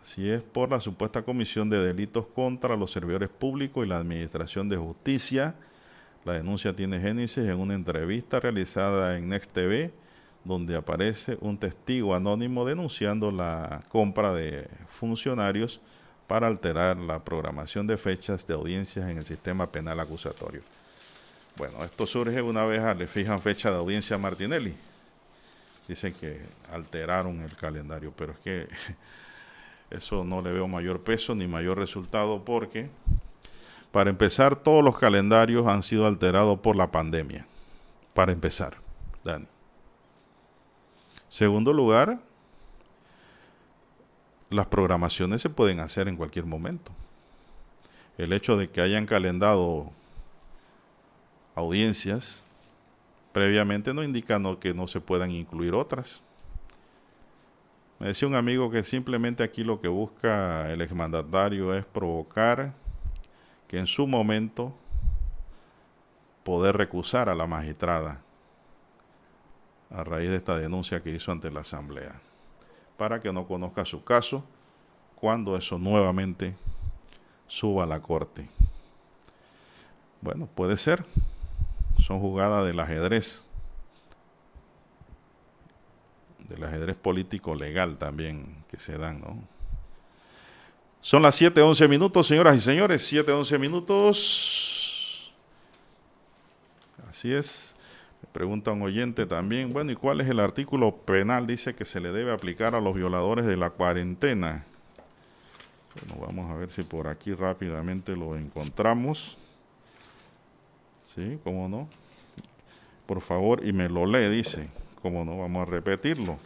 Así 0.00 0.30
es, 0.30 0.42
por 0.42 0.70
la 0.70 0.80
supuesta 0.80 1.22
comisión 1.22 1.68
de 1.68 1.84
delitos 1.84 2.26
contra 2.26 2.76
los 2.76 2.92
servidores 2.92 3.28
públicos 3.28 3.84
y 3.84 3.88
la 3.88 3.98
Administración 3.98 4.68
de 4.68 4.76
Justicia 4.76 5.54
la 6.24 6.34
denuncia 6.34 6.74
tiene 6.74 7.00
génesis 7.00 7.44
en 7.48 7.58
una 7.58 7.74
entrevista 7.74 8.38
realizada 8.38 9.16
en 9.16 9.28
Next 9.28 9.52
TV, 9.52 9.92
donde 10.44 10.76
aparece 10.76 11.36
un 11.40 11.58
testigo 11.58 12.14
anónimo 12.14 12.64
denunciando 12.64 13.30
la 13.30 13.82
compra 13.88 14.32
de 14.32 14.68
funcionarios 14.88 15.80
para 16.26 16.46
alterar 16.46 16.96
la 16.96 17.22
programación 17.22 17.86
de 17.86 17.96
fechas 17.96 18.46
de 18.46 18.54
audiencias 18.54 19.08
en 19.08 19.18
el 19.18 19.26
sistema 19.26 19.70
penal 19.70 20.00
acusatorio. 20.00 20.62
Bueno, 21.56 21.84
esto 21.84 22.06
surge 22.06 22.40
una 22.40 22.64
vez 22.64 22.80
le 22.96 23.06
fijan 23.06 23.40
fecha 23.40 23.70
de 23.70 23.76
audiencia 23.76 24.16
a 24.16 24.18
Martinelli. 24.18 24.74
Dicen 25.86 26.14
que 26.14 26.40
alteraron 26.72 27.42
el 27.42 27.54
calendario, 27.56 28.12
pero 28.16 28.32
es 28.32 28.38
que 28.38 28.68
eso 29.90 30.24
no 30.24 30.40
le 30.40 30.52
veo 30.52 30.66
mayor 30.68 31.02
peso 31.02 31.34
ni 31.34 31.46
mayor 31.46 31.78
resultado 31.78 32.44
porque 32.44 32.88
para 33.92 34.08
empezar, 34.08 34.56
todos 34.56 34.82
los 34.82 34.98
calendarios 34.98 35.66
han 35.66 35.82
sido 35.82 36.06
alterados 36.06 36.58
por 36.60 36.76
la 36.76 36.90
pandemia. 36.90 37.46
Para 38.14 38.32
empezar, 38.32 38.78
Dani. 39.22 39.46
Segundo 41.28 41.74
lugar, 41.74 42.18
las 44.48 44.66
programaciones 44.66 45.42
se 45.42 45.50
pueden 45.50 45.80
hacer 45.80 46.08
en 46.08 46.16
cualquier 46.16 46.46
momento. 46.46 46.90
El 48.16 48.32
hecho 48.32 48.56
de 48.56 48.70
que 48.70 48.80
hayan 48.80 49.06
calendado 49.06 49.90
audiencias 51.54 52.46
previamente 53.32 53.92
no 53.92 54.02
indica 54.02 54.40
que 54.58 54.72
no 54.74 54.86
se 54.86 55.00
puedan 55.00 55.30
incluir 55.30 55.74
otras. 55.74 56.22
Me 57.98 58.08
decía 58.08 58.26
un 58.26 58.34
amigo 58.34 58.70
que 58.70 58.84
simplemente 58.84 59.42
aquí 59.42 59.64
lo 59.64 59.80
que 59.80 59.88
busca 59.88 60.70
el 60.72 60.80
exmandatario 60.80 61.74
es 61.74 61.84
provocar 61.84 62.74
que 63.72 63.78
en 63.78 63.86
su 63.86 64.06
momento 64.06 64.74
poder 66.44 66.76
recusar 66.76 67.30
a 67.30 67.34
la 67.34 67.46
magistrada 67.46 68.20
a 69.90 70.04
raíz 70.04 70.28
de 70.28 70.36
esta 70.36 70.58
denuncia 70.58 71.02
que 71.02 71.08
hizo 71.08 71.32
ante 71.32 71.50
la 71.50 71.60
Asamblea, 71.60 72.20
para 72.98 73.22
que 73.22 73.32
no 73.32 73.46
conozca 73.46 73.86
su 73.86 74.04
caso 74.04 74.44
cuando 75.14 75.56
eso 75.56 75.78
nuevamente 75.78 76.54
suba 77.46 77.84
a 77.84 77.86
la 77.86 78.00
Corte. 78.00 78.46
Bueno, 80.20 80.46
puede 80.54 80.76
ser. 80.76 81.06
Son 81.98 82.20
jugadas 82.20 82.66
del 82.66 82.78
ajedrez, 82.78 83.46
del 86.40 86.62
ajedrez 86.62 86.96
político 86.96 87.54
legal 87.54 87.96
también 87.96 88.54
que 88.68 88.78
se 88.78 88.98
dan, 88.98 89.22
¿no? 89.22 89.51
Son 91.02 91.20
las 91.20 91.34
7:11 91.40 91.88
minutos, 91.88 92.28
señoras 92.28 92.56
y 92.56 92.60
señores, 92.60 93.02
7:11 93.02 93.58
minutos. 93.58 95.32
Así 97.10 97.34
es. 97.34 97.74
Me 98.22 98.28
pregunta 98.32 98.70
un 98.70 98.82
oyente 98.82 99.26
también, 99.26 99.72
bueno, 99.72 99.90
¿y 99.90 99.96
cuál 99.96 100.20
es 100.20 100.30
el 100.30 100.38
artículo 100.38 100.96
penal? 100.96 101.48
Dice 101.48 101.74
que 101.74 101.84
se 101.84 101.98
le 101.98 102.12
debe 102.12 102.32
aplicar 102.32 102.76
a 102.76 102.80
los 102.80 102.94
violadores 102.94 103.44
de 103.46 103.56
la 103.56 103.70
cuarentena. 103.70 104.64
Bueno, 106.06 106.24
vamos 106.24 106.50
a 106.52 106.54
ver 106.54 106.70
si 106.70 106.82
por 106.82 107.08
aquí 107.08 107.34
rápidamente 107.34 108.14
lo 108.14 108.36
encontramos. 108.36 109.36
Sí, 111.16 111.36
cómo 111.42 111.68
no. 111.68 111.88
Por 113.06 113.20
favor, 113.20 113.66
y 113.66 113.72
me 113.72 113.88
lo 113.88 114.06
lee, 114.06 114.30
dice. 114.30 114.68
como 115.02 115.24
no, 115.24 115.36
vamos 115.38 115.66
a 115.66 115.70
repetirlo. 115.70 116.38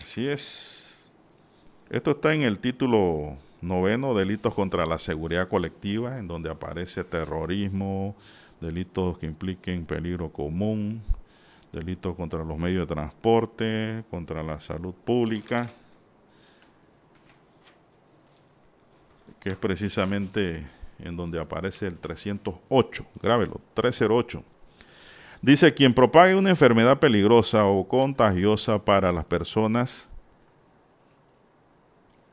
Así 0.00 0.28
es. 0.28 0.77
Esto 1.90 2.10
está 2.10 2.34
en 2.34 2.42
el 2.42 2.58
título 2.58 3.38
noveno, 3.62 4.12
delitos 4.12 4.52
contra 4.52 4.84
la 4.84 4.98
seguridad 4.98 5.48
colectiva, 5.48 6.18
en 6.18 6.28
donde 6.28 6.50
aparece 6.50 7.02
terrorismo, 7.02 8.14
delitos 8.60 9.16
que 9.16 9.24
impliquen 9.24 9.86
peligro 9.86 10.30
común, 10.30 11.02
delitos 11.72 12.14
contra 12.14 12.44
los 12.44 12.58
medios 12.58 12.86
de 12.86 12.94
transporte, 12.94 14.04
contra 14.10 14.42
la 14.42 14.60
salud 14.60 14.92
pública, 14.92 15.66
que 19.40 19.48
es 19.48 19.56
precisamente 19.56 20.66
en 20.98 21.16
donde 21.16 21.40
aparece 21.40 21.86
el 21.86 21.96
308, 21.96 23.06
grábelo, 23.22 23.62
308. 23.72 24.42
Dice, 25.40 25.72
quien 25.72 25.94
propague 25.94 26.34
una 26.34 26.50
enfermedad 26.50 26.98
peligrosa 26.98 27.64
o 27.64 27.88
contagiosa 27.88 28.84
para 28.84 29.10
las 29.10 29.24
personas 29.24 30.10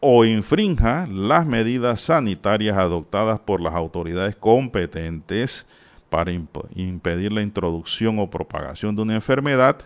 o 0.07 0.23
infrinja 0.23 1.07
las 1.07 1.47
medidas 1.47 1.99
sanitarias 1.99 2.77
adoptadas 2.77 3.39
por 3.39 3.59
las 3.59 3.73
autoridades 3.73 4.35
competentes 4.35 5.65
para 6.11 6.31
impedir 6.31 7.33
la 7.33 7.41
introducción 7.41 8.19
o 8.19 8.29
propagación 8.29 8.95
de 8.95 9.01
una 9.01 9.15
enfermedad, 9.15 9.77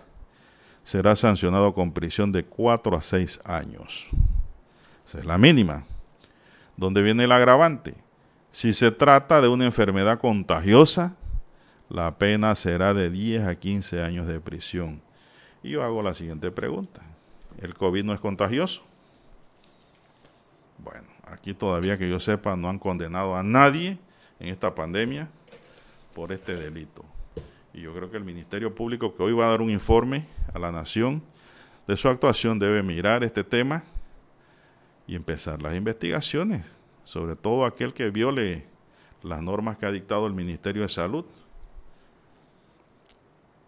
será 0.84 1.16
sancionado 1.16 1.74
con 1.74 1.94
prisión 1.94 2.34
de 2.34 2.44
4 2.44 2.98
a 2.98 3.02
6 3.02 3.40
años. 3.46 4.08
Esa 5.08 5.20
es 5.20 5.26
la 5.26 5.38
mínima. 5.38 5.86
¿Dónde 6.76 7.02
viene 7.02 7.24
el 7.24 7.32
agravante? 7.32 7.96
Si 8.52 8.74
se 8.74 8.92
trata 8.92 9.40
de 9.40 9.48
una 9.48 9.64
enfermedad 9.64 10.20
contagiosa, 10.20 11.16
la 11.88 12.18
pena 12.18 12.56
será 12.56 12.94
de 12.94 13.10
10 13.10 13.44
a 13.44 13.56
15 13.56 14.04
años 14.04 14.28
de 14.28 14.42
prisión. 14.42 15.02
Y 15.64 15.70
yo 15.70 15.84
hago 15.84 16.02
la 16.02 16.14
siguiente 16.14 16.52
pregunta. 16.52 17.04
¿El 17.62 17.74
COVID 17.74 18.04
no 18.04 18.14
es 18.14 18.20
contagioso? 18.20 18.89
Bueno, 20.84 21.08
aquí 21.26 21.54
todavía 21.54 21.98
que 21.98 22.10
yo 22.10 22.20
sepa 22.20 22.56
no 22.56 22.70
han 22.70 22.80
condenado 22.80 23.36
a 23.36 23.44
nadie 23.44 23.98
en 24.40 24.48
esta 24.48 24.74
pandemia 24.74 25.30
por 26.14 26.32
este 26.32 26.56
delito. 26.56 27.06
Y 27.74 27.82
yo 27.82 27.94
creo 27.94 28.10
que 28.10 28.18
el 28.18 28.24
Ministerio 28.24 28.74
Público 28.74 29.16
que 29.16 29.24
hoy 29.24 29.34
va 29.34 29.46
a 29.46 29.50
dar 29.50 29.62
un 29.62 29.70
informe 29.70 30.26
a 30.54 30.60
la 30.60 30.72
nación 30.72 31.22
de 31.88 31.98
su 31.98 32.08
actuación 32.08 32.60
debe 32.60 32.84
mirar 32.84 33.24
este 33.24 33.44
tema 33.44 33.84
y 35.08 35.16
empezar 35.16 35.62
las 35.62 35.76
investigaciones, 35.76 36.66
sobre 37.04 37.36
todo 37.36 37.66
aquel 37.66 37.94
que 37.94 38.10
viole 38.12 38.66
las 39.24 39.42
normas 39.42 39.78
que 39.78 39.86
ha 39.86 39.92
dictado 39.92 40.28
el 40.28 40.34
Ministerio 40.34 40.84
de 40.84 40.90
Salud 40.90 41.26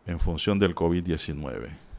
en 0.06 0.20
función 0.20 0.60
del 0.60 0.76
COVID-19. 0.76 1.91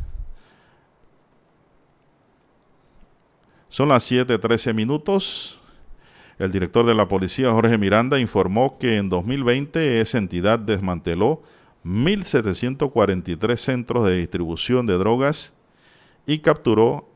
Son 3.73 3.89
las 3.89 4.05
7:13 4.05 4.75
minutos. 4.75 5.59
El 6.39 6.53
director 6.53 6.85
de 6.85 6.95
la 6.95 7.09
policía, 7.09 7.53
Jorge 7.53 7.79
Miranda, 7.79 8.21
informó 8.21 8.77
que 8.77 8.99
en 8.99 9.09
2020 9.09 10.03
esa 10.03 10.19
entidad 10.19 10.59
desmanteló 10.59 11.43
1.743 11.83 13.57
centros 13.57 14.05
de 14.05 14.19
distribución 14.19 14.85
de 14.85 14.99
drogas 14.99 15.57
y 16.27 16.41
capturó 16.41 17.09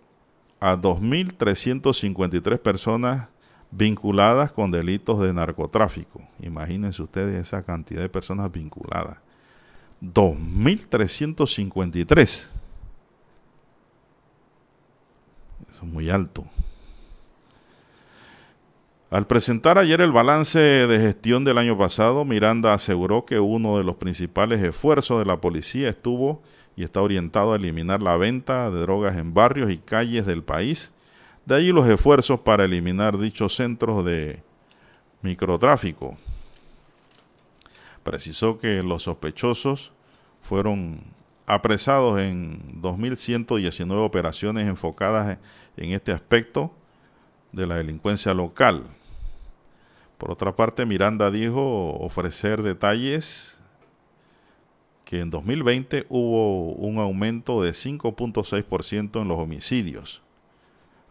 a 0.59 0.77
2.353 0.77 2.59
personas 2.59 3.29
vinculadas 3.71 4.51
con 4.51 4.71
delitos 4.71 5.21
de 5.21 5.35
narcotráfico. 5.35 6.23
Imagínense 6.41 7.03
ustedes 7.03 7.35
esa 7.35 7.65
cantidad 7.65 8.01
de 8.01 8.09
personas 8.09 8.51
vinculadas. 8.51 9.19
2.353. 10.01 12.49
Eso 15.69 15.71
es 15.71 15.76
muy 15.87 16.11
alto. 16.11 16.45
Al 19.09 19.27
presentar 19.27 19.79
ayer 19.79 20.01
el 20.01 20.11
balance 20.11 20.59
de 20.59 20.99
gestión 20.99 21.45
del 21.45 21.59
año 21.59 21.79
pasado, 21.79 22.25
Miranda 22.25 22.75
aseguró 22.75 23.25
que 23.25 23.39
uno 23.39 23.79
de 23.79 23.85
los 23.85 23.97
principales 23.97 24.63
esfuerzos 24.63 25.21
de 25.21 25.25
la 25.25 25.41
policía 25.41 25.89
estuvo 25.89 26.43
y 26.77 26.83
está 26.83 27.01
orientado 27.01 27.53
a 27.53 27.57
eliminar 27.57 28.03
la 28.03 28.17
venta 28.17 28.71
de 28.71 28.81
drogas 28.81 29.17
en 29.17 29.33
barrios 29.33 29.71
y 29.71 29.79
calles 29.79 30.27
del 30.27 30.43
país. 30.43 30.93
De 31.45 31.55
allí 31.55 31.71
los 31.71 31.89
esfuerzos 31.89 32.41
para 32.41 32.65
eliminar 32.65 33.17
dichos 33.17 33.55
centros 33.55 34.05
de 34.05 34.43
microtráfico. 35.23 36.17
Precisó 38.03 38.59
que 38.59 38.83
los 38.83 39.05
sospechosos 39.05 39.93
fueron 40.43 41.01
apresados 41.47 42.21
en 42.21 42.83
2.119 42.83 44.05
operaciones 44.05 44.67
enfocadas 44.67 45.39
en 45.77 45.93
este 45.93 46.13
aspecto 46.13 46.73
de 47.53 47.67
la 47.67 47.77
delincuencia 47.77 48.35
local. 48.35 48.85
Por 50.19 50.33
otra 50.33 50.55
parte, 50.55 50.85
Miranda 50.85 51.31
dijo 51.31 51.97
ofrecer 51.99 52.63
detalles 52.63 53.61
que 55.05 55.21
en 55.21 55.31
2020 55.31 56.07
hubo 56.09 56.73
un 56.73 56.99
aumento 56.99 57.63
de 57.63 57.71
5.6% 57.71 59.23
en 59.23 59.29
los 59.29 59.39
homicidios. 59.39 60.21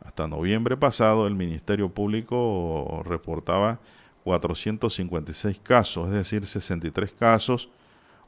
Hasta 0.03 0.27
noviembre 0.27 0.75
pasado 0.75 1.27
el 1.27 1.35
Ministerio 1.35 1.89
Público 1.89 3.01
reportaba 3.05 3.79
456 4.25 5.59
casos, 5.63 6.07
es 6.09 6.13
decir, 6.13 6.45
63 6.45 7.13
casos 7.13 7.69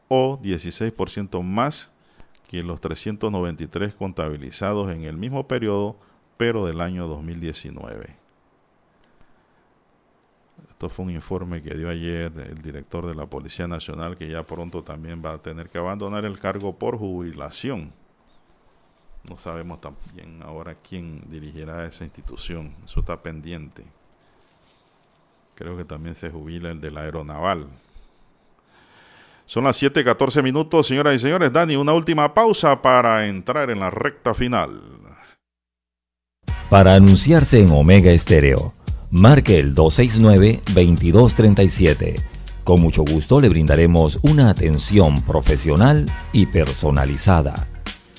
o 0.08 0.40
16% 0.42 1.44
más 1.44 1.94
que 2.48 2.64
los 2.64 2.80
393 2.82 3.96
contabilizados 3.96 4.92
en 4.92 5.04
el 5.04 5.18
mismo 5.18 5.48
periodo, 5.48 5.98
pero 6.38 6.66
del 6.66 6.82
año 6.82 7.08
2019. 7.08 8.16
Esto 10.70 10.90
fue 10.90 11.06
un 11.06 11.12
informe 11.12 11.62
que 11.62 11.74
dio 11.74 11.90
ayer 11.90 12.32
el 12.38 12.62
director 12.62 13.06
de 13.08 13.16
la 13.16 13.26
Policía 13.26 13.68
Nacional, 13.68 14.16
que 14.16 14.30
ya 14.30 14.46
pronto 14.46 14.84
también 14.84 15.24
va 15.26 15.34
a 15.34 15.42
tener 15.42 15.70
que 15.70 15.80
abandonar 15.80 16.24
el 16.24 16.40
cargo 16.40 16.78
por 16.78 16.98
jubilación. 16.98 17.92
No 19.28 19.38
sabemos 19.38 19.82
también 19.82 20.42
ahora 20.44 20.76
quién 20.76 21.24
dirigirá 21.30 21.86
esa 21.86 22.06
institución. 22.06 22.76
Eso 22.86 23.02
está 23.02 23.22
pendiente. 23.22 23.84
Creo 25.56 25.76
que 25.76 25.84
también 25.84 26.16
se 26.16 26.30
jubila 26.30 26.70
el 26.70 26.80
de 26.80 26.92
la 26.92 27.02
aeronaval. 27.02 27.68
Son 29.48 29.64
las 29.64 29.82
7:14 29.82 30.44
minutos, 30.44 30.86
señoras 30.88 31.16
y 31.16 31.20
señores. 31.20 31.52
Dani, 31.54 31.78
una 31.78 31.94
última 31.94 32.34
pausa 32.34 32.82
para 32.82 33.28
entrar 33.28 33.70
en 33.70 33.80
la 33.80 33.90
recta 33.90 34.34
final. 34.34 34.82
Para 36.70 36.96
anunciarse 36.96 37.62
en 37.62 37.72
Omega 37.72 38.12
Estéreo, 38.12 38.74
marque 39.10 39.58
el 39.58 39.74
269-2237. 39.74 42.22
Con 42.66 42.82
mucho 42.82 43.04
gusto 43.04 43.40
le 43.40 43.48
brindaremos 43.48 44.20
una 44.22 44.50
atención 44.50 45.22
profesional 45.22 46.12
y 46.34 46.48
personalizada. 46.48 47.56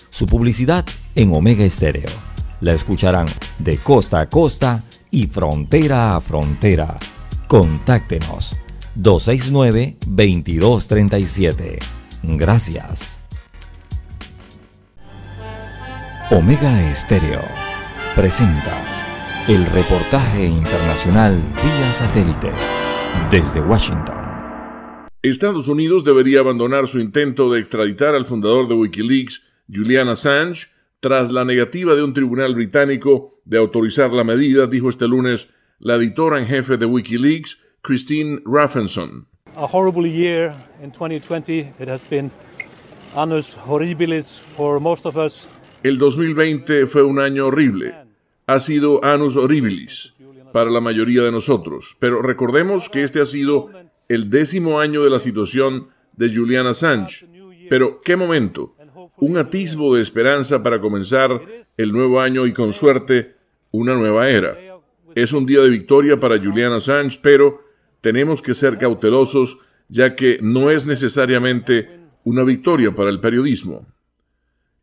Su 0.08 0.24
publicidad 0.24 0.86
en 1.14 1.34
Omega 1.34 1.62
Estéreo. 1.62 2.08
La 2.62 2.72
escucharán 2.72 3.26
de 3.58 3.76
costa 3.76 4.20
a 4.20 4.30
costa 4.30 4.82
y 5.10 5.26
frontera 5.26 6.16
a 6.16 6.22
frontera. 6.22 6.98
Contáctenos 7.48 8.56
269-2237. 8.98 11.78
Gracias. 12.22 13.20
Omega 16.30 16.90
Estéreo 16.90 17.40
presenta 18.14 18.76
el 19.48 19.64
reportaje 19.66 20.44
internacional 20.44 21.40
vía 21.62 21.92
satélite 21.94 22.52
desde 23.30 23.62
Washington. 23.62 24.18
Estados 25.22 25.68
Unidos 25.68 26.04
debería 26.04 26.40
abandonar 26.40 26.86
su 26.86 27.00
intento 27.00 27.50
de 27.50 27.60
extraditar 27.60 28.14
al 28.14 28.26
fundador 28.26 28.68
de 28.68 28.74
Wikileaks, 28.74 29.42
Julian 29.72 30.08
Assange, 30.08 30.66
tras 31.00 31.32
la 31.32 31.44
negativa 31.44 31.94
de 31.94 32.02
un 32.02 32.12
tribunal 32.12 32.54
británico 32.54 33.32
de 33.44 33.58
autorizar 33.58 34.12
la 34.12 34.24
medida, 34.24 34.66
dijo 34.66 34.88
este 34.88 35.08
lunes 35.08 35.48
la 35.78 35.94
editora 35.94 36.40
en 36.40 36.46
jefe 36.46 36.76
de 36.76 36.86
Wikileaks, 36.86 37.58
Christine 37.82 38.40
Raffenson. 38.44 39.26
A 39.56 39.66
horrible 39.66 40.06
year 40.06 40.54
in 40.82 40.90
2020. 40.90 41.72
It 41.78 41.88
has 41.88 42.04
been 42.04 42.30
annus 43.16 43.56
horribilis 43.56 44.38
for 44.38 44.80
most 44.80 45.06
of 45.06 45.16
us. 45.16 45.48
El 45.82 45.98
2020 45.98 46.86
fue 46.86 47.02
un 47.02 47.18
año 47.18 47.46
horrible. 47.46 47.94
Ha 48.46 48.60
sido 48.60 49.04
annus 49.04 49.36
horribilis 49.36 50.14
para 50.52 50.70
la 50.70 50.80
mayoría 50.80 51.22
de 51.22 51.32
nosotros. 51.32 51.96
Pero 51.98 52.22
recordemos 52.22 52.88
que 52.88 53.04
este 53.04 53.20
ha 53.20 53.26
sido 53.26 53.70
el 54.08 54.30
décimo 54.30 54.80
año 54.80 55.04
de 55.04 55.10
la 55.10 55.20
situación 55.20 55.88
de 56.14 56.34
Julian 56.34 56.66
Assange. 56.66 57.26
Pero, 57.68 58.00
¿qué 58.00 58.16
momento? 58.16 58.74
Un 59.18 59.36
atisbo 59.36 59.94
de 59.94 60.02
esperanza 60.02 60.62
para 60.62 60.80
comenzar 60.80 61.40
el 61.76 61.92
nuevo 61.92 62.20
año 62.20 62.46
y 62.46 62.52
con 62.52 62.72
suerte 62.72 63.34
una 63.70 63.94
nueva 63.94 64.28
era. 64.30 64.56
Es 65.14 65.32
un 65.32 65.46
día 65.46 65.60
de 65.60 65.68
victoria 65.68 66.18
para 66.18 66.38
Julian 66.38 66.72
Assange, 66.72 67.18
pero 67.22 67.67
tenemos 68.00 68.42
que 68.42 68.54
ser 68.54 68.78
cautelosos 68.78 69.58
ya 69.88 70.14
que 70.14 70.38
no 70.42 70.70
es 70.70 70.86
necesariamente 70.86 71.88
una 72.24 72.42
victoria 72.42 72.94
para 72.94 73.10
el 73.10 73.20
periodismo. 73.20 73.86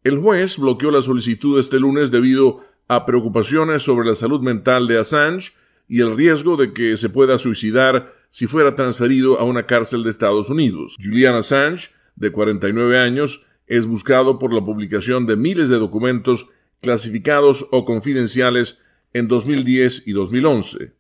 El 0.04 0.20
juez 0.20 0.58
bloqueó 0.58 0.92
la 0.92 1.02
solicitud 1.02 1.60
este 1.60 1.80
lunes 1.80 2.12
debido 2.12 2.64
a 2.88 3.06
preocupaciones 3.06 3.84
sobre 3.84 4.08
la 4.08 4.16
salud 4.16 4.42
mental 4.42 4.88
de 4.88 5.00
Assange 5.00 5.54
y 5.88 6.02
el 6.02 6.16
riesgo 6.16 6.58
de 6.58 6.74
que 6.74 6.98
se 6.98 7.10
pueda 7.10 7.38
suicidar 7.38 8.14
si 8.30 8.48
fuera 8.48 8.76
transferido 8.76 9.40
a 9.40 9.44
una 9.44 9.66
cárcel 9.66 10.04
de 10.04 10.10
Estados 10.10 10.50
Unidos. 10.50 10.96
Julian 11.02 11.36
Assange, 11.36 11.90
de 12.16 12.32
49 12.32 13.00
años, 13.00 13.44
es 13.68 13.86
buscado 13.86 14.38
por 14.38 14.54
la 14.54 14.64
publicación 14.64 15.26
de 15.26 15.36
miles 15.36 15.70
de 15.70 15.78
documentos 15.78 16.48
clasificados 16.82 17.68
o 17.72 17.86
confidenciales 17.86 18.80
en 19.14 19.28
2010 19.28 20.08
y 20.08 20.12
2011. 20.12 20.94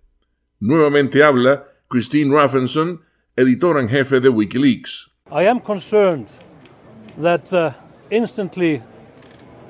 Nuevamente 0.60 1.24
habla 1.24 1.66
Christine 1.88 2.34
Raffenson, 2.34 3.02
editora 3.36 3.82
en 3.82 3.90
jefe 3.90 4.20
de 4.20 4.30
Wikileaks. 4.30 5.10
I 5.32 5.48
am 5.48 5.60
concerned 5.60 6.28
that 7.22 7.54
uh, 7.54 7.74
instantly 8.10 8.82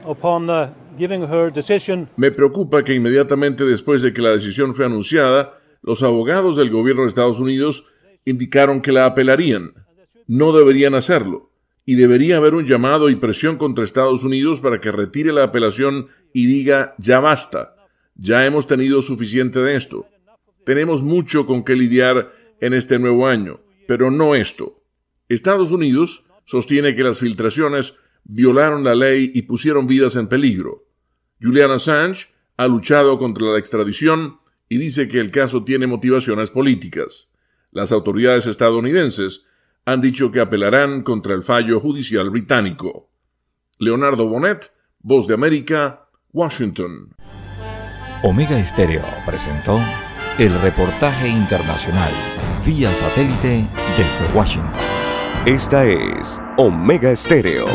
upon 0.06 0.50
uh, 0.50 0.70
giving 0.98 1.24
her 1.24 1.52
decision 1.52 2.08
Me 2.18 2.32
preocupa 2.32 2.84
que 2.84 2.94
inmediatamente 2.94 3.66
después 3.66 4.02
de 4.02 4.14
que 4.14 4.22
la 4.22 4.32
decisión 4.32 4.74
fue 4.74 4.86
anunciada, 4.86 5.60
los 5.82 6.04
abogados 6.04 6.58
del 6.58 6.70
gobierno 6.70 7.04
de 7.04 7.10
Estados 7.10 7.40
Unidos 7.40 7.86
indicaron 8.26 8.82
que 8.82 8.92
la 8.92 9.06
apelarían. 9.06 9.74
No 10.28 10.52
deberían 10.52 10.96
hacerlo. 10.96 11.52
Y 11.86 11.96
debería 11.96 12.38
haber 12.38 12.56
un 12.56 12.66
llamado 12.66 13.10
y 13.10 13.16
presión 13.16 13.58
contra 13.58 13.84
Estados 13.84 14.24
Unidos 14.24 14.60
para 14.60 14.82
que 14.82 14.92
retire 14.92 15.32
la 15.32 15.44
apelación 15.44 16.08
y 16.34 16.48
diga 16.48 16.96
ya 16.98 17.20
basta. 17.20 17.76
Ya 18.16 18.46
hemos 18.46 18.66
tenido 18.66 19.04
suficiente 19.04 19.60
de 19.60 19.76
esto. 19.76 20.08
Tenemos 20.66 21.04
mucho 21.04 21.46
con 21.46 21.64
qué 21.64 21.76
lidiar 21.76 22.34
en 22.60 22.74
este 22.74 22.98
nuevo 23.00 23.28
año, 23.28 23.60
pero 23.88 24.10
no 24.10 24.36
esto. 24.36 24.82
Estados 25.30 25.72
Unidos 25.72 26.24
sostiene 26.46 26.96
que 26.96 27.04
las 27.04 27.20
filtraciones 27.20 27.96
violaron 28.24 28.84
la 28.84 28.96
ley 28.96 29.32
y 29.34 29.44
pusieron 29.44 29.88
vidas 29.88 30.16
en 30.16 30.28
peligro. 30.28 30.86
Julian 31.42 31.72
Assange 31.72 32.28
ha 32.58 32.68
luchado 32.68 33.18
contra 33.18 33.48
la 33.48 33.60
extradición 33.60 34.40
y 34.68 34.78
dice 34.78 35.08
que 35.08 35.20
el 35.20 35.32
caso 35.32 35.64
tiene 35.64 35.86
motivaciones 35.86 36.50
políticas. 36.50 37.32
Las 37.72 37.92
autoridades 37.92 38.48
estadounidenses 38.48 39.46
han 39.86 40.02
dicho 40.02 40.32
que 40.32 40.40
apelarán 40.40 41.04
contra 41.04 41.36
el 41.36 41.44
fallo 41.44 41.80
judicial 41.80 42.30
británico. 42.32 43.12
Leonardo 43.78 44.28
Bonet, 44.28 44.72
Voz 45.00 45.28
de 45.28 45.36
América, 45.36 46.08
Washington. 46.34 47.14
Omega 48.24 48.58
Estéreo 48.58 49.04
presentó 49.26 49.80
el 50.38 50.62
reportaje 50.62 51.30
internacional 51.30 52.12
vía 52.66 52.94
satélite 52.94 53.66
desde 53.98 54.34
Washington. 54.38 54.72
Esta 55.46 55.86
es 55.86 56.42
Omega 56.58 57.12
Estéreo. 57.12 57.68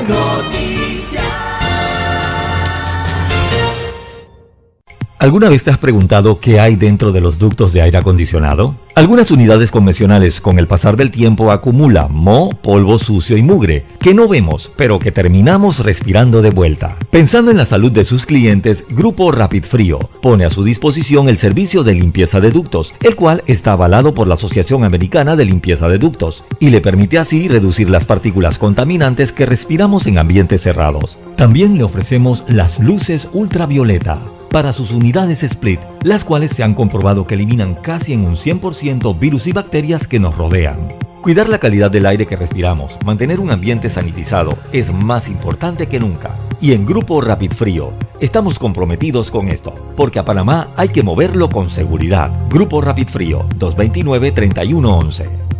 ¿Alguna 5.20 5.50
vez 5.50 5.64
te 5.64 5.70
has 5.70 5.76
preguntado 5.76 6.38
qué 6.38 6.60
hay 6.60 6.76
dentro 6.76 7.12
de 7.12 7.20
los 7.20 7.38
ductos 7.38 7.74
de 7.74 7.82
aire 7.82 7.98
acondicionado? 7.98 8.74
Algunas 8.94 9.30
unidades 9.30 9.70
convencionales 9.70 10.40
con 10.40 10.58
el 10.58 10.66
pasar 10.66 10.96
del 10.96 11.10
tiempo 11.10 11.52
acumulan 11.52 12.10
moho, 12.10 12.56
polvo 12.56 12.98
sucio 12.98 13.36
y 13.36 13.42
mugre, 13.42 13.84
que 14.00 14.14
no 14.14 14.28
vemos, 14.28 14.72
pero 14.78 14.98
que 14.98 15.12
terminamos 15.12 15.80
respirando 15.80 16.40
de 16.40 16.48
vuelta. 16.48 16.96
Pensando 17.10 17.50
en 17.50 17.58
la 17.58 17.66
salud 17.66 17.92
de 17.92 18.06
sus 18.06 18.24
clientes, 18.24 18.86
Grupo 18.88 19.30
Rapid 19.30 19.64
Frío 19.64 19.98
pone 20.22 20.46
a 20.46 20.50
su 20.50 20.64
disposición 20.64 21.28
el 21.28 21.36
servicio 21.36 21.82
de 21.82 21.96
limpieza 21.96 22.40
de 22.40 22.50
ductos, 22.50 22.94
el 23.02 23.14
cual 23.14 23.42
está 23.46 23.72
avalado 23.72 24.14
por 24.14 24.26
la 24.26 24.36
Asociación 24.36 24.84
Americana 24.84 25.36
de 25.36 25.44
Limpieza 25.44 25.90
de 25.90 25.98
Ductos, 25.98 26.44
y 26.60 26.70
le 26.70 26.80
permite 26.80 27.18
así 27.18 27.46
reducir 27.46 27.90
las 27.90 28.06
partículas 28.06 28.56
contaminantes 28.56 29.32
que 29.32 29.44
respiramos 29.44 30.06
en 30.06 30.16
ambientes 30.16 30.62
cerrados. 30.62 31.18
También 31.36 31.76
le 31.76 31.82
ofrecemos 31.82 32.42
las 32.48 32.80
luces 32.80 33.28
ultravioleta 33.34 34.18
para 34.50 34.72
sus 34.72 34.90
unidades 34.90 35.42
Split, 35.42 35.80
las 36.02 36.24
cuales 36.24 36.50
se 36.50 36.62
han 36.62 36.74
comprobado 36.74 37.26
que 37.26 37.34
eliminan 37.34 37.74
casi 37.74 38.12
en 38.12 38.24
un 38.24 38.36
100% 38.36 39.18
virus 39.18 39.46
y 39.46 39.52
bacterias 39.52 40.06
que 40.06 40.20
nos 40.20 40.36
rodean. 40.36 40.78
Cuidar 41.22 41.48
la 41.48 41.58
calidad 41.58 41.90
del 41.90 42.06
aire 42.06 42.26
que 42.26 42.36
respiramos, 42.36 42.96
mantener 43.04 43.40
un 43.40 43.50
ambiente 43.50 43.90
sanitizado 43.90 44.56
es 44.72 44.92
más 44.92 45.28
importante 45.28 45.86
que 45.86 46.00
nunca. 46.00 46.34
Y 46.62 46.72
en 46.72 46.86
Grupo 46.86 47.20
Rapid 47.20 47.52
Frío 47.52 47.92
estamos 48.20 48.58
comprometidos 48.58 49.30
con 49.30 49.48
esto, 49.48 49.74
porque 49.96 50.18
a 50.18 50.24
Panamá 50.24 50.68
hay 50.76 50.88
que 50.88 51.02
moverlo 51.02 51.50
con 51.50 51.68
seguridad. 51.68 52.32
Grupo 52.48 52.80
Rapid 52.80 53.08
Frío 53.08 53.46
229 53.56 54.32
3111. 54.32 55.50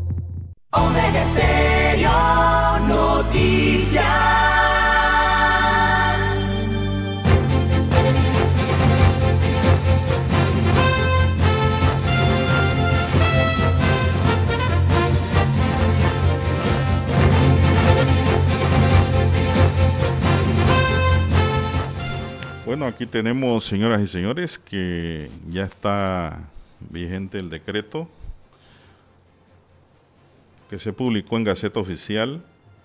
Bueno, 22.70 22.86
aquí 22.86 23.05
tenemos, 23.05 23.64
señoras 23.64 24.01
y 24.01 24.06
señores, 24.06 24.56
que 24.56 25.28
ya 25.48 25.64
está 25.64 26.38
vigente 26.78 27.36
el 27.38 27.51
decreto 27.51 28.09
que 30.70 30.78
se 30.78 30.92
publicó 30.92 31.36
en 31.36 31.42
Gaceta 31.42 31.80
Oficial, 31.80 32.44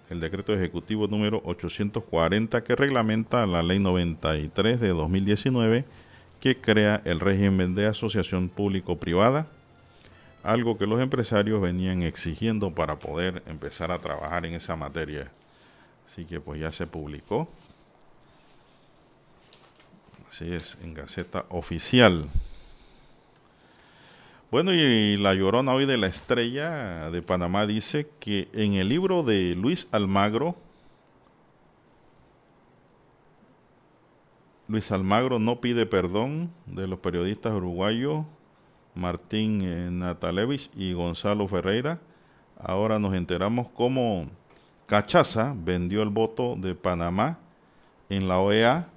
el 0.10 0.22
decreto 0.22 0.56
ejecutivo 0.56 1.06
número 1.06 1.40
840 1.46 2.64
que 2.64 2.76
reglamenta 2.76 3.46
la 3.46 3.62
ley 3.62 3.78
93 3.78 4.80
de 4.80 4.88
2019 4.88 5.86
que 6.40 6.60
crea 6.60 7.04
el 7.06 7.20
régimen 7.20 7.76
de 7.76 7.86
asociación 7.86 8.50
público-privada, 8.50 9.46
algo 10.42 10.80
que 10.80 10.88
los 10.88 11.00
empresarios 11.00 11.62
venían 11.62 12.02
exigiendo 12.02 12.74
para 12.74 12.98
poder 12.98 13.44
empezar 13.46 13.92
a 13.92 14.00
trabajar 14.00 14.48
en 14.48 14.56
esa 14.56 14.76
materia. 14.76 15.30
Así 16.08 16.26
que 16.26 16.42
pues 16.42 16.60
ya 16.60 16.72
se 16.72 16.88
publicó. 16.88 17.48
Así 20.36 20.54
es, 20.54 20.78
en 20.84 20.94
Gaceta 20.94 21.46
Oficial. 21.48 22.28
Bueno, 24.52 24.74
y 24.74 25.16
la 25.16 25.34
llorona 25.34 25.74
hoy 25.74 25.86
de 25.86 25.96
la 25.96 26.08
estrella 26.08 27.10
de 27.10 27.22
Panamá 27.22 27.66
dice 27.66 28.10
que 28.20 28.50
en 28.52 28.74
el 28.74 28.90
libro 28.90 29.24
de 29.24 29.56
Luis 29.56 29.88
Almagro, 29.94 30.58
Luis 34.68 34.92
Almagro 34.92 35.40
no 35.40 35.62
pide 35.62 35.86
perdón 35.86 36.52
de 36.66 36.86
los 36.86 37.00
periodistas 37.00 37.54
uruguayos 37.54 38.26
Martín 38.94 39.62
eh, 39.64 39.90
Natalevich 39.90 40.70
y 40.76 40.92
Gonzalo 40.92 41.48
Ferreira. 41.48 42.02
Ahora 42.60 43.00
nos 43.00 43.16
enteramos 43.16 43.70
cómo 43.70 44.28
Cachaza 44.86 45.56
vendió 45.56 46.02
el 46.02 46.10
voto 46.10 46.58
de 46.58 46.76
Panamá 46.76 47.40
en 48.10 48.28
la 48.28 48.40
OEA 48.40 48.90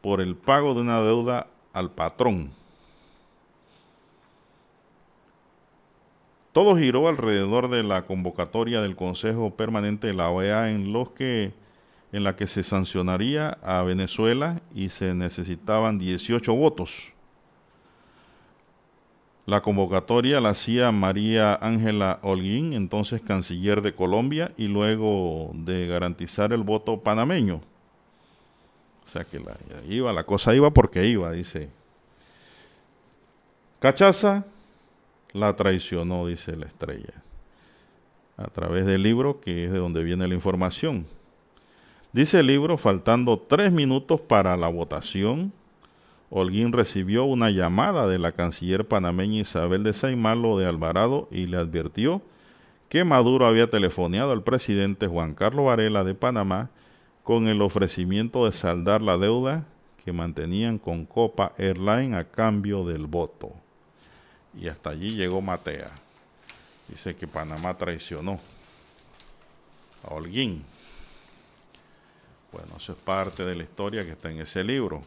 por 0.00 0.20
el 0.20 0.36
pago 0.36 0.74
de 0.74 0.80
una 0.80 1.00
deuda 1.02 1.48
al 1.72 1.90
patrón. 1.90 2.50
Todo 6.52 6.76
giró 6.76 7.08
alrededor 7.08 7.68
de 7.68 7.82
la 7.82 8.02
convocatoria 8.06 8.80
del 8.80 8.96
Consejo 8.96 9.50
Permanente 9.54 10.08
de 10.08 10.14
la 10.14 10.30
OEA 10.30 10.70
en 10.70 10.92
los 10.92 11.10
que 11.10 11.52
en 12.12 12.24
la 12.24 12.36
que 12.36 12.46
se 12.46 12.64
sancionaría 12.64 13.58
a 13.62 13.82
Venezuela 13.82 14.62
y 14.74 14.88
se 14.88 15.14
necesitaban 15.14 15.98
18 15.98 16.54
votos. 16.54 17.12
La 19.46 19.62
convocatoria 19.62 20.40
la 20.40 20.50
hacía 20.50 20.92
María 20.92 21.54
Ángela 21.54 22.18
Holguín, 22.22 22.74
entonces 22.74 23.22
canciller 23.22 23.80
de 23.80 23.94
Colombia, 23.94 24.52
y 24.58 24.68
luego 24.68 25.52
de 25.54 25.86
garantizar 25.86 26.52
el 26.52 26.62
voto 26.62 27.00
panameño. 27.00 27.62
O 29.08 29.10
sea 29.10 29.24
que 29.24 29.40
la, 29.40 29.56
iba, 29.88 30.12
la 30.12 30.24
cosa 30.24 30.54
iba 30.54 30.70
porque 30.70 31.06
iba, 31.06 31.32
dice. 31.32 31.70
Cachaza 33.78 34.44
la 35.32 35.56
traicionó, 35.56 36.26
dice 36.26 36.56
la 36.56 36.66
estrella, 36.66 37.22
a 38.36 38.48
través 38.48 38.84
del 38.84 39.02
libro 39.02 39.40
que 39.40 39.64
es 39.64 39.72
de 39.72 39.78
donde 39.78 40.02
viene 40.02 40.28
la 40.28 40.34
información. 40.34 41.06
Dice 42.12 42.40
el 42.40 42.48
libro, 42.48 42.76
faltando 42.76 43.38
tres 43.38 43.72
minutos 43.72 44.20
para 44.20 44.56
la 44.56 44.68
votación, 44.68 45.52
Holguín 46.30 46.72
recibió 46.72 47.24
una 47.24 47.50
llamada 47.50 48.06
de 48.06 48.18
la 48.18 48.32
canciller 48.32 48.86
panameña 48.86 49.40
Isabel 49.40 49.84
de 49.84 49.94
Saimalo 49.94 50.58
de 50.58 50.66
Alvarado 50.66 51.28
y 51.30 51.46
le 51.46 51.56
advirtió 51.56 52.20
que 52.90 53.04
Maduro 53.04 53.46
había 53.46 53.70
telefoneado 53.70 54.32
al 54.32 54.42
presidente 54.42 55.06
Juan 55.06 55.34
Carlos 55.34 55.66
Varela 55.66 56.04
de 56.04 56.14
Panamá 56.14 56.70
con 57.28 57.46
el 57.46 57.60
ofrecimiento 57.60 58.46
de 58.46 58.52
saldar 58.52 59.02
la 59.02 59.18
deuda 59.18 59.66
que 60.02 60.14
mantenían 60.14 60.78
con 60.78 61.04
Copa 61.04 61.52
Airline 61.58 62.14
a 62.14 62.24
cambio 62.24 62.86
del 62.86 63.06
voto. 63.06 63.52
Y 64.58 64.68
hasta 64.68 64.88
allí 64.88 65.12
llegó 65.12 65.42
Matea. 65.42 65.90
Dice 66.88 67.14
que 67.16 67.28
Panamá 67.28 67.76
traicionó 67.76 68.40
a 70.02 70.14
Holguín. 70.14 70.64
Bueno, 72.50 72.68
eso 72.78 72.92
es 72.92 72.98
parte 72.98 73.44
de 73.44 73.56
la 73.56 73.64
historia 73.64 74.06
que 74.06 74.12
está 74.12 74.30
en 74.30 74.40
ese 74.40 74.64
libro. 74.64 75.02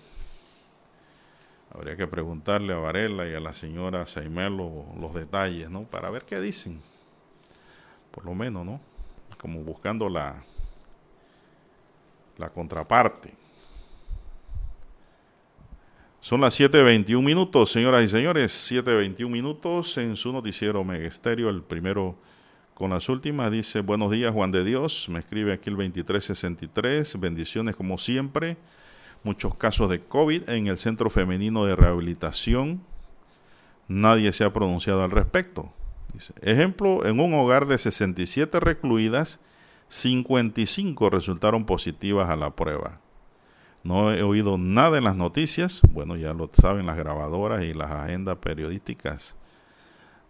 Habría 1.73 1.97
que 1.97 2.05
preguntarle 2.05 2.73
a 2.73 2.77
Varela 2.77 3.27
y 3.27 3.33
a 3.33 3.39
la 3.39 3.55
señora 3.55 4.05
Saimelo 4.05 4.85
los 4.99 5.15
detalles, 5.15 5.71
¿no? 5.71 5.85
Para 5.85 6.11
ver 6.11 6.25
qué 6.25 6.39
dicen. 6.39 6.83
Por 8.11 8.25
lo 8.25 8.35
menos, 8.35 8.63
¿no? 8.63 8.79
Como 9.39 9.63
buscando 9.63 10.07
la, 10.07 10.43
la 12.37 12.49
contraparte. 12.49 13.33
Son 16.19 16.41
las 16.41 16.59
7.21 16.59 17.23
minutos, 17.23 17.71
señoras 17.71 18.03
y 18.03 18.07
señores. 18.07 18.71
7.21 18.71 19.29
minutos 19.29 19.97
en 19.97 20.15
su 20.15 20.31
noticiero 20.31 20.83
Megesterio, 20.83 21.49
el 21.49 21.63
primero 21.63 22.15
con 22.73 22.91
las 22.91 23.09
últimas. 23.09 23.51
Dice, 23.51 23.81
buenos 23.81 24.11
días 24.11 24.33
Juan 24.33 24.51
de 24.51 24.63
Dios. 24.63 25.07
Me 25.09 25.19
escribe 25.19 25.53
aquí 25.53 25.69
el 25.69 25.77
2363. 25.77 27.19
Bendiciones 27.19 27.75
como 27.75 27.97
siempre 27.97 28.57
muchos 29.23 29.55
casos 29.55 29.89
de 29.89 30.01
COVID 30.01 30.49
en 30.49 30.67
el 30.67 30.77
Centro 30.77 31.09
Femenino 31.09 31.65
de 31.65 31.75
Rehabilitación. 31.75 32.81
Nadie 33.87 34.31
se 34.33 34.43
ha 34.43 34.53
pronunciado 34.53 35.03
al 35.03 35.11
respecto. 35.11 35.71
ejemplo, 36.41 37.05
en 37.05 37.19
un 37.19 37.33
hogar 37.33 37.67
de 37.67 37.77
67 37.77 38.59
recluidas, 38.59 39.39
55 39.91 41.09
resultaron 41.09 41.65
positivas 41.65 42.29
a 42.29 42.37
la 42.37 42.55
prueba. 42.55 43.01
No 43.83 44.13
he 44.13 44.23
oído 44.23 44.57
nada 44.57 44.97
en 44.97 45.03
las 45.03 45.17
noticias, 45.17 45.81
bueno, 45.91 46.15
ya 46.15 46.33
lo 46.33 46.49
saben 46.53 46.85
las 46.85 46.95
grabadoras 46.95 47.61
y 47.63 47.73
las 47.73 47.91
agendas 47.91 48.37
periodísticas 48.37 49.35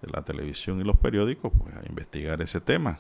de 0.02 0.12
la 0.12 0.24
televisión 0.24 0.82
y 0.82 0.84
los 0.84 0.98
periódicos, 0.98 1.52
pues 1.56 1.76
a 1.76 1.88
investigar 1.88 2.42
ese 2.42 2.60
tema. 2.60 2.98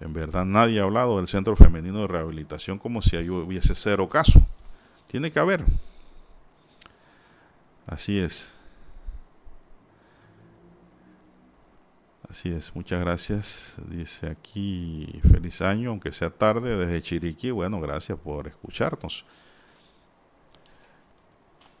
En 0.00 0.14
verdad 0.14 0.46
nadie 0.46 0.80
ha 0.80 0.84
hablado 0.84 1.18
del 1.18 1.28
Centro 1.28 1.54
Femenino 1.54 2.00
de 2.00 2.06
Rehabilitación 2.06 2.78
como 2.78 3.02
si 3.02 3.16
ahí 3.16 3.28
hubiese 3.28 3.74
cero 3.74 4.08
caso. 4.08 4.40
Tiene 5.08 5.30
que 5.30 5.38
haber. 5.38 5.66
Así 7.86 8.18
es. 8.18 8.54
Así 12.34 12.50
es, 12.50 12.74
muchas 12.74 12.98
gracias. 12.98 13.76
Dice 13.88 14.26
aquí, 14.26 15.20
feliz 15.30 15.62
año, 15.62 15.90
aunque 15.90 16.10
sea 16.10 16.30
tarde, 16.30 16.76
desde 16.76 17.00
Chiriquí. 17.00 17.52
Bueno, 17.52 17.80
gracias 17.80 18.18
por 18.18 18.48
escucharnos. 18.48 19.24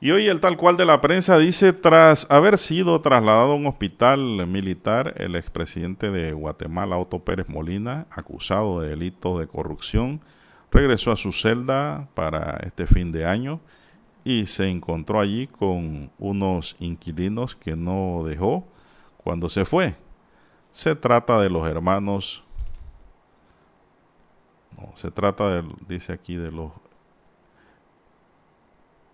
Y 0.00 0.12
hoy 0.12 0.28
el 0.28 0.40
tal 0.40 0.56
cual 0.56 0.76
de 0.76 0.84
la 0.84 1.00
prensa 1.00 1.38
dice, 1.38 1.72
tras 1.72 2.30
haber 2.30 2.56
sido 2.56 3.00
trasladado 3.00 3.50
a 3.50 3.56
un 3.56 3.66
hospital 3.66 4.46
militar, 4.46 5.14
el 5.16 5.34
expresidente 5.34 6.12
de 6.12 6.32
Guatemala, 6.32 6.98
Otto 6.98 7.24
Pérez 7.24 7.48
Molina, 7.48 8.06
acusado 8.12 8.80
de 8.80 8.90
delitos 8.90 9.40
de 9.40 9.48
corrupción, 9.48 10.20
regresó 10.70 11.10
a 11.10 11.16
su 11.16 11.32
celda 11.32 12.06
para 12.14 12.60
este 12.64 12.86
fin 12.86 13.10
de 13.10 13.26
año 13.26 13.58
y 14.22 14.46
se 14.46 14.68
encontró 14.68 15.18
allí 15.18 15.48
con 15.48 16.12
unos 16.16 16.76
inquilinos 16.78 17.56
que 17.56 17.74
no 17.74 18.22
dejó 18.24 18.68
cuando 19.16 19.48
se 19.48 19.64
fue. 19.64 19.96
Se 20.74 20.96
trata 20.96 21.40
de 21.40 21.48
los 21.48 21.68
hermanos, 21.68 22.42
no, 24.76 24.90
se 24.96 25.12
trata, 25.12 25.48
de, 25.48 25.64
dice 25.86 26.12
aquí, 26.12 26.34
de 26.34 26.50
los 26.50 26.72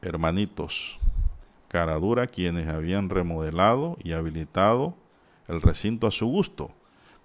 hermanitos. 0.01 0.99
Caradura, 1.69 2.29
quienes 2.29 2.67
habían 2.67 3.11
remodelado 3.11 3.99
y 4.03 4.13
habilitado 4.13 4.95
el 5.49 5.61
recinto 5.61 6.07
a 6.07 6.11
su 6.11 6.27
gusto 6.27 6.71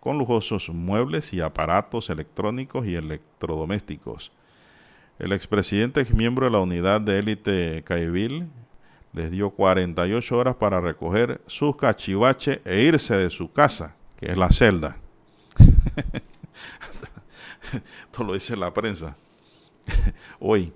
con 0.01 0.17
lujosos 0.17 0.67
muebles 0.67 1.31
y 1.31 1.39
aparatos 1.39 2.09
electrónicos 2.09 2.85
y 2.87 2.95
electrodomésticos. 2.95 4.33
El 5.17 5.31
expresidente 5.31 6.01
ex 6.01 6.13
miembro 6.13 6.45
de 6.45 6.51
la 6.51 6.59
unidad 6.59 6.99
de 6.99 7.19
élite 7.19 7.83
Caivil 7.85 8.49
les 9.13 9.31
dio 9.31 9.51
48 9.51 10.37
horas 10.37 10.55
para 10.57 10.81
recoger 10.81 11.39
sus 11.47 11.77
cachivaches 11.77 12.59
e 12.65 12.81
irse 12.81 13.15
de 13.15 13.29
su 13.29 13.49
casa, 13.53 13.95
que 14.17 14.31
es 14.31 14.37
la 14.37 14.49
celda. 14.49 14.97
Esto 18.05 18.23
lo 18.23 18.33
dice 18.33 18.55
la 18.55 18.73
prensa 18.73 19.15
hoy. 20.39 20.73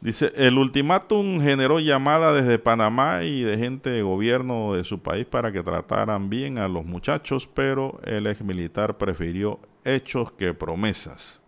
Dice, 0.00 0.32
el 0.36 0.56
ultimátum 0.58 1.40
generó 1.40 1.80
llamada 1.80 2.32
desde 2.32 2.60
Panamá 2.60 3.24
y 3.24 3.42
de 3.42 3.58
gente 3.58 3.90
de 3.90 4.02
gobierno 4.02 4.74
de 4.74 4.84
su 4.84 5.00
país 5.00 5.26
para 5.26 5.50
que 5.50 5.60
trataran 5.60 6.30
bien 6.30 6.58
a 6.58 6.68
los 6.68 6.84
muchachos, 6.84 7.48
pero 7.52 8.00
el 8.04 8.28
ex 8.28 8.40
militar 8.42 8.96
prefirió 8.96 9.58
hechos 9.84 10.30
que 10.30 10.54
promesas. 10.54 11.42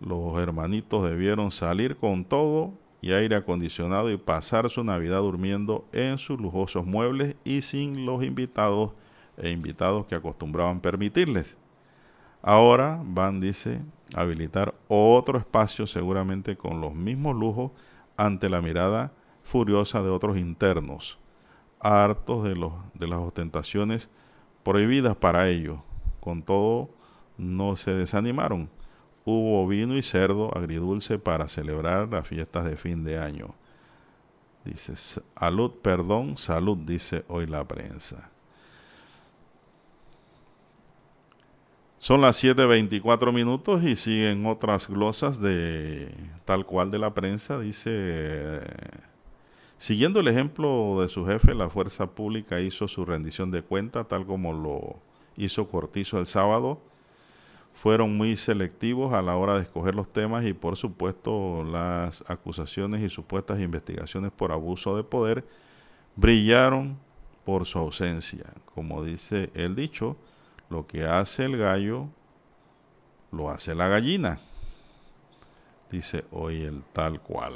Los 0.00 0.40
hermanitos 0.40 1.08
debieron 1.08 1.50
salir 1.50 1.96
con 1.96 2.24
todo 2.24 2.74
y 3.00 3.10
aire 3.10 3.34
acondicionado 3.34 4.08
y 4.12 4.16
pasar 4.16 4.70
su 4.70 4.84
Navidad 4.84 5.18
durmiendo 5.18 5.84
en 5.92 6.18
sus 6.18 6.40
lujosos 6.40 6.86
muebles 6.86 7.34
y 7.42 7.62
sin 7.62 8.06
los 8.06 8.22
invitados 8.22 8.92
e 9.42 9.50
invitados 9.50 10.06
que 10.06 10.14
acostumbraban 10.14 10.80
permitirles. 10.80 11.58
Ahora 12.40 13.00
van, 13.04 13.40
dice, 13.40 13.80
a 14.14 14.22
habilitar 14.22 14.74
otro 14.88 15.38
espacio 15.38 15.86
seguramente 15.86 16.56
con 16.56 16.80
los 16.80 16.94
mismos 16.94 17.36
lujos 17.36 17.72
ante 18.16 18.48
la 18.48 18.62
mirada 18.62 19.12
furiosa 19.42 20.02
de 20.02 20.10
otros 20.10 20.36
internos, 20.36 21.18
hartos 21.80 22.44
de, 22.44 22.54
los, 22.54 22.72
de 22.94 23.06
las 23.08 23.18
ostentaciones 23.18 24.10
prohibidas 24.62 25.16
para 25.16 25.48
ellos. 25.48 25.78
Con 26.20 26.42
todo, 26.42 26.90
no 27.36 27.76
se 27.76 27.92
desanimaron. 27.92 28.70
Hubo 29.24 29.66
vino 29.68 29.96
y 29.96 30.02
cerdo 30.02 30.56
agridulce 30.56 31.18
para 31.18 31.48
celebrar 31.48 32.08
las 32.08 32.26
fiestas 32.26 32.64
de 32.64 32.76
fin 32.76 33.04
de 33.04 33.18
año. 33.18 33.54
Dice, 34.64 34.94
salud, 34.96 35.72
perdón, 35.82 36.36
salud, 36.36 36.78
dice 36.78 37.24
hoy 37.28 37.46
la 37.46 37.66
prensa. 37.66 38.31
Son 42.02 42.20
las 42.20 42.42
7.24 42.42 43.32
minutos 43.32 43.84
y 43.84 43.94
siguen 43.94 44.44
otras 44.46 44.88
glosas 44.88 45.40
de 45.40 46.12
tal 46.44 46.66
cual 46.66 46.90
de 46.90 46.98
la 46.98 47.14
prensa. 47.14 47.60
Dice, 47.60 48.60
siguiendo 49.78 50.18
el 50.18 50.26
ejemplo 50.26 51.00
de 51.00 51.08
su 51.08 51.24
jefe, 51.24 51.54
la 51.54 51.70
fuerza 51.70 52.08
pública 52.08 52.60
hizo 52.60 52.88
su 52.88 53.04
rendición 53.04 53.52
de 53.52 53.62
cuenta 53.62 54.02
tal 54.02 54.26
como 54.26 54.52
lo 54.52 54.96
hizo 55.36 55.68
Cortizo 55.68 56.18
el 56.18 56.26
sábado. 56.26 56.80
Fueron 57.72 58.16
muy 58.16 58.36
selectivos 58.36 59.14
a 59.14 59.22
la 59.22 59.36
hora 59.36 59.54
de 59.54 59.62
escoger 59.62 59.94
los 59.94 60.12
temas 60.12 60.44
y 60.44 60.54
por 60.54 60.76
supuesto 60.76 61.62
las 61.62 62.24
acusaciones 62.26 63.00
y 63.02 63.10
supuestas 63.10 63.60
investigaciones 63.60 64.32
por 64.32 64.50
abuso 64.50 64.96
de 64.96 65.04
poder 65.04 65.44
brillaron 66.16 66.98
por 67.44 67.64
su 67.64 67.78
ausencia. 67.78 68.46
Como 68.74 69.04
dice 69.04 69.50
el 69.54 69.76
dicho, 69.76 70.16
lo 70.72 70.86
que 70.86 71.04
hace 71.04 71.44
el 71.44 71.58
gallo, 71.58 72.08
lo 73.30 73.50
hace 73.50 73.74
la 73.74 73.88
gallina. 73.88 74.40
Dice 75.90 76.24
hoy 76.32 76.62
el 76.62 76.82
tal 76.92 77.20
cual. 77.20 77.54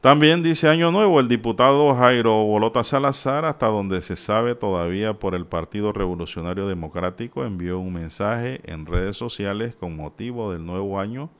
También 0.00 0.44
dice 0.44 0.68
Año 0.68 0.92
Nuevo, 0.92 1.18
el 1.18 1.26
diputado 1.26 1.92
Jairo 1.96 2.44
Bolota 2.44 2.84
Salazar, 2.84 3.44
hasta 3.44 3.66
donde 3.66 4.00
se 4.00 4.14
sabe 4.14 4.54
todavía 4.54 5.14
por 5.14 5.34
el 5.34 5.44
Partido 5.44 5.92
Revolucionario 5.92 6.68
Democrático, 6.68 7.44
envió 7.44 7.80
un 7.80 7.94
mensaje 7.94 8.60
en 8.64 8.86
redes 8.86 9.16
sociales 9.16 9.74
con 9.74 9.96
motivo 9.96 10.52
del 10.52 10.64
nuevo 10.64 11.00
año 11.00 11.30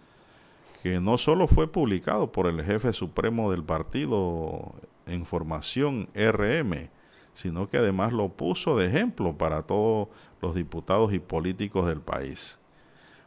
que 0.83 0.99
no 0.99 1.19
solo 1.19 1.47
fue 1.47 1.71
publicado 1.71 2.33
por 2.33 2.49
el 2.49 2.65
jefe 2.65 2.93
supremo 2.93 3.53
del 3.53 3.63
partido 3.63 4.73
en 5.07 5.25
formación 5.25 6.09
RM, 6.15 6.91
sino 7.39 7.71
que 7.71 7.79
además 7.79 8.13
lo 8.13 8.31
puso 8.31 8.77
de 8.77 8.89
ejemplo 8.89 9.39
para 9.39 9.63
todos 9.63 10.09
los 10.43 10.57
diputados 10.57 11.13
y 11.13 11.21
políticos 11.21 11.87
del 11.87 12.01
país. 12.01 12.59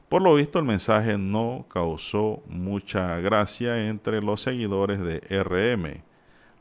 Por 0.09 0.21
lo 0.21 0.35
visto 0.35 0.59
el 0.59 0.65
mensaje 0.65 1.17
no 1.17 1.65
causó 1.69 2.43
mucha 2.45 3.21
gracia 3.21 3.87
entre 3.87 4.21
los 4.21 4.41
seguidores 4.41 4.99
de 4.99 5.21
RM. 5.41 6.03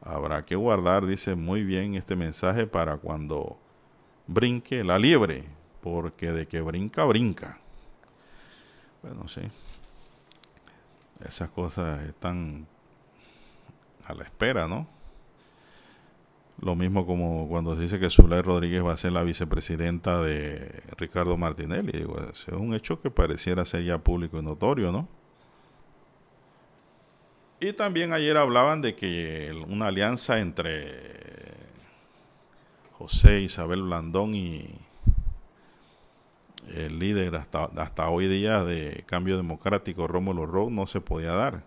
Habrá 0.00 0.44
que 0.44 0.54
guardar, 0.54 1.06
dice 1.06 1.34
muy 1.34 1.64
bien, 1.64 1.96
este 1.96 2.14
mensaje 2.14 2.68
para 2.68 2.98
cuando 2.98 3.58
brinque 4.28 4.84
la 4.84 5.00
liebre, 5.00 5.42
porque 5.80 6.30
de 6.30 6.46
que 6.46 6.60
brinca, 6.60 7.02
brinca. 7.04 7.58
Bueno, 9.02 9.26
sí. 9.26 9.42
Esas 11.26 11.50
cosas 11.50 12.00
están 12.04 12.68
a 14.06 14.14
la 14.14 14.22
espera, 14.22 14.68
¿no? 14.68 14.99
Lo 16.60 16.76
mismo 16.76 17.06
como 17.06 17.48
cuando 17.48 17.74
se 17.74 17.82
dice 17.82 17.98
que 17.98 18.10
Zulay 18.10 18.42
Rodríguez 18.42 18.84
va 18.84 18.92
a 18.92 18.96
ser 18.98 19.12
la 19.12 19.22
vicepresidenta 19.22 20.20
de 20.20 20.82
Ricardo 20.98 21.38
Martinelli. 21.38 21.92
Digo, 21.92 22.20
es 22.30 22.46
un 22.48 22.74
hecho 22.74 23.00
que 23.00 23.10
pareciera 23.10 23.64
ser 23.64 23.84
ya 23.84 23.98
público 23.98 24.38
y 24.38 24.42
notorio, 24.42 24.92
¿no? 24.92 25.08
Y 27.60 27.72
también 27.72 28.12
ayer 28.12 28.36
hablaban 28.36 28.82
de 28.82 28.94
que 28.94 29.52
una 29.68 29.86
alianza 29.86 30.38
entre 30.38 30.92
José 32.92 33.40
Isabel 33.40 33.82
Blandón 33.82 34.34
y 34.34 34.68
el 36.74 36.98
líder 36.98 37.36
hasta, 37.36 37.64
hasta 37.64 38.08
hoy 38.08 38.28
día 38.28 38.64
de 38.64 39.04
cambio 39.06 39.36
democrático, 39.36 40.06
Rómulo 40.06 40.44
Rowe, 40.44 40.70
no 40.70 40.86
se 40.86 41.00
podía 41.00 41.32
dar. 41.32 41.62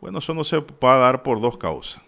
Bueno, 0.00 0.18
eso 0.18 0.34
no 0.34 0.44
se 0.44 0.58
va 0.58 0.94
a 0.94 0.98
dar 0.98 1.22
por 1.24 1.40
dos 1.40 1.58
causas. 1.58 2.02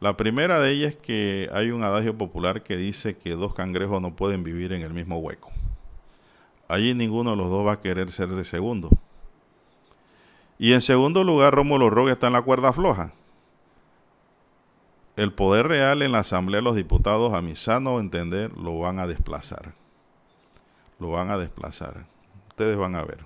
La 0.00 0.16
primera 0.16 0.58
de 0.60 0.70
ellas 0.70 0.94
es 0.94 0.96
que 0.96 1.50
hay 1.52 1.70
un 1.70 1.82
adagio 1.82 2.16
popular 2.16 2.62
que 2.62 2.78
dice 2.78 3.18
que 3.18 3.32
dos 3.32 3.52
cangrejos 3.52 4.00
no 4.00 4.16
pueden 4.16 4.42
vivir 4.42 4.72
en 4.72 4.80
el 4.80 4.94
mismo 4.94 5.18
hueco. 5.18 5.50
Allí 6.68 6.94
ninguno 6.94 7.32
de 7.32 7.36
los 7.36 7.50
dos 7.50 7.66
va 7.66 7.72
a 7.72 7.80
querer 7.80 8.10
ser 8.10 8.28
de 8.28 8.44
segundo. 8.44 8.88
Y 10.58 10.72
en 10.72 10.80
segundo 10.80 11.22
lugar, 11.22 11.54
Rómulo 11.54 11.90
Rogue 11.90 12.12
está 12.12 12.28
en 12.28 12.32
la 12.32 12.40
cuerda 12.40 12.72
floja. 12.72 13.12
El 15.16 15.34
poder 15.34 15.68
real 15.68 16.00
en 16.00 16.12
la 16.12 16.20
Asamblea 16.20 16.60
de 16.60 16.64
los 16.64 16.76
Diputados, 16.76 17.34
a 17.34 17.42
mi 17.42 17.54
sano 17.54 18.00
entender, 18.00 18.56
lo 18.56 18.78
van 18.78 19.00
a 19.00 19.06
desplazar. 19.06 19.74
Lo 20.98 21.10
van 21.10 21.30
a 21.30 21.36
desplazar. 21.36 22.06
Ustedes 22.48 22.78
van 22.78 22.96
a 22.96 23.04
ver 23.04 23.18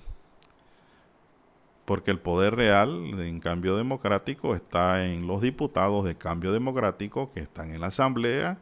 porque 1.85 2.11
el 2.11 2.19
poder 2.19 2.55
real 2.57 2.91
en 3.21 3.41
cambio 3.41 3.77
democrático 3.77 4.55
está 4.55 5.07
en 5.07 5.27
los 5.27 5.43
diputados 5.43 6.05
de 6.05 6.17
cambio 6.17 6.53
democrático 6.53 7.33
que 7.33 7.41
están 7.41 7.73
en 7.73 7.81
la 7.81 7.89
asamblea, 7.89 8.59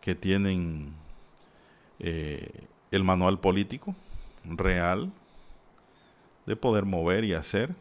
que 0.00 0.14
tienen 0.14 0.92
eh, 1.98 2.66
el 2.90 3.04
manual 3.04 3.38
político 3.40 3.94
real 4.44 5.12
de 6.46 6.56
poder 6.56 6.84
mover 6.84 7.24
y 7.24 7.34
hacer. 7.34 7.74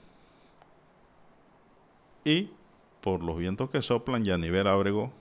Y 2.23 2.52
por 3.02 3.23
los 3.23 3.38
vientos 3.38 3.72
que 3.72 3.81
soplan, 3.81 4.23
Yanivel 4.23 4.68
Ábrego 4.68 5.11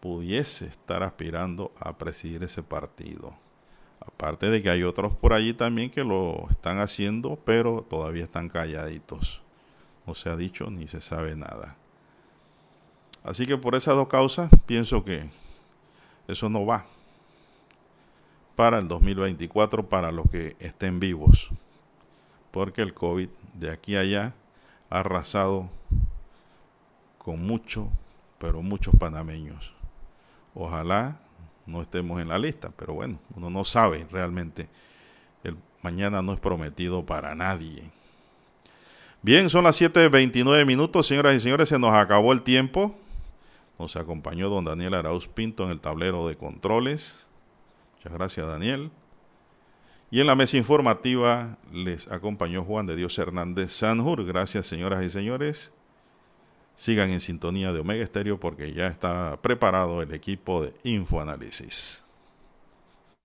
pudiese 0.00 0.66
estar 0.66 1.02
aspirando 1.02 1.72
a 1.78 1.98
presidir 1.98 2.42
ese 2.42 2.62
partido. 2.62 3.34
Aparte 4.06 4.48
de 4.48 4.62
que 4.62 4.70
hay 4.70 4.82
otros 4.82 5.14
por 5.14 5.32
allí 5.32 5.52
también 5.52 5.90
que 5.90 6.04
lo 6.04 6.48
están 6.50 6.78
haciendo, 6.78 7.38
pero 7.44 7.84
todavía 7.88 8.24
están 8.24 8.48
calladitos. 8.48 9.42
No 10.06 10.14
se 10.14 10.28
ha 10.30 10.36
dicho 10.36 10.70
ni 10.70 10.88
se 10.88 11.00
sabe 11.00 11.36
nada. 11.36 11.76
Así 13.24 13.46
que 13.46 13.56
por 13.56 13.74
esas 13.74 13.96
dos 13.96 14.08
causas 14.08 14.50
pienso 14.66 15.02
que 15.04 15.28
eso 16.28 16.48
no 16.48 16.64
va 16.64 16.86
para 18.54 18.78
el 18.78 18.88
2024 18.88 19.88
para 19.88 20.10
los 20.10 20.30
que 20.30 20.56
estén 20.58 20.98
vivos. 20.98 21.50
Porque 22.50 22.82
el 22.82 22.94
COVID 22.94 23.28
de 23.54 23.70
aquí 23.70 23.96
a 23.96 24.00
allá 24.00 24.32
ha 24.88 25.00
arrasado 25.00 25.68
con 27.18 27.44
mucho, 27.44 27.88
pero 28.38 28.62
muchos 28.62 28.94
panameños. 28.96 29.72
Ojalá 30.54 31.18
no 31.66 31.82
estemos 31.82 32.20
en 32.20 32.28
la 32.28 32.38
lista, 32.38 32.70
pero 32.76 32.94
bueno, 32.94 33.18
uno 33.34 33.50
no 33.50 33.64
sabe 33.64 34.06
realmente. 34.10 34.68
El 35.42 35.56
mañana 35.82 36.22
no 36.22 36.32
es 36.32 36.40
prometido 36.40 37.04
para 37.04 37.34
nadie. 37.34 37.90
Bien, 39.22 39.50
son 39.50 39.64
las 39.64 39.80
7.29 39.80 40.64
minutos, 40.64 41.06
señoras 41.06 41.34
y 41.34 41.40
señores, 41.40 41.68
se 41.68 41.78
nos 41.78 41.92
acabó 41.92 42.32
el 42.32 42.42
tiempo. 42.42 42.96
Nos 43.78 43.96
acompañó 43.96 44.48
don 44.48 44.64
Daniel 44.64 44.94
Arauz 44.94 45.28
Pinto 45.28 45.64
en 45.64 45.70
el 45.70 45.80
tablero 45.80 46.26
de 46.28 46.36
controles. 46.36 47.26
Muchas 47.96 48.12
gracias, 48.12 48.46
Daniel. 48.46 48.90
Y 50.10 50.20
en 50.20 50.28
la 50.28 50.36
mesa 50.36 50.56
informativa 50.56 51.58
les 51.72 52.10
acompañó 52.10 52.64
Juan 52.64 52.86
de 52.86 52.96
Dios 52.96 53.18
Hernández 53.18 53.72
Sanjur. 53.72 54.24
Gracias, 54.24 54.66
señoras 54.68 55.04
y 55.04 55.10
señores. 55.10 55.74
Sigan 56.76 57.10
en 57.10 57.20
sintonía 57.20 57.72
de 57.72 57.80
Omega 57.80 58.04
Estéreo 58.04 58.38
porque 58.38 58.72
ya 58.72 58.86
está 58.86 59.38
preparado 59.42 60.02
el 60.02 60.14
equipo 60.14 60.62
de 60.62 60.72
Infoanálisis. 60.84 62.05